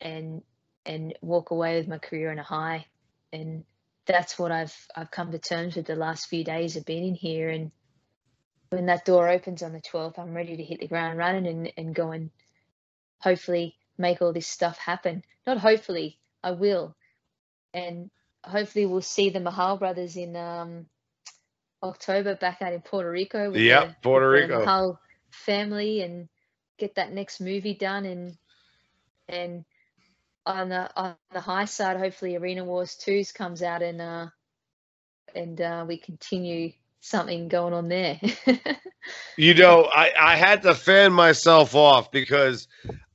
and 0.00 0.42
and 0.86 1.14
walk 1.20 1.50
away 1.50 1.78
with 1.78 1.88
my 1.88 1.98
career 1.98 2.32
in 2.32 2.38
a 2.38 2.42
high, 2.42 2.86
and 3.32 3.64
that's 4.06 4.38
what 4.38 4.52
I've 4.52 4.76
I've 4.96 5.10
come 5.10 5.32
to 5.32 5.38
terms 5.38 5.76
with 5.76 5.86
the 5.86 5.96
last 5.96 6.28
few 6.28 6.44
days 6.44 6.76
of 6.76 6.84
being 6.84 7.08
in 7.08 7.14
here 7.14 7.50
and 7.50 7.70
when 8.74 8.86
that 8.86 9.04
door 9.04 9.28
opens 9.28 9.62
on 9.62 9.72
the 9.72 9.80
12th, 9.80 10.18
I'm 10.18 10.34
ready 10.34 10.56
to 10.56 10.62
hit 10.62 10.80
the 10.80 10.88
ground 10.88 11.18
running 11.18 11.46
and, 11.46 11.72
and 11.76 11.94
go 11.94 12.10
and 12.10 12.30
hopefully 13.18 13.76
make 13.96 14.20
all 14.20 14.32
this 14.32 14.46
stuff 14.46 14.78
happen. 14.78 15.22
Not 15.46 15.58
hopefully, 15.58 16.18
I 16.42 16.52
will. 16.52 16.96
And 17.72 18.10
hopefully 18.44 18.86
we'll 18.86 19.02
see 19.02 19.30
the 19.30 19.40
Mahal 19.40 19.76
brothers 19.76 20.16
in 20.16 20.36
um, 20.36 20.86
October 21.82 22.34
back 22.34 22.62
out 22.62 22.72
in 22.72 22.80
Puerto 22.80 23.10
Rico. 23.10 23.50
With 23.50 23.60
yeah, 23.60 23.86
the, 23.86 23.96
Puerto 24.02 24.30
with 24.30 24.42
Rico. 24.42 24.58
The 24.58 24.64
Mahal 24.64 25.00
family 25.30 26.02
and 26.02 26.28
get 26.78 26.96
that 26.96 27.12
next 27.12 27.40
movie 27.40 27.74
done 27.74 28.04
and 28.04 28.36
and 29.28 29.64
on 30.46 30.68
the 30.68 30.90
on 30.96 31.16
the 31.32 31.40
high 31.40 31.64
side, 31.64 31.96
hopefully 31.96 32.36
Arena 32.36 32.64
Wars 32.64 32.96
2s 32.96 33.32
comes 33.32 33.62
out 33.62 33.82
and 33.82 34.00
uh 34.00 34.26
and 35.34 35.60
uh, 35.60 35.84
we 35.86 35.96
continue 35.98 36.72
something 37.04 37.48
going 37.48 37.74
on 37.74 37.88
there. 37.88 38.18
you 39.36 39.54
know, 39.54 39.88
I, 39.92 40.12
I 40.18 40.36
had 40.36 40.62
to 40.62 40.74
fan 40.74 41.12
myself 41.12 41.74
off 41.74 42.10
because 42.10 42.66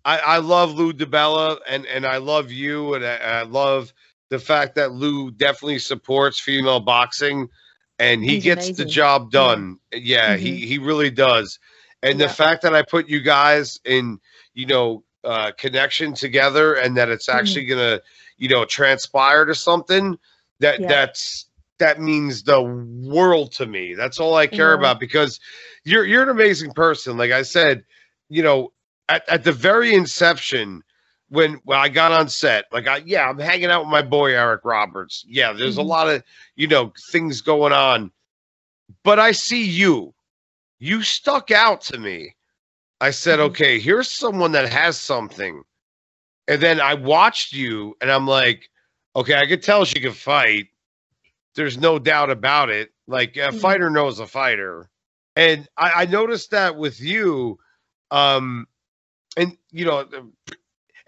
I, 0.06 0.20
I 0.20 0.38
love 0.38 0.74
Lou 0.74 0.94
DiBella 0.94 1.58
and, 1.68 1.86
and 1.88 2.06
I 2.06 2.18
love 2.18 2.52
you 2.52 2.94
and 2.94 3.06
I, 3.06 3.16
I 3.16 3.42
love 3.44 3.94
the 4.30 4.40
fact 4.40 4.76
that 4.76 4.92
Lou 4.92 5.32
definitely 5.32 5.80
supports 5.80 6.40
female 6.40 6.80
boxing 6.80 7.50
and 7.98 8.24
he 8.24 8.36
He's 8.36 8.44
gets 8.44 8.68
amazing. 8.68 8.86
the 8.86 8.92
job 8.92 9.32
done. 9.32 9.80
Yeah, 9.92 10.00
yeah 10.00 10.36
mm-hmm. 10.36 10.46
he, 10.46 10.66
he 10.68 10.78
really 10.78 11.10
does. 11.10 11.60
And 12.04 12.20
yeah. 12.20 12.28
the 12.28 12.34
fact 12.34 12.62
that 12.62 12.76
I 12.76 12.84
put 12.84 13.10
you 13.10 13.22
guys 13.22 13.80
in, 13.84 14.20
you 14.54 14.68
know, 14.68 15.04
uh, 15.24 15.52
connection 15.58 16.14
together 16.14 16.76
and 16.76 16.96
that 16.96 17.10
it's 17.10 17.28
mm-hmm. 17.28 17.40
actually 17.40 17.66
mm-hmm. 17.66 17.80
gonna, 17.80 18.02
you 18.38 18.50
know, 18.50 18.66
transpire 18.66 19.46
to 19.46 19.56
something 19.56 20.18
that 20.60 20.80
yeah. 20.80 20.88
that's 20.88 21.49
that 21.80 22.00
means 22.00 22.44
the 22.44 22.62
world 22.62 23.52
to 23.54 23.66
me. 23.66 23.96
That's 23.96 24.20
all 24.20 24.36
I 24.36 24.48
care 24.48 24.72
yeah. 24.72 24.80
about 24.80 25.00
because 25.00 25.40
you're 25.84 26.06
you're 26.06 26.24
an 26.24 26.30
amazing 26.30 26.72
person. 26.74 27.18
Like 27.18 27.32
I 27.32 27.42
said, 27.42 27.84
you 28.30 28.44
know, 28.44 28.72
at, 29.08 29.28
at 29.28 29.44
the 29.44 29.52
very 29.52 29.94
inception, 29.94 30.84
when 31.30 31.60
when 31.64 31.80
I 31.80 31.90
got 31.90 32.12
on 32.12 32.30
set, 32.30 32.66
like 32.72 32.88
I 32.88 32.98
yeah, 33.06 33.28
I'm 33.28 33.40
hanging 33.40 33.72
out 33.72 33.82
with 33.82 33.92
my 33.92 34.02
boy 34.02 34.34
Eric 34.36 34.62
Roberts. 34.64 35.26
Yeah, 35.28 35.54
there's 35.54 35.74
mm-hmm. 35.74 35.82
a 35.82 35.84
lot 35.84 36.10
of 36.10 36.24
you 36.56 36.68
know 36.68 36.94
things 37.12 37.42
going 37.42 37.74
on, 37.74 38.12
but 39.04 39.20
I 39.20 39.32
see 39.32 39.64
you. 39.64 40.14
You 40.80 41.02
stuck 41.02 41.52
out 41.52 41.82
to 41.82 41.98
me. 41.98 42.36
I 43.02 43.12
said, 43.12 43.40
mm-hmm. 43.40 43.52
okay, 43.52 43.80
here's 43.80 44.12
someone 44.12 44.52
that 44.54 44.72
has 44.72 45.00
something, 45.00 45.64
and 46.48 46.62
then 46.62 46.82
I 46.82 46.96
watched 46.96 47.54
you, 47.54 47.96
and 48.02 48.12
I'm 48.12 48.28
like, 48.28 48.70
okay, 49.16 49.36
I 49.36 49.48
could 49.48 49.64
tell 49.64 49.86
she 49.86 50.02
could 50.02 50.16
fight 50.16 50.68
there's 51.56 51.78
no 51.78 52.00
doubt 52.00 52.30
about 52.30 52.70
it. 52.70 52.92
Like 53.08 53.36
a 53.36 53.40
mm-hmm. 53.40 53.58
fighter 53.58 53.90
knows 53.90 54.20
a 54.20 54.28
fighter. 54.28 54.90
And 55.36 55.68
I, 55.78 56.04
I 56.04 56.06
noticed 56.06 56.52
that 56.52 56.76
with 56.76 57.00
you, 57.00 57.60
um, 58.12 58.68
and 59.38 59.58
you 59.72 59.86
know, 59.86 60.06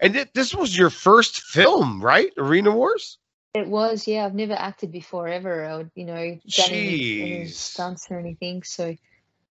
and 0.00 0.14
th- 0.14 0.30
this 0.34 0.54
was 0.54 0.76
your 0.76 0.90
first 0.90 1.42
film, 1.42 2.02
right? 2.02 2.32
Arena 2.38 2.70
Wars. 2.70 3.18
It 3.54 3.66
was, 3.66 4.08
yeah. 4.08 4.24
I've 4.24 4.34
never 4.34 4.54
acted 4.54 4.90
before 4.90 5.28
ever. 5.28 5.64
I 5.66 5.76
would, 5.76 5.90
you 5.94 6.06
know, 6.06 6.38
done 6.46 6.70
any, 6.70 7.20
any 7.20 7.46
stunts 7.48 8.06
or 8.10 8.18
anything. 8.18 8.62
So, 8.62 8.96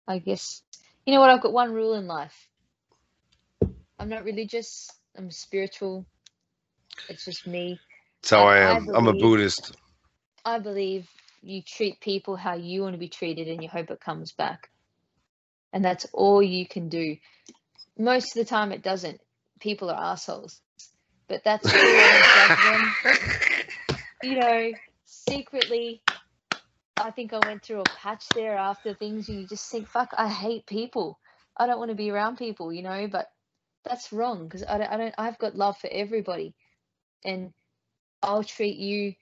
I 0.08 0.18
guess 0.18 0.62
you 1.06 1.14
know 1.14 1.20
what? 1.20 1.30
I've 1.30 1.42
got 1.42 1.52
one 1.52 1.72
rule 1.72 1.94
in 1.94 2.06
life. 2.06 2.48
I'm 3.98 4.08
not 4.08 4.24
religious. 4.24 4.90
I'm 5.16 5.30
spiritual. 5.30 6.06
It's 7.08 7.24
just 7.24 7.46
me. 7.46 7.78
That's 8.22 8.30
how 8.30 8.46
I, 8.46 8.56
I 8.56 8.76
am. 8.76 8.90
I 8.92 8.98
am 8.98 9.06
a 9.06 9.12
Buddhist. 9.12 9.76
I 10.44 10.58
believe 10.58 11.08
you 11.42 11.62
treat 11.62 12.00
people 12.00 12.36
how 12.36 12.54
you 12.54 12.82
want 12.82 12.94
to 12.94 12.98
be 12.98 13.08
treated 13.08 13.48
and 13.48 13.62
you 13.62 13.68
hope 13.68 13.90
it 13.90 14.00
comes 14.00 14.32
back. 14.32 14.70
And 15.72 15.84
that's 15.84 16.06
all 16.12 16.42
you 16.42 16.66
can 16.66 16.88
do. 16.88 17.16
Most 17.98 18.36
of 18.36 18.44
the 18.44 18.48
time 18.48 18.72
it 18.72 18.82
doesn't. 18.82 19.20
People 19.60 19.90
are 19.90 20.12
assholes. 20.12 20.60
But 21.28 21.42
that's 21.44 21.64
You 24.22 24.40
know, 24.40 24.72
secretly 25.04 26.02
I 26.96 27.10
think 27.10 27.32
I 27.32 27.40
went 27.44 27.62
through 27.62 27.80
a 27.80 27.84
patch 27.84 28.24
there 28.34 28.56
after 28.56 28.94
things 28.94 29.28
and 29.28 29.40
you 29.40 29.46
just 29.46 29.70
think, 29.70 29.88
fuck, 29.88 30.10
I 30.16 30.28
hate 30.28 30.66
people. 30.66 31.18
I 31.56 31.66
don't 31.66 31.78
want 31.78 31.90
to 31.90 31.96
be 31.96 32.10
around 32.10 32.36
people, 32.38 32.72
you 32.72 32.82
know, 32.82 33.08
but 33.08 33.26
that's 33.84 34.12
wrong 34.12 34.44
because 34.44 34.64
I 34.66 34.78
don't, 34.78 34.90
I 34.90 34.96
don't, 34.96 35.14
I've 35.18 35.38
got 35.38 35.56
love 35.56 35.76
for 35.78 35.90
everybody 35.90 36.54
and 37.24 37.52
I'll 38.22 38.44
treat 38.44 38.76
you 38.76 39.14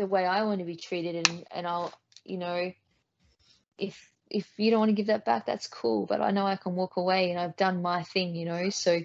the 0.00 0.06
way 0.06 0.24
I 0.24 0.44
want 0.44 0.60
to 0.60 0.64
be 0.64 0.76
treated 0.76 1.28
and 1.28 1.44
and 1.50 1.66
I'll 1.66 1.92
you 2.24 2.38
know 2.38 2.72
if 3.76 4.10
if 4.30 4.48
you 4.56 4.70
don't 4.70 4.80
want 4.80 4.88
to 4.88 4.94
give 4.94 5.08
that 5.08 5.26
back 5.26 5.44
that's 5.44 5.68
cool 5.68 6.06
but 6.06 6.22
I 6.22 6.30
know 6.30 6.46
I 6.46 6.56
can 6.56 6.74
walk 6.74 6.96
away 6.96 7.30
and 7.30 7.38
I've 7.38 7.56
done 7.56 7.82
my 7.82 8.02
thing 8.02 8.34
you 8.34 8.46
know 8.46 8.70
so 8.70 9.00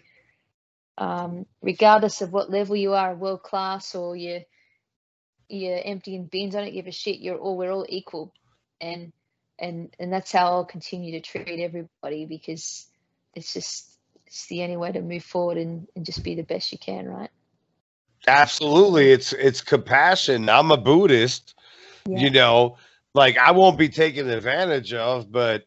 um, 0.98 1.46
regardless 1.62 2.22
of 2.22 2.32
what 2.32 2.50
level 2.50 2.78
you 2.78 2.94
are 2.94 3.14
world 3.14 3.44
class 3.44 3.94
or 3.94 4.16
you're 4.16 4.44
you're 5.50 5.82
emptying 5.84 6.28
bins 6.28 6.56
I 6.56 6.64
don't 6.64 6.74
give 6.74 6.88
a 6.88 6.92
shit 6.92 7.20
you're 7.20 7.38
all 7.38 7.58
we're 7.58 7.72
all 7.72 7.86
equal. 7.90 8.34
And 8.80 9.12
and 9.60 9.94
and 10.00 10.14
that's 10.14 10.32
how 10.32 10.46
I'll 10.46 10.66
continue 10.66 11.12
to 11.14 11.20
treat 11.20 11.60
everybody 11.60 12.26
because 12.26 12.88
it's 13.34 13.54
just 13.54 13.98
it's 14.28 14.48
the 14.48 14.64
only 14.64 14.78
way 14.78 14.94
to 14.94 15.02
move 15.02 15.24
forward 15.24 15.58
and, 15.58 15.88
and 15.94 16.06
just 16.06 16.24
be 16.24 16.36
the 16.36 16.44
best 16.44 16.72
you 16.72 16.78
can 16.78 17.06
right 17.06 17.32
Absolutely. 18.28 19.12
It's 19.12 19.34
it's 19.34 19.62
compassion. 19.62 20.50
I'm 20.50 20.72
a 20.72 20.78
Buddhist, 20.78 21.56
yeah. 22.08 22.20
you 22.20 22.30
know, 22.30 22.78
like 23.14 23.38
I 23.38 23.52
won't 23.52 23.78
be 23.78 23.90
taken 23.90 24.30
advantage 24.30 24.94
of, 24.94 25.32
but 25.32 25.66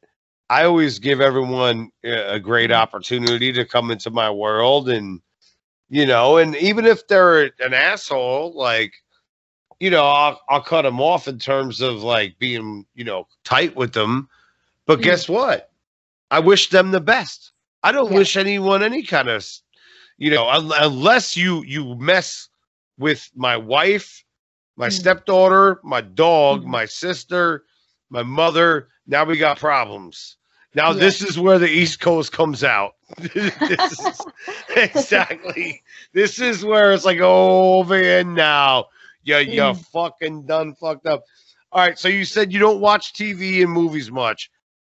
I 0.51 0.65
always 0.65 0.99
give 0.99 1.21
everyone 1.21 1.91
a 2.05 2.41
great 2.41 2.71
mm-hmm. 2.71 2.81
opportunity 2.81 3.53
to 3.53 3.65
come 3.65 3.91
into 3.91 4.11
my 4.11 4.31
world 4.31 4.89
and 4.89 5.21
you 5.91 6.07
know, 6.07 6.37
and 6.37 6.55
even 6.57 6.85
if 6.85 7.07
they're 7.09 7.45
an 7.61 7.73
asshole, 7.73 8.53
like, 8.55 8.93
you 9.81 9.91
know, 9.91 10.05
I'll, 10.05 10.41
I'll 10.51 10.63
cut 10.63 10.83
them 10.83 11.01
off 11.01 11.29
in 11.29 11.39
terms 11.39 11.81
of 11.81 12.03
like 12.03 12.39
being, 12.39 12.85
you 12.95 13.05
know, 13.05 13.27
tight 13.45 13.75
with 13.77 13.93
them. 13.95 14.29
But 14.87 15.01
Mm. 15.01 15.03
guess 15.05 15.29
what? 15.29 15.71
I 16.31 16.41
wish 16.41 16.69
them 16.71 16.91
the 16.91 17.01
best. 17.01 17.53
I 17.83 17.93
don't 17.93 18.11
Yeah. 18.13 18.19
wish 18.19 18.37
anyone 18.37 18.83
any 18.83 19.03
kind 19.03 19.29
of, 19.29 19.47
you 20.19 20.31
know, 20.31 20.47
un- 20.49 20.73
unless 20.81 21.37
you 21.37 21.63
you 21.65 21.95
mess 21.97 22.48
with 22.99 23.31
my 23.35 23.57
wife, 23.57 24.25
my 24.77 24.89
Mm. 24.89 24.93
stepdaughter, 24.93 25.81
my 25.85 26.01
dog, 26.01 26.65
Mhm. 26.65 26.67
my 26.67 26.85
sister, 26.87 27.65
my 28.11 28.23
mother. 28.23 28.89
Now 29.07 29.25
we 29.25 29.39
got 29.39 29.59
problems. 29.59 30.37
Now 30.75 30.93
Yeah. 30.93 31.01
this 31.01 31.23
is 31.23 31.39
where 31.39 31.59
the 31.59 31.69
East 31.69 32.01
Coast 32.01 32.33
comes 32.33 32.63
out. 32.65 32.93
this 33.19 34.01
is, 34.01 34.27
exactly. 34.77 35.83
This 36.13 36.39
is 36.41 36.65
where 36.65 36.93
it's 36.93 37.05
like 37.05 37.21
over 37.21 37.97
here 37.97 38.25
now. 38.25 38.87
Yeah, 39.25 39.39
you're 39.41 39.75
Mm. 39.75 39.87
fucking 39.93 40.47
done 40.47 40.75
fucked 40.75 41.07
up. 41.07 41.25
All 41.73 41.81
right, 41.83 41.99
so 41.99 42.09
you 42.09 42.25
said 42.25 42.53
you 42.53 42.59
don't 42.59 42.81
watch 42.81 43.13
TV 43.13 43.63
and 43.63 43.71
movies 43.73 44.11
much. 44.11 44.51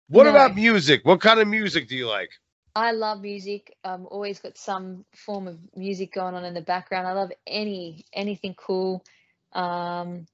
What 0.10 0.24
No. 0.24 0.30
about 0.30 0.56
music? 0.56 1.02
What 1.04 1.22
kind 1.22 1.40
of 1.40 1.48
music 1.48 1.88
do 1.88 1.96
you 1.96 2.08
like? 2.08 2.30
I 2.78 2.92
love 2.92 3.22
music. 3.22 3.76
I'm 3.84 4.06
always 4.06 4.38
got 4.38 4.56
some 4.56 5.04
form 5.16 5.48
of 5.48 5.58
music 5.76 6.14
going 6.14 6.36
on 6.36 6.46
in 6.46 6.54
the 6.54 6.62
background. 6.62 7.08
I 7.08 7.14
love 7.14 7.32
any 7.48 8.06
anything 8.14 8.54
cool. 8.54 9.04
Um, 9.52 10.28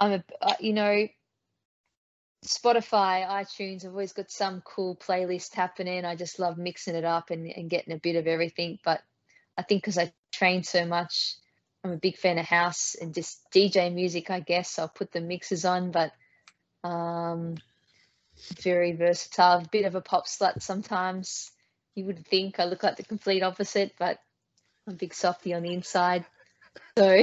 I'm 0.00 0.12
a 0.12 0.24
uh, 0.40 0.54
you 0.58 0.72
know 0.72 1.06
Spotify, 2.46 3.28
iTunes. 3.28 3.84
I've 3.84 3.90
always 3.90 4.14
got 4.14 4.30
some 4.30 4.62
cool 4.62 4.96
playlist 4.96 5.54
happening. 5.54 6.06
I 6.06 6.16
just 6.16 6.38
love 6.38 6.56
mixing 6.56 6.94
it 6.94 7.04
up 7.04 7.28
and, 7.28 7.46
and 7.46 7.68
getting 7.68 7.92
a 7.92 7.98
bit 7.98 8.16
of 8.16 8.26
everything. 8.26 8.78
But 8.82 9.02
I 9.58 9.62
think 9.62 9.82
because 9.82 9.98
I 9.98 10.14
train 10.32 10.62
so 10.62 10.86
much, 10.86 11.36
I'm 11.84 11.92
a 11.92 11.98
big 11.98 12.16
fan 12.16 12.38
of 12.38 12.46
house 12.46 12.96
and 12.98 13.12
just 13.12 13.38
DJ 13.54 13.92
music. 13.92 14.30
I 14.30 14.40
guess 14.40 14.78
I'll 14.78 14.88
put 14.88 15.12
the 15.12 15.20
mixes 15.20 15.66
on, 15.66 15.90
but 15.90 16.12
um, 16.82 17.56
very 18.62 18.92
versatile. 18.92 19.64
Bit 19.70 19.84
of 19.84 19.94
a 19.94 20.00
pop 20.00 20.26
slut 20.26 20.62
sometimes. 20.62 21.50
You 21.94 22.04
would 22.06 22.26
think 22.26 22.60
I 22.60 22.64
look 22.64 22.82
like 22.82 22.96
the 22.96 23.02
complete 23.02 23.42
opposite, 23.42 23.94
but 23.98 24.18
I'm 24.86 24.94
a 24.94 24.96
big 24.96 25.14
softy 25.14 25.54
on 25.54 25.62
the 25.62 25.72
inside. 25.72 26.24
So 26.96 27.22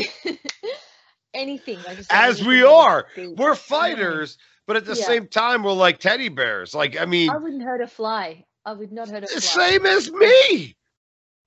anything. 1.33 1.77
As 2.09 2.43
we 2.43 2.63
anything 2.63 2.75
with 2.75 2.87
a 2.87 2.91
are. 2.91 3.07
We're 3.35 3.55
fighters, 3.55 4.37
but 4.65 4.75
at 4.75 4.85
the 4.85 4.95
Yeah. 4.95 5.05
same 5.05 5.27
time, 5.27 5.63
we're 5.63 5.73
like 5.73 5.99
teddy 5.99 6.29
bears. 6.29 6.73
Like, 6.75 6.99
I 6.99 7.05
mean, 7.05 7.29
I 7.29 7.37
wouldn't 7.37 7.63
hurt 7.63 7.81
a 7.81 7.87
fly. 7.87 8.45
I 8.65 8.73
would 8.73 8.91
not 8.91 9.09
hurt 9.09 9.23
a 9.23 9.27
fly. 9.27 9.39
same 9.39 9.85
as 9.85 10.11
me. 10.11 10.75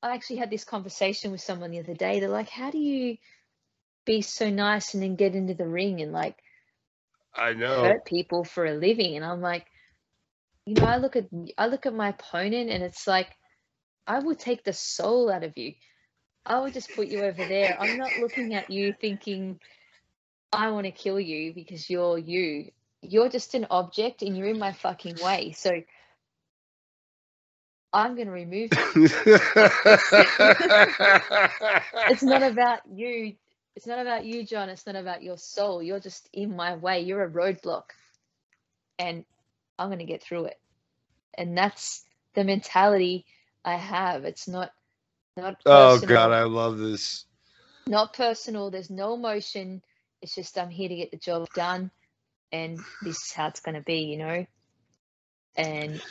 I 0.02 0.14
actually 0.14 0.36
had 0.36 0.50
this 0.50 0.64
conversation 0.64 1.30
with 1.30 1.42
someone 1.42 1.70
the 1.70 1.80
other 1.80 1.94
day. 1.94 2.20
They're 2.20 2.28
like, 2.30 2.48
"How 2.48 2.70
do 2.70 2.78
you 2.78 3.18
be 4.06 4.22
so 4.22 4.48
nice 4.50 4.94
and 4.94 5.02
then 5.02 5.16
get 5.16 5.34
into 5.34 5.54
the 5.54 5.66
ring 5.66 6.00
and 6.00 6.12
like 6.12 6.36
I 7.34 7.52
know. 7.54 7.82
hurt 7.82 8.04
people 8.04 8.44
for 8.44 8.64
a 8.64 8.74
living?" 8.74 9.16
And 9.16 9.24
I'm 9.24 9.40
like, 9.40 9.66
you 10.66 10.74
know, 10.74 10.86
I 10.86 10.96
look 10.96 11.16
at 11.16 11.26
I 11.58 11.66
look 11.66 11.86
at 11.86 11.94
my 11.94 12.10
opponent 12.10 12.70
and 12.70 12.82
it's 12.82 13.06
like, 13.06 13.36
I 14.06 14.20
will 14.20 14.34
take 14.34 14.64
the 14.64 14.72
soul 14.72 15.30
out 15.30 15.44
of 15.44 15.56
you. 15.56 15.74
I 16.44 16.58
will 16.60 16.70
just 16.70 16.94
put 16.94 17.08
you 17.08 17.22
over 17.22 17.44
there. 17.44 17.76
I'm 17.78 17.98
not 17.98 18.16
looking 18.20 18.54
at 18.54 18.70
you 18.70 18.94
thinking 18.98 19.60
I 20.52 20.70
want 20.70 20.86
to 20.86 20.90
kill 20.92 21.20
you 21.20 21.52
because 21.54 21.88
you're 21.88 22.18
you. 22.18 22.70
You're 23.02 23.28
just 23.28 23.54
an 23.54 23.66
object 23.70 24.22
and 24.22 24.36
you're 24.36 24.48
in 24.48 24.58
my 24.58 24.72
fucking 24.72 25.16
way. 25.22 25.52
So 25.52 25.70
I'm 27.92 28.14
going 28.14 28.26
to 28.26 28.32
remove 28.32 28.70
you. 28.72 29.08
it's 32.08 32.22
not 32.22 32.42
about 32.42 32.80
you. 32.92 33.34
It's 33.80 33.86
not 33.86 33.98
about 33.98 34.26
you, 34.26 34.44
John. 34.44 34.68
It's 34.68 34.84
not 34.84 34.94
about 34.94 35.22
your 35.22 35.38
soul. 35.38 35.82
You're 35.82 36.00
just 36.00 36.28
in 36.34 36.54
my 36.54 36.76
way. 36.76 37.00
You're 37.00 37.24
a 37.24 37.30
roadblock. 37.30 37.84
And 38.98 39.24
I'm 39.78 39.88
going 39.88 40.00
to 40.00 40.04
get 40.04 40.22
through 40.22 40.44
it. 40.44 40.60
And 41.32 41.56
that's 41.56 42.04
the 42.34 42.44
mentality 42.44 43.24
I 43.64 43.76
have. 43.76 44.26
It's 44.26 44.46
not 44.46 44.70
not 45.34 45.56
oh. 45.64 45.98
God, 45.98 46.30
I 46.30 46.42
love 46.42 46.76
this. 46.76 47.24
not 47.86 48.12
personal. 48.12 48.70
There's 48.70 48.90
no 48.90 49.14
emotion. 49.14 49.80
It's 50.20 50.34
just 50.34 50.58
I'm 50.58 50.68
here 50.68 50.90
to 50.90 50.96
get 50.96 51.10
the 51.10 51.16
job 51.16 51.48
done 51.54 51.90
and 52.52 52.78
this 53.02 53.16
is 53.16 53.32
how 53.34 53.48
it's 53.48 53.60
going 53.60 53.76
to 53.76 53.80
be, 53.80 54.00
you 54.00 54.18
know. 54.18 54.46
And 55.56 56.02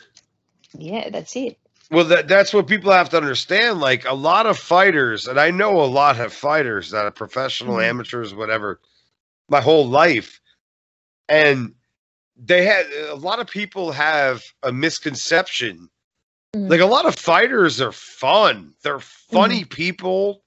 yeah, 0.73 1.11
that's 1.11 1.35
it. 1.35 1.59
Well, 1.91 2.05
that 2.05 2.27
that's 2.27 2.53
what 2.53 2.67
people 2.67 2.91
have 2.91 3.09
to 3.09 3.17
understand. 3.17 3.79
Like 3.79 4.05
a 4.05 4.13
lot 4.13 4.45
of 4.45 4.57
fighters, 4.57 5.27
and 5.27 5.39
I 5.39 5.49
know 5.51 5.81
a 5.81 5.85
lot 5.85 6.19
of 6.19 6.31
fighters 6.31 6.91
that 6.91 7.05
are 7.05 7.11
professional, 7.11 7.77
Mhm. 7.77 7.89
amateurs, 7.89 8.33
whatever, 8.33 8.79
my 9.49 9.59
whole 9.61 9.87
life, 9.87 10.39
and 11.27 11.73
they 12.35 12.63
had 12.63 12.85
a 13.09 13.15
lot 13.15 13.39
of 13.39 13.47
people 13.47 13.91
have 13.91 14.43
a 14.63 14.71
misconception. 14.71 15.89
Mhm. 16.55 16.69
Like 16.69 16.79
a 16.79 16.85
lot 16.85 17.05
of 17.05 17.15
fighters 17.15 17.81
are 17.81 17.91
fun. 17.91 18.75
They're 18.83 18.99
funny 18.99 19.65
people. 19.65 20.43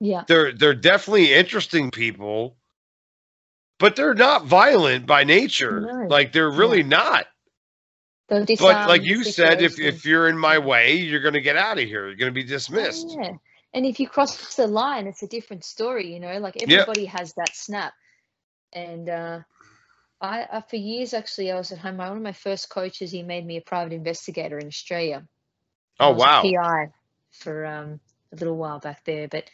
Yeah. 0.00 0.24
They're 0.26 0.52
they're 0.52 0.74
definitely 0.74 1.34
interesting 1.34 1.90
people, 1.90 2.56
but 3.78 3.94
they're 3.94 4.14
not 4.14 4.46
violent 4.46 5.04
by 5.06 5.24
nature. 5.24 6.06
Like 6.08 6.32
they're 6.32 6.50
really 6.50 6.82
not. 6.82 7.26
But 8.28 8.88
like 8.88 9.04
you 9.04 9.24
said, 9.24 9.62
if 9.62 9.78
if 9.80 10.04
you're 10.04 10.28
in 10.28 10.38
my 10.38 10.58
way, 10.58 10.96
you're 10.96 11.20
gonna 11.20 11.40
get 11.40 11.56
out 11.56 11.78
of 11.78 11.84
here. 11.84 12.06
You're 12.06 12.16
gonna 12.16 12.32
be 12.32 12.44
dismissed. 12.44 13.06
Oh, 13.08 13.22
yeah. 13.22 13.32
And 13.74 13.86
if 13.86 14.00
you 14.00 14.08
cross 14.08 14.56
the 14.56 14.66
line, 14.66 15.06
it's 15.06 15.22
a 15.22 15.26
different 15.26 15.64
story, 15.64 16.12
you 16.12 16.20
know, 16.20 16.38
like 16.38 16.56
Yep. 16.60 16.70
everybody 16.70 17.06
has 17.06 17.34
that 17.34 17.54
snap. 17.54 17.92
And 18.72 19.08
uh, 19.08 19.40
I, 20.20 20.46
I, 20.52 20.60
for 20.62 20.76
years, 20.76 21.14
actually, 21.14 21.50
I 21.50 21.56
was 21.56 21.72
at 21.72 21.78
home. 21.78 21.98
One 21.98 22.16
of 22.16 22.22
my 22.22 22.32
first 22.32 22.70
coaches, 22.70 23.10
he 23.10 23.22
made 23.22 23.46
me 23.46 23.56
a 23.56 23.62
private 23.62 23.92
investigator 23.92 24.58
in 24.58 24.66
Australia. 24.66 25.26
Oh 26.00 26.12
wow. 26.12 26.42
PI 26.42 26.92
for 27.32 27.66
um, 27.66 28.00
a 28.32 28.36
little 28.36 28.56
while 28.56 28.78
back 28.78 29.04
there, 29.04 29.28
but 29.28 29.44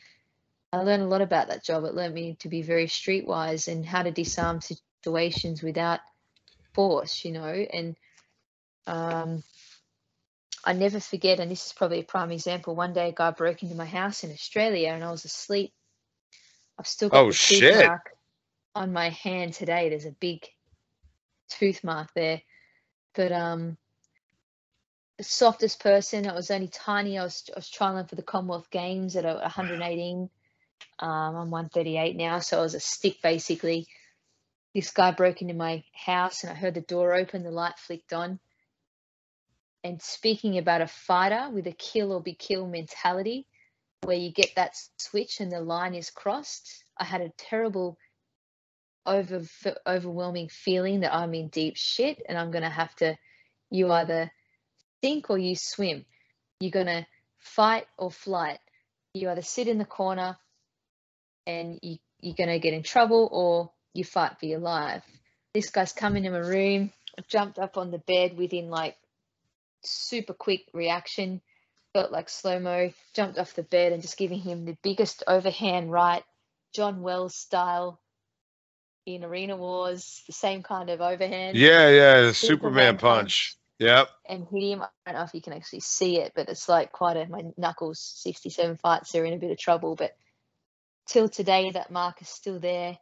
I 0.72 0.78
learned 0.78 1.02
a 1.02 1.06
lot 1.06 1.22
about 1.22 1.48
that 1.48 1.64
job. 1.64 1.84
It 1.84 1.94
learned 1.94 2.14
me 2.14 2.36
to 2.40 2.48
be 2.48 2.62
very 2.62 2.86
streetwise 2.86 3.68
and 3.68 3.86
how 3.86 4.02
to 4.02 4.10
disarm 4.10 4.60
situations 4.60 5.62
without 5.62 6.00
force, 6.72 7.24
you 7.24 7.32
know. 7.32 7.44
And 7.44 7.96
um, 8.86 9.42
I 10.64 10.72
never 10.72 11.00
forget, 11.00 11.40
and 11.40 11.50
this 11.50 11.66
is 11.66 11.72
probably 11.72 12.00
a 12.00 12.04
prime 12.04 12.30
example. 12.30 12.74
One 12.74 12.94
day, 12.94 13.10
a 13.10 13.12
guy 13.12 13.30
broke 13.30 13.62
into 13.62 13.74
my 13.74 13.84
house 13.84 14.24
in 14.24 14.30
Australia, 14.30 14.90
and 14.90 15.04
I 15.04 15.10
was 15.10 15.24
asleep. 15.24 15.72
I've 16.78 16.86
still 16.86 17.10
got 17.10 17.18
Oh, 17.18 17.28
the 17.28 17.34
tooth 17.34 17.70
shit. 17.70 17.84
mark 17.84 18.10
on 18.74 18.92
my 18.92 19.10
hand 19.10 19.54
today. 19.54 19.88
There's 19.88 20.06
a 20.06 20.10
big 20.12 20.46
tooth 21.50 21.84
mark 21.84 22.08
there, 22.14 22.40
but 23.14 23.30
um, 23.30 23.76
the 25.18 25.24
softest 25.24 25.80
person. 25.80 26.26
I 26.26 26.34
was 26.34 26.50
only 26.50 26.68
tiny. 26.68 27.18
I 27.18 27.24
was 27.24 27.48
I 27.54 27.58
was 27.58 27.70
trialing 27.70 28.08
for 28.08 28.16
the 28.16 28.22
Commonwealth 28.22 28.70
Games 28.70 29.16
at 29.16 29.24
118. 29.24 30.30
Um, 30.98 31.10
I'm 31.10 31.50
138 31.50 32.16
now, 32.16 32.38
so 32.38 32.58
I 32.58 32.62
was 32.62 32.74
a 32.74 32.80
stick 32.80 33.20
basically. 33.22 33.86
This 34.74 34.90
guy 34.90 35.12
broke 35.12 35.42
into 35.42 35.54
my 35.54 35.84
house, 35.94 36.42
and 36.42 36.50
I 36.50 36.54
heard 36.54 36.74
the 36.74 36.80
door 36.80 37.14
open. 37.14 37.42
The 37.42 37.50
light 37.50 37.78
flicked 37.78 38.12
on. 38.12 38.40
And 39.84 40.00
speaking 40.00 40.56
about 40.56 40.80
a 40.80 40.86
fighter 40.86 41.50
with 41.52 41.66
a 41.66 41.72
kill 41.72 42.12
or 42.12 42.22
be 42.22 42.34
kill 42.34 42.66
mentality, 42.66 43.46
where 44.02 44.16
you 44.16 44.32
get 44.32 44.54
that 44.56 44.74
switch 44.98 45.40
and 45.40 45.52
the 45.52 45.60
line 45.60 45.94
is 45.94 46.10
crossed, 46.10 46.84
I 46.98 47.04
had 47.04 47.20
a 47.20 47.32
terrible, 47.36 47.98
over 49.04 49.42
overwhelming 49.86 50.48
feeling 50.48 51.00
that 51.00 51.14
I'm 51.14 51.34
in 51.34 51.48
deep 51.48 51.76
shit, 51.76 52.22
and 52.26 52.38
I'm 52.38 52.50
gonna 52.50 52.70
have 52.70 52.94
to. 52.96 53.16
You 53.70 53.92
either 53.92 54.30
sink 55.02 55.28
or 55.28 55.36
you 55.36 55.54
swim. 55.54 56.06
You're 56.60 56.70
gonna 56.70 57.06
fight 57.38 57.86
or 57.98 58.10
flight. 58.10 58.60
You 59.12 59.28
either 59.28 59.42
sit 59.42 59.68
in 59.68 59.78
the 59.78 59.84
corner 59.84 60.38
and 61.46 61.78
you, 61.82 61.98
you're 62.20 62.34
gonna 62.34 62.58
get 62.58 62.72
in 62.72 62.82
trouble 62.82 63.28
or 63.30 63.72
you 63.92 64.04
fight 64.04 64.38
for 64.40 64.46
your 64.46 64.60
life. 64.60 65.02
This 65.52 65.70
guy's 65.70 65.92
come 65.92 66.16
into 66.16 66.30
my 66.30 66.38
room, 66.38 66.92
jumped 67.28 67.58
up 67.58 67.76
on 67.76 67.90
the 67.90 67.98
bed 67.98 68.36
within 68.36 68.70
like 68.70 68.96
super 69.90 70.34
quick 70.34 70.62
reaction, 70.72 71.40
felt 71.92 72.12
like 72.12 72.28
slow 72.28 72.58
mo, 72.58 72.92
jumped 73.14 73.38
off 73.38 73.54
the 73.54 73.62
bed 73.62 73.92
and 73.92 74.02
just 74.02 74.16
giving 74.16 74.40
him 74.40 74.64
the 74.64 74.76
biggest 74.82 75.22
overhand 75.26 75.90
right, 75.90 76.22
John 76.74 77.02
Wells 77.02 77.36
style 77.36 78.00
in 79.06 79.24
Arena 79.24 79.56
Wars, 79.56 80.22
the 80.26 80.32
same 80.32 80.62
kind 80.62 80.90
of 80.90 81.00
overhand. 81.00 81.56
Yeah, 81.56 81.88
yeah, 81.90 82.20
the 82.22 82.34
Superman 82.34 82.58
Superman 82.94 82.98
punch. 82.98 83.56
Yep. 83.80 84.08
and 84.28 84.46
hit 84.50 84.62
him. 84.62 84.82
I 84.82 84.88
don't 85.06 85.16
know 85.16 85.24
if 85.24 85.34
you 85.34 85.42
can 85.42 85.52
actually 85.52 85.80
see 85.80 86.20
it, 86.20 86.32
but 86.34 86.48
it's 86.48 86.68
like 86.68 86.92
quite 86.92 87.16
a 87.16 87.26
my 87.26 87.42
knuckles 87.56 88.00
67 88.22 88.76
fights 88.76 89.10
they're 89.10 89.24
in 89.24 89.34
a 89.34 89.38
bit 89.38 89.50
of 89.50 89.58
trouble. 89.58 89.96
But 89.96 90.12
till 91.08 91.28
today 91.28 91.70
that 91.72 91.90
mark 91.90 92.22
is 92.22 92.28
still 92.28 92.60
there. 92.60 92.96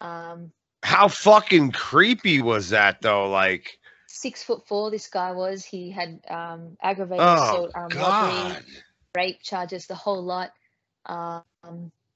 Um 0.00 0.52
How 0.82 1.08
fucking 1.08 1.72
creepy 1.72 2.42
was 2.42 2.70
that 2.70 3.00
though? 3.02 3.30
Like, 3.30 3.78
six 4.16 4.42
foot 4.42 4.66
four 4.66 4.90
this 4.90 5.08
guy 5.08 5.32
was. 5.32 5.64
He 5.64 5.90
had 5.90 6.20
um 6.28 6.76
aggravated 6.82 7.24
oh 7.28 7.34
assault, 7.34 7.70
um, 7.74 7.88
robbery, 7.96 8.58
rape 9.14 9.42
charges, 9.42 9.86
the 9.86 9.94
whole 9.94 10.22
lot. 10.22 10.52
Um, 11.06 11.44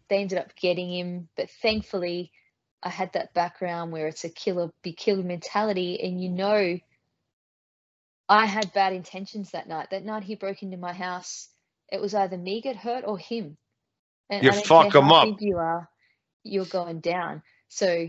they 0.08 0.18
ended 0.18 0.38
up 0.38 0.56
getting 0.56 0.92
him, 0.92 1.28
but 1.36 1.50
thankfully, 1.62 2.32
I 2.82 2.88
had 2.88 3.12
that 3.12 3.34
background 3.34 3.92
where 3.92 4.08
it's 4.08 4.24
a 4.24 4.30
killer 4.30 4.70
be 4.82 4.92
killer 4.92 5.22
mentality, 5.22 6.00
and 6.02 6.20
you 6.22 6.30
know, 6.30 6.78
I 8.28 8.46
had 8.46 8.72
bad 8.72 8.92
intentions 8.92 9.50
that 9.50 9.68
night. 9.68 9.90
That 9.90 10.04
night 10.04 10.24
he 10.24 10.36
broke 10.36 10.62
into 10.62 10.76
my 10.76 10.92
house. 10.92 11.48
It 11.92 12.00
was 12.00 12.14
either 12.14 12.36
me 12.36 12.60
get 12.60 12.76
hurt 12.76 13.04
or 13.06 13.18
him. 13.18 13.56
And 14.30 14.44
you 14.44 14.52
fuck 14.52 14.94
him 14.94 15.12
up. 15.12 15.28
You 15.40 15.58
are, 15.58 15.88
you're 16.44 16.64
going 16.64 17.00
down. 17.00 17.42
So 17.68 18.08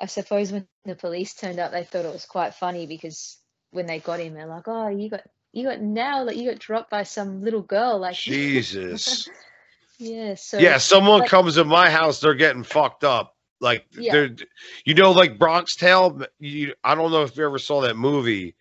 I 0.00 0.06
suppose 0.06 0.52
when 0.52 0.66
the 0.84 0.94
police 0.94 1.34
turned 1.34 1.58
up, 1.58 1.72
they 1.72 1.84
thought 1.84 2.04
it 2.04 2.12
was 2.12 2.24
quite 2.24 2.54
funny 2.54 2.86
because 2.86 3.38
when 3.70 3.86
they 3.86 3.98
got 3.98 4.20
him, 4.20 4.34
they're 4.34 4.46
like, 4.46 4.68
"Oh, 4.68 4.88
you 4.88 5.10
got 5.10 5.22
you 5.52 5.64
got 5.64 5.80
now 5.80 6.24
like 6.24 6.36
you 6.36 6.50
got 6.50 6.60
dropped 6.60 6.90
by 6.90 7.02
some 7.02 7.42
little 7.42 7.62
girl." 7.62 7.98
Like 7.98 8.14
Jesus. 8.16 9.28
yeah. 9.98 10.34
So 10.34 10.58
yeah, 10.58 10.78
someone 10.78 11.20
like, 11.20 11.30
comes 11.30 11.54
to 11.54 11.64
my 11.64 11.90
house, 11.90 12.20
they're 12.20 12.34
getting 12.34 12.62
fucked 12.62 13.04
up. 13.04 13.34
Like 13.60 13.86
yeah. 13.92 14.12
they're, 14.12 14.36
you 14.84 14.94
know, 14.94 15.10
like 15.10 15.38
Bronx 15.38 15.74
Tale. 15.74 16.22
You, 16.38 16.74
I 16.84 16.94
don't 16.94 17.10
know 17.10 17.22
if 17.22 17.36
you 17.36 17.44
ever 17.44 17.58
saw 17.58 17.80
that 17.82 17.96
movie, 17.96 18.54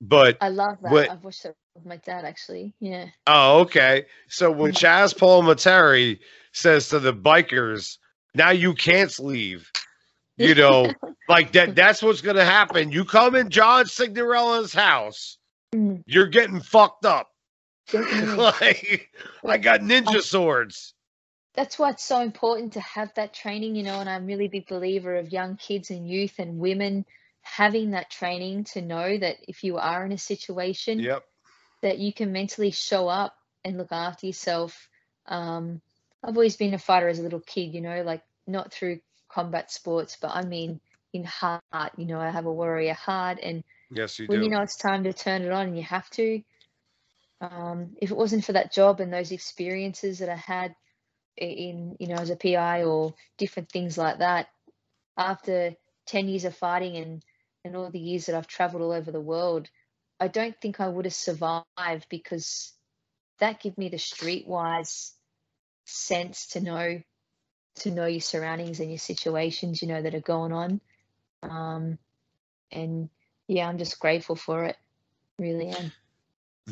but 0.00 0.38
I 0.40 0.50
love 0.50 0.78
that. 0.82 0.90
But, 0.92 1.10
I've 1.10 1.24
watched 1.24 1.44
it 1.44 1.56
with 1.74 1.84
my 1.84 1.96
dad 1.96 2.24
actually. 2.24 2.74
Yeah. 2.78 3.06
Oh, 3.26 3.60
okay. 3.60 4.06
So 4.28 4.52
when 4.52 4.72
Chazz 4.72 5.14
Palminteri 5.14 6.20
says 6.52 6.88
to 6.90 7.00
the 7.00 7.12
bikers, 7.12 7.98
"Now 8.36 8.50
you 8.50 8.74
can't 8.74 9.18
leave," 9.18 9.70
you 10.36 10.54
know, 10.54 10.92
like 11.28 11.52
that. 11.52 11.74
That's 11.74 12.02
what's 12.02 12.20
gonna 12.20 12.44
happen. 12.44 12.92
You 12.92 13.04
come 13.04 13.34
in 13.34 13.50
John 13.50 13.86
Signorella's 13.86 14.72
house, 14.72 15.38
mm. 15.74 16.02
you're 16.06 16.28
getting 16.28 16.60
fucked 16.60 17.04
up. 17.04 17.28
like 17.92 19.10
I 19.44 19.58
got 19.58 19.80
ninja 19.80 20.20
swords 20.20 20.94
that's 21.56 21.78
why 21.78 21.90
it's 21.90 22.04
so 22.04 22.20
important 22.20 22.74
to 22.74 22.80
have 22.80 23.12
that 23.14 23.32
training, 23.32 23.74
you 23.74 23.82
know, 23.82 23.98
and 23.98 24.08
I'm 24.08 24.26
really 24.26 24.46
big 24.46 24.68
believer 24.68 25.16
of 25.16 25.32
young 25.32 25.56
kids 25.56 25.90
and 25.90 26.08
youth 26.08 26.38
and 26.38 26.58
women 26.58 27.06
having 27.40 27.92
that 27.92 28.10
training 28.10 28.64
to 28.64 28.82
know 28.82 29.16
that 29.16 29.36
if 29.48 29.64
you 29.64 29.78
are 29.78 30.04
in 30.04 30.12
a 30.12 30.18
situation 30.18 31.00
yep. 31.00 31.24
that 31.80 31.98
you 31.98 32.12
can 32.12 32.30
mentally 32.30 32.70
show 32.70 33.08
up 33.08 33.34
and 33.64 33.78
look 33.78 33.90
after 33.90 34.26
yourself. 34.26 34.88
Um, 35.26 35.80
I've 36.22 36.36
always 36.36 36.56
been 36.56 36.74
a 36.74 36.78
fighter 36.78 37.08
as 37.08 37.18
a 37.18 37.22
little 37.22 37.40
kid, 37.40 37.72
you 37.72 37.80
know, 37.80 38.02
like 38.02 38.22
not 38.46 38.72
through 38.72 39.00
combat 39.36 39.70
sports, 39.70 40.16
but 40.20 40.30
I 40.32 40.42
mean 40.42 40.80
in 41.12 41.24
heart, 41.24 41.92
you 41.98 42.06
know, 42.06 42.18
I 42.18 42.30
have 42.30 42.46
a 42.46 42.52
warrior 42.52 42.94
heart 42.94 43.38
and 43.42 43.62
yes, 43.90 44.18
you 44.18 44.26
when 44.28 44.38
do. 44.38 44.44
you 44.44 44.50
know 44.50 44.62
it's 44.62 44.78
time 44.78 45.04
to 45.04 45.12
turn 45.12 45.42
it 45.42 45.52
on 45.52 45.68
and 45.68 45.76
you 45.76 45.82
have 45.82 46.08
to. 46.10 46.42
Um, 47.42 47.96
if 48.00 48.10
it 48.10 48.16
wasn't 48.16 48.46
for 48.46 48.54
that 48.54 48.72
job 48.72 49.00
and 49.00 49.12
those 49.12 49.32
experiences 49.32 50.20
that 50.20 50.30
I 50.30 50.36
had 50.36 50.74
in 51.36 51.96
you 52.00 52.08
know 52.08 52.14
as 52.16 52.30
a 52.30 52.36
PI 52.36 52.84
or 52.84 53.14
different 53.36 53.70
things 53.70 53.98
like 53.98 54.18
that. 54.20 54.48
After 55.18 55.76
ten 56.06 56.28
years 56.28 56.46
of 56.46 56.56
fighting 56.56 56.96
and 56.96 57.22
and 57.64 57.76
all 57.76 57.90
the 57.90 58.06
years 58.10 58.26
that 58.26 58.36
I've 58.36 58.46
traveled 58.46 58.82
all 58.82 58.92
over 58.92 59.12
the 59.12 59.20
world, 59.20 59.68
I 60.18 60.28
don't 60.28 60.56
think 60.62 60.80
I 60.80 60.88
would 60.88 61.04
have 61.04 61.14
survived 61.14 62.06
because 62.08 62.72
that 63.38 63.60
gave 63.60 63.76
me 63.76 63.90
the 63.90 63.98
streetwise 63.98 65.12
sense 65.84 66.46
to 66.48 66.60
know 66.60 67.02
to 67.76 67.90
know 67.90 68.06
your 68.06 68.20
surroundings 68.20 68.80
and 68.80 68.90
your 68.90 68.98
situations, 68.98 69.82
you 69.82 69.88
know, 69.88 70.00
that 70.00 70.14
are 70.14 70.20
going 70.20 70.52
on. 70.52 70.80
Um, 71.42 71.98
and 72.72 73.08
yeah, 73.48 73.68
I'm 73.68 73.78
just 73.78 73.98
grateful 73.98 74.36
for 74.36 74.64
it. 74.64 74.76
Really 75.38 75.68
am. 75.68 75.92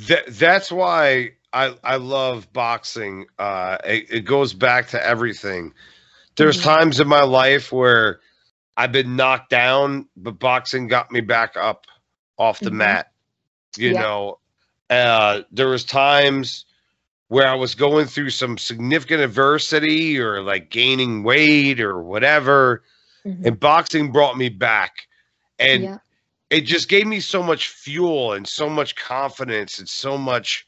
That 0.08 0.26
that's 0.28 0.72
why 0.72 1.32
I 1.52 1.74
I 1.84 1.96
love 1.96 2.52
boxing. 2.52 3.26
Uh, 3.38 3.78
it, 3.84 4.10
it 4.10 4.20
goes 4.22 4.54
back 4.54 4.88
to 4.88 5.04
everything. 5.04 5.74
There's 6.36 6.58
mm-hmm. 6.58 6.68
times 6.68 7.00
in 7.00 7.06
my 7.06 7.22
life 7.22 7.70
where 7.70 8.20
I've 8.76 8.92
been 8.92 9.16
knocked 9.16 9.50
down, 9.50 10.08
but 10.16 10.38
boxing 10.38 10.88
got 10.88 11.12
me 11.12 11.20
back 11.20 11.56
up 11.56 11.86
off 12.36 12.58
the 12.58 12.70
mm-hmm. 12.70 12.78
mat. 12.78 13.12
You 13.76 13.90
yeah. 13.90 14.00
know, 14.00 14.38
uh, 14.90 15.42
there 15.52 15.68
was 15.68 15.84
times 15.84 16.64
where 17.34 17.48
I 17.48 17.54
was 17.56 17.74
going 17.74 18.06
through 18.06 18.30
some 18.30 18.56
significant 18.56 19.20
adversity 19.20 20.20
or 20.20 20.40
like 20.40 20.70
gaining 20.70 21.24
weight 21.24 21.80
or 21.80 22.00
whatever, 22.00 22.84
mm-hmm. 23.26 23.44
and 23.44 23.58
boxing 23.58 24.12
brought 24.12 24.38
me 24.38 24.48
back. 24.48 24.92
And 25.58 25.82
yeah. 25.82 25.98
it 26.50 26.60
just 26.60 26.88
gave 26.88 27.08
me 27.08 27.18
so 27.18 27.42
much 27.42 27.70
fuel 27.70 28.34
and 28.34 28.46
so 28.46 28.70
much 28.70 28.94
confidence 28.94 29.80
and 29.80 29.88
so 29.88 30.16
much 30.16 30.64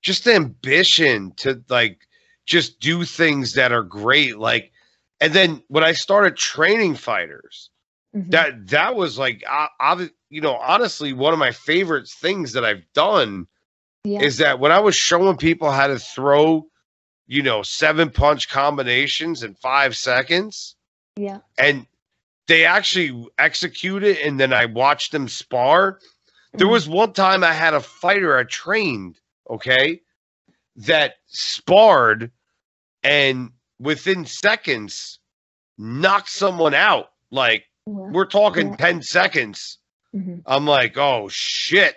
just 0.00 0.26
ambition 0.26 1.30
to 1.36 1.62
like 1.68 2.08
just 2.46 2.80
do 2.80 3.04
things 3.04 3.52
that 3.52 3.70
are 3.70 3.82
great 3.82 4.38
like 4.38 4.72
and 5.20 5.34
then 5.34 5.62
when 5.68 5.82
i 5.82 5.92
started 5.92 6.36
training 6.36 6.94
fighters 6.94 7.68
mm-hmm. 8.16 8.30
that 8.30 8.66
that 8.68 8.94
was 8.94 9.18
like 9.18 9.42
I, 9.50 9.66
I, 9.80 10.08
you 10.30 10.40
know 10.40 10.54
honestly 10.54 11.12
one 11.12 11.32
of 11.32 11.38
my 11.38 11.50
favorite 11.50 12.08
things 12.08 12.52
that 12.52 12.64
i've 12.64 12.84
done 12.94 13.48
yeah. 14.08 14.20
is 14.20 14.38
that 14.38 14.58
when 14.58 14.72
i 14.72 14.80
was 14.80 14.96
showing 14.96 15.36
people 15.36 15.70
how 15.70 15.86
to 15.86 15.98
throw 15.98 16.66
you 17.26 17.42
know 17.42 17.62
seven 17.62 18.10
punch 18.10 18.48
combinations 18.48 19.42
in 19.42 19.54
five 19.54 19.96
seconds 19.96 20.76
yeah 21.16 21.38
and 21.58 21.86
they 22.46 22.64
actually 22.64 23.26
execute 23.38 24.02
it 24.02 24.20
and 24.24 24.40
then 24.40 24.52
i 24.52 24.64
watched 24.64 25.12
them 25.12 25.28
spar 25.28 25.92
mm-hmm. 25.94 26.58
there 26.58 26.68
was 26.68 26.88
one 26.88 27.12
time 27.12 27.44
i 27.44 27.52
had 27.52 27.74
a 27.74 27.80
fighter 27.80 28.36
i 28.36 28.44
trained 28.44 29.18
okay, 29.48 30.00
that 30.76 31.14
sparred 31.26 32.30
and 33.02 33.50
within 33.78 34.24
seconds 34.24 35.18
knocked 35.76 36.30
someone 36.30 36.74
out. 36.74 37.10
Like 37.30 37.64
yeah. 37.86 37.92
we're 37.94 38.26
talking 38.26 38.70
yeah. 38.70 38.76
10 38.76 39.02
seconds. 39.02 39.78
Mm-hmm. 40.14 40.38
I'm 40.46 40.66
like, 40.66 40.96
oh 40.96 41.28
shit. 41.30 41.96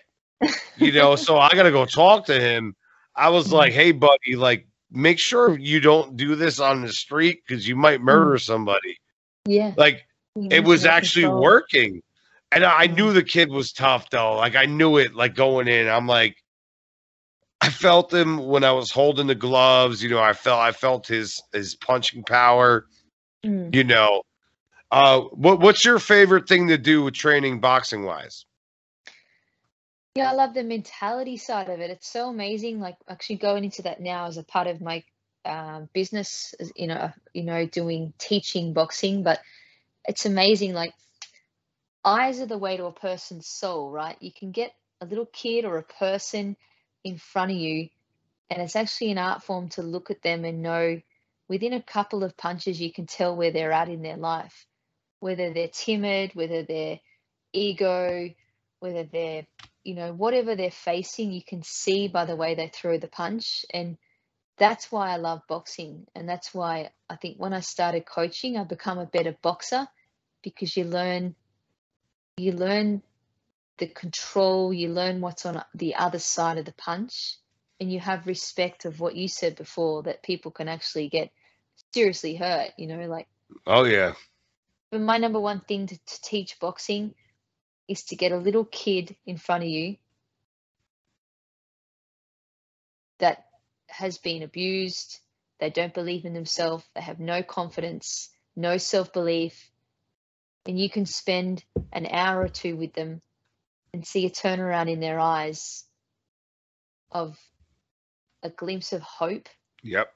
You 0.78 0.92
know, 0.92 1.16
so 1.16 1.38
I 1.38 1.50
gotta 1.50 1.72
go 1.72 1.86
talk 1.86 2.26
to 2.26 2.40
him. 2.40 2.76
I 3.16 3.30
was 3.30 3.48
mm-hmm. 3.48 3.56
like, 3.56 3.74
hey 3.74 3.92
buddy, 3.92 4.36
like 4.36 4.68
make 4.92 5.20
sure 5.20 5.58
you 5.58 5.80
don't 5.80 6.18
do 6.18 6.36
this 6.36 6.60
on 6.60 6.82
the 6.82 6.92
street 6.92 7.42
because 7.48 7.68
you 7.68 7.76
might 7.76 8.02
murder 8.02 8.32
mm-hmm. 8.32 8.38
somebody. 8.38 8.98
Yeah. 9.46 9.74
Like 9.78 10.06
it 10.36 10.64
was 10.64 10.86
actually 10.86 11.24
control. 11.24 11.42
working. 11.42 12.02
And 12.52 12.66
I 12.66 12.88
knew 12.88 13.06
mm-hmm. 13.06 13.16
the 13.16 13.24
kid 13.24 13.50
was 13.50 13.72
tough 13.72 14.10
though. 14.10 14.36
Like 14.36 14.56
I 14.56 14.66
knew 14.66 14.98
it 14.98 15.16
like 15.16 15.36
going 15.36 15.68
in. 15.68 15.88
I'm 15.88 16.08
like, 16.08 16.36
I 17.62 17.70
felt 17.70 18.12
him 18.12 18.48
when 18.48 18.64
I 18.64 18.72
was 18.72 18.92
holding 18.92 19.28
the 19.28 19.36
gloves. 19.36 20.02
You 20.02 20.10
know, 20.10 20.20
I 20.20 20.34
felt 20.34 20.60
I 20.60 20.72
felt 20.72 21.08
his 21.08 21.42
his 21.54 21.76
punching 21.76 22.24
power. 22.24 22.88
Mm. 23.46 23.74
You 23.74 23.84
know, 23.84 24.24
uh, 24.92 25.22
what 25.22 25.60
what's 25.60 25.86
your 25.86 26.00
favorite 26.00 26.48
thing 26.48 26.68
to 26.68 26.78
do 26.78 27.04
with 27.04 27.14
training 27.14 27.60
boxing 27.60 28.04
wise? 28.04 28.46
Yeah, 30.16 30.30
I 30.30 30.34
love 30.34 30.54
the 30.54 30.64
mentality 30.64 31.38
side 31.38 31.70
of 31.70 31.80
it. 31.80 31.90
It's 31.90 32.08
so 32.08 32.30
amazing. 32.30 32.80
Like 32.80 32.98
actually 33.08 33.38
going 33.38 33.64
into 33.64 33.84
that 33.84 34.02
now 34.02 34.28
as 34.28 34.38
a 34.38 34.44
part 34.44 34.68
of 34.68 34.82
my 34.82 35.04
uh, 35.46 35.82
business, 35.94 36.54
you 36.76 36.88
know, 36.88 37.12
you 37.34 37.44
know, 37.44 37.66
doing 37.66 38.14
teaching 38.18 38.74
boxing, 38.74 39.24
but 39.24 39.40
it's 40.06 40.26
amazing. 40.26 40.74
Like 40.74 40.94
eyes 42.04 42.42
are 42.42 42.46
the 42.46 42.58
way 42.58 42.78
to 42.78 42.86
a 42.86 42.92
person's 42.92 43.48
soul, 43.48 43.90
right? 43.90 44.18
You 44.20 44.32
can 44.38 44.52
get 44.52 44.74
a 45.00 45.06
little 45.06 45.26
kid 45.26 45.66
or 45.66 45.78
a 45.78 45.84
person 45.84 46.58
in 47.04 47.18
front 47.18 47.52
of 47.52 47.58
you. 47.58 47.90
And 48.50 48.62
it's 48.62 48.76
actually 48.76 49.12
an 49.12 49.18
art 49.18 49.44
form 49.44 49.70
to 49.70 49.82
look 49.82 50.12
at 50.12 50.22
them 50.22 50.44
and 50.44 50.62
know 50.62 51.02
within 51.52 51.74
a 51.74 51.82
couple 51.82 52.24
of 52.24 52.38
punches, 52.38 52.80
you 52.80 52.94
can 52.94 53.06
tell 53.06 53.36
where 53.36 53.52
they're 53.52 53.74
at 53.74 53.90
in 53.90 54.02
their 54.02 54.16
life, 54.16 54.66
whether 55.20 55.54
they're 55.54 55.68
timid, 55.68 56.32
whether 56.34 56.64
they're 56.64 57.00
ego, 57.52 58.30
whether 58.80 59.04
they're, 59.04 59.46
you 59.84 59.96
know, 59.96 60.14
whatever 60.14 60.56
they're 60.56 60.72
facing, 60.72 61.32
you 61.32 61.44
can 61.44 61.64
see 61.64 62.08
by 62.08 62.26
the 62.26 62.36
way 62.36 62.56
they 62.56 62.68
throw 62.68 62.98
the 62.98 63.08
punch. 63.08 63.66
And 63.74 63.98
that's 64.58 64.92
why 64.92 65.10
I 65.10 65.18
love 65.18 65.42
boxing. 65.48 66.08
And 66.16 66.28
that's 66.30 66.54
why 66.54 66.92
I 67.10 67.16
think 67.16 67.38
when 67.38 67.54
I 67.54 67.62
started 67.62 68.06
coaching, 68.06 68.58
I 68.58 68.64
become 68.64 69.00
a 69.00 69.06
better 69.06 69.36
boxer 69.42 69.88
because 70.44 70.76
you 70.76 70.84
learn 70.86 71.36
you 72.38 72.54
learn 72.54 73.02
the 73.78 73.88
control, 73.88 74.74
you 74.74 74.90
learn 74.90 75.22
what's 75.22 75.46
on 75.46 75.64
the 75.76 75.96
other 75.96 76.20
side 76.20 76.58
of 76.58 76.66
the 76.66 76.74
punch, 76.74 77.38
and 77.80 77.92
you 77.92 78.00
have 78.00 78.28
respect 78.28 78.86
of 78.86 79.00
what 79.00 79.16
you 79.16 79.28
said 79.28 79.56
before 79.56 80.04
that 80.04 80.24
people 80.24 80.52
can 80.52 80.68
actually 80.68 81.10
get 81.10 81.32
seriously 81.94 82.36
hurt, 82.36 82.72
you 82.78 82.88
know, 82.88 83.08
like 83.08 83.28
Oh 83.66 83.86
yeah. 83.86 84.14
But 84.92 85.02
my 85.02 85.18
number 85.18 85.40
one 85.40 85.62
thing 85.62 85.88
to, 85.88 85.98
to 85.98 86.22
teach 86.22 86.60
boxing 86.60 87.16
is 87.92 88.04
to 88.04 88.16
get 88.16 88.32
a 88.32 88.38
little 88.38 88.64
kid 88.64 89.16
in 89.26 89.38
front 89.38 89.64
of 89.64 89.70
you 89.70 89.98
that 93.20 93.46
has 93.88 94.18
been 94.18 94.44
abused, 94.44 95.20
they 95.60 95.70
don't 95.70 95.94
believe 95.94 96.24
in 96.24 96.34
themselves, 96.34 96.86
they 96.96 97.02
have 97.02 97.20
no 97.20 97.44
confidence, 97.44 98.30
no 98.56 98.78
self 98.78 99.12
belief, 99.12 99.70
and 100.66 100.80
you 100.80 100.90
can 100.90 101.06
spend 101.06 101.64
an 101.92 102.08
hour 102.10 102.42
or 102.42 102.48
two 102.48 102.78
with 102.78 102.94
them 102.94 103.22
and 103.94 104.08
see 104.08 104.26
a 104.26 104.30
turnaround 104.30 104.90
in 104.90 105.02
their 105.02 105.20
eyes 105.20 105.84
of 107.12 107.38
a 108.42 108.50
glimpse 108.50 108.94
of 108.94 109.02
hope. 109.02 109.50
Yep. 109.84 110.14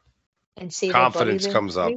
and 0.57 0.71
see 0.73 0.91
confidence 0.91 1.47
comes 1.47 1.75
up 1.75 1.91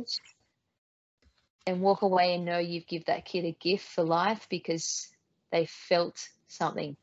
and 1.67 1.83
walk 1.83 2.01
away 2.03 2.35
and 2.35 2.47
know 2.47 2.59
you've 2.59 2.87
give 2.87 3.05
that 3.05 3.27
kid 3.27 3.45
a 3.45 3.53
gift 3.53 3.87
for 3.87 4.03
life 4.03 4.47
because 4.49 5.07
they 5.51 5.67
felt 5.67 6.29
something. 6.49 6.97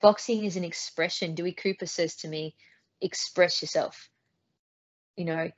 Boxing 0.00 0.44
is 0.44 0.56
an 0.56 0.64
expression. 0.64 1.34
Dewey 1.34 1.52
Cooper 1.52 1.86
says 1.86 2.16
to 2.16 2.28
me, 2.28 2.54
express 3.00 3.62
yourself. 3.62 4.08
You 5.16 5.24
know, 5.24 5.50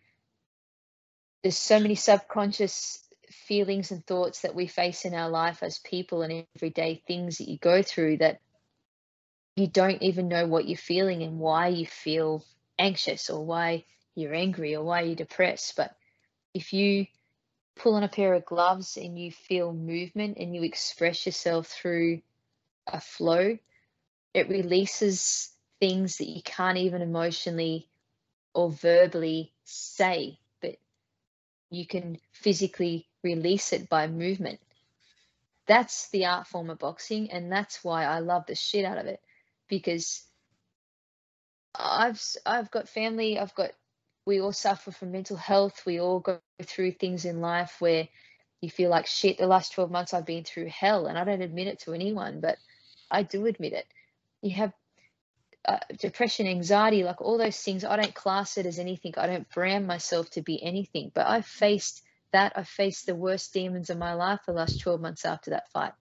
there's 1.42 1.58
so 1.58 1.78
many 1.80 1.94
subconscious 1.94 3.02
feelings 3.30 3.90
and 3.90 4.04
thoughts 4.06 4.40
that 4.42 4.54
we 4.54 4.66
face 4.66 5.04
in 5.04 5.14
our 5.14 5.28
life 5.28 5.62
as 5.62 5.78
people 5.78 6.22
and 6.22 6.44
everyday 6.56 7.02
things 7.06 7.38
that 7.38 7.48
you 7.48 7.58
go 7.58 7.82
through 7.82 8.18
that 8.18 8.40
you 9.56 9.66
don't 9.66 10.02
even 10.02 10.28
know 10.28 10.46
what 10.46 10.66
you're 10.66 10.76
feeling 10.76 11.22
and 11.22 11.38
why 11.38 11.68
you 11.68 11.86
feel 11.86 12.44
anxious 12.78 13.30
or 13.30 13.44
why 13.44 13.84
you're 14.14 14.34
angry 14.34 14.74
or 14.74 14.82
why 14.84 15.02
you're 15.02 15.14
depressed. 15.14 15.74
But 15.76 15.94
if 16.54 16.72
you 16.72 17.06
pull 17.82 17.94
on 17.94 18.02
a 18.02 18.08
pair 18.08 18.34
of 18.34 18.44
gloves 18.44 18.96
and 18.96 19.18
you 19.18 19.32
feel 19.32 19.72
movement 19.72 20.36
and 20.38 20.54
you 20.54 20.62
express 20.62 21.26
yourself 21.26 21.66
through 21.66 22.20
a 22.86 23.00
flow, 23.00 23.58
it 24.34 24.48
releases 24.48 25.50
things 25.80 26.18
that 26.18 26.28
you 26.28 26.42
can't 26.42 26.78
even 26.78 27.02
emotionally 27.02 27.88
or 28.54 28.70
verbally 28.70 29.52
say, 29.64 30.38
but 30.60 30.76
you 31.70 31.86
can 31.86 32.18
physically 32.32 33.08
release 33.22 33.72
it 33.72 33.88
by 33.88 34.06
movement. 34.06 34.60
That's 35.66 36.10
the 36.10 36.26
art 36.26 36.48
form 36.48 36.68
of 36.70 36.78
boxing, 36.78 37.30
and 37.30 37.50
that's 37.50 37.82
why 37.84 38.04
I 38.04 38.18
love 38.18 38.44
the 38.46 38.54
shit 38.54 38.84
out 38.84 38.98
of 38.98 39.06
it 39.06 39.20
because 39.68 40.22
I've 41.74 42.20
I've 42.44 42.70
got 42.70 42.88
family, 42.88 43.38
I've 43.38 43.54
got 43.54 43.70
we 44.30 44.40
all 44.40 44.52
suffer 44.52 44.92
from 44.92 45.10
mental 45.10 45.36
health. 45.36 45.82
We 45.84 46.00
all 46.00 46.20
go 46.20 46.38
through 46.62 46.92
things 46.92 47.24
in 47.24 47.40
life 47.40 47.74
where 47.80 48.06
you 48.60 48.70
feel 48.70 48.88
like 48.88 49.08
shit. 49.08 49.38
The 49.38 49.48
last 49.48 49.72
12 49.72 49.90
months 49.90 50.14
I've 50.14 50.24
been 50.24 50.44
through 50.44 50.68
hell, 50.68 51.06
and 51.06 51.18
I 51.18 51.24
don't 51.24 51.42
admit 51.42 51.66
it 51.66 51.80
to 51.80 51.94
anyone, 51.94 52.40
but 52.40 52.56
I 53.10 53.24
do 53.24 53.46
admit 53.46 53.72
it. 53.72 53.86
You 54.40 54.52
have 54.52 54.72
uh, 55.66 55.80
depression, 55.98 56.46
anxiety, 56.46 57.02
like 57.02 57.20
all 57.20 57.38
those 57.38 57.60
things. 57.60 57.84
I 57.84 57.96
don't 57.96 58.14
class 58.14 58.56
it 58.56 58.66
as 58.66 58.78
anything. 58.78 59.14
I 59.16 59.26
don't 59.26 59.50
brand 59.50 59.88
myself 59.88 60.30
to 60.30 60.42
be 60.42 60.62
anything, 60.62 61.10
but 61.12 61.26
I've 61.26 61.46
faced 61.46 62.00
that. 62.32 62.52
I've 62.54 62.68
faced 62.68 63.06
the 63.06 63.16
worst 63.16 63.52
demons 63.52 63.90
of 63.90 63.98
my 63.98 64.14
life 64.14 64.38
the 64.46 64.52
last 64.52 64.80
12 64.80 65.00
months 65.00 65.24
after 65.24 65.50
that 65.50 65.72
fight. 65.72 65.92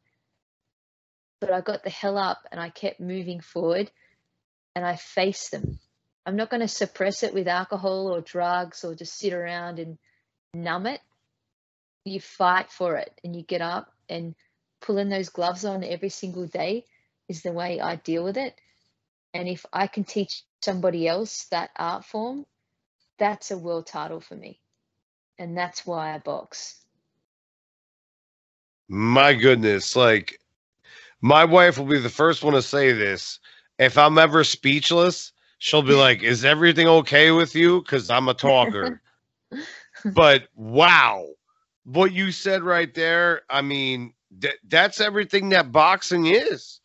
But 1.42 1.52
I 1.52 1.62
got 1.62 1.84
the 1.84 1.90
hell 1.90 2.20
up 2.20 2.48
and 2.52 2.62
I 2.62 2.70
kept 2.70 3.00
moving 3.00 3.42
forward 3.42 3.90
and 4.76 4.86
I 4.86 4.98
faced 4.98 5.50
them 5.50 5.80
I'm 6.30 6.36
not 6.36 6.52
going 6.52 6.62
to 6.62 6.68
suppress 6.68 7.24
it 7.24 7.34
with 7.34 7.48
alcohol 7.48 8.14
or 8.14 8.22
drugs 8.22 8.84
or 8.84 8.94
just 8.94 9.18
sit 9.18 9.34
around 9.34 9.80
and 9.80 9.98
numb 10.54 10.86
it. 10.86 11.02
You 12.06 12.22
fight 12.22 12.72
for 12.72 12.98
it 12.98 13.20
and 13.24 13.36
you 13.36 13.42
get 13.42 13.62
up 13.62 13.92
and 14.08 14.36
pulling 14.80 15.10
those 15.10 15.30
gloves 15.30 15.66
on 15.66 15.84
every 15.84 16.10
single 16.10 16.46
day 16.46 16.86
is 17.28 17.42
the 17.42 17.52
way 17.52 17.82
I 17.82 17.96
deal 17.96 18.24
with 18.24 18.38
it. 18.38 18.54
And 19.34 19.48
if 19.48 19.66
I 19.74 19.88
can 19.88 20.04
teach 20.04 20.44
somebody 20.64 21.08
else 21.08 21.46
that 21.46 21.72
art 21.76 22.06
form, 22.06 22.46
that's 23.18 23.50
a 23.50 23.58
world 23.58 23.88
title 23.88 24.20
for 24.22 24.36
me. 24.36 24.60
And 25.40 25.58
that's 25.58 25.84
why 25.84 26.14
I 26.14 26.20
box. 26.20 26.76
My 28.88 29.34
goodness. 29.34 29.96
Like, 29.96 30.40
my 31.22 31.46
wife 31.46 31.80
will 31.80 31.88
be 31.88 31.98
the 31.98 32.08
first 32.08 32.44
one 32.44 32.54
to 32.54 32.62
say 32.62 32.92
this. 32.92 33.40
If 33.80 33.98
I'm 33.98 34.20
ever 34.20 34.44
speechless, 34.44 35.32
she'll 35.60 35.84
be 35.84 35.94
like, 35.94 36.24
"Is 36.24 36.44
everything 36.44 36.88
okay 36.88 37.32
with 37.32 37.54
you?" 37.54 37.82
Because 37.82 38.10
I'm 38.10 38.28
a 38.28 38.34
talker. 38.34 39.02
but 40.06 40.48
wow, 40.56 41.28
what 41.84 42.12
you 42.12 42.32
said 42.32 42.64
right 42.64 42.94
there. 42.94 43.42
I 43.50 43.62
mean, 43.62 44.14
that 44.40 44.56
that's 44.68 45.00
everything 45.00 45.50
that 45.50 45.72
boxing 45.72 46.26
is. 46.26 46.80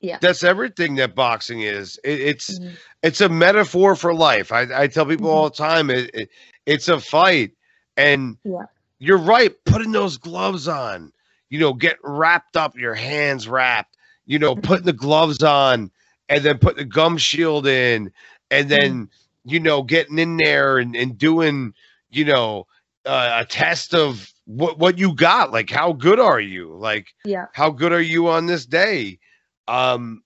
Yeah, 0.00 0.18
that's 0.20 0.44
everything 0.44 0.96
that 0.96 1.14
boxing 1.14 1.62
is. 1.62 1.98
It, 2.04 2.20
it's 2.20 2.58
mm-hmm. 2.58 2.74
it's 3.02 3.20
a 3.20 3.28
metaphor 3.28 3.96
for 3.96 4.14
life. 4.14 4.52
I, 4.52 4.66
I 4.74 4.86
tell 4.86 5.06
people 5.06 5.28
mm-hmm. 5.28 5.36
all 5.36 5.50
the 5.50 5.56
time, 5.56 5.90
it, 5.90 6.10
it, 6.14 6.30
it's 6.66 6.88
a 6.88 7.00
fight, 7.00 7.52
and 7.96 8.36
yeah. 8.44 8.66
you're 8.98 9.18
right. 9.18 9.52
Putting 9.64 9.92
those 9.92 10.16
gloves 10.16 10.68
on, 10.68 11.12
you 11.50 11.58
know, 11.58 11.72
get 11.72 11.96
wrapped 12.04 12.56
up, 12.56 12.76
your 12.76 12.94
hands 12.94 13.48
wrapped, 13.48 13.96
you 14.26 14.38
know, 14.38 14.54
putting 14.54 14.86
the 14.86 14.92
gloves 14.92 15.42
on 15.42 15.90
and 16.28 16.44
then 16.44 16.58
put 16.58 16.76
the 16.76 16.84
gum 16.84 17.16
shield 17.16 17.66
in 17.66 18.12
and 18.50 18.68
then 18.68 19.06
mm. 19.06 19.08
you 19.44 19.60
know 19.60 19.82
getting 19.82 20.18
in 20.18 20.36
there 20.36 20.78
and, 20.78 20.94
and 20.96 21.18
doing 21.18 21.74
you 22.10 22.24
know 22.24 22.66
uh, 23.06 23.38
a 23.40 23.44
test 23.44 23.94
of 23.94 24.32
what 24.44 24.78
what 24.78 24.98
you 24.98 25.14
got. 25.14 25.52
Like 25.52 25.70
how 25.70 25.92
good 25.92 26.20
are 26.20 26.40
you? 26.40 26.74
Like 26.74 27.08
yeah. 27.24 27.46
how 27.52 27.70
good 27.70 27.92
are 27.92 28.00
you 28.00 28.28
on 28.28 28.46
this 28.46 28.66
day? 28.66 29.18
Um 29.66 30.22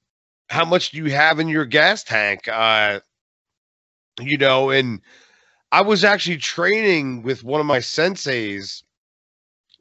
how 0.49 0.65
much 0.65 0.91
do 0.91 0.99
you 0.99 1.11
have 1.11 1.41
in 1.41 1.49
your 1.49 1.65
gas 1.65 2.05
tank? 2.05 2.49
Uh 2.49 3.01
you 4.21 4.37
know 4.37 4.71
and 4.71 5.01
i 5.71 5.81
was 5.81 6.05
actually 6.05 6.37
training 6.37 7.23
with 7.23 7.45
one 7.45 7.61
of 7.61 7.67
my 7.67 7.79
senseis 7.79 8.83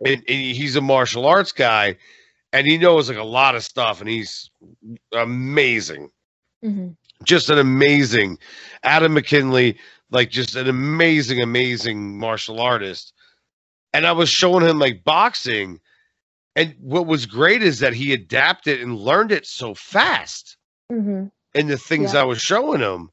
and, 0.06 0.24
and 0.28 0.56
he's 0.56 0.76
a 0.76 0.82
martial 0.82 1.26
arts 1.26 1.52
guy 1.52 1.98
and 2.54 2.68
he 2.68 2.78
knows 2.78 3.10
like 3.10 3.18
a 3.18 3.24
lot 3.24 3.56
of 3.56 3.64
stuff 3.64 4.00
and 4.02 4.10
he's 4.10 4.51
amazing 5.14 6.10
mm-hmm. 6.64 6.90
just 7.24 7.50
an 7.50 7.58
amazing 7.58 8.38
adam 8.84 9.14
mckinley 9.14 9.78
like 10.12 10.30
just 10.30 10.56
an 10.56 10.68
amazing 10.68 11.42
amazing 11.42 12.18
martial 12.18 12.60
artist 12.60 13.14
and 13.94 14.06
i 14.06 14.12
was 14.12 14.30
showing 14.30 14.66
him 14.66 14.80
like 14.80 15.04
boxing 15.04 15.80
and 16.56 16.76
what 16.80 17.08
was 17.08 17.26
great 17.26 17.64
is 17.64 17.80
that 17.80 17.94
he 17.94 18.14
adapted 18.14 18.82
and 18.82 18.98
learned 18.98 19.32
it 19.32 19.46
so 19.46 19.74
fast 19.74 20.58
mm-hmm. 20.92 21.26
in 21.56 21.68
the 21.68 21.78
things 21.78 22.14
yeah. 22.14 22.22
i 22.22 22.24
was 22.24 22.42
showing 22.42 22.82
him 22.82 23.10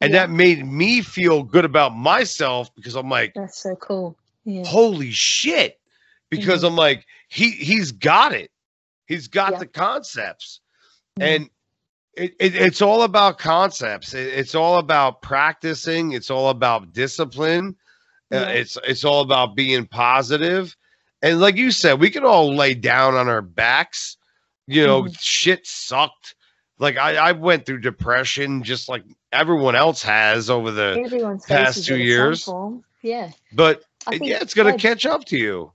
and 0.00 0.12
yeah. 0.12 0.20
that 0.20 0.30
made 0.30 0.66
me 0.66 1.00
feel 1.00 1.42
good 1.42 1.64
about 1.64 1.96
myself 1.96 2.74
because 2.74 2.94
i'm 2.94 3.08
like 3.08 3.32
that's 3.34 3.62
so 3.62 3.74
cool 3.76 4.16
yeah. 4.44 4.64
holy 4.66 5.10
shit 5.10 5.80
because 6.30 6.58
mm-hmm. 6.58 6.66
i'm 6.66 6.76
like 6.76 7.06
he 7.28 7.52
he's 7.52 7.92
got 7.92 8.32
it 8.32 8.50
He's 9.12 9.28
got 9.28 9.58
the 9.58 9.66
concepts. 9.66 10.61
And 11.20 11.50
it, 12.14 12.34
it, 12.38 12.54
it's 12.54 12.82
all 12.82 13.02
about 13.02 13.38
concepts. 13.38 14.14
It, 14.14 14.26
it's 14.26 14.54
all 14.54 14.78
about 14.78 15.22
practicing. 15.22 16.12
It's 16.12 16.30
all 16.30 16.50
about 16.50 16.92
discipline. 16.92 17.76
Yeah. 18.30 18.42
Uh, 18.42 18.48
it's 18.48 18.78
it's 18.86 19.04
all 19.04 19.20
about 19.20 19.54
being 19.54 19.86
positive. 19.86 20.76
And 21.22 21.40
like 21.40 21.56
you 21.56 21.70
said, 21.70 22.00
we 22.00 22.10
can 22.10 22.24
all 22.24 22.54
lay 22.54 22.74
down 22.74 23.14
on 23.14 23.28
our 23.28 23.42
backs. 23.42 24.16
You 24.66 24.86
know, 24.86 25.02
mm-hmm. 25.02 25.12
shit 25.18 25.66
sucked. 25.66 26.34
Like 26.78 26.96
I, 26.96 27.16
I 27.16 27.32
went 27.32 27.66
through 27.66 27.80
depression 27.80 28.62
just 28.62 28.88
like 28.88 29.04
everyone 29.32 29.76
else 29.76 30.02
has 30.02 30.50
over 30.50 30.70
the 30.70 31.00
Everyone's 31.04 31.44
past 31.44 31.86
two 31.86 31.98
years. 31.98 32.48
Yeah. 33.02 33.30
But 33.52 33.84
yeah, 34.10 34.38
it's 34.40 34.54
gonna 34.54 34.78
catch 34.78 35.06
up 35.06 35.24
to 35.26 35.36
you 35.36 35.72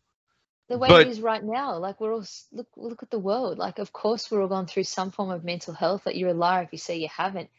the 0.67 0.77
way 0.77 0.89
but, 0.89 1.01
it 1.01 1.07
is 1.07 1.21
right 1.21 1.43
now. 1.43 1.77
Like 1.77 2.01
we're 2.01 2.13
all 2.13 2.25
look 2.51 2.67
look 2.75 3.03
at 3.03 3.09
the 3.09 3.19
world. 3.19 3.57
Like 3.57 3.79
of 3.79 3.93
course 3.93 4.29
we're 4.29 4.41
all 4.41 4.47
going 4.47 4.65
through 4.65 4.83
some 4.83 5.11
form 5.11 5.29
of 5.29 5.43
mental 5.43 5.73
health. 5.73 6.05
Like 6.05 6.15
you're 6.15 6.29
a 6.29 6.33
liar 6.33 6.63
if 6.63 6.69
you 6.71 6.77
say 6.77 6.97
you 6.97 7.09
haven't, 7.09 7.49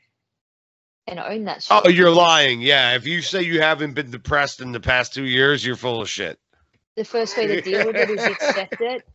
and 1.07 1.19
own 1.19 1.45
that. 1.45 1.63
Shit. 1.63 1.83
Oh, 1.85 1.89
you're 1.89 2.11
lying. 2.11 2.61
Yeah, 2.61 2.95
if 2.95 3.07
you 3.07 3.23
say 3.23 3.43
you 3.43 3.61
haven't 3.61 3.95
been 3.95 4.11
depressed 4.11 4.61
in 4.61 4.73
the 4.73 4.81
past 4.81 5.15
two 5.15 5.25
years, 5.25 5.65
you're 5.65 5.77
full 5.77 6.03
of 6.03 6.09
shit. 6.09 6.39
The 6.97 7.05
first 7.05 7.37
way 7.37 7.47
to 7.47 7.61
deal 7.61 7.87
with 7.87 7.97
it 7.97 8.11
is 8.11 8.23
accept 8.25 8.81
it, 8.81 9.09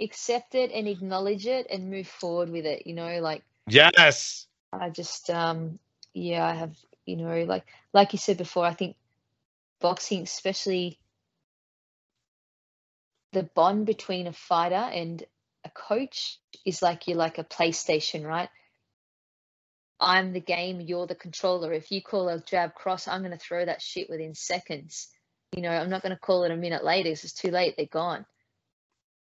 accept 0.00 0.54
it, 0.54 0.72
and 0.72 0.88
acknowledge 0.88 1.46
it, 1.46 1.66
and 1.70 1.90
move 1.90 2.08
forward 2.08 2.50
with 2.50 2.66
it. 2.66 2.86
You 2.86 2.94
know, 2.94 3.20
like 3.20 3.44
yes. 3.68 4.46
I 4.72 4.90
just 4.90 5.30
um 5.30 5.78
yeah, 6.14 6.44
I 6.44 6.54
have 6.54 6.76
you 7.04 7.16
know 7.16 7.44
like 7.44 7.66
like 7.92 8.12
you 8.12 8.18
said 8.18 8.38
before. 8.38 8.64
I 8.64 8.74
think 8.74 8.96
boxing, 9.80 10.22
especially 10.22 10.98
the 13.36 13.42
bond 13.42 13.84
between 13.84 14.26
a 14.26 14.32
fighter 14.32 14.76
and 14.76 15.22
a 15.62 15.68
coach 15.68 16.38
is 16.64 16.80
like 16.80 17.06
you're 17.06 17.18
like 17.18 17.36
a 17.36 17.44
PlayStation, 17.44 18.24
right? 18.24 18.48
I'm 20.00 20.32
the 20.32 20.40
game, 20.40 20.80
you're 20.80 21.06
the 21.06 21.14
controller. 21.14 21.70
If 21.74 21.92
you 21.92 22.00
call 22.00 22.30
a 22.30 22.40
jab 22.40 22.74
cross, 22.74 23.06
I'm 23.06 23.20
going 23.20 23.32
to 23.32 23.38
throw 23.38 23.62
that 23.62 23.82
shit 23.82 24.08
within 24.08 24.34
seconds. 24.34 25.08
You 25.54 25.60
know, 25.60 25.68
I'm 25.68 25.90
not 25.90 26.00
going 26.00 26.14
to 26.14 26.18
call 26.18 26.44
it 26.44 26.50
a 26.50 26.56
minute 26.56 26.82
later 26.82 27.10
because 27.10 27.24
it's 27.24 27.34
too 27.34 27.50
late. 27.50 27.74
They're 27.76 27.84
gone. 27.84 28.24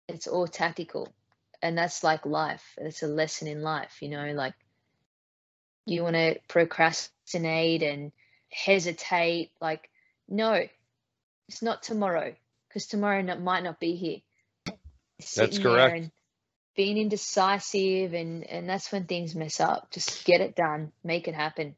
It's 0.06 0.28
all 0.28 0.46
tactical. 0.46 1.12
And 1.60 1.76
that's 1.76 2.04
like 2.04 2.24
life. 2.24 2.62
It's 2.78 3.02
a 3.02 3.08
lesson 3.08 3.48
in 3.48 3.60
life, 3.60 3.96
you 4.02 4.08
know, 4.08 4.30
like 4.34 4.54
you 5.84 6.04
want 6.04 6.14
to 6.14 6.38
procrastinate 6.46 7.82
and 7.82 8.12
hesitate. 8.52 9.50
Like, 9.60 9.90
no, 10.28 10.64
it's 11.48 11.60
not 11.60 11.82
tomorrow 11.82 12.36
because 12.76 12.88
tomorrow 12.88 13.22
not, 13.22 13.40
might 13.40 13.64
not 13.64 13.80
be 13.80 13.96
here. 13.96 14.76
That's 15.34 15.58
correct. 15.58 16.10
being 16.76 16.98
indecisive, 16.98 18.12
and 18.12 18.44
and 18.44 18.68
that's 18.68 18.92
when 18.92 19.06
things 19.06 19.34
mess 19.34 19.60
up. 19.60 19.90
Just 19.92 20.26
get 20.26 20.42
it 20.42 20.54
done, 20.54 20.92
make 21.02 21.26
it 21.26 21.34
happen. 21.34 21.74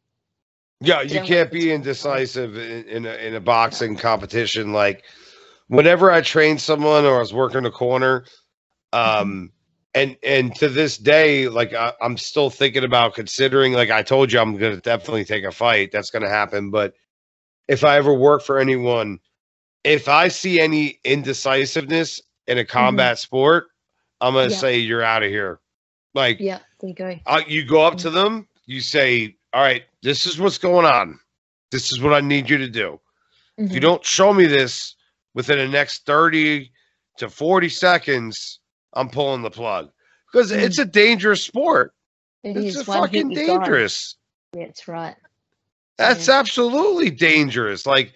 Yeah, 0.80 1.02
you 1.02 1.20
can't 1.20 1.52
be 1.52 1.70
indecisive 1.70 2.56
in, 2.56 2.84
in 2.86 3.06
a, 3.06 3.14
in 3.14 3.34
a 3.36 3.40
boxing 3.40 3.94
competition. 3.94 4.72
Like 4.72 5.04
whenever 5.68 6.10
I 6.10 6.20
trained 6.20 6.60
someone 6.60 7.04
or 7.04 7.18
I 7.18 7.20
was 7.20 7.32
working 7.32 7.64
a 7.64 7.70
corner, 7.70 8.24
um, 8.92 9.52
and 9.94 10.16
and 10.24 10.52
to 10.56 10.68
this 10.68 10.98
day, 10.98 11.48
like 11.48 11.74
I, 11.74 11.92
I'm 12.00 12.16
still 12.16 12.50
thinking 12.50 12.82
about 12.82 13.14
considering. 13.14 13.72
Like 13.72 13.92
I 13.92 14.02
told 14.02 14.32
you, 14.32 14.40
I'm 14.40 14.56
gonna 14.56 14.80
definitely 14.80 15.26
take 15.26 15.44
a 15.44 15.52
fight. 15.52 15.92
That's 15.92 16.10
gonna 16.10 16.28
happen. 16.28 16.72
But 16.72 16.94
if 17.68 17.84
I 17.84 17.98
ever 17.98 18.12
work 18.12 18.42
for 18.42 18.58
anyone, 18.58 19.20
if 19.88 20.08
I 20.08 20.28
see 20.28 20.60
any 20.60 20.98
indecisiveness 21.04 22.20
in 22.46 22.58
a 22.58 22.64
combat 22.64 23.18
sport, 23.18 23.68
I'm 24.20 24.34
gonna 24.34 24.46
Mm-hmm. 24.46 24.50
Yeah. 24.52 24.58
say 24.58 24.78
you're 24.78 25.02
out 25.02 25.22
of 25.22 25.30
here. 25.30 25.60
Like 26.14 26.38
Yeah, 26.40 26.60
there 26.80 26.88
you 26.90 26.94
go. 26.94 27.18
uh, 27.26 27.42
you 27.46 27.64
go 27.64 27.82
up 27.82 27.96
to 27.98 28.10
them, 28.10 28.48
you 28.66 28.80
say, 28.80 29.36
"All 29.52 29.62
right, 29.62 29.84
this 30.02 30.26
is 30.26 30.38
what's 30.38 30.58
going 30.58 30.86
on. 30.86 31.18
This 31.70 31.92
is 31.92 32.00
what 32.00 32.14
I 32.14 32.20
need 32.20 32.48
you 32.50 32.58
to 32.58 32.68
do. 32.68 33.00
If 33.68 33.74
you 33.74 33.80
Mhm. 33.80 33.82
don't 33.82 34.04
show 34.04 34.32
me 34.32 34.46
this 34.46 34.94
within 35.34 35.58
the 35.58 35.68
next 35.68 36.04
30 36.06 36.72
to 37.18 37.28
40 37.28 37.68
seconds, 37.68 38.60
I'm 38.94 39.08
pulling 39.10 39.42
the 39.42 39.50
plug." 39.50 39.90
Because 40.32 40.52
Mm. 40.52 40.62
it's 40.62 40.78
a 40.78 40.84
dangerous 40.84 41.42
sport. 41.42 41.94
It 42.44 42.56
It's 42.56 42.82
fucking 42.82 43.30
gone. 43.46 43.60
dangerous. 43.60 44.16
Yeah, 44.54 44.66
that's 44.66 44.88
right. 44.88 45.16
That's 45.98 46.28
absolutely 46.28 47.10
dangerous. 47.10 47.86
Like, 47.86 48.12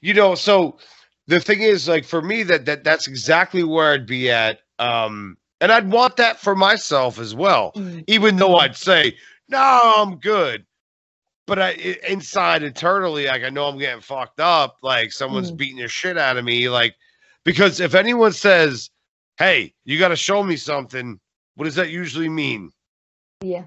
you 0.00 0.14
know, 0.14 0.34
so 0.34 0.78
the 1.26 1.40
thing 1.40 1.60
is, 1.62 1.88
like, 1.88 2.04
for 2.04 2.20
me, 2.22 2.42
that 2.44 2.66
that 2.66 2.84
that's 2.84 3.06
exactly 3.08 3.62
where 3.64 3.92
I'd 3.92 4.06
be 4.06 4.30
at. 4.30 4.60
Um, 4.78 5.36
and 5.60 5.70
I'd 5.70 5.90
want 5.90 6.16
that 6.16 6.40
for 6.40 6.54
myself 6.56 7.18
as 7.18 7.34
well. 7.34 7.72
Mm. 7.76 8.04
even 8.08 8.36
though 8.36 8.56
I'd 8.56 8.76
say, 8.76 9.16
no, 9.48 9.58
I'm 9.96 10.16
good. 10.18 10.66
But 11.46 11.58
I 11.60 11.68
i- 11.70 11.98
inside 12.08 12.62
internally, 12.62 13.26
like 13.26 13.42
I 13.44 13.50
know 13.50 13.66
I'm 13.66 13.78
getting 13.78 14.00
fucked 14.00 14.40
up. 14.40 14.78
Like 14.82 15.12
someone's 15.12 15.52
Mm. 15.52 15.56
beating 15.56 15.76
the 15.78 15.88
shit 15.88 16.16
out 16.18 16.36
of 16.36 16.44
me. 16.44 16.68
Like 16.68 16.94
because 17.44 17.80
if 17.80 17.94
anyone 17.94 18.32
says, 18.32 18.90
"Hey, 19.38 19.74
you 19.84 19.98
got 19.98 20.08
to 20.08 20.16
show 20.16 20.42
me 20.42 20.56
something," 20.56 21.18
what 21.56 21.64
does 21.64 21.74
that 21.74 21.90
usually 21.90 22.28
mean? 22.28 22.70
Yeah. 23.40 23.64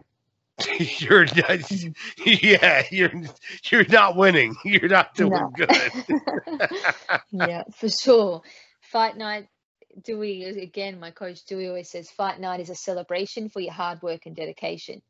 you're 0.80 1.26
not, 1.26 1.72
yeah, 2.26 2.84
you're 2.92 3.12
you're 3.72 3.88
not 3.88 4.16
winning. 4.18 4.56
You're 4.66 4.90
not 4.90 5.16
doing 5.16 5.32
No. 5.32 5.56
good. 5.56 5.70
yeah, 7.32 7.64
for 7.76 7.90
sure. 7.90 8.42
Fight 8.82 9.18
night, 9.18 9.48
Do 10.04 10.20
we 10.20 10.46
again, 10.46 11.00
my 11.00 11.12
coach 11.12 11.46
Dewey 11.46 11.68
always 11.68 11.90
says 11.92 12.12
fight 12.12 12.40
night 12.40 12.62
is 12.62 12.70
a 12.70 12.76
celebration 12.76 13.50
for 13.50 13.62
your 13.62 13.74
hard 13.74 14.02
work 14.04 14.26
and 14.26 14.36
dedication. 14.36 15.02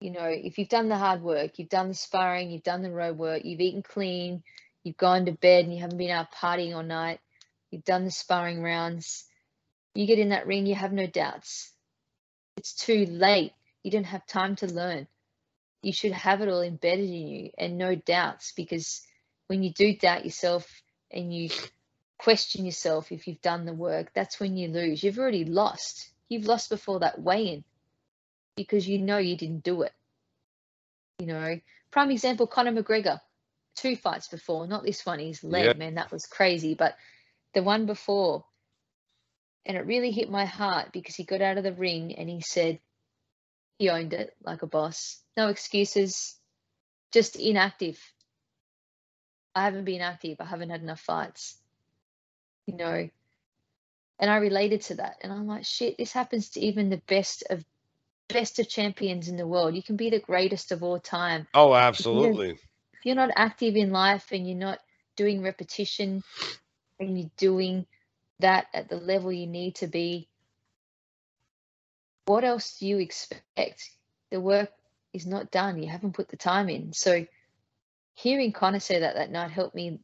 You 0.00 0.12
know, 0.12 0.26
if 0.26 0.58
you've 0.58 0.68
done 0.68 0.88
the 0.88 0.98
hard 0.98 1.22
work, 1.22 1.58
you've 1.58 1.70
done 1.70 1.88
the 1.88 1.94
sparring, 1.94 2.50
you've 2.50 2.64
done 2.64 2.82
the 2.82 2.90
road 2.90 3.18
work, 3.18 3.42
you've 3.44 3.60
eaten 3.60 3.82
clean, 3.82 4.42
you've 4.84 4.96
gone 4.98 5.26
to 5.26 5.32
bed 5.32 5.64
and 5.64 5.74
you 5.74 5.80
haven't 5.80 5.98
been 5.98 6.10
out 6.10 6.32
partying 6.32 6.74
all 6.76 6.82
night, 6.82 7.20
you've 7.70 7.84
done 7.84 8.04
the 8.04 8.10
sparring 8.10 8.62
rounds, 8.62 9.24
you 9.94 10.06
get 10.06 10.18
in 10.18 10.30
that 10.30 10.46
ring, 10.46 10.66
you 10.66 10.74
have 10.74 10.92
no 10.92 11.06
doubts. 11.06 11.72
It's 12.58 12.74
too 12.74 13.06
late. 13.06 13.52
You 13.82 13.90
don't 13.90 14.04
have 14.04 14.26
time 14.26 14.56
to 14.56 14.66
learn. 14.66 15.06
You 15.82 15.92
should 15.92 16.12
have 16.12 16.40
it 16.40 16.48
all 16.48 16.62
embedded 16.62 17.08
in 17.10 17.28
you 17.28 17.50
and 17.58 17.76
no 17.78 17.94
doubts 17.94 18.52
because 18.52 19.02
when 19.48 19.62
you 19.62 19.72
do 19.72 19.96
doubt 19.96 20.24
yourself 20.24 20.82
and 21.10 21.34
you 21.34 21.50
question 22.18 22.64
yourself 22.64 23.10
if 23.10 23.26
you've 23.26 23.40
done 23.42 23.66
the 23.66 23.74
work, 23.74 24.12
that's 24.14 24.38
when 24.38 24.56
you 24.56 24.68
lose. 24.68 25.02
You've 25.02 25.18
already 25.18 25.44
lost. 25.44 26.08
You've 26.28 26.46
lost 26.46 26.70
before 26.70 27.00
that 27.00 27.20
weigh 27.20 27.48
in 27.48 27.64
because 28.56 28.86
you 28.88 28.98
know 28.98 29.18
you 29.18 29.36
didn't 29.36 29.64
do 29.64 29.82
it. 29.82 29.92
You 31.18 31.26
know, 31.26 31.60
prime 31.90 32.10
example 32.10 32.46
Conor 32.46 32.72
McGregor, 32.72 33.20
two 33.76 33.96
fights 33.96 34.28
before, 34.28 34.66
not 34.66 34.84
this 34.84 35.04
one, 35.04 35.18
leg, 35.42 35.64
Yep. 35.64 35.76
man, 35.76 35.94
that 35.94 36.12
was 36.12 36.26
crazy. 36.26 36.74
But 36.74 36.96
the 37.54 37.62
one 37.62 37.86
before, 37.86 38.44
and 39.66 39.76
it 39.76 39.86
really 39.86 40.10
hit 40.10 40.30
my 40.30 40.44
heart 40.44 40.92
because 40.92 41.14
he 41.16 41.24
got 41.24 41.42
out 41.42 41.58
of 41.58 41.64
the 41.64 41.72
ring 41.72 42.14
and 42.16 42.28
he 42.28 42.40
said 42.40 42.80
he 43.78 43.90
owned 43.90 44.12
it 44.12 44.34
like 44.42 44.62
a 44.62 44.66
boss. 44.66 45.20
No 45.36 45.48
excuses, 45.48 46.36
just 47.12 47.36
inactive. 47.36 47.98
I 49.54 49.64
haven't 49.64 49.84
been 49.84 50.00
active. 50.00 50.38
I 50.40 50.44
haven't 50.44 50.70
had 50.70 50.82
enough 50.82 51.00
fights. 51.00 51.58
You 52.66 52.76
know, 52.76 53.08
and 54.18 54.30
I 54.30 54.36
related 54.36 54.82
to 54.82 54.94
that, 54.96 55.16
and 55.22 55.32
I'm 55.32 55.48
like, 55.48 55.64
shit. 55.64 55.98
This 55.98 56.12
happens 56.12 56.50
to 56.50 56.60
even 56.60 56.90
the 56.90 57.02
best 57.08 57.42
of 57.50 57.64
best 58.28 58.58
of 58.58 58.68
champions 58.68 59.28
in 59.28 59.36
the 59.36 59.46
world. 59.46 59.74
You 59.74 59.82
can 59.82 59.96
be 59.96 60.10
the 60.10 60.20
greatest 60.20 60.72
of 60.72 60.82
all 60.82 60.98
time. 60.98 61.46
oh, 61.54 61.74
absolutely. 61.74 62.50
If 62.50 63.06
you're 63.06 63.16
not 63.16 63.30
active 63.34 63.74
in 63.74 63.90
life 63.90 64.30
and 64.30 64.46
you're 64.46 64.56
not 64.56 64.78
doing 65.16 65.42
repetition 65.42 66.22
and 67.00 67.18
you're 67.18 67.30
doing 67.36 67.86
that 68.38 68.66
at 68.72 68.88
the 68.88 68.96
level 68.96 69.32
you 69.32 69.46
need 69.46 69.74
to 69.76 69.86
be, 69.86 70.28
what 72.32 72.44
else 72.44 72.78
do 72.78 72.86
you 72.86 72.98
expect? 72.98 73.90
The 74.30 74.40
work 74.40 74.70
is 75.12 75.26
not 75.26 75.50
done. 75.50 75.82
You 75.82 75.90
haven't 75.90 76.14
put 76.14 76.30
the 76.30 76.38
time 76.38 76.70
in. 76.70 76.94
So 76.94 77.26
hearing 78.14 78.52
Conor 78.52 78.80
say 78.80 79.00
that 79.00 79.16
that 79.16 79.30
night 79.30 79.50
helped 79.50 79.74
me 79.74 80.00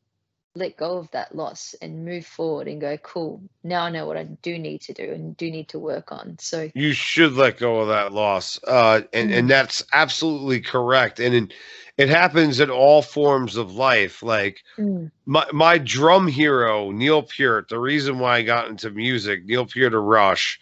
let 0.54 0.76
go 0.76 0.98
of 0.98 1.10
that 1.12 1.34
loss 1.34 1.74
and 1.80 2.04
move 2.04 2.26
forward 2.26 2.68
and 2.68 2.82
go, 2.82 2.98
cool, 2.98 3.40
now 3.64 3.84
I 3.84 3.90
know 3.90 4.06
what 4.06 4.18
I 4.18 4.24
do 4.24 4.58
need 4.58 4.82
to 4.82 4.92
do 4.92 5.10
and 5.10 5.38
do 5.38 5.50
need 5.50 5.68
to 5.70 5.78
work 5.78 6.12
on. 6.12 6.36
So 6.38 6.68
You 6.74 6.92
should 6.92 7.32
let 7.32 7.56
go 7.56 7.80
of 7.80 7.88
that 7.88 8.12
loss, 8.12 8.60
uh, 8.66 9.00
and 9.14 9.32
and 9.32 9.48
that's 9.48 9.82
absolutely 9.94 10.60
correct. 10.60 11.20
And 11.20 11.34
in, 11.34 11.52
it 11.96 12.10
happens 12.10 12.60
in 12.60 12.68
all 12.68 13.00
forms 13.00 13.56
of 13.56 13.72
life. 13.72 14.22
Like 14.22 14.62
mm, 14.78 15.10
my 15.24 15.46
my 15.52 15.78
drum 15.78 16.28
hero 16.28 16.90
Neil 16.90 17.22
Peart. 17.22 17.70
The 17.70 17.78
reason 17.78 18.18
why 18.18 18.36
I 18.36 18.42
got 18.42 18.68
into 18.68 18.90
music, 18.90 19.46
Neil 19.46 19.64
Peart 19.64 19.94
of 19.94 20.02
Rush. 20.02 20.60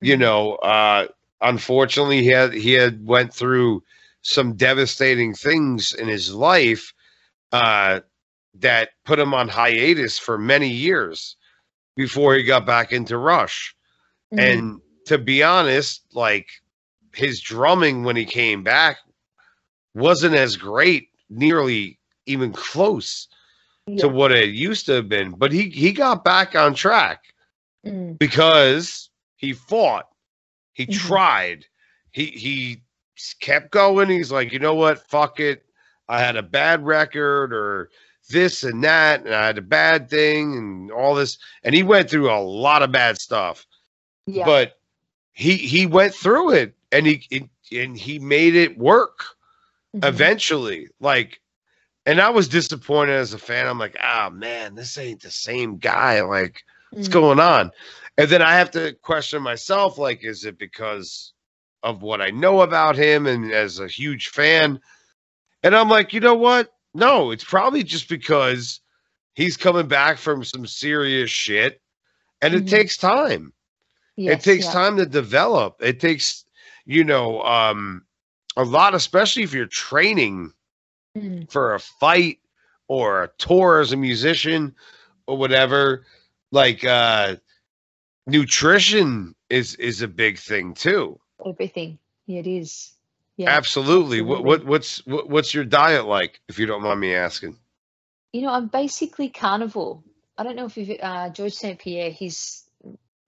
You 0.00 0.16
know, 0.16 0.54
uh, 0.56 1.08
unfortunately, 1.40 2.22
he 2.22 2.28
had 2.28 2.52
he 2.52 2.72
had 2.72 3.04
went 3.06 3.32
through 3.34 3.82
some 4.22 4.54
devastating 4.54 5.34
things 5.34 5.92
in 5.94 6.08
his 6.08 6.32
life 6.34 6.92
uh, 7.52 8.00
that 8.54 8.90
put 9.04 9.18
him 9.18 9.34
on 9.34 9.48
hiatus 9.48 10.18
for 10.18 10.38
many 10.38 10.68
years 10.68 11.36
before 11.96 12.34
he 12.34 12.42
got 12.44 12.66
back 12.66 12.92
into 12.92 13.16
Rush. 13.18 13.74
mm, 14.32 14.38
And 14.38 14.80
to 15.06 15.18
be 15.18 15.42
honest, 15.42 16.02
like 16.14 16.48
his 17.14 17.40
drumming 17.40 18.04
when 18.04 18.16
he 18.16 18.24
came 18.24 18.62
back 18.62 18.98
wasn't 19.94 20.34
as 20.34 20.56
great, 20.56 21.08
nearly 21.30 21.98
even 22.26 22.52
close 22.52 23.28
yeah, 23.86 23.96
to 23.98 24.08
what 24.08 24.32
it 24.32 24.50
used 24.50 24.86
to 24.86 24.92
have 24.92 25.08
been. 25.08 25.32
But 25.32 25.52
he 25.52 25.70
he 25.70 25.92
got 25.92 26.24
back 26.24 26.54
on 26.54 26.74
track 26.74 27.24
mm, 27.84 28.18
because 28.18 29.07
he 29.38 29.54
fought, 29.54 30.10
he 30.74 30.86
Mhm. 30.88 30.88
tried, 30.88 31.66
he 32.12 32.26
he 32.26 32.84
kept 33.40 33.72
going. 33.72 34.10
He's 34.10 34.32
like, 34.32 34.52
you 34.52 34.60
know 34.60 34.74
what, 34.76 35.08
fuck 35.10 35.40
it. 35.40 35.64
I 36.08 36.20
had 36.20 36.36
a 36.36 36.42
bad 36.42 36.84
record 36.86 37.52
or 37.54 37.90
this 38.30 38.64
and 38.64 38.84
that, 38.84 39.24
and 39.26 39.34
I 39.34 39.46
had 39.46 39.58
a 39.58 39.62
bad 39.62 40.10
thing 40.10 40.56
and 40.56 40.92
all 40.92 41.14
this. 41.16 41.38
And 41.64 41.74
he 41.74 41.84
went 41.84 42.10
through 42.10 42.30
a 42.30 42.40
lot 42.40 42.82
of 42.82 42.92
bad 42.92 43.18
stuff 43.20 43.66
yeah, 44.26 44.44
but 44.44 44.78
he 45.32 45.56
he 45.56 45.86
went 45.86 46.14
through 46.14 46.52
it 46.52 46.74
and 46.92 47.06
he 47.06 47.24
it, 47.30 47.44
and 47.72 47.96
he 47.98 48.18
made 48.18 48.54
it 48.56 48.78
work 48.78 49.24
mhm, 49.94 50.02
eventually 50.02 50.88
like 51.00 51.40
and 52.06 52.20
i 52.20 52.30
was 52.30 52.48
disappointed 52.48 53.12
as 53.14 53.32
a 53.34 53.38
fan 53.38 53.66
i'm 53.66 53.78
like 53.78 53.96
ah 54.02 54.30
man 54.32 54.74
this 54.74 54.98
ain't 54.98 55.22
the 55.22 55.30
same 55.30 55.76
guy 55.78 56.20
like 56.22 56.62
what's 56.96 57.08
mm, 57.08 57.08
going 57.08 57.40
on 57.40 57.70
and 58.18 58.30
then 58.30 58.42
i 58.42 58.54
have 58.56 58.72
to 58.72 58.94
question 59.02 59.42
myself 59.42 59.98
like 59.98 60.24
is 60.24 60.44
it 60.46 60.58
because 60.58 61.34
of 61.84 62.02
what 62.02 62.22
i 62.22 62.30
know 62.30 62.62
about 62.62 62.96
him 62.96 63.26
and 63.26 63.52
as 63.52 63.80
a 63.80 63.88
huge 63.88 64.28
fan? 64.28 64.80
And 65.64 65.76
i'm 65.76 65.90
like 65.90 66.14
you 66.14 66.20
know 66.20 66.36
what? 66.36 66.70
No 66.94 67.32
it's 67.32 67.44
probably 67.44 67.84
just 67.84 68.08
because 68.10 68.80
he's 69.34 69.56
coming 69.56 69.88
back 69.88 70.18
from 70.18 70.44
some 70.44 70.66
serious 70.66 71.30
shit 71.30 71.80
and 72.42 72.54
it 72.54 72.66
Mhm. 72.66 72.68
takes 72.68 72.96
time. 72.98 73.54
Yes, 74.16 74.42
it 74.42 74.42
takes 74.42 74.64
yeah, 74.64 74.72
time 74.72 74.96
to 74.98 75.06
develop. 75.06 75.76
It 75.80 76.00
takes 76.00 76.44
you 76.86 77.04
know 77.04 77.42
um 77.42 78.04
a 78.56 78.64
lot 78.64 78.94
especially 78.94 79.44
if 79.44 79.54
you're 79.54 79.66
training 79.66 80.52
mm, 81.16 81.48
for 81.50 81.74
a 81.74 81.80
fight 81.80 82.40
or 82.88 83.24
a 83.24 83.30
tour 83.38 83.80
as 83.80 83.92
a 83.92 83.96
musician 83.96 84.74
or 85.26 85.38
whatever. 85.38 86.06
Like 86.52 86.84
uh 86.84 87.36
nutrition 88.28 89.34
is 89.50 89.74
is 89.76 90.02
a 90.02 90.08
big 90.08 90.38
thing 90.38 90.74
too 90.74 91.18
everything. 91.46 91.98
It 92.26 92.46
is. 92.46 92.92
Yeah. 93.36 93.50
absolutely 93.50 94.20
what, 94.22 94.40
absolutely. 94.40 94.44
what 94.44 94.64
what's 94.66 95.06
what, 95.06 95.28
what's 95.30 95.54
your 95.54 95.64
diet 95.64 96.06
like 96.06 96.40
if 96.48 96.58
you 96.58 96.66
don't 96.66 96.82
mind 96.82 97.00
me 97.00 97.14
asking 97.14 97.56
You 98.32 98.42
know, 98.42 98.50
I'm 98.52 98.68
basically 98.68 99.30
carnivore. 99.30 100.02
I 100.36 100.42
don't 100.44 100.56
know 100.56 100.66
if 100.66 100.76
you've 100.76 100.98
uh, 101.02 101.30
Georges 101.30 101.58
St. 101.58 101.78
Pierre. 101.78 102.10
He's 102.10 102.64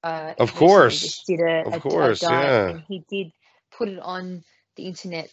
uh, 0.03 0.35
Of 0.39 0.55
course. 0.55 1.25
did 1.25 1.41
a, 1.41 1.67
Of 1.67 1.73
a- 1.75 1.77
a 1.77 1.81
course, 1.81 2.21
diet, 2.21 2.45
yeah. 2.45 2.69
and 2.69 2.83
he 2.89 3.05
did 3.09 3.33
put 3.71 3.89
it 3.89 3.99
on 3.99 4.45
the 4.77 4.87
internet 4.87 5.31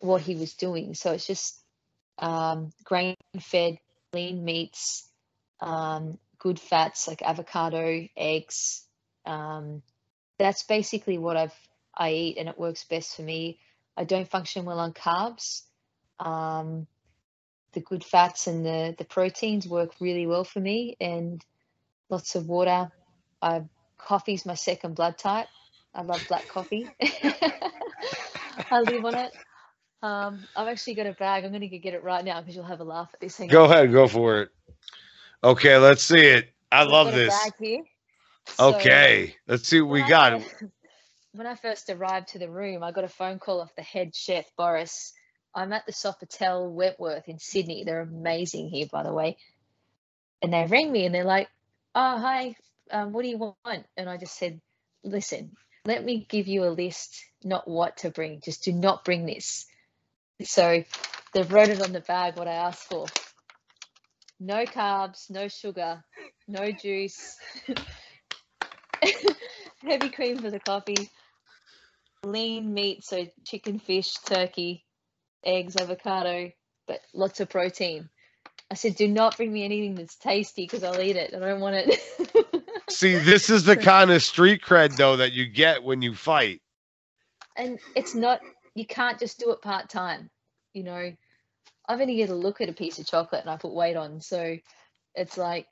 what 0.00 0.20
he 0.22 0.34
was 0.36 0.54
doing. 0.54 0.94
So 0.94 1.12
it's 1.12 1.26
just 1.26 1.58
um, 2.18 2.72
grain-fed 2.84 3.78
lean 4.12 4.44
meats, 4.44 5.08
um, 5.60 6.18
good 6.38 6.58
fats 6.60 7.08
like 7.08 7.22
avocado, 7.22 8.06
eggs. 8.16 8.85
Um, 9.26 9.82
that's 10.38 10.62
basically 10.64 11.18
what 11.18 11.36
I've 11.36 11.54
I 11.96 12.12
eat, 12.12 12.36
and 12.38 12.48
it 12.48 12.58
works 12.58 12.84
best 12.84 13.16
for 13.16 13.22
me. 13.22 13.58
I 13.96 14.04
don't 14.04 14.28
function 14.28 14.64
well 14.64 14.78
on 14.78 14.92
carbs. 14.92 15.62
Um, 16.20 16.86
the 17.72 17.80
good 17.80 18.04
fats 18.04 18.46
and 18.46 18.64
the 18.64 18.94
the 18.96 19.04
proteins 19.04 19.66
work 19.66 19.92
really 20.00 20.26
well 20.26 20.44
for 20.44 20.60
me, 20.60 20.96
and 21.00 21.44
lots 22.08 22.34
of 22.34 22.48
water. 22.48 22.90
I 23.42 23.64
coffee's 23.98 24.46
my 24.46 24.54
second 24.54 24.94
blood 24.94 25.18
type. 25.18 25.48
I 25.94 26.02
love 26.02 26.26
black 26.28 26.48
coffee. 26.48 26.86
I 28.70 28.80
live 28.80 29.04
on 29.04 29.14
it. 29.14 29.32
Um, 30.02 30.46
I've 30.54 30.68
actually 30.68 30.94
got 30.94 31.06
a 31.06 31.12
bag. 31.12 31.44
I'm 31.44 31.50
going 31.50 31.68
to 31.68 31.78
get 31.78 31.94
it 31.94 32.02
right 32.04 32.24
now 32.24 32.40
because 32.40 32.54
you'll 32.54 32.64
have 32.64 32.80
a 32.80 32.84
laugh 32.84 33.10
at 33.14 33.20
this. 33.20 33.38
Hang 33.38 33.48
Go 33.48 33.64
on. 33.64 33.70
ahead, 33.70 33.92
go 33.92 34.06
for 34.06 34.42
it. 34.42 34.50
Okay, 35.42 35.76
let's 35.78 36.02
see 36.02 36.20
it. 36.20 36.50
I 36.70 36.82
I've 36.82 36.88
love 36.88 37.12
this. 37.14 37.34
So, 38.48 38.76
Okay, 38.76 39.36
let's 39.48 39.68
see 39.68 39.80
what 39.80 39.90
we 39.92 40.00
when 40.00 40.02
I 40.02 40.08
got. 40.08 40.42
When 41.32 41.46
I 41.46 41.54
first 41.54 41.90
arrived 41.90 42.28
to 42.28 42.38
the 42.38 42.50
room, 42.50 42.82
I 42.82 42.92
got 42.92 43.04
a 43.04 43.08
phone 43.08 43.38
call 43.38 43.60
off 43.60 43.74
the 43.76 43.82
head 43.82 44.16
chef, 44.16 44.46
Boris. 44.56 45.12
I'm 45.54 45.72
at 45.72 45.86
the 45.86 45.92
Sofitel 45.92 46.72
Wentworth 46.72 47.28
in 47.28 47.38
Sydney. 47.38 47.84
They're 47.84 48.00
amazing 48.00 48.70
here, 48.70 48.86
by 48.90 49.02
the 49.02 49.12
way. 49.12 49.36
And 50.42 50.52
they 50.52 50.66
rang 50.66 50.90
me 50.90 51.06
and 51.06 51.14
they're 51.14 51.24
like, 51.24 51.48
"Oh, 51.94 52.18
hi. 52.18 52.56
Um, 52.90 53.12
what 53.12 53.22
do 53.22 53.28
you 53.28 53.38
want?" 53.38 53.86
And 53.96 54.08
I 54.10 54.16
just 54.16 54.38
said, 54.38 54.60
"Listen, 55.04 55.56
let 55.84 56.04
me 56.04 56.26
give 56.28 56.48
you 56.48 56.64
a 56.64 56.70
list, 56.70 57.24
not 57.44 57.68
what 57.68 57.98
to 57.98 58.10
bring. 58.10 58.40
Just 58.40 58.64
do 58.64 58.72
not 58.72 59.04
bring 59.04 59.26
this." 59.26 59.66
So 60.42 60.84
they've 61.34 61.52
wrote 61.52 61.70
it 61.70 61.82
on 61.82 61.92
the 61.92 62.00
bag 62.00 62.36
what 62.36 62.48
I 62.48 62.54
asked 62.54 62.84
for. 62.84 63.06
No 64.40 64.66
carbs, 64.66 65.30
no 65.30 65.48
sugar, 65.48 66.04
no 66.46 66.72
juice, 66.72 67.36
heavy 69.82 70.08
cream 70.10 70.38
for 70.38 70.50
the 70.50 70.60
coffee, 70.60 71.10
lean 72.24 72.72
meat, 72.72 73.04
so 73.04 73.26
chicken, 73.44 73.78
fish, 73.78 74.14
turkey, 74.14 74.84
eggs, 75.44 75.76
avocado, 75.76 76.50
but 76.86 77.00
lots 77.14 77.40
of 77.40 77.48
protein. 77.48 78.08
I 78.70 78.74
said, 78.74 78.96
do 78.96 79.06
not 79.06 79.36
bring 79.36 79.52
me 79.52 79.64
anything 79.64 79.94
that's 79.94 80.16
tasty 80.16 80.64
because 80.64 80.82
I'll 80.82 81.00
eat 81.00 81.16
it. 81.16 81.34
I 81.34 81.38
don't 81.38 81.60
want 81.60 81.76
it. 81.76 82.64
See, 82.90 83.16
this 83.16 83.48
is 83.50 83.64
the 83.64 83.76
kind 83.76 84.10
of 84.10 84.22
street 84.22 84.62
cred 84.62 84.96
though 84.96 85.16
that 85.16 85.32
you 85.32 85.46
get 85.46 85.82
when 85.82 86.02
you 86.02 86.14
fight. 86.14 86.60
and 87.56 87.78
it's 87.94 88.14
not, 88.14 88.40
you 88.74 88.86
can't 88.86 89.18
just 89.18 89.38
do 89.38 89.50
it 89.52 89.62
part 89.62 89.88
time. 89.88 90.30
You 90.72 90.84
know, 90.84 91.12
I've 91.88 92.00
only 92.00 92.16
get 92.16 92.30
a 92.30 92.34
look 92.34 92.60
at 92.60 92.68
a 92.68 92.72
piece 92.72 92.98
of 92.98 93.06
chocolate 93.06 93.42
and 93.42 93.50
I 93.50 93.56
put 93.56 93.72
weight 93.72 93.96
on. 93.96 94.20
So 94.20 94.56
it's 95.14 95.38
like, 95.38 95.66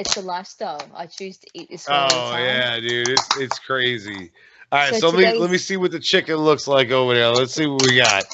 it's 0.00 0.16
a 0.16 0.22
lifestyle. 0.22 0.82
I 0.94 1.06
choose 1.06 1.38
to 1.38 1.48
eat 1.54 1.70
this 1.70 1.88
way 1.88 1.94
all 1.96 2.08
the 2.08 2.16
Oh 2.16 2.36
yeah, 2.38 2.80
dude, 2.80 3.08
it's 3.08 3.36
it's 3.38 3.58
crazy. 3.60 4.32
All 4.72 4.78
right, 4.80 4.94
So 4.94 5.00
so, 5.00 5.10
let 5.10 5.34
me 5.34 5.40
let 5.40 5.50
me 5.50 5.58
see 5.58 5.76
what 5.76 5.92
the 5.92 6.00
chicken 6.00 6.36
looks 6.36 6.66
like 6.68 6.90
over 6.90 7.14
there. 7.14 7.30
Let's 7.30 7.54
see 7.54 7.66
what 7.66 7.82
we 7.82 7.96
got. 7.96 8.24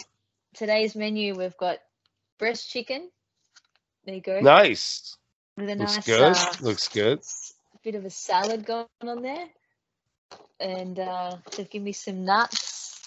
Today's 0.54 0.96
menu, 0.96 1.34
we've 1.36 1.56
got 1.56 1.78
breast 2.38 2.70
chicken. 2.70 3.10
There 4.04 4.14
you 4.14 4.20
go. 4.22 4.40
Nice. 4.40 5.16
With 5.56 5.70
a 5.70 5.74
Looks 5.76 5.96
nice, 5.96 6.06
good. 6.06 6.36
uh, 6.36 6.54
Looks 6.60 6.88
good. 6.88 7.20
bit 7.82 7.94
of 7.94 8.04
a 8.04 8.10
salad 8.10 8.66
going 8.66 8.86
on 9.02 9.22
there. 9.22 9.46
And 10.60 10.98
uh, 10.98 11.36
they've 11.56 11.68
given 11.70 11.84
me 11.84 11.92
some 11.92 12.24
nuts. 12.24 13.00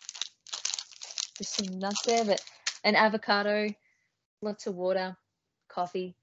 Just 1.38 1.56
some 1.56 1.80
nuts 1.80 2.02
there, 2.04 2.26
but 2.26 2.42
an 2.84 2.96
avocado, 2.96 3.74
lots 4.42 4.68
of 4.68 4.76
water, 4.76 5.18
coffee. 5.70 6.16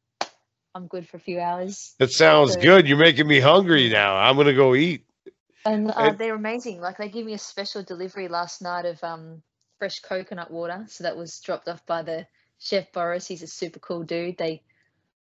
I'm 0.76 0.86
good 0.88 1.08
for 1.08 1.16
a 1.16 1.20
few 1.20 1.40
hours. 1.40 1.94
It 1.98 2.10
sounds 2.12 2.52
So- 2.54 2.60
good. 2.60 2.86
You're 2.86 2.98
making 2.98 3.26
me 3.26 3.40
hungry 3.40 3.88
now. 3.88 4.14
I'm 4.16 4.36
gonna 4.36 4.52
go 4.54 4.74
eat. 4.74 5.04
And 5.64 5.90
uh, 5.90 5.94
And- 5.96 6.18
they're 6.18 6.34
amazing. 6.34 6.80
Like 6.80 6.98
they 6.98 7.08
gave 7.08 7.24
me 7.24 7.32
a 7.32 7.38
special 7.38 7.82
delivery 7.82 8.28
last 8.28 8.60
night 8.62 8.84
of 8.84 9.02
um, 9.02 9.42
fresh 9.78 10.00
coconut 10.00 10.50
water. 10.50 10.84
So 10.88 11.04
that 11.04 11.16
was 11.16 11.40
dropped 11.40 11.66
off 11.68 11.84
by 11.86 12.02
the 12.02 12.26
chef 12.58 12.92
Boris. 12.92 13.26
He's 13.26 13.42
a 13.42 13.46
super 13.46 13.78
cool 13.80 14.02
dude. 14.04 14.36
They 14.36 14.62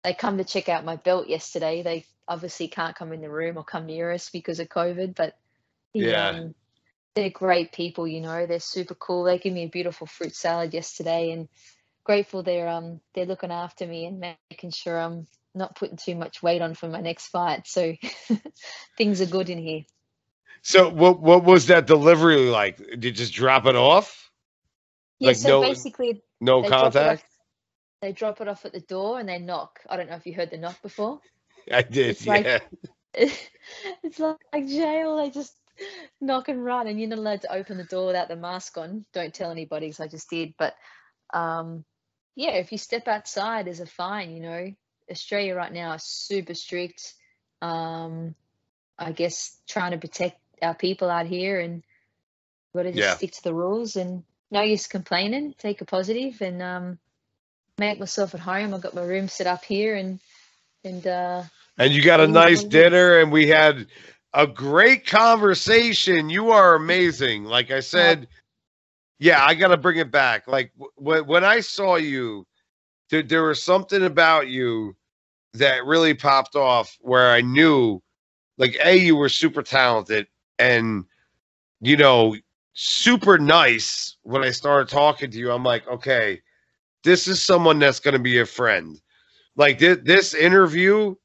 they 0.04 0.14
come 0.14 0.38
to 0.38 0.44
check 0.44 0.68
out 0.70 0.86
my 0.86 0.98
belt 0.98 1.28
yesterday. 1.30 1.82
They 1.82 2.06
obviously 2.28 2.68
can't 2.68 2.96
come 2.96 3.12
in 3.14 3.22
the 3.22 3.30
room 3.30 3.58
or 3.58 3.64
come 3.64 3.86
near 3.88 4.12
us 4.12 4.30
because 4.30 4.60
of 4.60 4.68
COVID, 4.70 5.16
but 5.16 5.36
Yeah. 5.94 6.30
um, 6.30 6.56
they're 7.16 7.30
great 7.32 7.72
people. 7.72 8.08
You 8.08 8.20
know, 8.22 8.46
they're 8.46 8.60
super 8.60 8.94
cool. 8.94 9.24
They 9.24 9.40
give 9.40 9.54
me 9.54 9.64
a 9.64 9.70
beautiful 9.70 10.06
fruit 10.06 10.36
salad 10.36 10.74
yesterday, 10.74 11.32
and 11.32 11.48
grateful 12.04 12.44
they're 12.44 12.68
um 12.68 13.00
they're 13.14 13.26
looking 13.26 13.52
after 13.52 13.88
me 13.88 14.06
and 14.06 14.20
making 14.52 14.70
sure 14.72 15.00
I'm 15.00 15.26
not 15.56 15.76
putting 15.76 15.98
too 15.98 16.16
much 16.16 16.44
weight 16.44 16.62
on 16.62 16.74
for 16.76 16.88
my 16.88 17.02
next 17.02 17.28
fight. 17.28 17.68
So 17.68 17.94
things 18.98 19.22
are 19.22 19.26
good 19.28 19.50
in 19.50 19.60
here. 19.60 19.82
So 20.64 20.90
what 20.90 21.20
what 21.22 21.44
was 21.44 21.68
that 21.68 21.88
delivery 21.88 22.38
like? 22.50 22.78
Did 22.78 23.06
you 23.06 23.12
just 23.12 23.34
drop 23.34 23.66
it 23.68 23.76
off? 23.76 24.32
Yeah, 25.20 25.28
Like, 25.30 25.36
so 25.38 25.50
no- 25.62 25.62
basically 25.62 26.24
No 26.42 26.62
they 26.62 26.68
drop, 26.70 26.82
contact? 26.82 27.24
off, 27.24 27.30
they 28.02 28.12
drop 28.12 28.42
it 28.42 28.48
off 28.48 28.66
at 28.66 28.74
the 28.74 28.82
door 28.82 29.20
and 29.20 29.30
they 29.30 29.40
knock. 29.40 29.80
I 29.90 29.98
don't 29.98 30.10
know 30.10 30.16
if 30.16 30.26
you 30.26 30.34
heard 30.34 30.52
the 30.52 30.58
knock 30.58 30.82
before. 30.82 31.22
I 31.72 31.82
did, 31.84 32.10
it's 32.10 32.28
like- 32.28 32.46
yeah. 32.46 32.60
it's 33.14 34.20
like, 34.20 34.38
like 34.54 34.68
jail. 34.68 35.18
They 35.18 35.30
just 35.30 35.54
knock 36.22 36.50
and 36.50 36.64
run, 36.64 36.88
and 36.88 37.00
you're 37.00 37.10
not 37.10 37.20
allowed 37.20 37.42
to 37.44 37.54
open 37.54 37.78
the 37.78 37.84
door 37.86 38.08
without 38.08 38.28
the 38.28 38.36
mask 38.36 38.78
on. 38.78 39.06
Don't 39.14 39.34
tell 39.34 39.52
anybody, 39.52 39.90
'cause 39.90 40.00
I 40.02 40.08
just 40.08 40.30
did. 40.30 40.54
But 40.58 40.74
um, 41.34 41.86
yeah, 42.36 42.52
if 42.52 42.72
you 42.72 42.78
step 42.78 43.08
outside, 43.08 43.66
there's 43.68 43.80
a 43.80 43.86
fine. 43.86 44.32
You 44.32 44.42
know, 44.42 44.72
Australia 45.10 45.56
right 45.56 45.74
now 45.74 45.92
are 45.92 46.00
super 46.00 46.54
strict. 46.54 47.14
Um, 47.62 48.36
I 48.98 49.12
guess 49.12 49.58
trying 49.68 49.92
to 49.92 49.98
protect 49.98 50.40
our 50.62 50.76
people 50.76 51.10
out 51.10 51.26
here, 51.26 51.60
and 51.60 51.84
got 52.76 52.84
to 52.84 52.94
just 52.94 53.00
Yeah. 53.00 53.16
stick 53.16 53.32
to 53.32 53.44
the 53.44 53.54
rules 53.54 53.96
and 53.96 54.24
no 54.52 54.62
use 54.62 54.88
complaining. 54.88 55.54
Take 55.58 55.82
a 55.82 55.86
positive 55.86 56.42
and 56.42 56.62
um, 56.62 57.00
make 57.78 58.00
myself 58.00 58.34
at 58.34 58.40
home. 58.42 58.74
I've 58.74 58.82
got 58.82 58.96
my 58.96 59.04
room 59.04 59.28
set 59.28 59.48
up 59.48 59.64
here, 59.66 59.96
and 59.96 60.20
and 60.84 61.06
uh, 61.08 61.44
And 61.78 61.94
you 61.94 62.04
got 62.04 62.22
a 62.22 62.28
nice 62.28 62.64
dinner, 62.64 63.20
and 63.20 63.32
we 63.32 63.48
had 63.48 63.88
a 64.34 64.48
great 64.48 65.06
conversation. 65.08 66.30
You 66.30 66.52
are 66.52 66.76
amazing. 66.76 67.46
Like 67.46 67.72
I 67.72 67.82
said, 67.82 68.28
yeah, 69.20 69.44
I 69.44 69.56
got 69.56 69.70
to 69.70 69.78
bring 69.78 69.98
it 69.98 70.12
back. 70.12 70.48
Like 70.48 70.72
when 70.96 71.26
when 71.28 71.44
I 71.44 71.62
saw 71.62 71.96
you, 71.96 72.46
there, 73.10 73.24
there 73.24 73.44
was 73.44 73.62
something 73.62 74.04
about 74.04 74.48
you 74.48 74.96
that 75.54 75.86
really 75.86 76.14
popped 76.14 76.56
off 76.56 76.98
where 77.02 77.32
I 77.32 77.42
knew, 77.42 78.02
like, 78.58 78.78
a 78.84 78.98
you 78.98 79.16
were 79.16 79.30
super 79.30 79.64
talented, 79.64 80.28
and 80.60 81.06
you 81.82 81.98
know, 81.98 82.36
super 82.74 83.38
nice. 83.38 84.18
When 84.24 84.44
I 84.44 84.52
started 84.52 84.90
talking 84.90 85.32
to 85.32 85.38
you, 85.38 85.52
I'm 85.52 85.64
like, 85.64 85.88
okay, 85.88 86.42
this 87.04 87.28
is 87.28 87.42
someone 87.42 87.80
that's 87.80 88.00
going 88.00 88.14
to 88.14 88.20
be 88.20 88.40
a 88.40 88.46
friend. 88.46 89.00
Like 89.56 89.80
thi- 89.80 89.96
this 89.96 90.34
interview 90.34 91.16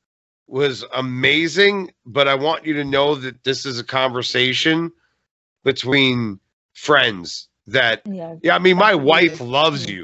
was 0.46 0.84
amazing, 0.94 1.90
but 2.06 2.28
I 2.28 2.34
want 2.34 2.66
you 2.66 2.74
to 2.74 2.84
know 2.84 3.14
that 3.16 3.42
this 3.44 3.64
is 3.66 3.78
a 3.78 3.84
conversation 3.84 4.92
between 5.64 6.38
friends 6.74 7.48
that 7.66 8.02
yeah, 8.06 8.36
yeah, 8.42 8.54
I 8.54 8.58
mean 8.58 8.76
my 8.76 8.94
wife 8.94 9.40
loves 9.40 9.86
Yeah. 9.86 9.94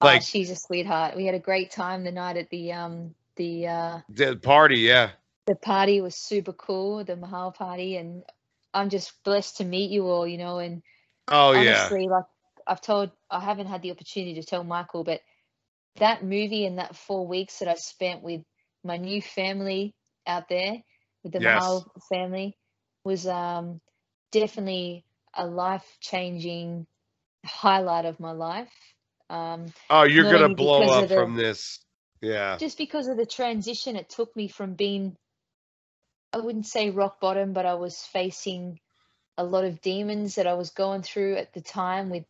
Oh, 0.00 0.06
Like 0.06 0.22
she's 0.22 0.50
a 0.50 0.56
sweetheart. 0.56 1.16
We 1.16 1.26
had 1.26 1.34
a 1.34 1.40
great 1.40 1.70
time 1.70 2.04
the 2.04 2.12
night 2.12 2.36
at 2.36 2.50
the 2.50 2.72
um 2.72 3.14
the 3.36 3.66
uh 3.66 4.00
the 4.08 4.36
party, 4.36 4.80
yeah. 4.80 5.12
the 5.46 5.54
party 5.56 6.00
was 6.00 6.16
super 6.16 6.52
cool, 6.52 7.04
the 7.04 7.16
Mahal 7.16 7.52
party, 7.52 7.96
and 7.96 8.24
I'm 8.72 8.88
just 8.88 9.22
blessed 9.24 9.58
to 9.58 9.64
meet 9.64 9.90
you 9.90 10.06
all, 10.08 10.26
you 10.26 10.38
know, 10.38 10.58
and 10.58 10.82
Oh 11.28 11.52
yeah. 11.52 11.90
honestly, 11.90 12.08
like 12.08 12.24
I've 12.66 12.80
told 12.80 13.10
I 13.30 13.40
haven't 13.40 13.66
had 13.66 13.82
the 13.82 13.90
opportunity 13.90 14.34
to 14.40 14.46
tell 14.46 14.64
Michael, 14.64 15.04
but 15.04 15.20
that 15.96 16.24
movie 16.24 16.66
and 16.66 16.78
that 16.78 16.96
four 16.96 17.26
weeks 17.26 17.58
that 17.60 17.68
I 17.68 17.74
spent 17.74 18.22
with 18.22 18.42
my 18.84 18.96
new 18.96 19.20
family 19.22 19.94
out 20.26 20.48
there, 20.48 20.82
with 21.22 21.32
the 21.32 21.40
Yes. 21.40 21.84
Mahal 21.84 21.92
family, 22.08 22.56
was 23.04 23.26
um 23.26 23.80
definitely 24.32 25.04
a 25.34 25.46
life 25.46 25.98
changing 26.00 26.86
highlight 27.44 28.06
of 28.06 28.20
my 28.20 28.32
life. 28.32 28.72
Um 29.30 29.66
Oh, 29.90 30.02
you're 30.04 30.24
gonna 30.30 30.48
blow 30.54 30.88
up 30.90 31.08
the- 31.08 31.14
from 31.14 31.36
this. 31.36 31.80
Yeah. 32.20 32.56
just 32.58 32.78
because 32.78 33.08
of 33.08 33.16
the 33.16 33.26
transition 33.26 33.96
it 33.96 34.08
took 34.08 34.34
me 34.36 34.48
from 34.48 34.74
being 34.74 35.16
i 36.32 36.38
wouldn't 36.38 36.66
say 36.66 36.90
rock 36.90 37.20
bottom 37.20 37.52
but 37.52 37.66
i 37.66 37.74
was 37.74 37.98
facing 37.98 38.80
a 39.36 39.44
lot 39.44 39.64
of 39.64 39.80
demons 39.80 40.36
that 40.36 40.46
i 40.46 40.54
was 40.54 40.70
going 40.70 41.02
through 41.02 41.36
at 41.36 41.52
the 41.52 41.60
time 41.60 42.10
with 42.10 42.24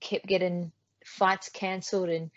kept 0.00 0.26
getting 0.26 0.72
fights 1.04 1.48
cancelled 1.48 2.08
and 2.10 2.30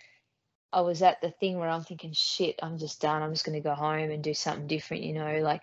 i 0.73 0.81
was 0.81 1.01
at 1.01 1.21
the 1.21 1.31
thing 1.31 1.57
where 1.57 1.69
i'm 1.69 1.83
thinking 1.83 2.13
shit 2.13 2.55
i'm 2.63 2.77
just 2.77 3.01
done 3.01 3.21
i'm 3.21 3.33
just 3.33 3.45
going 3.45 3.57
to 3.61 3.67
go 3.69 3.75
home 3.75 4.09
and 4.11 4.23
do 4.23 4.33
something 4.33 4.67
different 4.67 5.03
you 5.03 5.13
know 5.13 5.39
like 5.39 5.61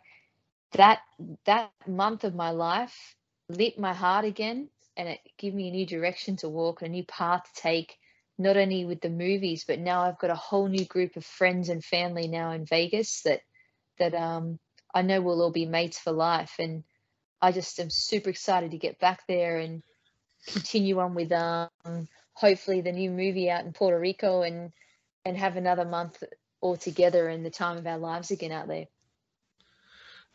that 0.73 1.01
that 1.47 1.71
month 1.87 2.25
of 2.25 2.35
my 2.35 2.51
life 2.51 3.17
lit 3.49 3.79
my 3.79 3.95
heart 3.95 4.25
again 4.25 4.69
and 4.97 5.09
it 5.09 5.21
gave 5.39 5.55
me 5.55 5.69
a 5.69 5.73
new 5.73 5.87
direction 5.87 6.37
to 6.37 6.49
walk 6.49 6.83
and 6.83 6.89
a 6.91 6.93
new 6.93 7.05
path 7.05 7.45
to 7.55 7.63
take 7.63 7.97
not 8.39 8.57
only 8.57 8.85
with 8.85 9.01
the 9.01 9.11
movies, 9.11 9.65
but 9.67 9.81
now 9.81 10.03
I've 10.03 10.19
got 10.19 10.31
a 10.31 10.37
whole 10.37 10.69
new 10.69 10.85
group 10.85 11.17
of 11.17 11.25
friends 11.25 11.69
and 11.69 11.85
family 11.85 12.29
now 12.29 12.53
in 12.53 12.65
Vegas 12.65 13.23
that 13.23 13.41
that 13.99 14.15
um, 14.15 14.59
I 14.95 15.03
know 15.03 15.21
we'll 15.21 15.43
all 15.43 15.51
be 15.51 15.67
mates 15.67 15.99
for 15.99 16.13
life. 16.13 16.55
And 16.61 16.85
I 17.43 17.51
just 17.51 17.79
am 17.81 17.91
super 17.91 18.31
excited 18.31 18.71
to 18.71 18.79
get 18.79 19.01
back 19.01 19.27
there 19.27 19.59
and 19.59 19.83
continue 20.47 21.01
on 21.01 21.15
with 21.15 21.33
um, 21.33 22.09
hopefully 22.33 22.81
the 22.81 22.93
new 22.93 23.11
movie 23.11 23.51
out 23.51 23.65
in 23.65 23.73
Puerto 23.73 23.99
Rico 23.99 24.43
and 24.43 24.73
and 25.25 25.37
have 25.37 25.57
another 25.57 25.85
month 25.85 26.23
all 26.61 26.77
together 26.77 27.29
in 27.29 27.43
the 27.43 27.51
time 27.51 27.77
of 27.77 27.87
our 27.87 27.99
lives 27.99 28.31
again 28.31 28.53
out 28.53 28.69
there. 28.69 28.87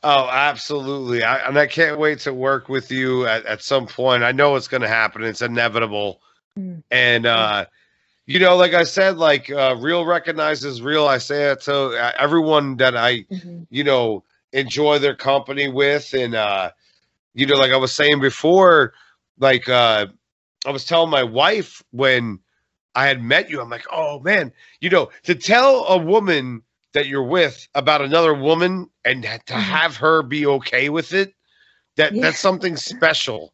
Oh, 0.03 0.27
absolutely. 0.29 1.23
I, 1.23 1.47
and 1.47 1.57
I 1.57 1.65
can't 1.65 1.97
wait 1.97 2.19
to 2.19 2.33
work 2.33 2.67
with 2.67 2.91
you 2.91 3.25
at, 3.25 3.45
at 3.45 3.63
some 3.63 3.87
point. 3.87 4.23
I 4.23 4.33
know 4.33 4.57
it's 4.57 4.67
going 4.67 4.81
to 4.81 4.87
happen. 4.89 5.23
It's 5.23 5.41
inevitable. 5.41 6.21
Mm. 6.59 6.83
And, 6.91 7.25
uh, 7.25 7.65
you 8.25 8.39
know, 8.39 8.55
like 8.55 8.73
I 8.73 8.83
said, 8.83 9.17
like 9.17 9.49
uh, 9.49 9.75
real 9.79 10.05
recognizes 10.05 10.81
real. 10.81 11.07
I 11.07 11.17
say 11.17 11.51
it 11.51 11.61
to 11.61 11.89
uh, 11.89 12.11
everyone 12.17 12.77
that 12.77 12.95
I, 12.95 13.21
mm-hmm. 13.21 13.63
you 13.69 13.83
know, 13.83 14.23
enjoy 14.51 14.99
their 14.99 15.15
company 15.15 15.67
with. 15.67 16.13
And, 16.13 16.35
uh, 16.35 16.71
you 17.33 17.45
know, 17.45 17.55
like 17.55 17.71
I 17.71 17.77
was 17.77 17.93
saying 17.93 18.21
before, 18.21 18.93
like 19.39 19.67
uh, 19.67 20.07
I 20.65 20.71
was 20.71 20.85
telling 20.85 21.09
my 21.09 21.23
wife 21.23 21.83
when 21.91 22.39
I 22.95 23.07
had 23.07 23.21
met 23.21 23.49
you, 23.49 23.59
I'm 23.59 23.69
like, 23.69 23.85
oh 23.91 24.19
man, 24.19 24.53
you 24.79 24.89
know, 24.89 25.09
to 25.23 25.35
tell 25.35 25.85
a 25.85 25.97
woman 25.97 26.61
that 26.93 27.07
you're 27.07 27.23
with 27.23 27.67
about 27.75 28.01
another 28.01 28.33
woman 28.33 28.89
and 29.03 29.23
to 29.23 29.29
mm-hmm. 29.29 29.59
have 29.59 29.97
her 29.97 30.23
be 30.23 30.45
okay 30.45 30.89
with 30.89 31.13
it 31.13 31.33
that 31.97 32.13
yeah. 32.13 32.21
that's 32.21 32.39
something 32.39 32.77
special 32.77 33.53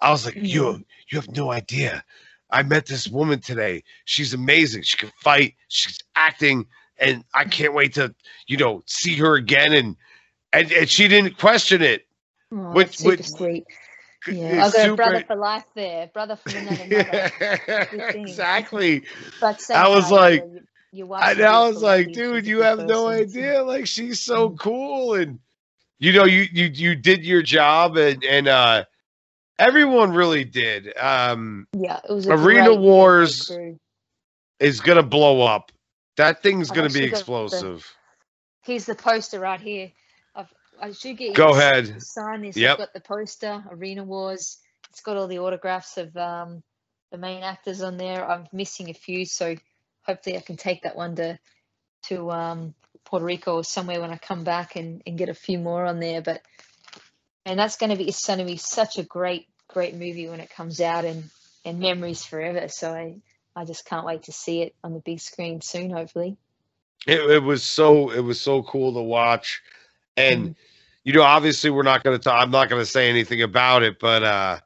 i 0.00 0.10
was 0.10 0.24
like 0.24 0.36
you 0.36 0.62
mm-hmm. 0.62 0.82
you 1.10 1.20
have 1.20 1.30
no 1.36 1.50
idea 1.50 2.02
i 2.50 2.62
met 2.62 2.86
this 2.86 3.08
woman 3.08 3.40
today 3.40 3.82
she's 4.04 4.34
amazing 4.34 4.82
she 4.82 4.96
can 4.96 5.10
fight 5.20 5.54
she's 5.68 5.98
acting 6.14 6.66
and 6.98 7.24
i 7.34 7.44
can't 7.44 7.74
wait 7.74 7.94
to 7.94 8.14
you 8.46 8.56
know 8.56 8.82
see 8.86 9.16
her 9.16 9.34
again 9.34 9.72
and 9.72 9.96
and, 10.52 10.72
and 10.72 10.88
she 10.88 11.08
didn't 11.08 11.38
question 11.38 11.82
it 11.82 12.06
oh, 12.52 12.72
which, 12.72 12.98
super 12.98 13.10
which, 13.10 13.28
sweet 13.28 13.64
yeah, 14.26 14.64
I've 14.64 14.72
got 14.72 14.82
super... 14.82 14.92
a 14.92 14.96
brother 14.96 15.24
for 15.26 15.36
life 15.36 15.64
there, 15.74 16.08
brother 16.08 16.36
from 16.36 16.56
another 16.56 16.86
mother. 17.68 18.08
exactly. 18.08 19.04
But 19.40 19.70
I 19.70 19.88
was 19.88 20.10
like, 20.10 20.44
you 20.92 21.06
watch. 21.06 21.36
And 21.36 21.42
I 21.42 21.68
was 21.68 21.82
like, 21.82 22.12
dude, 22.12 22.46
you 22.46 22.62
have 22.62 22.80
no 22.80 23.08
idea. 23.08 23.62
Like 23.62 23.86
she's 23.86 24.20
so 24.20 24.50
mm. 24.50 24.58
cool, 24.58 25.14
and 25.14 25.38
you 25.98 26.12
know, 26.12 26.24
you 26.24 26.46
you 26.52 26.66
you 26.66 26.94
did 26.94 27.24
your 27.24 27.42
job, 27.42 27.96
and 27.96 28.24
and 28.24 28.48
uh, 28.48 28.84
everyone 29.58 30.12
really 30.12 30.44
did. 30.44 30.96
Um, 30.96 31.66
yeah, 31.76 32.00
it 32.08 32.12
was 32.12 32.26
Arena 32.26 32.74
Wars 32.74 33.50
is 34.60 34.80
gonna 34.80 35.02
blow 35.02 35.42
up. 35.42 35.72
That 36.16 36.42
thing's 36.42 36.70
gonna 36.70 36.88
be 36.88 37.04
explosive. 37.04 37.80
The, 37.80 38.72
here's 38.72 38.86
the 38.86 38.94
poster 38.94 39.40
right 39.40 39.60
here. 39.60 39.92
I've, 40.34 40.52
I 40.80 40.92
should 40.92 41.16
get 41.16 41.34
go 41.34 41.50
ahead. 41.50 42.02
Sign 42.02 42.42
this. 42.42 42.56
Yep. 42.56 42.72
I've 42.72 42.78
got 42.78 42.94
the 42.94 43.00
poster. 43.00 43.64
Arena 43.70 44.04
Wars. 44.04 44.58
It's 44.90 45.00
got 45.00 45.16
all 45.16 45.28
the 45.28 45.38
autographs 45.38 45.98
of 45.98 46.16
um, 46.16 46.62
the 47.10 47.18
main 47.18 47.42
actors 47.42 47.82
on 47.82 47.98
there. 47.98 48.28
I'm 48.28 48.46
missing 48.52 48.90
a 48.90 48.94
few, 48.94 49.26
so 49.26 49.54
hopefully 50.02 50.36
I 50.36 50.40
can 50.40 50.56
take 50.56 50.82
that 50.82 50.96
one 50.96 51.16
to 51.16 51.38
to 52.04 52.30
um, 52.30 52.74
Puerto 53.04 53.24
Rico 53.24 53.56
or 53.56 53.64
somewhere 53.64 54.00
when 54.00 54.10
I 54.10 54.16
come 54.16 54.44
back 54.44 54.76
and, 54.76 55.02
and 55.06 55.18
get 55.18 55.28
a 55.28 55.34
few 55.34 55.58
more 55.58 55.84
on 55.84 56.00
there. 56.00 56.22
But 56.22 56.42
and 57.48 57.58
that's 57.58 57.76
going 57.76 57.90
to 57.90 57.96
be 57.96 58.08
it's 58.08 58.26
going 58.26 58.38
to 58.38 58.44
be 58.44 58.58
such 58.58 58.98
a 58.98 59.02
great 59.02 59.48
great 59.68 59.94
movie 59.94 60.28
when 60.28 60.40
it 60.40 60.50
comes 60.50 60.80
out 60.80 61.04
and 61.04 61.24
and 61.64 61.80
memories 61.80 62.24
forever. 62.24 62.68
So 62.68 62.92
I 62.92 63.16
I 63.56 63.64
just 63.64 63.86
can't 63.86 64.06
wait 64.06 64.24
to 64.24 64.32
see 64.32 64.62
it 64.62 64.74
on 64.84 64.92
the 64.92 65.00
big 65.00 65.20
screen 65.20 65.60
soon. 65.60 65.90
Hopefully. 65.90 66.36
It, 67.06 67.20
it 67.30 67.42
was 67.42 67.62
so 67.62 68.10
it 68.10 68.20
was 68.20 68.40
so 68.40 68.62
cool 68.62 68.92
to 68.94 69.00
watch, 69.00 69.62
and 70.16 70.50
mm. 70.50 70.54
you 71.04 71.12
know 71.14 71.22
obviously 71.22 71.70
we're 71.70 71.82
not 71.82 72.04
going 72.04 72.16
to 72.16 72.22
talk 72.22 72.40
I'm 72.40 72.50
not 72.50 72.68
going 72.68 72.82
to 72.82 72.86
say 72.86 73.08
anything 73.08 73.42
about 73.42 73.82
it, 73.82 73.98
but 73.98 74.22
uh, 74.22 74.58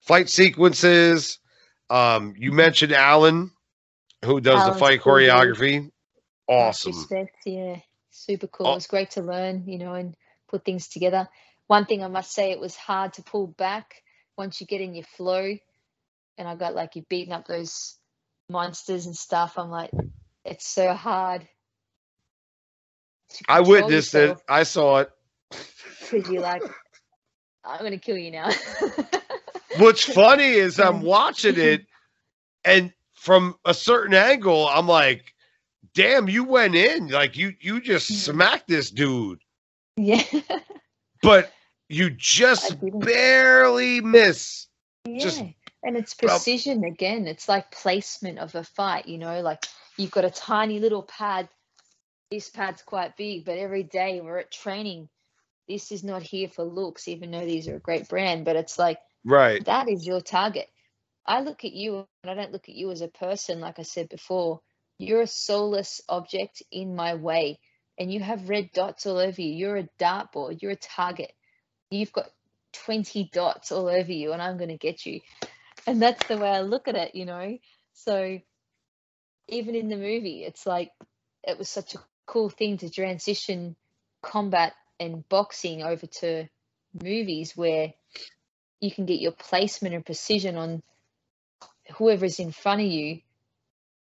fight 0.00 0.30
sequences. 0.30 1.38
Um, 1.90 2.34
you 2.38 2.52
mentioned 2.52 2.92
Alan 2.92 3.50
who 4.24 4.40
does 4.40 4.66
the 4.66 4.78
fight 4.78 5.02
cool. 5.02 5.14
choreography. 5.14 5.90
Awesome. 6.48 6.92
Respect, 6.92 7.36
yeah, 7.44 7.76
super 8.10 8.46
cool. 8.46 8.68
Oh. 8.68 8.72
It 8.72 8.76
was 8.76 8.86
great 8.86 9.10
to 9.12 9.22
learn, 9.22 9.64
you 9.66 9.78
know, 9.78 9.92
and 9.92 10.14
put 10.48 10.64
things 10.64 10.88
together. 10.88 11.28
One 11.66 11.86
thing 11.86 12.02
I 12.02 12.08
must 12.08 12.32
say, 12.32 12.50
it 12.50 12.60
was 12.60 12.76
hard 12.76 13.14
to 13.14 13.22
pull 13.22 13.46
back 13.46 14.02
once 14.36 14.60
you 14.60 14.66
get 14.66 14.80
in 14.80 14.94
your 14.94 15.06
flow. 15.16 15.56
And 16.36 16.48
I 16.48 16.56
got 16.56 16.74
like 16.74 16.96
you 16.96 17.04
beating 17.08 17.32
up 17.32 17.46
those 17.46 17.96
monsters 18.50 19.06
and 19.06 19.16
stuff. 19.16 19.54
I'm 19.56 19.70
like, 19.70 19.90
it's 20.44 20.66
so 20.66 20.92
hard. 20.92 21.46
I 23.48 23.60
witnessed 23.60 24.14
it. 24.14 24.36
I 24.48 24.62
saw 24.64 24.98
it. 24.98 25.10
Because 26.10 26.30
you're 26.30 26.42
like, 26.42 26.62
I'm 27.64 27.82
gonna 27.82 27.98
kill 27.98 28.18
you 28.18 28.30
now. 28.30 28.50
What's 29.78 30.04
funny 30.04 30.44
is 30.44 30.78
I'm 30.78 31.00
watching 31.02 31.56
it, 31.56 31.86
and 32.64 32.92
from 33.14 33.56
a 33.64 33.72
certain 33.72 34.14
angle, 34.14 34.68
I'm 34.68 34.86
like, 34.86 35.34
damn, 35.94 36.28
you 36.28 36.44
went 36.44 36.74
in. 36.74 37.08
Like 37.08 37.36
you 37.36 37.54
you 37.60 37.80
just 37.80 38.08
smacked 38.24 38.68
this 38.68 38.90
dude. 38.90 39.40
Yeah. 39.96 40.22
But 41.24 41.52
you 41.88 42.10
just 42.10 42.76
barely 42.80 44.00
miss. 44.00 44.66
Yeah. 45.04 45.18
Just 45.18 45.42
and 45.82 45.96
it's 45.96 46.14
precision 46.14 46.84
again. 46.84 47.26
It's 47.26 47.48
like 47.48 47.70
placement 47.70 48.38
of 48.38 48.54
a 48.54 48.64
fight, 48.64 49.06
you 49.06 49.18
know, 49.18 49.40
like 49.40 49.66
you've 49.98 50.10
got 50.10 50.24
a 50.24 50.30
tiny 50.30 50.80
little 50.80 51.02
pad. 51.02 51.48
This 52.30 52.48
pad's 52.48 52.82
quite 52.82 53.16
big, 53.16 53.44
but 53.44 53.58
every 53.58 53.82
day 53.82 54.20
we're 54.22 54.38
at 54.38 54.50
training. 54.50 55.08
This 55.68 55.92
is 55.92 56.02
not 56.02 56.22
here 56.22 56.48
for 56.48 56.64
looks, 56.64 57.08
even 57.08 57.30
though 57.30 57.44
these 57.44 57.68
are 57.68 57.76
a 57.76 57.80
great 57.80 58.08
brand, 58.08 58.44
but 58.44 58.56
it's 58.56 58.78
like 58.78 58.98
right. 59.24 59.64
That 59.64 59.88
is 59.88 60.06
your 60.06 60.20
target. 60.20 60.68
I 61.26 61.40
look 61.40 61.64
at 61.64 61.72
you 61.72 62.06
and 62.22 62.30
I 62.30 62.34
don't 62.34 62.52
look 62.52 62.68
at 62.68 62.74
you 62.74 62.90
as 62.90 63.00
a 63.00 63.08
person, 63.08 63.60
like 63.60 63.78
I 63.78 63.82
said 63.82 64.08
before. 64.08 64.60
You're 64.98 65.22
a 65.22 65.26
soulless 65.26 66.00
object 66.08 66.62
in 66.70 66.94
my 66.94 67.14
way, 67.14 67.58
and 67.98 68.12
you 68.12 68.20
have 68.20 68.48
red 68.48 68.70
dots 68.72 69.06
all 69.06 69.18
over 69.18 69.40
you. 69.40 69.52
You're 69.52 69.76
a 69.76 69.88
dartboard, 69.98 70.62
you're 70.62 70.72
a 70.72 70.76
target. 70.76 71.32
You've 71.90 72.12
got 72.12 72.30
20 72.84 73.30
dots 73.32 73.72
all 73.72 73.88
over 73.88 74.12
you, 74.12 74.32
and 74.32 74.42
I'm 74.42 74.56
going 74.56 74.70
to 74.70 74.76
get 74.76 75.06
you. 75.06 75.20
And 75.86 76.00
that's 76.00 76.26
the 76.26 76.38
way 76.38 76.48
I 76.48 76.62
look 76.62 76.88
at 76.88 76.96
it, 76.96 77.14
you 77.14 77.24
know? 77.24 77.58
So 77.92 78.40
even 79.48 79.74
in 79.74 79.88
the 79.88 79.96
movie, 79.96 80.44
it's 80.44 80.66
like 80.66 80.90
it 81.42 81.58
was 81.58 81.68
such 81.68 81.94
a 81.94 82.02
cool 82.26 82.48
thing 82.48 82.78
to 82.78 82.90
transition 82.90 83.76
combat 84.22 84.72
and 84.98 85.28
boxing 85.28 85.82
over 85.82 86.06
to 86.06 86.48
movies 87.02 87.56
where 87.56 87.92
you 88.80 88.90
can 88.90 89.06
get 89.06 89.20
your 89.20 89.32
placement 89.32 89.94
and 89.94 90.04
precision 90.06 90.56
on 90.56 90.82
whoever's 91.96 92.38
in 92.38 92.52
front 92.52 92.80
of 92.80 92.86
you 92.86 93.20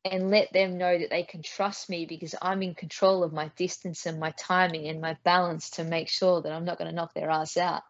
and 0.04 0.32
let 0.32 0.52
them 0.52 0.78
know 0.78 0.98
that 0.98 1.10
they 1.10 1.24
can 1.24 1.44
trust 1.44 1.90
me 1.90 2.06
because 2.06 2.34
I'm 2.42 2.64
in 2.64 2.74
control 2.74 3.24
of 3.24 3.34
my 3.34 3.52
distance 3.56 4.06
and 4.06 4.20
my 4.20 4.32
timing 4.32 4.88
and 4.88 5.00
my 5.00 5.18
balance 5.24 5.72
to 5.72 5.84
make 5.84 6.10
sure 6.10 6.42
that 6.42 6.52
I'm 6.52 6.66
not 6.66 6.78
going 6.78 6.90
to 6.90 6.96
knock 6.96 7.14
their 7.14 7.30
ass 7.30 7.58
out, 7.58 7.84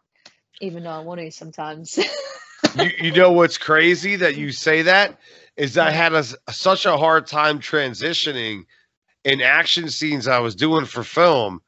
even 0.60 0.84
though 0.84 0.90
I 0.90 1.00
want 1.00 1.20
to 1.20 1.30
sometimes. 1.30 1.98
you, 2.76 2.90
you 3.00 3.12
know 3.12 3.32
what's 3.32 3.56
crazy 3.56 4.16
that 4.16 4.36
you 4.36 4.52
say 4.52 4.82
that 4.82 5.18
is 5.56 5.78
I 5.78 5.90
had 5.90 6.12
a, 6.12 6.24
such 6.52 6.86
a 6.86 6.96
hard 6.96 7.26
time 7.26 7.60
transitioning 7.60 8.64
in 9.24 9.40
action 9.40 9.88
scenes 9.88 10.28
I 10.28 10.40
was 10.40 10.54
doing 10.54 10.84
for 10.84 11.04
film 11.04 11.62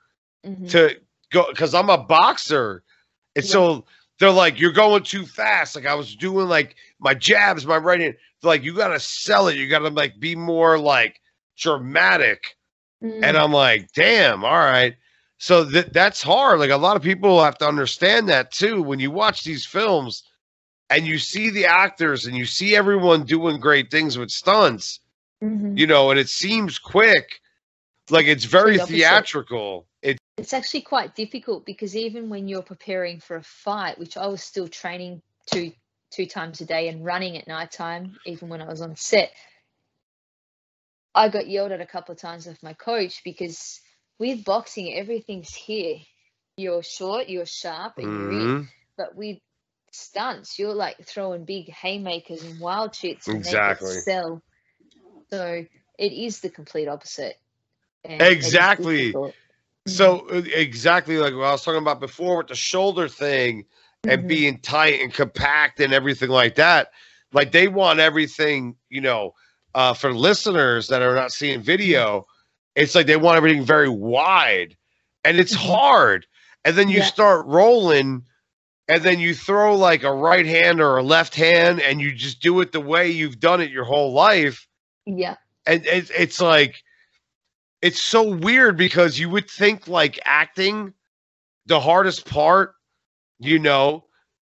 mm-hmm. 0.44 0.66
to 0.68 0.96
go 1.30 1.46
because 1.48 1.74
I'm 1.74 1.90
a 1.90 1.98
boxer, 1.98 2.82
and 3.36 3.44
yeah. 3.44 3.50
so 3.50 3.84
they're 4.18 4.30
like, 4.30 4.60
you're 4.60 4.72
going 4.72 5.02
too 5.02 5.26
fast. 5.26 5.74
Like 5.74 5.86
I 5.86 5.94
was 5.94 6.14
doing 6.14 6.48
like 6.48 6.76
my 6.98 7.14
jabs, 7.14 7.66
my 7.66 7.76
right 7.76 8.00
hand. 8.00 8.16
They're 8.40 8.48
like, 8.48 8.62
you 8.62 8.74
gotta 8.74 9.00
sell 9.00 9.48
it. 9.48 9.56
You 9.56 9.68
gotta 9.68 9.88
like 9.88 10.18
be 10.20 10.36
more 10.36 10.78
like 10.78 11.20
dramatic. 11.56 12.56
Mm-hmm. 13.02 13.24
And 13.24 13.36
I'm 13.36 13.52
like, 13.52 13.92
damn, 13.92 14.44
all 14.44 14.52
right. 14.52 14.94
So 15.38 15.64
that 15.64 15.92
that's 15.92 16.22
hard. 16.22 16.60
Like 16.60 16.70
a 16.70 16.76
lot 16.76 16.96
of 16.96 17.02
people 17.02 17.42
have 17.42 17.58
to 17.58 17.68
understand 17.68 18.28
that 18.28 18.52
too. 18.52 18.82
When 18.82 18.98
you 19.00 19.10
watch 19.10 19.44
these 19.44 19.66
films 19.66 20.22
and 20.90 21.06
you 21.06 21.18
see 21.18 21.50
the 21.50 21.66
actors 21.66 22.26
and 22.26 22.36
you 22.36 22.46
see 22.46 22.76
everyone 22.76 23.24
doing 23.24 23.58
great 23.58 23.90
things 23.90 24.16
with 24.16 24.30
stunts, 24.30 25.00
mm-hmm. 25.42 25.76
you 25.76 25.86
know, 25.86 26.10
and 26.10 26.20
it 26.20 26.28
seems 26.28 26.78
quick, 26.78 27.40
like 28.10 28.26
it's 28.26 28.44
very 28.44 28.78
theatrical. 28.78 29.86
It 30.44 30.48
it's 30.48 30.52
actually 30.52 30.82
quite 30.82 31.14
difficult 31.14 31.64
because 31.64 31.96
even 31.96 32.28
when 32.28 32.48
you're 32.48 32.60
preparing 32.60 33.18
for 33.18 33.36
a 33.36 33.42
fight, 33.42 33.98
which 33.98 34.18
I 34.18 34.26
was 34.26 34.42
still 34.42 34.68
training 34.68 35.22
two 35.46 35.72
two 36.10 36.26
times 36.26 36.60
a 36.60 36.66
day 36.66 36.88
and 36.88 37.02
running 37.02 37.38
at 37.38 37.48
night 37.48 37.70
time, 37.70 38.18
even 38.26 38.50
when 38.50 38.60
I 38.60 38.66
was 38.66 38.82
on 38.82 38.94
set, 38.94 39.32
I 41.14 41.30
got 41.30 41.48
yelled 41.48 41.72
at 41.72 41.80
a 41.80 41.86
couple 41.86 42.12
of 42.12 42.18
times 42.20 42.44
with 42.44 42.62
my 42.62 42.74
coach 42.74 43.22
because 43.24 43.80
with 44.18 44.44
boxing 44.44 44.94
everything's 44.94 45.54
here. 45.54 45.96
You're 46.58 46.82
short, 46.82 47.30
you're 47.30 47.46
sharp, 47.46 47.96
and 47.96 48.06
you're 48.06 48.30
mm-hmm. 48.30 48.56
in. 48.56 48.68
But 48.98 49.16
with 49.16 49.38
stunts, 49.92 50.58
you're 50.58 50.74
like 50.74 51.06
throwing 51.06 51.46
big 51.46 51.70
haymakers 51.70 52.42
and 52.42 52.60
wild 52.60 52.92
shits 52.92 53.28
and 53.28 53.38
exactly. 53.38 53.98
sell. 54.00 54.42
So 55.30 55.64
it 55.98 56.12
is 56.12 56.40
the 56.40 56.50
complete 56.50 56.86
opposite. 56.86 57.38
exactly. 58.04 59.14
So 59.86 60.26
uh, 60.30 60.42
exactly 60.54 61.18
like 61.18 61.34
what 61.34 61.44
I 61.44 61.52
was 61.52 61.62
talking 61.62 61.82
about 61.82 62.00
before 62.00 62.38
with 62.38 62.48
the 62.48 62.54
shoulder 62.54 63.08
thing 63.08 63.66
and 64.04 64.20
mm-hmm. 64.20 64.28
being 64.28 64.58
tight 64.60 65.00
and 65.00 65.12
compact 65.12 65.80
and 65.80 65.92
everything 65.92 66.30
like 66.30 66.54
that. 66.54 66.90
Like 67.32 67.52
they 67.52 67.68
want 67.68 68.00
everything, 68.00 68.76
you 68.88 69.00
know, 69.00 69.34
uh, 69.74 69.92
for 69.92 70.14
listeners 70.14 70.88
that 70.88 71.02
are 71.02 71.14
not 71.14 71.32
seeing 71.32 71.60
video, 71.60 72.26
it's 72.74 72.94
like 72.94 73.06
they 73.06 73.16
want 73.16 73.36
everything 73.36 73.64
very 73.64 73.88
wide 73.88 74.76
and 75.24 75.38
it's 75.38 75.56
mm-hmm. 75.56 75.68
hard. 75.68 76.26
And 76.64 76.76
then 76.76 76.88
you 76.88 76.98
yeah. 76.98 77.04
start 77.04 77.46
rolling 77.46 78.24
and 78.88 79.02
then 79.02 79.20
you 79.20 79.34
throw 79.34 79.76
like 79.76 80.02
a 80.02 80.12
right 80.12 80.46
hand 80.46 80.80
or 80.80 80.96
a 80.96 81.02
left 81.02 81.34
hand 81.34 81.80
and 81.80 82.00
you 82.00 82.12
just 82.12 82.40
do 82.40 82.60
it 82.60 82.72
the 82.72 82.80
way 82.80 83.10
you've 83.10 83.40
done 83.40 83.60
it 83.60 83.70
your 83.70 83.84
whole 83.84 84.12
life. 84.12 84.66
Yeah. 85.04 85.36
And 85.66 85.84
it's, 85.84 86.10
it's 86.10 86.40
like, 86.40 86.82
it's 87.84 88.02
so 88.02 88.34
weird 88.34 88.78
because 88.78 89.18
you 89.18 89.28
would 89.28 89.50
think 89.50 89.88
like 89.88 90.18
acting, 90.24 90.94
the 91.66 91.78
hardest 91.78 92.24
part, 92.24 92.74
you 93.38 93.58
know, 93.58 94.06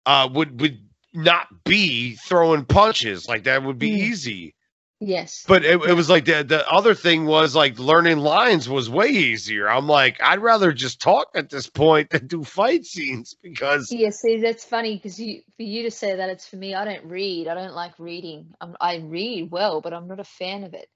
uh, 0.05 0.29
would, 0.31 0.61
would 0.61 0.87
not 1.15 1.47
be 1.63 2.13
throwing 2.15 2.63
punches. 2.63 3.27
Like 3.27 3.45
that 3.45 3.63
would 3.63 3.79
be 3.79 3.89
mm. 3.89 3.97
easy. 3.97 4.53
Yes. 4.99 5.45
But 5.47 5.65
it, 5.65 5.81
it 5.81 5.93
was 5.95 6.11
like 6.11 6.25
the, 6.25 6.43
the 6.43 6.69
other 6.69 6.93
thing 6.93 7.25
was 7.25 7.55
like 7.55 7.79
learning 7.79 8.19
lines 8.19 8.69
was 8.69 8.87
way 8.87 9.07
easier. 9.07 9.67
I'm 9.67 9.87
like, 9.87 10.21
I'd 10.21 10.39
rather 10.39 10.71
just 10.71 11.01
talk 11.01 11.29
at 11.33 11.49
this 11.49 11.67
point 11.67 12.11
than 12.11 12.27
do 12.27 12.43
fight 12.43 12.85
scenes 12.85 13.35
because. 13.41 13.91
Yeah, 13.91 14.11
see, 14.11 14.41
that's 14.41 14.63
funny 14.63 14.95
because 14.95 15.19
you 15.19 15.41
for 15.57 15.63
you 15.63 15.81
to 15.83 15.91
say 15.91 16.15
that 16.15 16.29
it's 16.29 16.47
for 16.47 16.57
me. 16.57 16.75
I 16.75 16.85
don't 16.85 17.05
read. 17.05 17.47
I 17.47 17.55
don't 17.55 17.73
like 17.73 17.97
reading. 17.97 18.53
I'm, 18.61 18.77
I 18.79 18.97
read 18.97 19.49
well, 19.49 19.81
but 19.81 19.91
I'm 19.91 20.07
not 20.07 20.19
a 20.19 20.23
fan 20.23 20.63
of 20.63 20.75
it. 20.75 20.87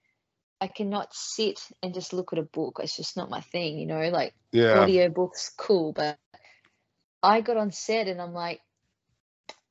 I 0.59 0.67
cannot 0.67 1.13
sit 1.13 1.59
and 1.83 1.93
just 1.93 2.13
look 2.13 2.33
at 2.33 2.39
a 2.39 2.43
book. 2.43 2.79
It's 2.81 2.97
just 2.97 3.15
not 3.15 3.29
my 3.29 3.41
thing, 3.41 3.77
you 3.77 3.85
know. 3.85 4.09
Like 4.09 4.33
yeah. 4.51 4.79
audio 4.79 5.09
books, 5.09 5.51
cool, 5.57 5.93
but 5.93 6.17
I 7.21 7.41
got 7.41 7.57
on 7.57 7.71
set 7.71 8.07
and 8.07 8.21
I'm 8.21 8.33
like, 8.33 8.61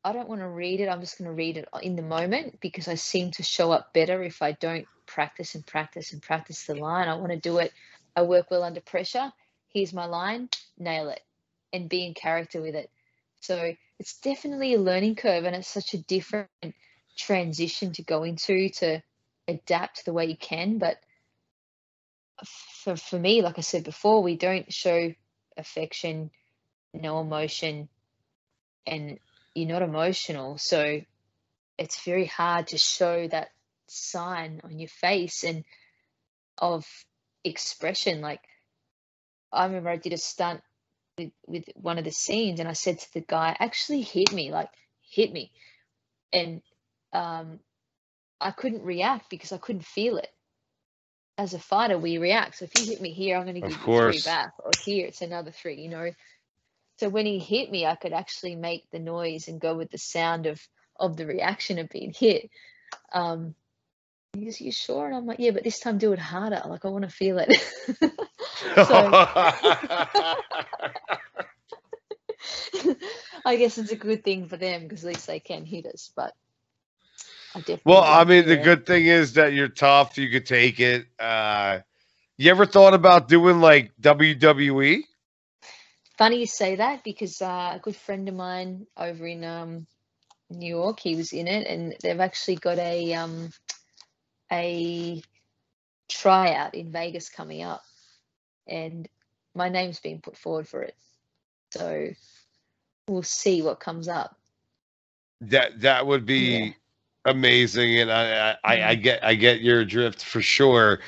I 0.04 0.12
don't 0.12 0.28
want 0.28 0.40
to 0.40 0.48
read 0.48 0.80
it. 0.80 0.88
I'm 0.88 1.00
just 1.00 1.18
going 1.18 1.28
to 1.28 1.34
read 1.34 1.56
it 1.56 1.68
in 1.82 1.96
the 1.96 2.02
moment 2.02 2.60
because 2.60 2.86
I 2.86 2.94
seem 2.94 3.32
to 3.32 3.42
show 3.42 3.72
up 3.72 3.92
better 3.92 4.22
if 4.22 4.40
I 4.40 4.52
don't 4.52 4.86
practice 5.06 5.56
and 5.56 5.66
practice 5.66 6.12
and 6.12 6.22
practice 6.22 6.64
the 6.66 6.76
line. 6.76 7.08
I 7.08 7.14
want 7.14 7.32
to 7.32 7.38
do 7.38 7.58
it. 7.58 7.72
I 8.14 8.22
work 8.22 8.50
well 8.50 8.62
under 8.62 8.80
pressure. 8.80 9.32
Here's 9.68 9.92
my 9.92 10.06
line, 10.06 10.48
nail 10.78 11.08
it, 11.08 11.20
and 11.72 11.88
be 11.88 12.06
in 12.06 12.14
character 12.14 12.62
with 12.62 12.76
it. 12.76 12.90
So 13.40 13.74
it's 13.98 14.18
definitely 14.20 14.74
a 14.74 14.80
learning 14.80 15.16
curve, 15.16 15.44
and 15.44 15.56
it's 15.56 15.68
such 15.68 15.94
a 15.94 15.98
different 15.98 16.48
transition 17.16 17.92
to 17.92 18.02
go 18.02 18.22
into 18.22 18.68
to 18.68 19.02
adapt 19.48 20.04
the 20.04 20.12
way 20.12 20.26
you 20.26 20.36
can. 20.36 20.78
But 20.78 20.98
for, 22.44 22.96
for 22.96 23.18
me, 23.18 23.42
like 23.42 23.58
I 23.58 23.62
said 23.62 23.84
before, 23.84 24.22
we 24.22 24.36
don't 24.36 24.72
show 24.72 25.12
affection, 25.56 26.30
no 26.92 27.20
emotion, 27.20 27.88
and 28.86 29.18
you're 29.54 29.68
not 29.68 29.82
emotional. 29.82 30.58
So 30.58 31.00
it's 31.78 32.04
very 32.04 32.26
hard 32.26 32.68
to 32.68 32.78
show 32.78 33.28
that 33.28 33.48
sign 33.88 34.60
on 34.64 34.78
your 34.78 34.88
face 34.88 35.44
and 35.44 35.64
of 36.58 36.86
expression. 37.44 38.20
Like 38.20 38.40
I 39.52 39.66
remember 39.66 39.90
I 39.90 39.96
did 39.96 40.12
a 40.12 40.18
stunt 40.18 40.62
with, 41.18 41.32
with 41.46 41.64
one 41.74 41.98
of 41.98 42.04
the 42.04 42.12
scenes 42.12 42.60
and 42.60 42.68
I 42.68 42.74
said 42.74 42.98
to 42.98 43.14
the 43.14 43.20
guy, 43.20 43.56
actually 43.58 44.02
hit 44.02 44.32
me, 44.32 44.50
like 44.50 44.70
hit 45.00 45.32
me. 45.32 45.52
And 46.32 46.62
um, 47.12 47.60
I 48.40 48.50
couldn't 48.50 48.82
react 48.82 49.30
because 49.30 49.52
I 49.52 49.58
couldn't 49.58 49.84
feel 49.84 50.18
it. 50.18 50.28
As 51.38 51.54
a 51.54 51.58
fighter, 51.58 51.98
we 51.98 52.18
react. 52.18 52.58
So 52.58 52.64
if 52.64 52.74
you 52.74 52.86
hit 52.86 53.00
me 53.00 53.12
here, 53.12 53.36
I'm 53.36 53.44
going 53.44 53.56
to 53.56 53.60
give 53.60 53.70
you 53.70 53.76
three 53.76 54.20
back, 54.24 54.52
or 54.58 54.72
here 54.84 55.06
it's 55.06 55.20
another 55.20 55.50
three. 55.50 55.80
You 55.80 55.90
know, 55.90 56.10
so 56.98 57.10
when 57.10 57.26
he 57.26 57.38
hit 57.38 57.70
me, 57.70 57.84
I 57.84 57.94
could 57.94 58.14
actually 58.14 58.56
make 58.56 58.90
the 58.90 58.98
noise 58.98 59.48
and 59.48 59.60
go 59.60 59.74
with 59.74 59.90
the 59.90 59.98
sound 59.98 60.46
of 60.46 60.66
of 60.98 61.16
the 61.16 61.26
reaction 61.26 61.78
of 61.78 61.90
being 61.90 62.14
hit. 62.14 62.48
Um, 63.12 63.54
he 64.32 64.46
goes, 64.46 64.60
"You 64.60 64.72
sure?" 64.72 65.06
And 65.06 65.14
I'm 65.14 65.26
like, 65.26 65.40
"Yeah, 65.40 65.50
but 65.50 65.62
this 65.62 65.78
time 65.78 65.98
do 65.98 66.14
it 66.14 66.18
harder. 66.18 66.62
Like 66.66 66.86
I 66.86 66.88
want 66.88 67.04
to 67.04 67.10
feel 67.10 67.38
it." 67.38 67.52
so 68.86 68.86
I 73.44 73.56
guess 73.56 73.76
it's 73.76 73.92
a 73.92 73.96
good 73.96 74.24
thing 74.24 74.48
for 74.48 74.56
them 74.56 74.82
because 74.82 75.04
at 75.04 75.08
least 75.08 75.26
they 75.26 75.40
can 75.40 75.66
hit 75.66 75.84
us. 75.86 76.10
But. 76.16 76.32
Well, 77.84 78.02
I 78.02 78.24
mean, 78.24 78.46
the 78.46 78.56
good 78.56 78.86
thing 78.86 79.06
is 79.06 79.34
that 79.34 79.52
you're 79.52 79.68
tough. 79.68 80.18
You 80.18 80.30
could 80.30 80.46
take 80.46 80.80
it. 80.80 81.06
Uh, 81.18 81.80
you 82.36 82.50
ever 82.50 82.66
thought 82.66 82.94
about 82.94 83.28
doing 83.28 83.60
like 83.60 83.92
WWE? 84.00 85.02
funny 86.16 86.38
you 86.38 86.46
say 86.46 86.76
that 86.76 87.04
because 87.04 87.40
uh, 87.42 87.72
a 87.74 87.80
good 87.82 87.96
friend 87.96 88.28
of 88.28 88.34
mine 88.34 88.86
over 88.96 89.26
in 89.26 89.44
um, 89.44 89.86
New 90.50 90.68
York, 90.68 91.00
he 91.00 91.16
was 91.16 91.32
in 91.32 91.46
it, 91.48 91.66
and 91.66 91.94
they've 92.02 92.20
actually 92.20 92.56
got 92.56 92.78
a 92.78 93.14
um, 93.14 93.50
a 94.50 95.22
tryout 96.08 96.74
in 96.74 96.90
Vegas 96.90 97.28
coming 97.28 97.62
up, 97.62 97.82
and 98.66 99.08
my 99.54 99.68
name's 99.68 100.00
being 100.00 100.20
put 100.20 100.36
forward 100.36 100.68
for 100.68 100.82
it. 100.82 100.96
So 101.72 102.08
we'll 103.08 103.22
see 103.22 103.62
what 103.62 103.80
comes 103.80 104.08
up. 104.08 104.36
That 105.42 105.80
that 105.82 106.06
would 106.06 106.24
be 106.24 106.38
yeah. 106.38 106.70
Amazing, 107.26 107.98
and 107.98 108.10
I, 108.10 108.50
I, 108.50 108.56
I, 108.64 108.76
mm-hmm. 108.76 109.02
get 109.02 109.24
I 109.24 109.34
get 109.34 109.60
your 109.60 109.84
drift 109.84 110.24
for 110.24 110.40
sure 110.40 111.00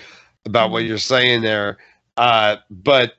about 0.45 0.67
mm-hmm. 0.67 0.73
what 0.73 0.85
you're 0.85 0.99
saying 0.99 1.43
there. 1.43 1.79
Uh, 2.17 2.57
but 2.71 3.15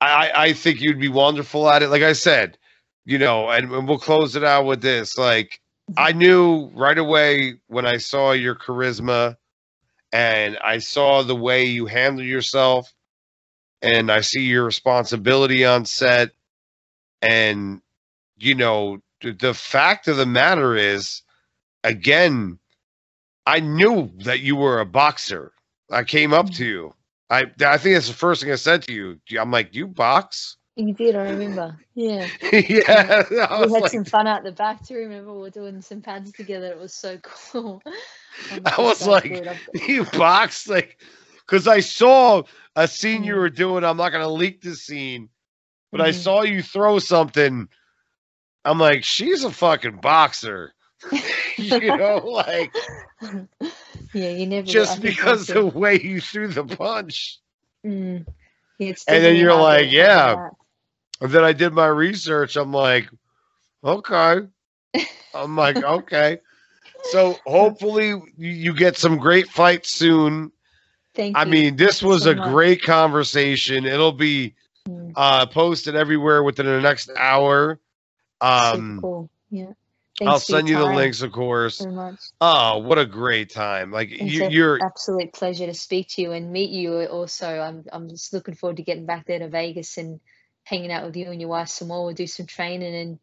I, 0.00 0.30
I 0.34 0.52
think 0.52 0.80
you'd 0.80 1.00
be 1.00 1.08
wonderful 1.08 1.68
at 1.68 1.82
it. 1.82 1.88
Like 1.88 2.02
I 2.02 2.14
said, 2.14 2.56
you 3.04 3.18
know, 3.18 3.50
and, 3.50 3.70
and 3.70 3.88
we'll 3.88 3.98
close 3.98 4.36
it 4.36 4.44
out 4.44 4.64
with 4.64 4.80
this. 4.80 5.18
Like 5.18 5.60
I 5.96 6.12
knew 6.12 6.70
right 6.74 6.96
away 6.96 7.60
when 7.66 7.86
I 7.86 7.96
saw 7.96 8.32
your 8.32 8.54
charisma 8.54 9.36
and 10.12 10.56
I 10.58 10.78
saw 10.78 11.22
the 11.22 11.36
way 11.36 11.64
you 11.64 11.86
handle 11.86 12.24
yourself 12.24 12.92
and 13.82 14.10
I 14.10 14.20
see 14.20 14.42
your 14.42 14.64
responsibility 14.64 15.64
on 15.64 15.84
set. 15.84 16.30
And, 17.22 17.82
you 18.38 18.54
know, 18.54 19.02
the 19.20 19.54
fact 19.54 20.08
of 20.08 20.16
the 20.16 20.26
matter 20.26 20.76
is, 20.76 21.22
again, 21.84 22.58
I 23.46 23.60
knew 23.60 24.10
that 24.24 24.40
you 24.40 24.56
were 24.56 24.80
a 24.80 24.86
boxer. 24.86 25.52
I 25.90 26.04
came 26.04 26.32
up 26.32 26.50
to 26.50 26.64
you 26.64 26.94
I 27.30 27.44
I 27.64 27.78
think 27.78 27.94
that's 27.94 28.08
the 28.08 28.14
first 28.14 28.42
thing 28.42 28.52
I 28.52 28.56
said 28.56 28.82
to 28.82 28.92
you. 28.92 29.20
I'm 29.38 29.50
like, 29.50 29.74
you 29.74 29.86
box? 29.86 30.56
You 30.76 30.92
did, 30.94 31.14
I 31.14 31.30
remember. 31.30 31.76
Yeah. 31.94 32.26
yeah. 32.52 32.58
we 33.30 33.36
had 33.36 33.70
like, 33.70 33.90
some 33.90 34.04
fun 34.04 34.26
out 34.26 34.42
the 34.42 34.52
back 34.52 34.84
too. 34.84 34.96
Remember, 34.96 35.32
we 35.32 35.40
were 35.40 35.50
doing 35.50 35.80
some 35.80 36.00
pads 36.00 36.32
together. 36.32 36.66
It 36.66 36.78
was 36.78 36.94
so 36.94 37.18
cool. 37.22 37.82
I 38.64 38.80
was 38.80 39.06
like, 39.06 39.46
you 39.86 40.04
box? 40.04 40.68
Like, 40.68 41.00
because 41.38 41.68
I 41.68 41.80
saw 41.80 42.42
a 42.76 42.88
scene 42.88 43.24
you 43.24 43.34
mm. 43.34 43.38
were 43.38 43.50
doing. 43.50 43.84
I'm 43.84 43.96
not 43.96 44.10
going 44.10 44.24
to 44.24 44.30
leak 44.30 44.62
the 44.62 44.74
scene, 44.74 45.28
but 45.92 45.98
mm-hmm. 45.98 46.08
I 46.08 46.12
saw 46.12 46.42
you 46.42 46.62
throw 46.62 46.98
something. 46.98 47.68
I'm 48.64 48.78
like, 48.78 49.04
she's 49.04 49.44
a 49.44 49.50
fucking 49.50 50.00
boxer. 50.00 50.74
you 51.56 51.96
know, 51.96 52.18
like 52.18 52.74
yeah, 54.12 54.30
you 54.30 54.46
never 54.46 54.66
just 54.66 55.00
because 55.00 55.46
the 55.46 55.66
way 55.66 56.00
you 56.00 56.20
threw 56.20 56.48
the 56.48 56.64
punch. 56.64 57.38
Mm. 57.84 58.26
And 58.80 58.96
then 59.06 59.36
you're 59.36 59.54
like, 59.54 59.90
yeah. 59.90 60.48
And 61.20 61.30
then 61.30 61.44
I 61.44 61.52
did 61.52 61.72
my 61.72 61.86
research. 61.86 62.56
I'm 62.56 62.72
like, 62.72 63.10
okay. 63.84 64.40
I'm 65.34 65.56
like, 65.56 65.76
okay. 65.84 66.40
So 67.04 67.36
hopefully 67.46 68.14
you 68.36 68.74
get 68.74 68.96
some 68.96 69.18
great 69.18 69.48
fights 69.48 69.90
soon. 69.90 70.52
Thank 71.14 71.36
I 71.36 71.44
you. 71.44 71.50
mean, 71.50 71.76
this 71.76 72.02
was 72.02 72.24
so 72.24 72.32
a 72.32 72.36
much. 72.36 72.50
great 72.50 72.82
conversation. 72.82 73.84
It'll 73.84 74.12
be 74.12 74.54
mm. 74.88 75.12
uh, 75.14 75.46
posted 75.46 75.94
everywhere 75.94 76.42
within 76.42 76.66
the 76.66 76.80
next 76.80 77.10
hour. 77.16 77.78
Um, 78.40 78.96
so 78.96 79.00
cool. 79.00 79.30
Yeah. 79.50 79.72
Thanks 80.20 80.32
I'll 80.32 80.38
send 80.38 80.68
you 80.68 80.76
the 80.76 80.84
links, 80.84 81.22
of 81.22 81.32
course. 81.32 81.82
Oh, 82.42 82.76
what 82.76 82.98
a 82.98 83.06
great 83.06 83.48
time! 83.48 83.90
Like 83.90 84.10
it's 84.12 84.52
you, 84.52 84.64
are 84.66 84.78
absolute 84.84 85.32
pleasure 85.32 85.64
to 85.64 85.72
speak 85.72 86.08
to 86.08 86.20
you 86.20 86.32
and 86.32 86.52
meet 86.52 86.68
you. 86.68 87.06
Also, 87.06 87.48
I'm 87.48 87.86
I'm 87.90 88.10
just 88.10 88.34
looking 88.34 88.54
forward 88.54 88.76
to 88.76 88.82
getting 88.82 89.06
back 89.06 89.24
there 89.24 89.38
to 89.38 89.48
Vegas 89.48 89.96
and 89.96 90.20
hanging 90.64 90.92
out 90.92 91.06
with 91.06 91.16
you 91.16 91.30
and 91.30 91.40
your 91.40 91.48
wife 91.48 91.68
some 91.68 91.88
more. 91.88 92.04
We'll 92.04 92.12
do 92.12 92.26
some 92.26 92.44
training 92.44 92.94
and 92.94 93.18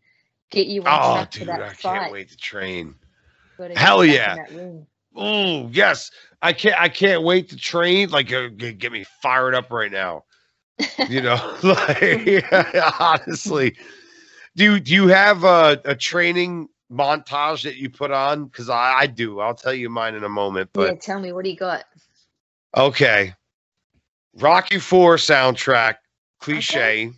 get 0.49 0.65
you 0.65 0.81
on 0.85 1.19
oh, 1.19 1.27
dude, 1.29 1.49
I 1.49 1.69
fight. 1.69 1.99
can't 1.99 2.11
wait 2.11 2.29
to 2.29 2.37
train. 2.37 2.95
Hell 3.75 4.03
yeah! 4.03 4.37
Oh 5.15 5.69
yes, 5.71 6.09
I 6.41 6.53
can't. 6.53 6.81
I 6.81 6.89
can't 6.89 7.21
wait 7.21 7.49
to 7.49 7.57
train. 7.57 8.09
Like, 8.09 8.33
uh, 8.33 8.47
get 8.47 8.91
me 8.91 9.05
fired 9.21 9.53
up 9.53 9.69
right 9.69 9.91
now. 9.91 10.23
You 11.07 11.21
know, 11.21 11.57
like 11.63 12.43
honestly, 12.99 13.77
do 14.55 14.79
do 14.79 14.95
you 14.95 15.09
have 15.09 15.43
a, 15.43 15.79
a 15.85 15.93
training 15.93 16.69
montage 16.91 17.63
that 17.63 17.75
you 17.75 17.89
put 17.89 18.11
on? 18.11 18.45
Because 18.45 18.69
I, 18.69 18.93
I 18.99 19.07
do. 19.07 19.39
I'll 19.39 19.55
tell 19.55 19.73
you 19.73 19.89
mine 19.89 20.15
in 20.15 20.23
a 20.23 20.29
moment. 20.29 20.69
But 20.73 20.93
yeah, 20.93 20.99
tell 20.99 21.19
me 21.19 21.31
what 21.31 21.43
do 21.43 21.49
you 21.49 21.57
got? 21.57 21.83
okay, 22.75 23.33
Rocky 24.35 24.79
Four 24.79 25.15
soundtrack 25.15 25.95
cliche. 26.39 27.11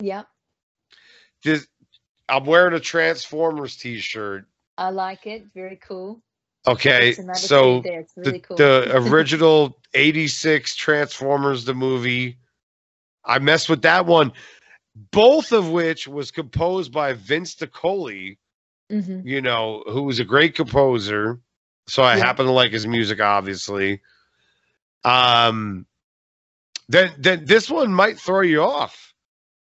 Yep. 0.00 0.26
This, 1.44 1.66
I'm 2.28 2.44
wearing 2.44 2.74
a 2.74 2.80
Transformers 2.80 3.76
T-shirt. 3.76 4.46
I 4.76 4.90
like 4.90 5.26
it. 5.26 5.46
Very 5.54 5.76
cool. 5.76 6.22
Okay, 6.66 7.12
so. 7.34 7.82
It's 7.84 8.12
the, 8.14 8.22
really 8.22 8.40
cool. 8.40 8.56
the 8.56 8.92
original 9.10 9.78
86 9.94 10.74
Transformers 10.74 11.64
the 11.64 11.74
movie. 11.74 12.38
I 13.24 13.38
messed 13.38 13.68
with 13.68 13.82
that 13.82 14.06
one. 14.06 14.32
Both 15.12 15.52
of 15.52 15.70
which 15.70 16.08
was 16.08 16.30
composed 16.30 16.92
by 16.92 17.12
Vince 17.12 17.54
DiCola, 17.54 18.36
Mhm. 18.90 19.24
you 19.26 19.40
know, 19.42 19.82
who 19.86 20.02
was 20.02 20.18
a 20.18 20.24
great 20.24 20.54
composer. 20.54 21.40
So 21.88 22.02
I 22.02 22.16
Yeah. 22.16 22.24
happen 22.24 22.46
to 22.46 22.52
like 22.52 22.72
his 22.72 22.86
music, 22.86 23.20
obviously. 23.20 24.00
Um 25.04 25.86
then 26.88 27.12
then 27.18 27.44
this 27.44 27.68
one 27.70 27.92
might 27.92 28.18
throw 28.18 28.40
you 28.40 28.62
off. 28.62 29.12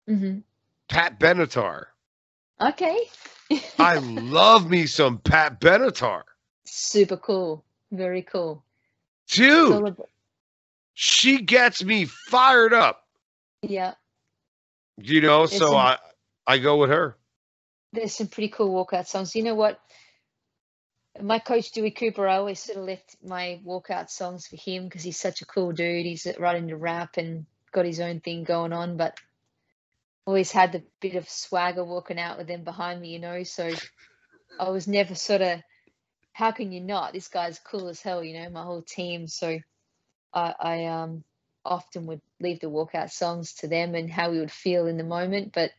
Mhm. 0.09 0.43
Pat 0.89 1.19
Benatar. 1.19 1.85
Okay. 2.61 3.09
I 3.79 3.97
love 3.99 4.69
me 4.69 4.85
some 4.85 5.17
Pat 5.19 5.59
Benatar. 5.59 6.23
Super 6.65 7.17
cool. 7.17 7.63
Very 7.91 8.21
cool. 8.21 8.63
Dude, 9.27 9.95
she 10.93 11.41
gets 11.41 11.83
me 11.83 12.05
fired 12.05 12.73
up. 12.73 13.07
yeah. 13.61 13.93
You 14.97 15.19
know, 15.21 15.43
It's 15.43 15.57
so 15.57 15.73
a- 15.73 15.77
I 15.77 15.97
I 16.47 16.57
go 16.59 16.77
with 16.77 16.89
her. 16.89 17.17
There's 17.95 18.15
some 18.15 18.27
pretty 18.27 18.49
cool 18.49 18.73
walkout 18.73 19.07
songs. 19.07 19.35
You 19.35 19.43
know 19.43 19.55
what? 19.55 19.79
My 21.21 21.39
coach 21.39 21.71
Dewey 21.71 21.91
Cooper, 21.91 22.27
I 22.27 22.37
always 22.37 22.59
sort 22.59 22.77
of 22.77 22.85
left 22.85 23.15
my 23.23 23.61
walkout 23.65 24.09
songs 24.09 24.47
for 24.47 24.57
him 24.57 24.83
because 24.83 25.03
he's 25.03 25.19
such 25.19 25.41
a 25.41 25.45
cool 25.45 25.71
dude. 25.71 26.05
He's 26.05 26.27
right 26.37 26.57
into 26.57 26.75
rap 26.75 27.17
and 27.17 27.45
got 27.71 27.85
his 27.85 28.01
own 28.01 28.19
thing 28.19 28.43
going 28.43 28.73
on, 28.73 28.97
but 28.97 29.17
always 30.25 30.51
had 30.51 30.71
the 30.71 30.83
bit 30.99 31.15
of 31.15 31.29
swagger 31.29 31.85
walking 31.85 32.19
out 32.19 32.37
with 32.37 32.47
them 32.47 32.63
behind 32.63 32.99
me, 32.99 33.09
you 33.09 33.19
know. 33.19 33.43
So 33.43 33.71
I 34.59 34.69
was 34.69 34.87
never 34.87 35.15
sort 35.15 35.41
of, 35.41 35.61
how 36.33 36.51
can 36.51 36.71
you 36.71 36.81
not? 36.81 37.13
This 37.13 37.29
guy's 37.29 37.59
cool 37.59 37.87
as 37.87 38.01
hell, 38.01 38.23
you 38.23 38.37
know. 38.37 38.49
My 38.49 38.63
whole 38.63 38.81
team. 38.81 39.27
So 39.27 39.59
I, 40.33 40.53
I 40.59 40.85
um 40.85 41.23
often 41.63 42.05
would 42.05 42.21
leave 42.39 42.59
the 42.59 42.67
walkout 42.67 43.11
songs 43.11 43.53
to 43.55 43.67
them 43.67 43.95
and 43.95 44.09
how 44.09 44.31
we 44.31 44.39
would 44.39 44.51
feel 44.51 44.85
in 44.87 44.97
the 44.97 45.03
moment, 45.03 45.51
but 45.53 45.71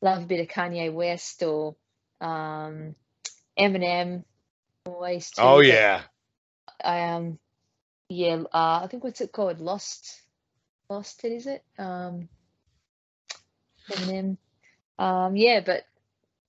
love 0.00 0.22
a 0.22 0.26
bit 0.26 0.40
of 0.40 0.48
Kanye 0.48 0.92
West 0.92 1.42
or 1.42 1.76
um, 2.20 2.94
Eminem 3.58 4.24
always 4.88 5.30
too. 5.30 5.42
Oh 5.42 5.60
yeah. 5.60 6.02
I 6.82 7.12
um 7.12 7.38
yeah, 8.08 8.42
uh, 8.52 8.80
I 8.82 8.86
think 8.90 9.04
what's 9.04 9.20
it 9.20 9.32
called? 9.32 9.60
Lost 9.60 10.20
Lost 10.88 11.24
it 11.24 11.32
is 11.32 11.46
it? 11.46 11.62
Um 11.78 12.28
Eminem. 13.90 14.36
Um 14.98 15.36
yeah, 15.36 15.60
but 15.60 15.84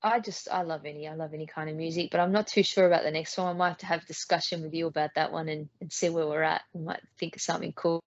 I 0.01 0.19
just 0.19 0.47
I 0.49 0.61
love 0.61 0.85
any 0.85 1.07
I 1.07 1.15
love 1.15 1.33
any 1.33 1.45
kind 1.45 1.69
of 1.69 1.75
music, 1.75 2.09
but 2.11 2.19
I'm 2.19 2.31
not 2.31 2.47
too 2.47 2.63
sure 2.63 2.87
about 2.87 3.03
the 3.03 3.11
next 3.11 3.37
one. 3.37 3.47
I 3.47 3.53
might 3.53 3.69
have 3.69 3.77
to 3.79 3.85
have 3.87 4.03
a 4.03 4.07
discussion 4.07 4.61
with 4.61 4.73
you 4.73 4.87
about 4.87 5.11
that 5.15 5.31
one 5.31 5.49
and, 5.49 5.69
and 5.81 5.91
see 5.91 6.09
where 6.09 6.27
we're 6.27 6.43
at. 6.43 6.61
We 6.73 6.81
might 6.81 7.01
think 7.17 7.35
of 7.35 7.41
something 7.41 7.73
cool. 7.73 8.01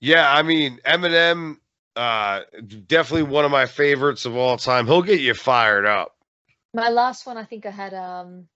Yeah, 0.00 0.30
I 0.30 0.42
mean 0.42 0.80
Eminem 0.86 1.56
uh 1.98 2.42
definitely 2.86 3.24
one 3.24 3.44
of 3.44 3.50
my 3.50 3.66
favorites 3.66 4.24
of 4.24 4.36
all 4.36 4.56
time. 4.56 4.86
He'll 4.86 5.02
get 5.02 5.20
you 5.20 5.34
fired 5.34 5.84
up. 5.84 6.14
My 6.72 6.90
last 6.90 7.26
one, 7.26 7.36
I 7.36 7.44
think 7.44 7.66
I 7.66 7.70
had 7.70 7.92
um 7.92 8.48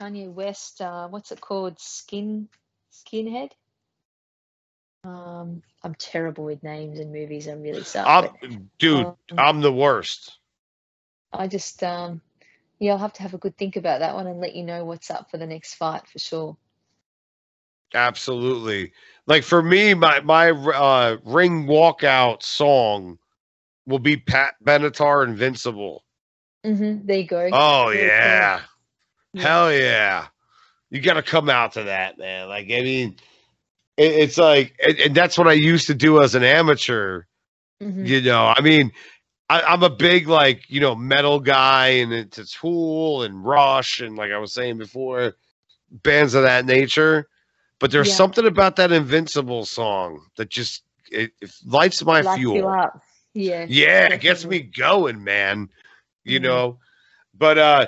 Kanye 0.00 0.32
West. 0.32 0.80
Uh, 0.80 1.08
what's 1.08 1.32
it 1.32 1.40
called? 1.40 1.80
Skin 1.80 2.48
Skinhead. 2.92 3.50
Um, 5.04 5.62
I'm 5.82 5.96
terrible 5.96 6.44
with 6.44 6.62
names 6.62 7.00
and 7.00 7.12
movies. 7.12 7.48
I'm 7.48 7.62
really 7.62 7.82
sorry. 7.82 8.28
I'm 8.42 8.70
dude, 8.78 9.06
um, 9.06 9.16
I'm 9.36 9.60
the 9.60 9.72
worst. 9.72 10.38
I 11.32 11.48
just 11.48 11.82
um, 11.82 12.20
yeah, 12.78 12.92
I'll 12.92 12.98
have 12.98 13.14
to 13.14 13.22
have 13.22 13.34
a 13.34 13.38
good 13.38 13.56
think 13.58 13.76
about 13.76 14.00
that 14.00 14.14
one 14.14 14.28
and 14.28 14.40
let 14.40 14.54
you 14.54 14.62
know 14.62 14.84
what's 14.84 15.10
up 15.10 15.30
for 15.30 15.38
the 15.38 15.46
next 15.46 15.74
fight 15.74 16.06
for 16.06 16.18
sure. 16.20 16.56
Absolutely. 17.94 18.92
Like 19.26 19.44
for 19.44 19.62
me, 19.62 19.94
my 19.94 20.20
my 20.20 20.50
uh 20.50 21.16
ring 21.24 21.66
walkout 21.66 22.42
song 22.42 23.18
will 23.86 23.98
be 23.98 24.16
Pat 24.16 24.54
Benatar 24.64 25.26
Invincible. 25.26 26.04
Mm-hmm, 26.64 27.06
there 27.06 27.18
you 27.18 27.26
go. 27.26 27.48
Oh 27.52 27.90
yeah. 27.90 28.60
Hell 29.36 29.72
yeah. 29.72 30.26
You 30.90 31.00
got 31.00 31.14
to 31.14 31.22
come 31.22 31.48
out 31.48 31.72
to 31.72 31.84
that, 31.84 32.18
man. 32.18 32.48
Like, 32.48 32.66
I 32.66 32.82
mean, 32.82 33.16
it, 33.96 34.12
it's 34.12 34.36
like, 34.38 34.74
and, 34.84 34.98
and 34.98 35.14
that's 35.14 35.38
what 35.38 35.48
I 35.48 35.52
used 35.54 35.86
to 35.86 35.94
do 35.94 36.22
as 36.22 36.34
an 36.34 36.44
amateur. 36.44 37.22
Mhm. 37.82 38.06
You 38.06 38.20
know, 38.20 38.52
I 38.54 38.60
mean, 38.60 38.92
I, 39.48 39.62
I'm 39.62 39.82
a 39.82 39.90
big, 39.90 40.28
like, 40.28 40.68
you 40.68 40.80
know, 40.80 40.94
metal 40.94 41.40
guy 41.40 41.88
and 41.88 42.12
it's 42.12 42.38
a 42.38 42.44
Tool 42.44 43.22
and 43.22 43.44
Rush 43.44 44.00
and, 44.00 44.16
like 44.16 44.30
I 44.32 44.38
was 44.38 44.52
saying 44.52 44.78
before, 44.78 45.32
bands 45.90 46.34
of 46.34 46.42
that 46.42 46.66
nature. 46.66 47.28
But 47.82 47.90
there's 47.90 48.10
Yeah. 48.10 48.14
something 48.14 48.46
about 48.46 48.76
that 48.76 48.92
Invincible 48.92 49.66
song 49.66 50.24
that 50.36 50.48
just, 50.48 50.84
it, 51.10 51.32
it 51.40 51.50
lights 51.66 52.04
my 52.04 52.20
Lights 52.20 52.38
fuel. 52.38 52.76
Yeah. 53.34 53.66
Yeah, 53.68 54.12
it 54.12 54.20
gets 54.20 54.44
me 54.44 54.60
going, 54.60 55.24
man. 55.24 55.68
You 56.24 56.38
Mhm. 56.38 56.42
know, 56.44 56.78
but 57.34 57.58
uh, 57.58 57.86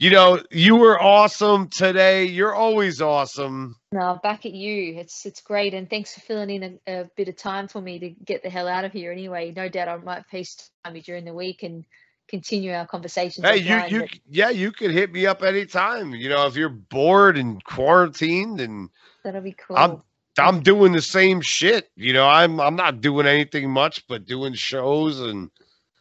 you 0.00 0.10
know, 0.10 0.42
you 0.50 0.74
were 0.74 1.00
awesome 1.00 1.68
today. 1.68 2.24
You're 2.24 2.52
always 2.52 3.00
awesome. 3.00 3.76
No, 3.92 4.18
back 4.20 4.44
at 4.44 4.54
you. 4.54 4.98
It's 4.98 5.24
it's 5.24 5.40
great, 5.40 5.72
and 5.72 5.88
thanks 5.88 6.14
for 6.14 6.20
filling 6.20 6.50
in 6.50 6.80
a, 6.88 7.00
a 7.02 7.10
bit 7.16 7.28
of 7.28 7.36
time 7.36 7.68
for 7.68 7.80
me 7.80 8.00
to 8.00 8.10
get 8.10 8.42
the 8.42 8.50
hell 8.50 8.66
out 8.66 8.84
of 8.84 8.92
here. 8.92 9.12
Anyway, 9.12 9.52
no 9.54 9.68
doubt 9.68 9.88
I 9.88 9.96
might 9.98 10.24
FaceTime 10.32 10.96
you 10.96 11.02
during 11.02 11.24
the 11.24 11.32
week 11.32 11.62
and 11.62 11.84
continue 12.28 12.72
our 12.72 12.86
conversation. 12.88 13.44
Hey, 13.44 13.58
you 13.58 13.76
you 13.88 14.00
but 14.00 14.10
yeah, 14.28 14.50
you 14.50 14.72
could 14.72 14.90
hit 14.90 15.12
me 15.12 15.26
up 15.26 15.44
anytime. 15.44 16.12
You 16.12 16.28
know, 16.28 16.46
if 16.46 16.56
you're 16.56 16.68
bored 16.68 17.38
and 17.38 17.62
quarantined 17.62 18.60
and 18.60 18.90
that'll 19.24 19.40
be 19.40 19.52
cool. 19.52 19.76
I'm 19.76 20.02
I'm 20.38 20.62
doing 20.62 20.92
the 20.92 21.02
same 21.02 21.40
shit. 21.40 21.90
You 21.96 22.12
know, 22.12 22.28
I'm 22.28 22.60
I'm 22.60 22.76
not 22.76 23.00
doing 23.00 23.26
anything 23.26 23.70
much 23.70 24.06
but 24.08 24.26
doing 24.26 24.54
shows 24.54 25.20
and 25.20 25.50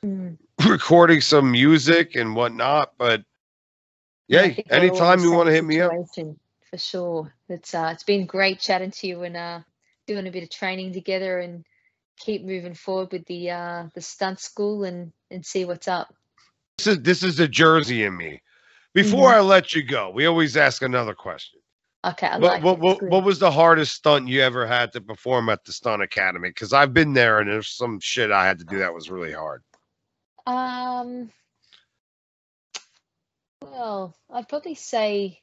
Mm. 0.05 0.37
recording 0.67 1.21
some 1.21 1.51
music 1.51 2.15
and 2.15 2.35
whatnot. 2.35 2.93
But 2.97 3.23
Yeah, 4.27 4.41
yeah, 4.41 4.47
think 4.55 4.67
we're 4.73 4.89
all 4.89 5.01
in 5.01 5.09
the 5.09 5.15
anytime 5.15 5.19
you 5.21 5.31
want 5.31 5.47
to 5.47 5.53
hit 5.53 5.63
me 5.65 5.81
up. 5.81 5.91
for 6.69 6.77
sure. 6.77 7.33
It's 7.49 7.73
uh, 7.73 7.89
it's 7.93 8.03
been 8.03 8.25
great 8.25 8.59
chatting 8.59 8.91
to 8.91 9.07
you 9.07 9.23
and 9.23 9.37
uh, 9.37 9.59
doing 10.07 10.27
a 10.27 10.31
bit 10.31 10.43
of 10.43 10.49
training 10.49 10.93
together 10.93 11.39
and 11.39 11.65
keep 12.17 12.43
moving 12.43 12.73
forward 12.73 13.11
with 13.11 13.25
the 13.27 13.51
uh, 13.51 13.87
the 13.95 14.01
stunt 14.01 14.39
school 14.39 14.83
and 14.83 15.13
and 15.31 15.45
see 15.45 15.65
what's 15.65 15.87
up. 15.87 16.13
This 16.77 16.87
is 16.87 17.01
this 17.01 17.23
is 17.23 17.37
the 17.37 17.47
Jersey 17.47 18.03
in 18.03 18.15
me. 18.17 18.41
Before 18.93 19.29
Mm-hmm. 19.29 19.37
I 19.37 19.41
let 19.41 19.75
you 19.75 19.83
go, 19.83 20.09
we 20.09 20.25
always 20.25 20.57
ask 20.57 20.81
another 20.81 21.13
question. 21.13 21.59
Okay, 22.05 22.27
I 22.27 22.37
What, 22.37 22.51
like 22.53 22.63
what, 22.63 22.79
what, 22.79 23.03
what 23.03 23.23
was 23.23 23.39
the 23.39 23.51
hardest 23.51 23.95
stunt 23.95 24.27
you 24.27 24.41
ever 24.41 24.67
had 24.67 24.93
to 24.93 25.01
perform 25.01 25.49
at 25.49 25.65
the 25.65 25.71
Stunt 25.71 26.01
Academy? 26.01 26.49
Because 26.49 26.71
I've 26.71 26.93
been 26.93 27.13
there 27.13 27.39
and 27.39 27.49
there's 27.49 27.69
some 27.69 27.99
shit 27.99 28.31
I 28.31 28.45
had 28.45 28.59
to 28.59 28.65
do 28.65 28.79
that 28.79 28.93
was 28.93 29.09
really 29.09 29.33
hard. 29.33 29.63
Um, 30.45 31.31
well, 33.61 34.15
I'd 34.31 34.47
probably 34.47 34.75
say, 34.75 35.41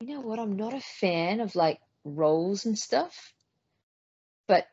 you 0.00 0.08
know 0.08 0.20
what, 0.20 0.38
I'm 0.38 0.56
not 0.56 0.74
a 0.74 0.80
fan 0.80 1.40
of 1.40 1.56
like 1.56 1.80
roles 2.04 2.66
and 2.66 2.78
stuff, 2.78 3.32
but 4.46 4.66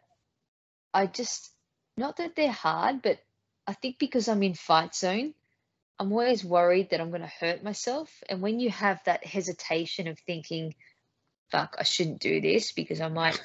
I 0.93 1.07
just, 1.07 1.49
not 1.97 2.17
that 2.17 2.35
they're 2.35 2.51
hard, 2.51 3.01
but 3.01 3.19
I 3.65 3.73
think 3.73 3.97
because 3.97 4.27
I'm 4.27 4.43
in 4.43 4.53
fight 4.53 4.93
zone, 4.93 5.33
I'm 6.01 6.11
always 6.13 6.43
worried 6.43 6.89
that 6.89 6.99
I'm 6.99 7.11
going 7.11 7.21
to 7.21 7.27
hurt 7.27 7.63
myself. 7.63 8.09
And 8.27 8.41
when 8.41 8.59
you 8.59 8.71
have 8.71 8.99
that 9.05 9.23
hesitation 9.23 10.07
of 10.07 10.17
thinking, 10.25 10.73
fuck, 11.51 11.75
I 11.77 11.83
shouldn't 11.83 12.19
do 12.19 12.41
this 12.41 12.71
because 12.71 12.99
I 12.99 13.07
might 13.07 13.39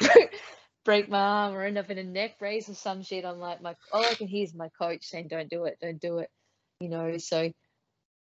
break 0.84 1.08
my 1.08 1.20
arm 1.20 1.54
or 1.54 1.62
end 1.62 1.78
up 1.78 1.88
in 1.88 1.98
a 1.98 2.02
neck 2.02 2.40
brace 2.40 2.68
or 2.68 2.74
some 2.74 3.04
shit. 3.04 3.24
I'm 3.24 3.38
like, 3.38 3.62
my 3.62 3.76
all 3.92 4.04
I 4.04 4.14
can 4.14 4.26
hear 4.26 4.42
is 4.42 4.52
my 4.52 4.70
coach 4.70 5.04
saying, 5.04 5.28
"Don't 5.28 5.48
do 5.48 5.66
it, 5.66 5.78
don't 5.80 6.00
do 6.00 6.18
it," 6.18 6.30
you 6.80 6.88
know. 6.88 7.16
So 7.18 7.52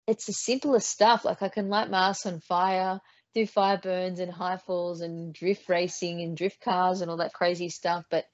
it's 0.05 0.25
the 0.25 0.33
simplest 0.33 0.89
stuff. 0.89 1.23
Like 1.23 1.41
I 1.41 1.47
can 1.47 1.69
light 1.69 1.89
my 1.89 2.09
ass 2.09 2.25
on 2.25 2.41
fire, 2.41 2.99
do 3.33 3.47
fire 3.47 3.79
burns 3.81 4.19
and 4.19 4.33
high 4.33 4.57
falls 4.57 4.99
and 4.99 5.33
drift 5.33 5.69
racing 5.69 6.21
and 6.21 6.35
drift 6.35 6.59
cars 6.59 6.99
and 6.99 7.09
all 7.09 7.17
that 7.17 7.33
crazy 7.33 7.69
stuff. 7.69 8.03
But 8.11 8.25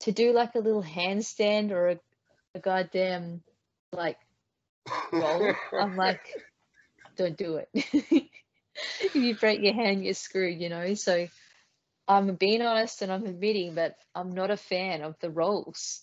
to 0.00 0.10
do 0.10 0.32
like 0.32 0.56
a 0.56 0.60
little 0.60 0.82
handstand 0.82 1.70
or 1.70 1.90
a, 1.90 2.00
a 2.56 2.58
goddamn 2.58 3.44
like 3.92 4.18
roll, 5.12 5.54
I'm 5.80 5.96
like, 5.96 6.20
don't 7.16 7.36
do 7.36 7.56
it. 7.56 7.68
if 7.74 9.14
you 9.14 9.36
break 9.36 9.60
your 9.60 9.74
hand, 9.74 10.04
you're 10.04 10.14
screwed, 10.14 10.60
you 10.60 10.68
know. 10.68 10.94
So 10.94 11.28
I'm 12.08 12.34
being 12.34 12.62
honest 12.62 13.02
and 13.02 13.12
I'm 13.12 13.26
admitting 13.26 13.76
that 13.76 13.96
I'm 14.14 14.32
not 14.32 14.50
a 14.50 14.56
fan 14.56 15.02
of 15.02 15.16
the 15.20 15.30
rolls. 15.30 16.02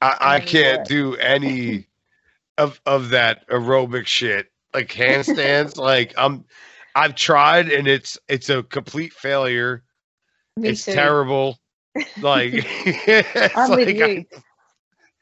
I, 0.00 0.16
I 0.20 0.40
can't 0.40 0.86
do 0.86 1.16
any 1.16 1.88
of 2.58 2.80
of 2.86 3.10
that 3.10 3.48
aerobic 3.48 4.06
shit, 4.06 4.50
like 4.72 4.88
handstands. 4.88 5.76
like 5.76 6.14
I'm, 6.16 6.44
I've 6.94 7.14
tried 7.14 7.70
and 7.70 7.88
it's 7.88 8.18
it's 8.28 8.50
a 8.50 8.62
complete 8.62 9.12
failure. 9.12 9.82
Me 10.56 10.70
it's 10.70 10.84
too. 10.84 10.92
terrible. 10.92 11.58
Like 12.20 12.52
I'm 13.56 13.70
with 13.70 13.88
like 13.88 13.96
you. 13.96 14.24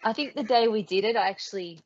I 0.05 0.13
think 0.13 0.35
the 0.35 0.43
day 0.43 0.69
we 0.69 0.83
did 0.83 1.05
it, 1.05 1.17
I 1.17 1.29
actually, 1.29 1.79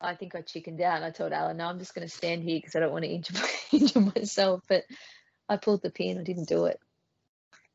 I 0.00 0.14
think 0.14 0.34
I 0.34 0.40
chickened 0.40 0.80
out. 0.80 0.96
and 0.96 1.04
I 1.04 1.10
told 1.10 1.32
Alan, 1.32 1.58
"No, 1.58 1.66
I'm 1.66 1.78
just 1.78 1.94
going 1.94 2.06
to 2.06 2.12
stand 2.12 2.42
here 2.42 2.58
because 2.58 2.74
I 2.74 2.80
don't 2.80 2.92
want 2.92 3.04
to 3.04 3.10
injure, 3.10 3.34
injure 3.72 4.00
myself." 4.00 4.62
But 4.68 4.84
I 5.48 5.56
pulled 5.56 5.82
the 5.82 5.90
pin. 5.90 6.18
I 6.18 6.22
didn't 6.22 6.48
do 6.48 6.66
it. 6.66 6.80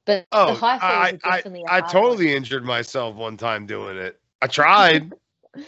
But 0.05 0.27
Oh, 0.31 0.53
the 0.53 0.59
high 0.59 0.77
I, 0.77 1.19
I, 1.23 1.43
I 1.67 1.81
totally 1.81 2.27
one. 2.27 2.35
injured 2.35 2.63
myself 2.63 3.15
one 3.15 3.37
time 3.37 3.65
doing 3.65 3.97
it. 3.97 4.19
I 4.41 4.47
tried, 4.47 5.13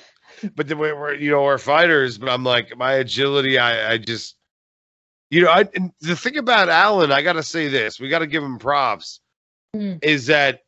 but 0.55 0.67
then 0.67 0.77
we 0.77 0.93
we're, 0.93 1.15
you 1.15 1.31
know, 1.31 1.43
we're 1.43 1.57
fighters. 1.57 2.17
But 2.17 2.29
I'm 2.29 2.43
like, 2.43 2.77
my 2.77 2.93
agility, 2.93 3.57
I, 3.57 3.93
I 3.93 3.97
just, 3.97 4.35
you 5.29 5.41
know, 5.41 5.49
I. 5.49 5.67
And 5.75 5.91
the 6.01 6.15
thing 6.15 6.37
about 6.37 6.69
Alan, 6.69 7.11
I 7.11 7.23
got 7.23 7.33
to 7.33 7.43
say 7.43 7.67
this: 7.67 7.99
we 7.99 8.09
got 8.09 8.19
to 8.19 8.27
give 8.27 8.43
him 8.43 8.59
props. 8.59 9.21
Mm. 9.75 10.03
Is 10.03 10.27
that 10.27 10.61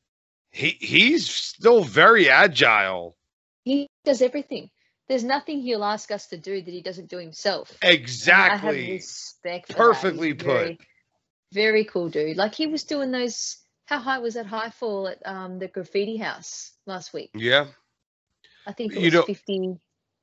he 0.51 0.69
he's 0.79 1.29
still 1.29 1.83
very 1.83 2.29
agile. 2.29 3.15
He 3.63 3.87
does 4.03 4.21
everything. 4.21 4.69
There's 5.09 5.23
nothing 5.23 5.59
he'll 5.61 5.83
ask 5.83 6.11
us 6.11 6.27
to 6.27 6.37
do 6.37 6.61
that 6.61 6.71
he 6.71 6.81
doesn't 6.81 7.09
do 7.09 7.17
himself. 7.17 7.75
And 7.81 7.89
I 7.89 7.91
have 7.91 7.99
Exactly. 7.99 8.91
respect. 8.91 9.67
For 9.73 9.77
Perfectly 9.77 10.33
put. 10.35 10.45
Very, 10.45 10.79
very 11.51 11.83
cool 11.85 12.09
dude. 12.09 12.37
Like 12.37 12.53
he 12.55 12.67
was 12.67 12.83
doing 12.83 13.11
those. 13.11 13.57
How 13.85 13.97
high 13.99 14.19
was 14.19 14.35
that 14.35 14.45
high 14.45 14.69
fall 14.69 15.07
at 15.07 15.17
um, 15.25 15.57
the 15.57 15.67
graffiti 15.67 16.15
house 16.17 16.73
last 16.85 17.11
week? 17.11 17.31
Yeah. 17.33 17.65
I 18.67 18.71
think 18.73 18.93
it 18.93 18.99
You 18.99 19.05
was 19.05 19.13
know- 19.15 19.23
50 19.23 19.77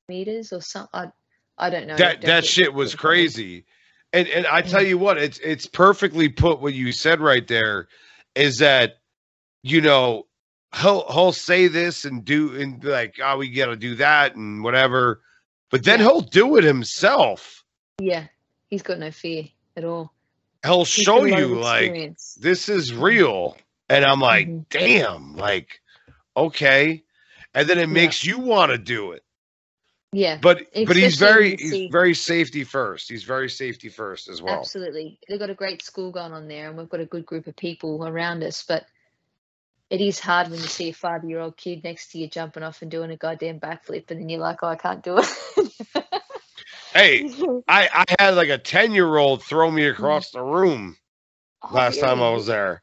meters 0.09 0.53
or 0.53 0.63
something. 0.63 0.89
I, 0.95 1.11
I 1.59 1.69
don't 1.71 1.89
know. 1.89 1.97
that 1.97 2.21
Don't 2.21 2.27
that 2.29 2.45
shit 2.47 2.73
was 2.73 2.95
crazy 2.95 3.65
and 4.13 4.29
and 4.29 4.47
i 4.47 4.63
tell 4.63 4.83
Mm. 4.83 4.89
you 4.91 4.99
what 4.99 5.19
it's 5.19 5.39
it's 5.39 5.67
perfectly 5.67 6.29
put 6.29 6.61
what 6.61 6.75
you 6.75 6.93
said 6.93 7.21
right 7.21 7.45
there 7.49 7.89
is 8.37 8.59
that 8.59 8.99
you 9.65 9.81
know 9.81 10.27
he'll 10.75 11.07
he'll 11.11 11.33
say 11.33 11.69
this 11.69 12.05
and 12.05 12.25
do 12.25 12.55
and 12.61 12.81
be 12.81 12.89
like 12.89 13.17
oh 13.23 13.39
we 13.39 13.51
gotta 13.51 13.77
do 13.77 13.95
that 13.97 14.35
and 14.37 14.63
whatever 14.63 15.21
but 15.71 15.85
then 15.85 16.01
Yeah. 16.01 16.07
he'll 16.07 16.21
do 16.21 16.57
it 16.57 16.65
himself 16.65 17.65
Yeah, 18.01 18.27
he's 18.69 18.83
got 18.83 18.99
no 18.99 19.11
fear 19.11 19.45
at 19.77 19.85
all. 19.85 20.13
he'll 20.65 20.85
He's 20.85 21.05
show 21.05 21.21
got 21.21 21.29
a 21.29 21.31
lot 21.31 21.43
of 21.43 21.49
you 21.51 21.61
like 21.61 22.17
this 22.39 22.69
is 22.69 22.93
real 22.93 23.57
and 23.89 24.05
i'm 24.05 24.21
like 24.21 24.49
Mhm. 24.49 24.67
damn 24.69 25.37
like 25.37 25.81
okay 26.37 27.05
and 27.55 27.69
then 27.69 27.79
it 27.79 27.83
Yeah. 27.89 27.95
makes 27.95 28.25
you 28.25 28.39
want 28.39 28.73
to 28.73 28.79
do 28.79 29.13
it 29.13 29.23
Yeah, 30.13 30.39
but 30.41 30.67
but 30.87 30.97
he's 30.97 31.17
very 31.17 31.57
he's 31.57 31.91
very 31.91 32.15
safety 32.15 32.65
first 32.65 33.09
he's 33.09 33.25
very 33.25 33.49
safety 33.49 33.89
first 33.89 34.29
as 34.29 34.43
well 34.43 34.59
absolutely. 34.61 35.19
They've 35.29 35.39
got 35.39 35.51
a 35.51 35.55
great 35.55 35.83
school 35.83 36.11
going 36.11 36.33
on 36.33 36.49
there, 36.49 36.69
and 36.69 36.77
we've 36.79 36.89
got 36.89 37.01
a 37.01 37.07
good 37.07 37.25
group 37.27 37.47
of 37.47 37.57
people 37.57 38.07
around 38.07 38.43
us. 38.43 38.65
But 38.67 38.85
it 39.91 40.01
is 40.01 40.19
hard 40.19 40.51
when 40.51 40.61
you 40.61 40.67
see 40.67 40.89
a 40.91 40.95
five-year-old 40.95 41.57
kid 41.57 41.85
next 41.85 42.13
to 42.13 42.19
you 42.19 42.29
jumping 42.29 42.63
off 42.63 42.83
and 42.83 42.91
doing 42.91 43.11
a 43.11 43.17
goddamn 43.17 43.61
backflip, 43.61 44.11
and 44.11 44.21
then 44.21 44.29
you're 44.29 44.41
like, 44.41 44.59
"Oh, 44.63 44.69
I 44.69 44.77
can't 44.77 45.03
do 45.03 45.19
it." 45.19 45.27
hey 46.95 47.25
I, 47.69 47.89
I 47.93 48.05
had 48.23 48.37
like 48.37 48.49
a 48.49 48.59
10 48.59 48.93
year 48.93 49.17
old 49.17 49.43
throw 49.43 49.71
me 49.71 49.87
across 49.87 50.31
the 50.31 50.43
room 50.43 50.97
Oh, 51.63 51.71
last 51.75 52.01
time 52.01 52.23
I 52.23 52.31
was 52.31 52.47
there. 52.47 52.83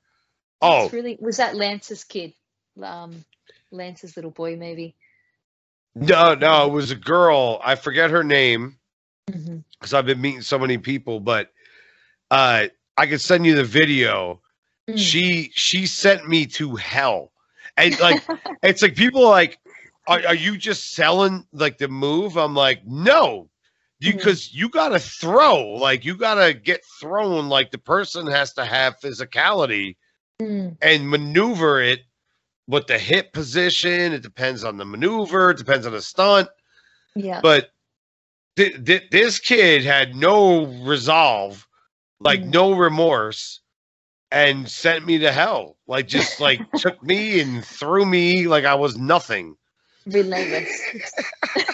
That's 0.62 0.92
Oh, 0.92 0.92
really 0.94 1.18
was 1.20 1.38
that 1.38 1.56
Lance's 1.56 2.04
kid, 2.04 2.34
um, 2.82 3.24
Lance's 3.72 4.16
little 4.16 4.32
boy, 4.32 4.56
maybe. 4.56 4.96
no, 5.96 6.36
no, 6.36 6.68
it 6.68 6.72
was 6.72 6.92
a 6.92 6.96
girl. 6.96 7.60
I 7.64 7.76
forget 7.76 8.12
her 8.12 8.24
name 8.24 8.78
because 9.28 9.94
I've 9.94 10.06
been 10.06 10.22
meeting 10.22 10.42
so 10.42 10.58
many 10.60 10.78
people, 10.78 11.20
but 11.20 11.52
uh, 12.32 12.68
I 12.98 13.08
could 13.08 13.22
send 13.22 13.46
you 13.46 13.56
the 13.56 13.64
video. 13.64 14.42
Mm. 14.90 14.98
She 14.98 15.52
she 15.54 15.86
sent 15.86 16.28
me 16.28 16.46
to 16.48 16.76
hell. 16.76 17.32
And 17.78 18.00
like 18.00 18.24
it's 18.64 18.82
like 18.82 18.96
people 18.96 19.26
are 19.26 19.32
like, 19.32 19.60
are, 20.08 20.22
are 20.28 20.36
you 20.36 20.58
just 20.58 20.94
selling 20.94 21.46
like 21.54 21.78
the 21.78 21.88
move? 21.88 22.38
I'm 22.38 22.56
like, 22.56 22.86
no. 22.86 23.50
Because 24.00 24.54
you 24.54 24.68
gotta 24.68 25.00
throw, 25.00 25.64
like 25.76 26.04
you 26.04 26.18
gotta 26.18 26.54
get 26.54 26.82
thrown, 27.00 27.48
like 27.48 27.72
the 27.72 27.78
person 27.78 28.28
has 28.28 28.52
to 28.56 28.66
have 28.66 29.00
physicality. 29.00 29.96
Mm, 30.42 30.76
and 30.82 31.10
maneuver 31.10 31.80
it 31.82 32.02
with 32.68 32.88
the 32.88 32.98
hip 33.00 33.32
position. 33.32 34.12
It 34.12 34.22
depends 34.24 34.64
on 34.66 34.76
the 34.78 34.84
maneuver, 34.84 35.52
it 35.52 35.58
depends 35.58 35.86
on 35.86 35.94
the 35.94 36.02
stunt. 36.02 36.50
yeah. 37.16 37.40
But 37.42 37.70
th- 38.58 38.84
th- 38.84 39.10
this 39.12 39.40
kid 39.40 39.84
had 39.86 40.16
no 40.16 40.66
resolve, 40.84 41.66
like 42.20 42.42
Mm. 42.42 42.52
no 42.52 42.74
remorse, 42.74 43.62
and 44.34 44.70
sent 44.70 45.06
me 45.08 45.20
to 45.20 45.32
hell. 45.32 45.78
Like 45.88 46.08
just 46.10 46.42
like 46.42 46.66
took 46.76 47.02
me 47.04 47.42
and 47.42 47.66
threw 47.66 48.06
me 48.06 48.48
like 48.48 48.66
I 48.66 48.76
was 48.76 48.98
nothing. 48.98 49.58
relentless. 50.08 50.92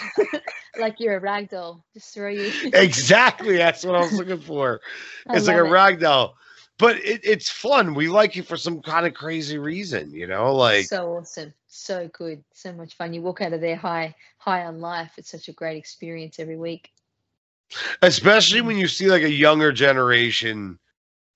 like 0.76 1.00
you're 1.00 1.16
a 1.16 1.20
rag 1.20 1.50
doll. 1.50 1.84
Just 1.94 2.14
throw 2.14 2.30
you. 2.30 2.54
Exactly, 2.74 3.56
that's 3.58 3.84
what 3.84 3.96
I 3.96 4.02
was 4.02 4.18
looking 4.18 4.40
for. 4.40 4.80
I 5.28 5.36
it's 5.36 5.48
like 5.48 5.56
a 5.56 5.64
it. 5.64 5.66
rag 5.66 6.00
doll. 6.00 6.36
But 6.78 6.96
it, 6.98 7.20
it's 7.24 7.50
fun. 7.50 7.94
We 7.94 8.08
like 8.08 8.36
you 8.36 8.42
for 8.44 8.56
some 8.56 8.82
kind 8.82 9.06
of 9.06 9.14
crazy 9.14 9.58
reason, 9.58 10.12
you 10.12 10.26
know? 10.26 10.54
Like 10.56 10.90
so 10.90 11.16
awesome, 11.16 11.54
so 11.68 12.08
good, 12.08 12.44
so 12.52 12.72
much 12.72 12.96
fun. 12.96 13.14
You 13.14 13.22
walk 13.22 13.42
out 13.42 13.52
of 13.54 13.60
there 13.60 13.76
high, 13.76 14.16
high 14.38 14.64
on 14.66 14.80
life. 14.80 15.12
It's 15.18 15.30
such 15.30 15.48
a 15.48 15.52
great 15.52 15.78
experience 15.78 16.38
every 16.40 16.58
week. 16.58 16.92
especially 18.02 18.62
when 18.62 18.76
you 18.78 18.88
see 18.88 19.08
like 19.10 19.22
a 19.22 19.30
younger 19.30 19.72
generation 19.72 20.78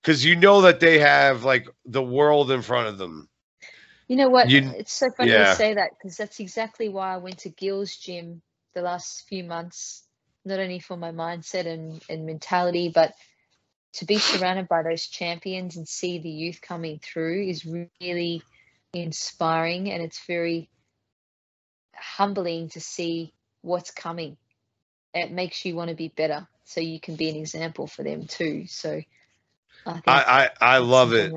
because 0.05 0.25
you 0.25 0.37
know 0.37 0.63
that 0.63 0.81
they 0.81 0.99
have 0.99 1.45
like 1.45 1.69
the 1.85 2.03
world 2.03 2.51
in 2.51 2.63
front 2.63 2.89
of 2.89 2.99
them 2.99 3.29
You 4.09 4.17
know 4.17 4.29
what? 4.29 4.49
You- 4.51 4.75
it's 4.77 4.93
so 4.93 5.11
funny 5.11 5.37
yeah. 5.37 5.39
to 5.39 5.47
say 5.47 5.75
that 5.75 5.91
because 5.97 6.17
that's 6.17 6.39
exactly 6.41 6.89
why 6.89 7.15
I 7.15 7.17
went 7.17 7.39
to 7.39 7.49
Gill's 7.51 7.97
gym 7.97 8.43
the 8.75 8.83
last 8.83 9.25
few 9.29 9.43
months. 9.45 10.03
Not 10.45 10.59
only 10.61 10.79
for 10.79 10.97
my 10.97 11.11
mindset 11.11 11.67
and, 11.67 12.03
and 12.09 12.27
mentality, 12.27 12.91
but 12.93 13.13
to 13.95 14.05
be 14.05 14.19
surrounded 14.19 14.67
by 14.69 14.83
those 14.83 15.07
champions 15.07 15.77
and 15.77 15.87
see 15.87 16.19
the 16.19 16.29
youth 16.29 16.61
coming 16.61 16.99
through 17.03 17.47
is 17.47 17.65
really 18.01 18.43
inspiring 18.93 19.91
and 19.91 20.03
it's 20.03 20.25
very 20.27 20.69
humbling 21.95 22.69
to 22.69 22.81
see 22.81 23.33
what's 23.61 23.91
coming. 23.91 24.37
It 25.13 25.31
makes 25.31 25.65
you 25.65 25.75
want 25.75 25.89
to 25.89 25.95
be 25.95 26.09
better 26.09 26.47
so 26.65 26.81
you 26.81 26.99
can 27.01 27.17
be 27.17 27.29
an 27.29 27.37
example 27.37 27.87
for 27.87 28.03
them 28.03 28.27
too. 28.27 28.67
So 28.67 29.01
I 29.85 30.01
i 30.07 30.21
i, 30.61 30.75
I 30.75 30.77
love 30.79 31.13
it 31.13 31.31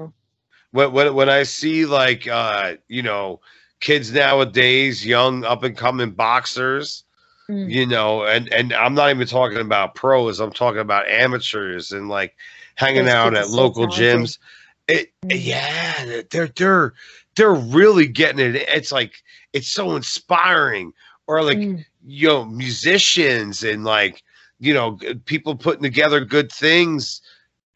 when, 0.73 0.93
when 0.93 1.15
when 1.15 1.29
i 1.29 1.43
see 1.45 1.87
like 1.87 2.27
uh 2.29 2.75
you 2.89 3.03
know 3.03 3.41
kids 3.81 4.13
nowadays 4.13 5.05
young 5.07 5.45
up 5.45 5.63
and 5.63 5.77
coming 5.77 6.11
boxers 6.11 7.05
Mm. 7.51 7.71
you 7.71 7.87
know 7.87 8.25
and 8.25 8.53
and 8.53 8.75
i'm 8.75 8.93
not 8.95 9.09
even 9.09 9.27
talking 9.27 9.59
about 9.61 9.95
pros 9.95 10.39
i'm 10.39 10.53
talking 10.53 10.81
about 10.81 11.09
amateurs 11.09 11.93
and 11.93 12.09
like 12.11 12.37
hanging 12.75 13.05
Those 13.07 13.13
out 13.15 13.35
at 13.35 13.49
local 13.49 13.89
talented. 13.89 14.21
gyms 14.21 14.39
it 14.87 15.13
Mm. 15.25 15.33
yeah 15.35 16.23
they're 16.31 16.49
they're 16.49 16.93
they're 17.37 17.55
really 17.55 18.07
getting 18.07 18.39
it 18.55 18.57
it's 18.69 18.93
like 18.93 19.23
it's 19.55 19.69
so 19.69 19.97
inspiring 19.97 20.93
or 21.27 21.43
like 21.43 21.57
Mm. 21.59 21.85
you 22.07 22.29
know 22.29 22.45
musicians 22.45 23.65
and 23.65 23.85
like 23.85 24.23
you 24.61 24.75
know 24.75 24.99
people 25.25 25.55
putting 25.57 25.83
together 25.83 26.25
good 26.25 26.53
things 26.53 27.23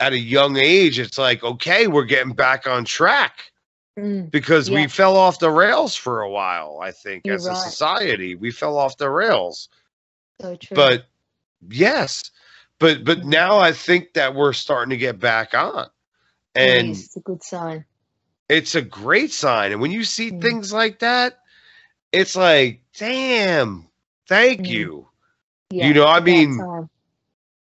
at 0.03 0.13
a 0.13 0.19
young 0.19 0.57
age 0.57 0.99
it's 0.99 1.17
like 1.17 1.45
okay 1.45 1.87
we're 1.87 2.03
getting 2.05 2.33
back 2.35 2.67
on 2.67 2.85
track 2.85 3.53
Mm. 3.99 4.31
because 4.31 4.71
we 4.71 4.89
fell 4.89 5.17
off 5.19 5.39
the 5.39 5.51
rails 5.51 5.95
for 5.95 6.23
a 6.23 6.31
while 6.31 6.81
i 6.83 6.91
think 6.91 7.27
You're 7.27 7.35
as 7.37 7.47
a 7.47 7.55
society 7.55 8.35
we 8.35 8.51
fell 8.51 8.79
off 8.79 8.97
the 8.97 9.11
rails 9.11 9.69
So 10.41 10.57
true. 10.57 10.75
but 10.77 11.05
yes 11.69 12.31
but 12.81 13.05
but 13.05 13.19
Mhm. 13.19 13.27
now 13.27 13.59
i 13.59 13.71
think 13.73 14.15
that 14.15 14.35
we're 14.35 14.55
starting 14.55 14.91
to 14.91 14.97
get 14.97 15.21
back 15.21 15.53
on 15.55 15.89
and 16.55 16.89
it's 16.89 17.17
a 17.17 17.21
good 17.21 17.43
sign. 17.45 17.85
it's 18.49 18.75
a 18.75 18.83
great 18.83 19.31
sign 19.31 19.73
and 19.73 19.81
when 19.83 19.93
you 19.93 20.05
see 20.05 20.31
Mm. 20.33 20.41
things 20.41 20.73
like 20.73 20.99
that 21.01 21.39
it's 22.13 22.35
like 22.35 22.81
damn 22.99 23.87
thank 24.27 24.61
Mm. 24.63 24.71
you 24.71 25.07
Yeah, 25.71 25.93
know, 25.93 26.07
I 26.07 26.21
mean, 26.21 26.59
time. 26.59 26.89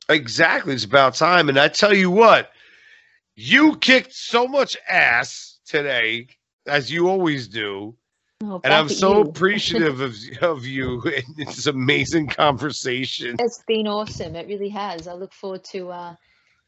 Exactly. 0.09 0.74
It's 0.74 0.85
about 0.85 1.14
time. 1.14 1.48
And 1.48 1.59
I 1.59 1.68
tell 1.68 1.94
you 1.94 2.10
what, 2.10 2.51
you 3.36 3.76
kicked 3.76 4.14
so 4.14 4.47
much 4.47 4.76
ass 4.89 5.59
today, 5.66 6.28
as 6.66 6.90
you 6.90 7.09
always 7.09 7.48
do. 7.48 7.94
Oh, 8.43 8.60
And 8.64 8.72
I'm 8.72 8.89
so 8.89 9.16
you. 9.16 9.20
appreciative 9.28 10.01
of, 10.01 10.16
of 10.40 10.64
you 10.64 11.02
in 11.02 11.24
this 11.36 11.66
amazing 11.66 12.28
conversation. 12.28 13.36
It's 13.39 13.62
been 13.66 13.86
awesome. 13.86 14.36
It 14.36 14.47
really 14.47 14.70
has. 14.70 15.09
I 15.09 15.14
look 15.14 15.32
forward 15.32 15.64
to 15.64 15.90
uh, 15.90 16.14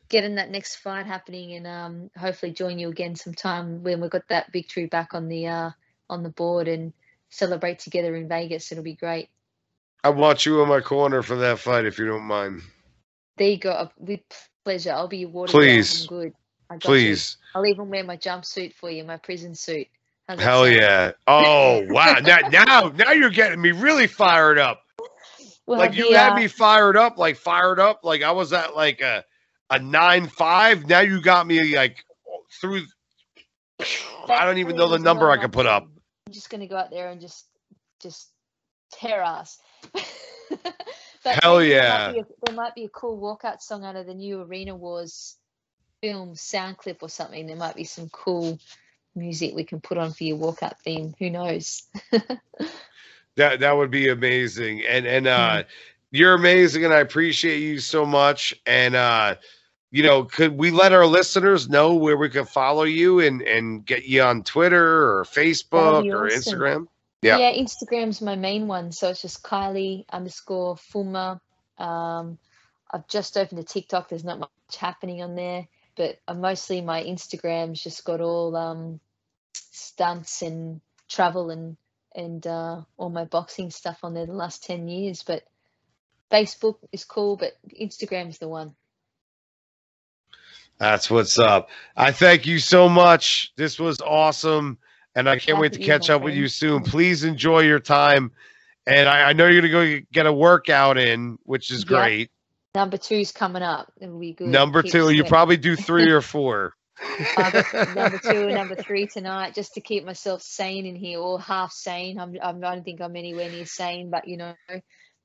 getting 0.09 0.35
that 0.35 0.51
next 0.51 0.77
fight 0.77 1.07
happening 1.07 1.55
and 1.55 1.67
um, 1.67 2.11
hopefully 2.19 2.53
join 2.53 2.79
you 2.79 2.89
again 2.89 3.15
sometime 3.15 3.83
when 3.83 4.01
we've 4.01 4.11
got 4.11 4.29
that 4.29 4.53
victory 4.53 4.87
back 4.87 5.15
on 5.15 5.29
the 5.29 5.47
uh, 5.47 5.71
on 6.11 6.23
the 6.23 6.31
board 6.31 6.69
and 6.69 6.93
celebrate 7.31 7.79
together 7.79 8.15
in 8.17 8.29
Vegas. 8.29 8.71
It'll 8.73 8.85
be 8.85 8.97
great. 8.97 9.29
I 10.03 10.11
want 10.11 10.45
you 10.45 10.63
in 10.63 10.69
my 10.69 10.81
corner 10.81 11.23
for 11.23 11.37
that 11.37 11.59
fight 11.59 11.85
if 11.85 11.99
you 11.99 12.07
don't 12.07 12.25
mind. 12.25 12.63
There 13.37 13.49
you 13.49 13.59
go. 13.59 13.89
With 13.99 14.21
pleasure. 14.65 14.93
I'll 14.93 15.09
be 15.09 15.19
your 15.19 15.31
water. 15.31 15.53
Please. 15.53 16.03
I'm 16.03 16.09
good. 16.09 16.33
I 16.69 16.75
got 16.75 16.83
Please. 16.83 17.37
You. 17.55 17.61
I'll 17.61 17.67
even 17.67 17.89
wear 17.89 18.05
my 18.05 18.17
jumpsuit 18.17 18.75
for 18.75 18.91
you, 18.91 19.05
my 19.05 19.17
prison 19.17 19.55
suit. 19.55 19.87
How's 20.29 20.41
Hell 20.41 20.69
yeah. 20.69 21.13
Oh 21.27 21.85
wow. 21.89 22.19
now 22.23 22.39
now 22.49 22.93
now 22.95 23.13
you're 23.13 23.31
getting 23.31 23.61
me 23.61 23.73
really 23.73 24.07
fired 24.07 24.59
up. 24.59 24.83
We'll 25.67 25.79
like 25.79 25.95
you 25.95 26.13
had 26.15 26.37
me 26.37 26.47
fired 26.47 26.97
up, 26.97 27.19
like 27.19 27.37
fired 27.37 27.81
up. 27.81 28.01
Like 28.05 28.23
I 28.23 28.31
was 28.33 28.53
at 28.53 28.77
like 28.77 29.01
a 29.01 29.25
a 29.71 29.79
nine 29.79 30.27
five. 30.27 30.89
Now 30.89 31.01
you 31.01 31.21
got 31.21 31.47
me 31.47 31.77
like 31.77 32.05
through 32.61 32.83
I 34.29 34.45
don't 34.45 34.59
even 34.59 34.77
know 34.77 34.89
the 34.89 34.99
number 34.99 35.31
I 35.31 35.37
can 35.37 35.51
put 35.51 35.67
up. 35.67 35.89
I'm 36.27 36.33
just 36.33 36.51
gonna 36.51 36.67
go 36.69 36.77
out 36.77 36.91
there 36.91 37.11
and 37.11 37.21
just 37.21 37.47
just 38.01 38.31
tear 38.93 39.23
ass. 39.23 39.59
But 41.25 41.43
Hell 41.43 41.59
maybe 41.59 41.71
there 41.71 41.83
yeah. 41.83 42.13
might, 42.13 42.21
a, 42.21 42.27
there 42.47 42.55
might 42.55 42.75
be 42.75 42.85
a 42.85 42.89
cool 42.89 43.19
walkout 43.21 43.61
song 43.61 43.85
out 43.85 43.97
of 43.97 44.07
the 44.07 44.15
new 44.15 44.43
Arena 44.43 44.75
Wars 44.75 45.37
film 46.03 46.35
sound 46.35 46.79
clip 46.79 47.03
or 47.03 47.09
something. 47.09 47.47
There 47.47 47.57
might 47.57 47.77
be 47.77 47.85
some 47.85 48.09
cool 48.11 48.59
music 49.15 49.55
we 49.55 49.65
can 49.65 49.81
put 49.81 49.99
on 49.99 50.13
for 50.13 50.25
your 50.25 50.39
walkout 50.39 50.79
theme. 50.79 51.15
Who 51.19 51.31
knows? 51.31 51.83
That 53.37 53.61
that 53.61 53.77
would 53.77 53.91
be 53.91 54.09
amazing. 54.09 54.83
And 54.87 55.07
and 55.07 55.27
uh 55.27 55.63
Mm-hmm. 55.63 55.69
you're 56.11 56.35
amazing 56.35 56.85
and 56.85 56.93
I 56.93 56.99
appreciate 56.99 57.59
you 57.61 57.79
so 57.79 58.05
much. 58.05 58.55
And 58.67 58.95
uh 58.95 59.37
you 59.93 60.03
know, 60.05 60.25
could 60.25 60.57
we 60.57 60.71
let 60.71 60.93
our 60.93 61.07
listeners 61.07 61.69
know 61.69 61.95
where 61.95 62.17
we 62.17 62.29
can 62.29 62.45
follow 62.45 62.85
you 62.85 63.21
and 63.21 63.43
and 63.43 63.85
get 63.85 64.05
you 64.05 64.23
on 64.23 64.43
Twitter 64.43 65.19
or 65.19 65.25
Facebook 65.25 66.13
or 66.13 66.27
awesome. 66.27 66.61
Instagram? 66.61 66.87
Yeah. 67.23 67.39
Yeah. 67.39 67.53
Instagram's 67.53 68.21
my 68.21 68.37
main 68.37 68.67
one. 68.67 68.93
So 68.93 69.11
it's 69.11 69.23
just 69.23 69.43
Kylie 69.43 70.05
underscore 70.13 70.77
Fulmer. 70.77 71.41
Um, 71.79 72.39
I've 72.91 73.07
just 73.09 73.37
opened 73.37 73.61
a 73.61 73.65
TikTok. 73.65 74.09
There's 74.09 74.25
not 74.25 74.39
much 74.41 74.51
happening 74.79 75.23
on 75.23 75.35
there, 75.35 75.69
but 75.97 76.19
uh, 76.27 76.35
mostly 76.35 76.81
my 76.81 77.03
Instagram's 77.03 77.83
just 77.83 78.05
got 78.05 78.21
all 78.21 78.57
um, 78.57 79.01
stunts 79.53 80.43
and 80.43 80.81
travel 81.09 81.51
and 81.51 81.77
and 82.15 82.45
uh, 82.47 82.83
all 82.97 83.11
my 83.11 83.25
boxing 83.25 83.71
stuff 83.71 84.01
on 84.03 84.15
there 84.15 84.27
the 84.27 84.33
last 84.33 84.65
10 84.65 84.89
years. 84.89 85.23
But 85.23 85.45
Facebook 86.31 86.77
is 86.93 87.05
cool, 87.05 87.37
but 87.37 87.53
Instagram's 87.81 88.39
the 88.39 88.49
one. 88.49 88.75
That's 90.79 91.11
what's 91.11 91.39
up. 91.39 91.69
I 91.97 92.11
thank 92.11 92.47
you 92.47 92.59
so 92.59 92.89
much. 92.89 93.53
This 93.57 93.79
was 93.79 94.01
awesome. 94.01 94.79
And 95.15 95.29
I 95.29 95.39
can't 95.39 95.59
wait 95.59 95.73
to 95.73 95.81
catch 95.81 96.09
up 96.09 96.23
with 96.23 96.35
you 96.35 96.49
soon. 96.49 96.83
Please 96.83 97.25
enjoy 97.25 97.61
your 97.61 97.81
time. 97.81 98.33
And 98.87 99.09
I, 99.09 99.31
I 99.31 99.33
know 99.33 99.47
you're 99.47 99.63
going 99.69 99.91
to 99.91 100.01
go 100.01 100.07
get 100.13 100.27
a 100.27 100.33
workout 100.33 100.99
in, 100.99 101.39
which 101.43 101.71
is 101.71 101.81
Yep. 101.81 101.89
great. 101.89 102.31
Number 102.75 102.97
two's 102.97 103.33
coming 103.33 103.63
up. 103.63 103.93
It'll 104.01 104.19
be 104.19 104.33
good. 104.33 104.49
Number 104.49 104.83
two, 104.83 105.11
you 105.11 105.25
probably 105.25 105.57
do 105.57 105.77
three 105.77 106.11
or 106.11 106.21
four. 106.23 106.75
Number 107.37 108.19
two 108.19 108.47
or 108.47 108.53
number 108.53 108.77
three 108.87 109.07
tonight, 109.07 109.55
just 109.55 109.75
to 109.75 109.81
keep 109.81 110.05
myself 110.05 110.43
sane 110.43 110.87
in 110.87 110.95
here, 110.95 111.19
or 111.19 111.41
half 111.41 111.73
sane. 111.73 112.19
I'm, 112.19 112.37
I'm 112.41 112.65
I 112.65 112.75
don't 112.75 112.85
think 112.85 113.01
I'm 113.01 113.17
anywhere 113.17 113.49
near 113.51 113.67
sane, 113.67 114.11
but 114.11 114.29
you 114.29 114.37
know, 114.37 114.55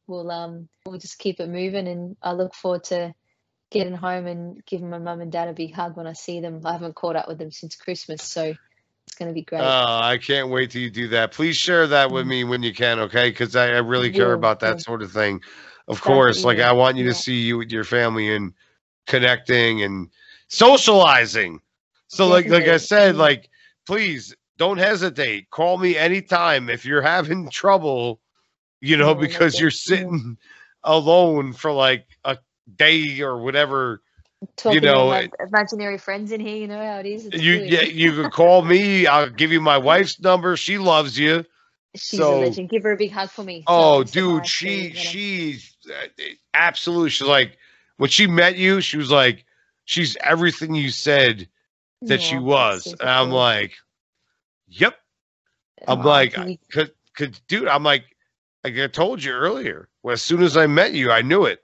we'll 0.07 0.29
um 0.31 0.69
we'll 0.85 0.97
just 0.97 1.19
keep 1.19 1.39
it 1.39 1.49
moving, 1.49 1.87
and 1.87 2.17
I 2.21 2.31
look 2.31 2.55
forward 2.55 2.85
to 2.85 3.13
getting 3.71 3.93
home 3.93 4.25
and 4.25 4.65
giving 4.65 4.89
my 4.89 4.99
mum 4.99 5.21
and 5.21 5.31
dad 5.31 5.49
a 5.49 5.53
big 5.53 5.73
hug 5.73 5.97
when 5.97 6.07
I 6.07 6.13
see 6.13 6.39
them. 6.39 6.61
I 6.65 6.71
haven't 6.73 6.95
caught 6.95 7.15
up 7.15 7.27
with 7.27 7.37
them 7.37 7.51
since 7.51 7.75
Christmas, 7.75 8.23
so 8.23 8.55
it's 9.07 9.15
going 9.15 9.29
to 9.29 9.33
be 9.33 9.41
great. 9.43 9.61
Oh, 9.61 9.99
I 10.01 10.17
can't 10.17 10.49
wait 10.49 10.71
till 10.71 10.81
you 10.81 10.89
do 10.89 11.07
that. 11.09 11.31
Please 11.31 11.55
share 11.57 11.87
that 11.87 12.11
with 12.11 12.25
Mm. 12.25 12.29
me 12.29 12.43
when 12.43 12.63
you 12.63 12.73
can, 12.73 12.99
okay? 12.99 13.29
Because 13.29 13.55
I, 13.55 13.67
I 13.67 13.77
really 13.79 14.11
care 14.11 14.33
about 14.33 14.59
that 14.61 14.81
sort 14.81 15.01
of 15.01 15.11
thing. 15.11 15.41
Of 15.87 16.01
course, 16.01 16.43
like 16.43 16.59
I 16.59 16.71
want 16.73 16.97
you 16.97 17.05
to 17.05 17.13
see 17.13 17.35
you 17.41 17.57
with 17.57 17.71
your 17.71 17.83
family 17.83 18.33
and 18.35 18.53
connecting 19.07 19.83
and 19.83 20.09
socializing. 20.47 21.61
So, 22.07 22.27
like, 22.27 22.49
like 22.49 22.67
I 22.67 22.77
said, 22.77 23.15
like, 23.15 23.49
please 23.85 24.35
don't 24.57 24.77
hesitate. 24.77 25.49
Call 25.51 25.77
me 25.77 25.97
anytime 25.97 26.69
if 26.69 26.85
you're 26.85 27.01
having 27.15 27.49
trouble. 27.49 28.19
You 28.81 28.97
know, 28.97 29.15
because 29.15 29.59
you're 29.59 29.71
sitting 29.71 30.37
alone 30.83 31.53
for 31.53 31.71
like 31.71 32.05
a 32.23 32.37
day 32.75 33.21
or 33.21 33.41
whatever. 33.41 34.01
Talking 34.57 34.83
know, 34.83 35.27
imaginary 35.39 35.97
friends 35.97 36.31
in 36.31 36.39
here, 36.39 36.55
you 36.57 36.67
know 36.67 36.77
how 36.77 36.99
it 36.99 37.05
is. 37.05 37.25
It's 37.25 37.41
You 37.41 37.59
good. 37.59 37.69
yeah, 37.71 37.81
you 37.81 38.11
can 38.13 38.29
call 38.31 38.61
me. 38.61 39.07
I'll 39.07 39.29
give 39.29 39.51
you 39.51 39.61
my 39.61 39.77
wife's 39.77 40.19
number. 40.19 40.55
She 40.57 40.77
loves 40.77 41.17
you. 41.17 41.45
She's 41.95 42.19
so- 42.19 42.39
a 42.39 42.45
legend. 42.45 42.69
Give 42.69 42.83
her 42.83 42.91
a 42.91 42.97
big 42.97 43.11
hug 43.11 43.29
for 43.29 43.43
me. 43.43 43.63
Oh, 43.67 43.71
Tell 43.71 43.95
her 43.95 44.01
I 44.01 44.03
said 44.05 44.21
hi 44.23 44.39
dude, 44.39 44.45
she 44.47 44.93
she's 44.93 45.75
uh, 45.89 46.23
absolutely. 46.53 47.09
She's 47.09 47.27
like 47.27 47.57
when 47.97 48.09
she 48.09 48.27
met 48.27 48.57
you, 48.57 48.81
she 48.81 48.97
was 48.97 49.09
like, 49.09 49.45
she's 49.85 50.17
everything 50.21 50.75
you 50.75 50.89
said 50.89 51.47
that 52.01 52.21
she 52.21 52.37
was. 52.37 52.85
And 52.99 53.09
I'm 53.09 53.27
cool. 53.29 53.37
like, 53.37 53.73
yep. 54.67 54.95
I'm 55.87 55.99
Aw, 56.01 56.03
like, 56.03 56.37
you- 56.37 56.57
cause, 56.71 56.89
cause, 57.17 57.29
dude, 57.47 57.67
I'm 57.67 57.83
like, 57.83 58.03
like 58.65 58.77
I 58.77 58.87
told 58.87 59.23
you 59.23 59.31
earlier. 59.31 59.87
Well, 60.03 60.13
as 60.13 60.21
soon 60.21 60.41
as 60.43 60.57
I 60.57 60.67
met 60.67 60.93
you, 60.93 61.11
I 61.11 61.21
knew 61.21 61.45
it. 61.45 61.63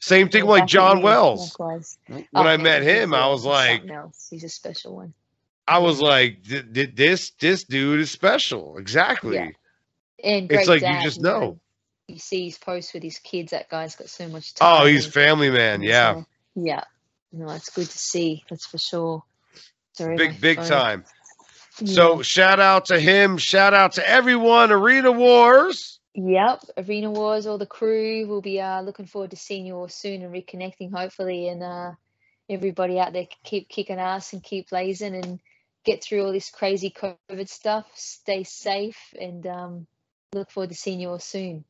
Same 0.00 0.28
thing 0.28 0.44
like 0.44 0.66
John 0.66 1.02
Wells. 1.02 1.50
likewise. 1.58 1.98
When 2.06 2.26
Oh, 2.34 2.42
I 2.42 2.56
met 2.56 2.82
him, 2.82 3.14
I 3.14 3.28
was 3.28 3.44
like, 3.44 3.82
he's 4.30 4.44
a 4.44 4.48
special 4.48 4.96
one. 4.96 5.14
I 5.68 5.78
was 5.78 6.00
like, 6.00 6.44
th- 6.44 6.72
th- 6.72 6.94
this 6.94 7.30
this 7.40 7.64
dude 7.64 8.00
is 8.00 8.10
special. 8.10 8.78
Exactly. 8.78 9.38
And 10.22 10.50
It's 10.50 10.68
like 10.68 10.80
dad, 10.80 10.98
you 10.98 11.02
just 11.02 11.20
know. 11.20 11.58
You 12.08 12.18
see 12.18 12.44
his 12.44 12.56
posts 12.58 12.94
with 12.94 13.02
his 13.02 13.18
kids. 13.18 13.50
That 13.50 13.68
guy's 13.68 13.96
got 13.96 14.08
so 14.08 14.28
much 14.28 14.54
time. 14.54 14.82
Oh, 14.82 14.86
he's 14.86 15.06
family 15.06 15.50
man. 15.50 15.82
Yeah, 15.82 16.14
so- 16.14 16.26
yeah. 16.54 16.84
No, 17.32 17.50
it's 17.50 17.68
good 17.70 17.86
to 17.90 17.98
see. 17.98 18.44
That's 18.48 18.64
for 18.66 18.78
sure. 18.78 19.24
Sorry, 19.94 20.16
big 20.16 20.40
big 20.40 20.58
phone- 20.58 20.66
time. 20.68 21.04
Yeah. 21.80 21.94
So 21.94 22.22
shout 22.22 22.60
out 22.60 22.86
to 22.86 22.98
him. 23.00 23.36
Shout 23.36 23.74
out 23.74 23.92
to 23.94 24.08
everyone. 24.08 24.70
Arena 24.72 25.10
Wars. 25.12 25.95
Yep, 26.16 26.62
Arena 26.78 27.10
Wars, 27.12 27.46
all 27.48 27.58
the 27.58 27.66
crew 27.66 28.28
will 28.28 28.42
be 28.42 28.60
uh, 28.60 28.82
looking 28.82 29.06
forward 29.06 29.32
to 29.32 29.38
seeing 29.38 29.66
you 29.66 29.76
all 29.76 29.88
soon 29.88 30.22
and 30.22 30.34
reconnecting, 30.34 30.92
hopefully. 30.92 31.48
And 31.48 31.64
uh, 31.64 31.92
everybody 32.50 33.00
out 33.00 33.14
there, 33.14 33.28
keep 33.44 33.70
kicking 33.70 34.00
ass 34.00 34.34
and 34.34 34.44
keep 34.44 34.70
blazing 34.70 35.16
and 35.16 35.40
get 35.86 36.04
through 36.04 36.24
all 36.26 36.32
this 36.32 36.50
crazy 36.50 36.90
COVID 36.92 37.48
stuff. 37.48 37.86
Stay 37.94 38.44
safe 38.44 38.98
and 39.20 39.46
um, 39.48 39.88
look 40.34 40.52
forward 40.52 40.70
to 40.70 40.76
seeing 40.76 41.00
you 41.00 41.10
all 41.10 41.20
soon. 41.20 41.64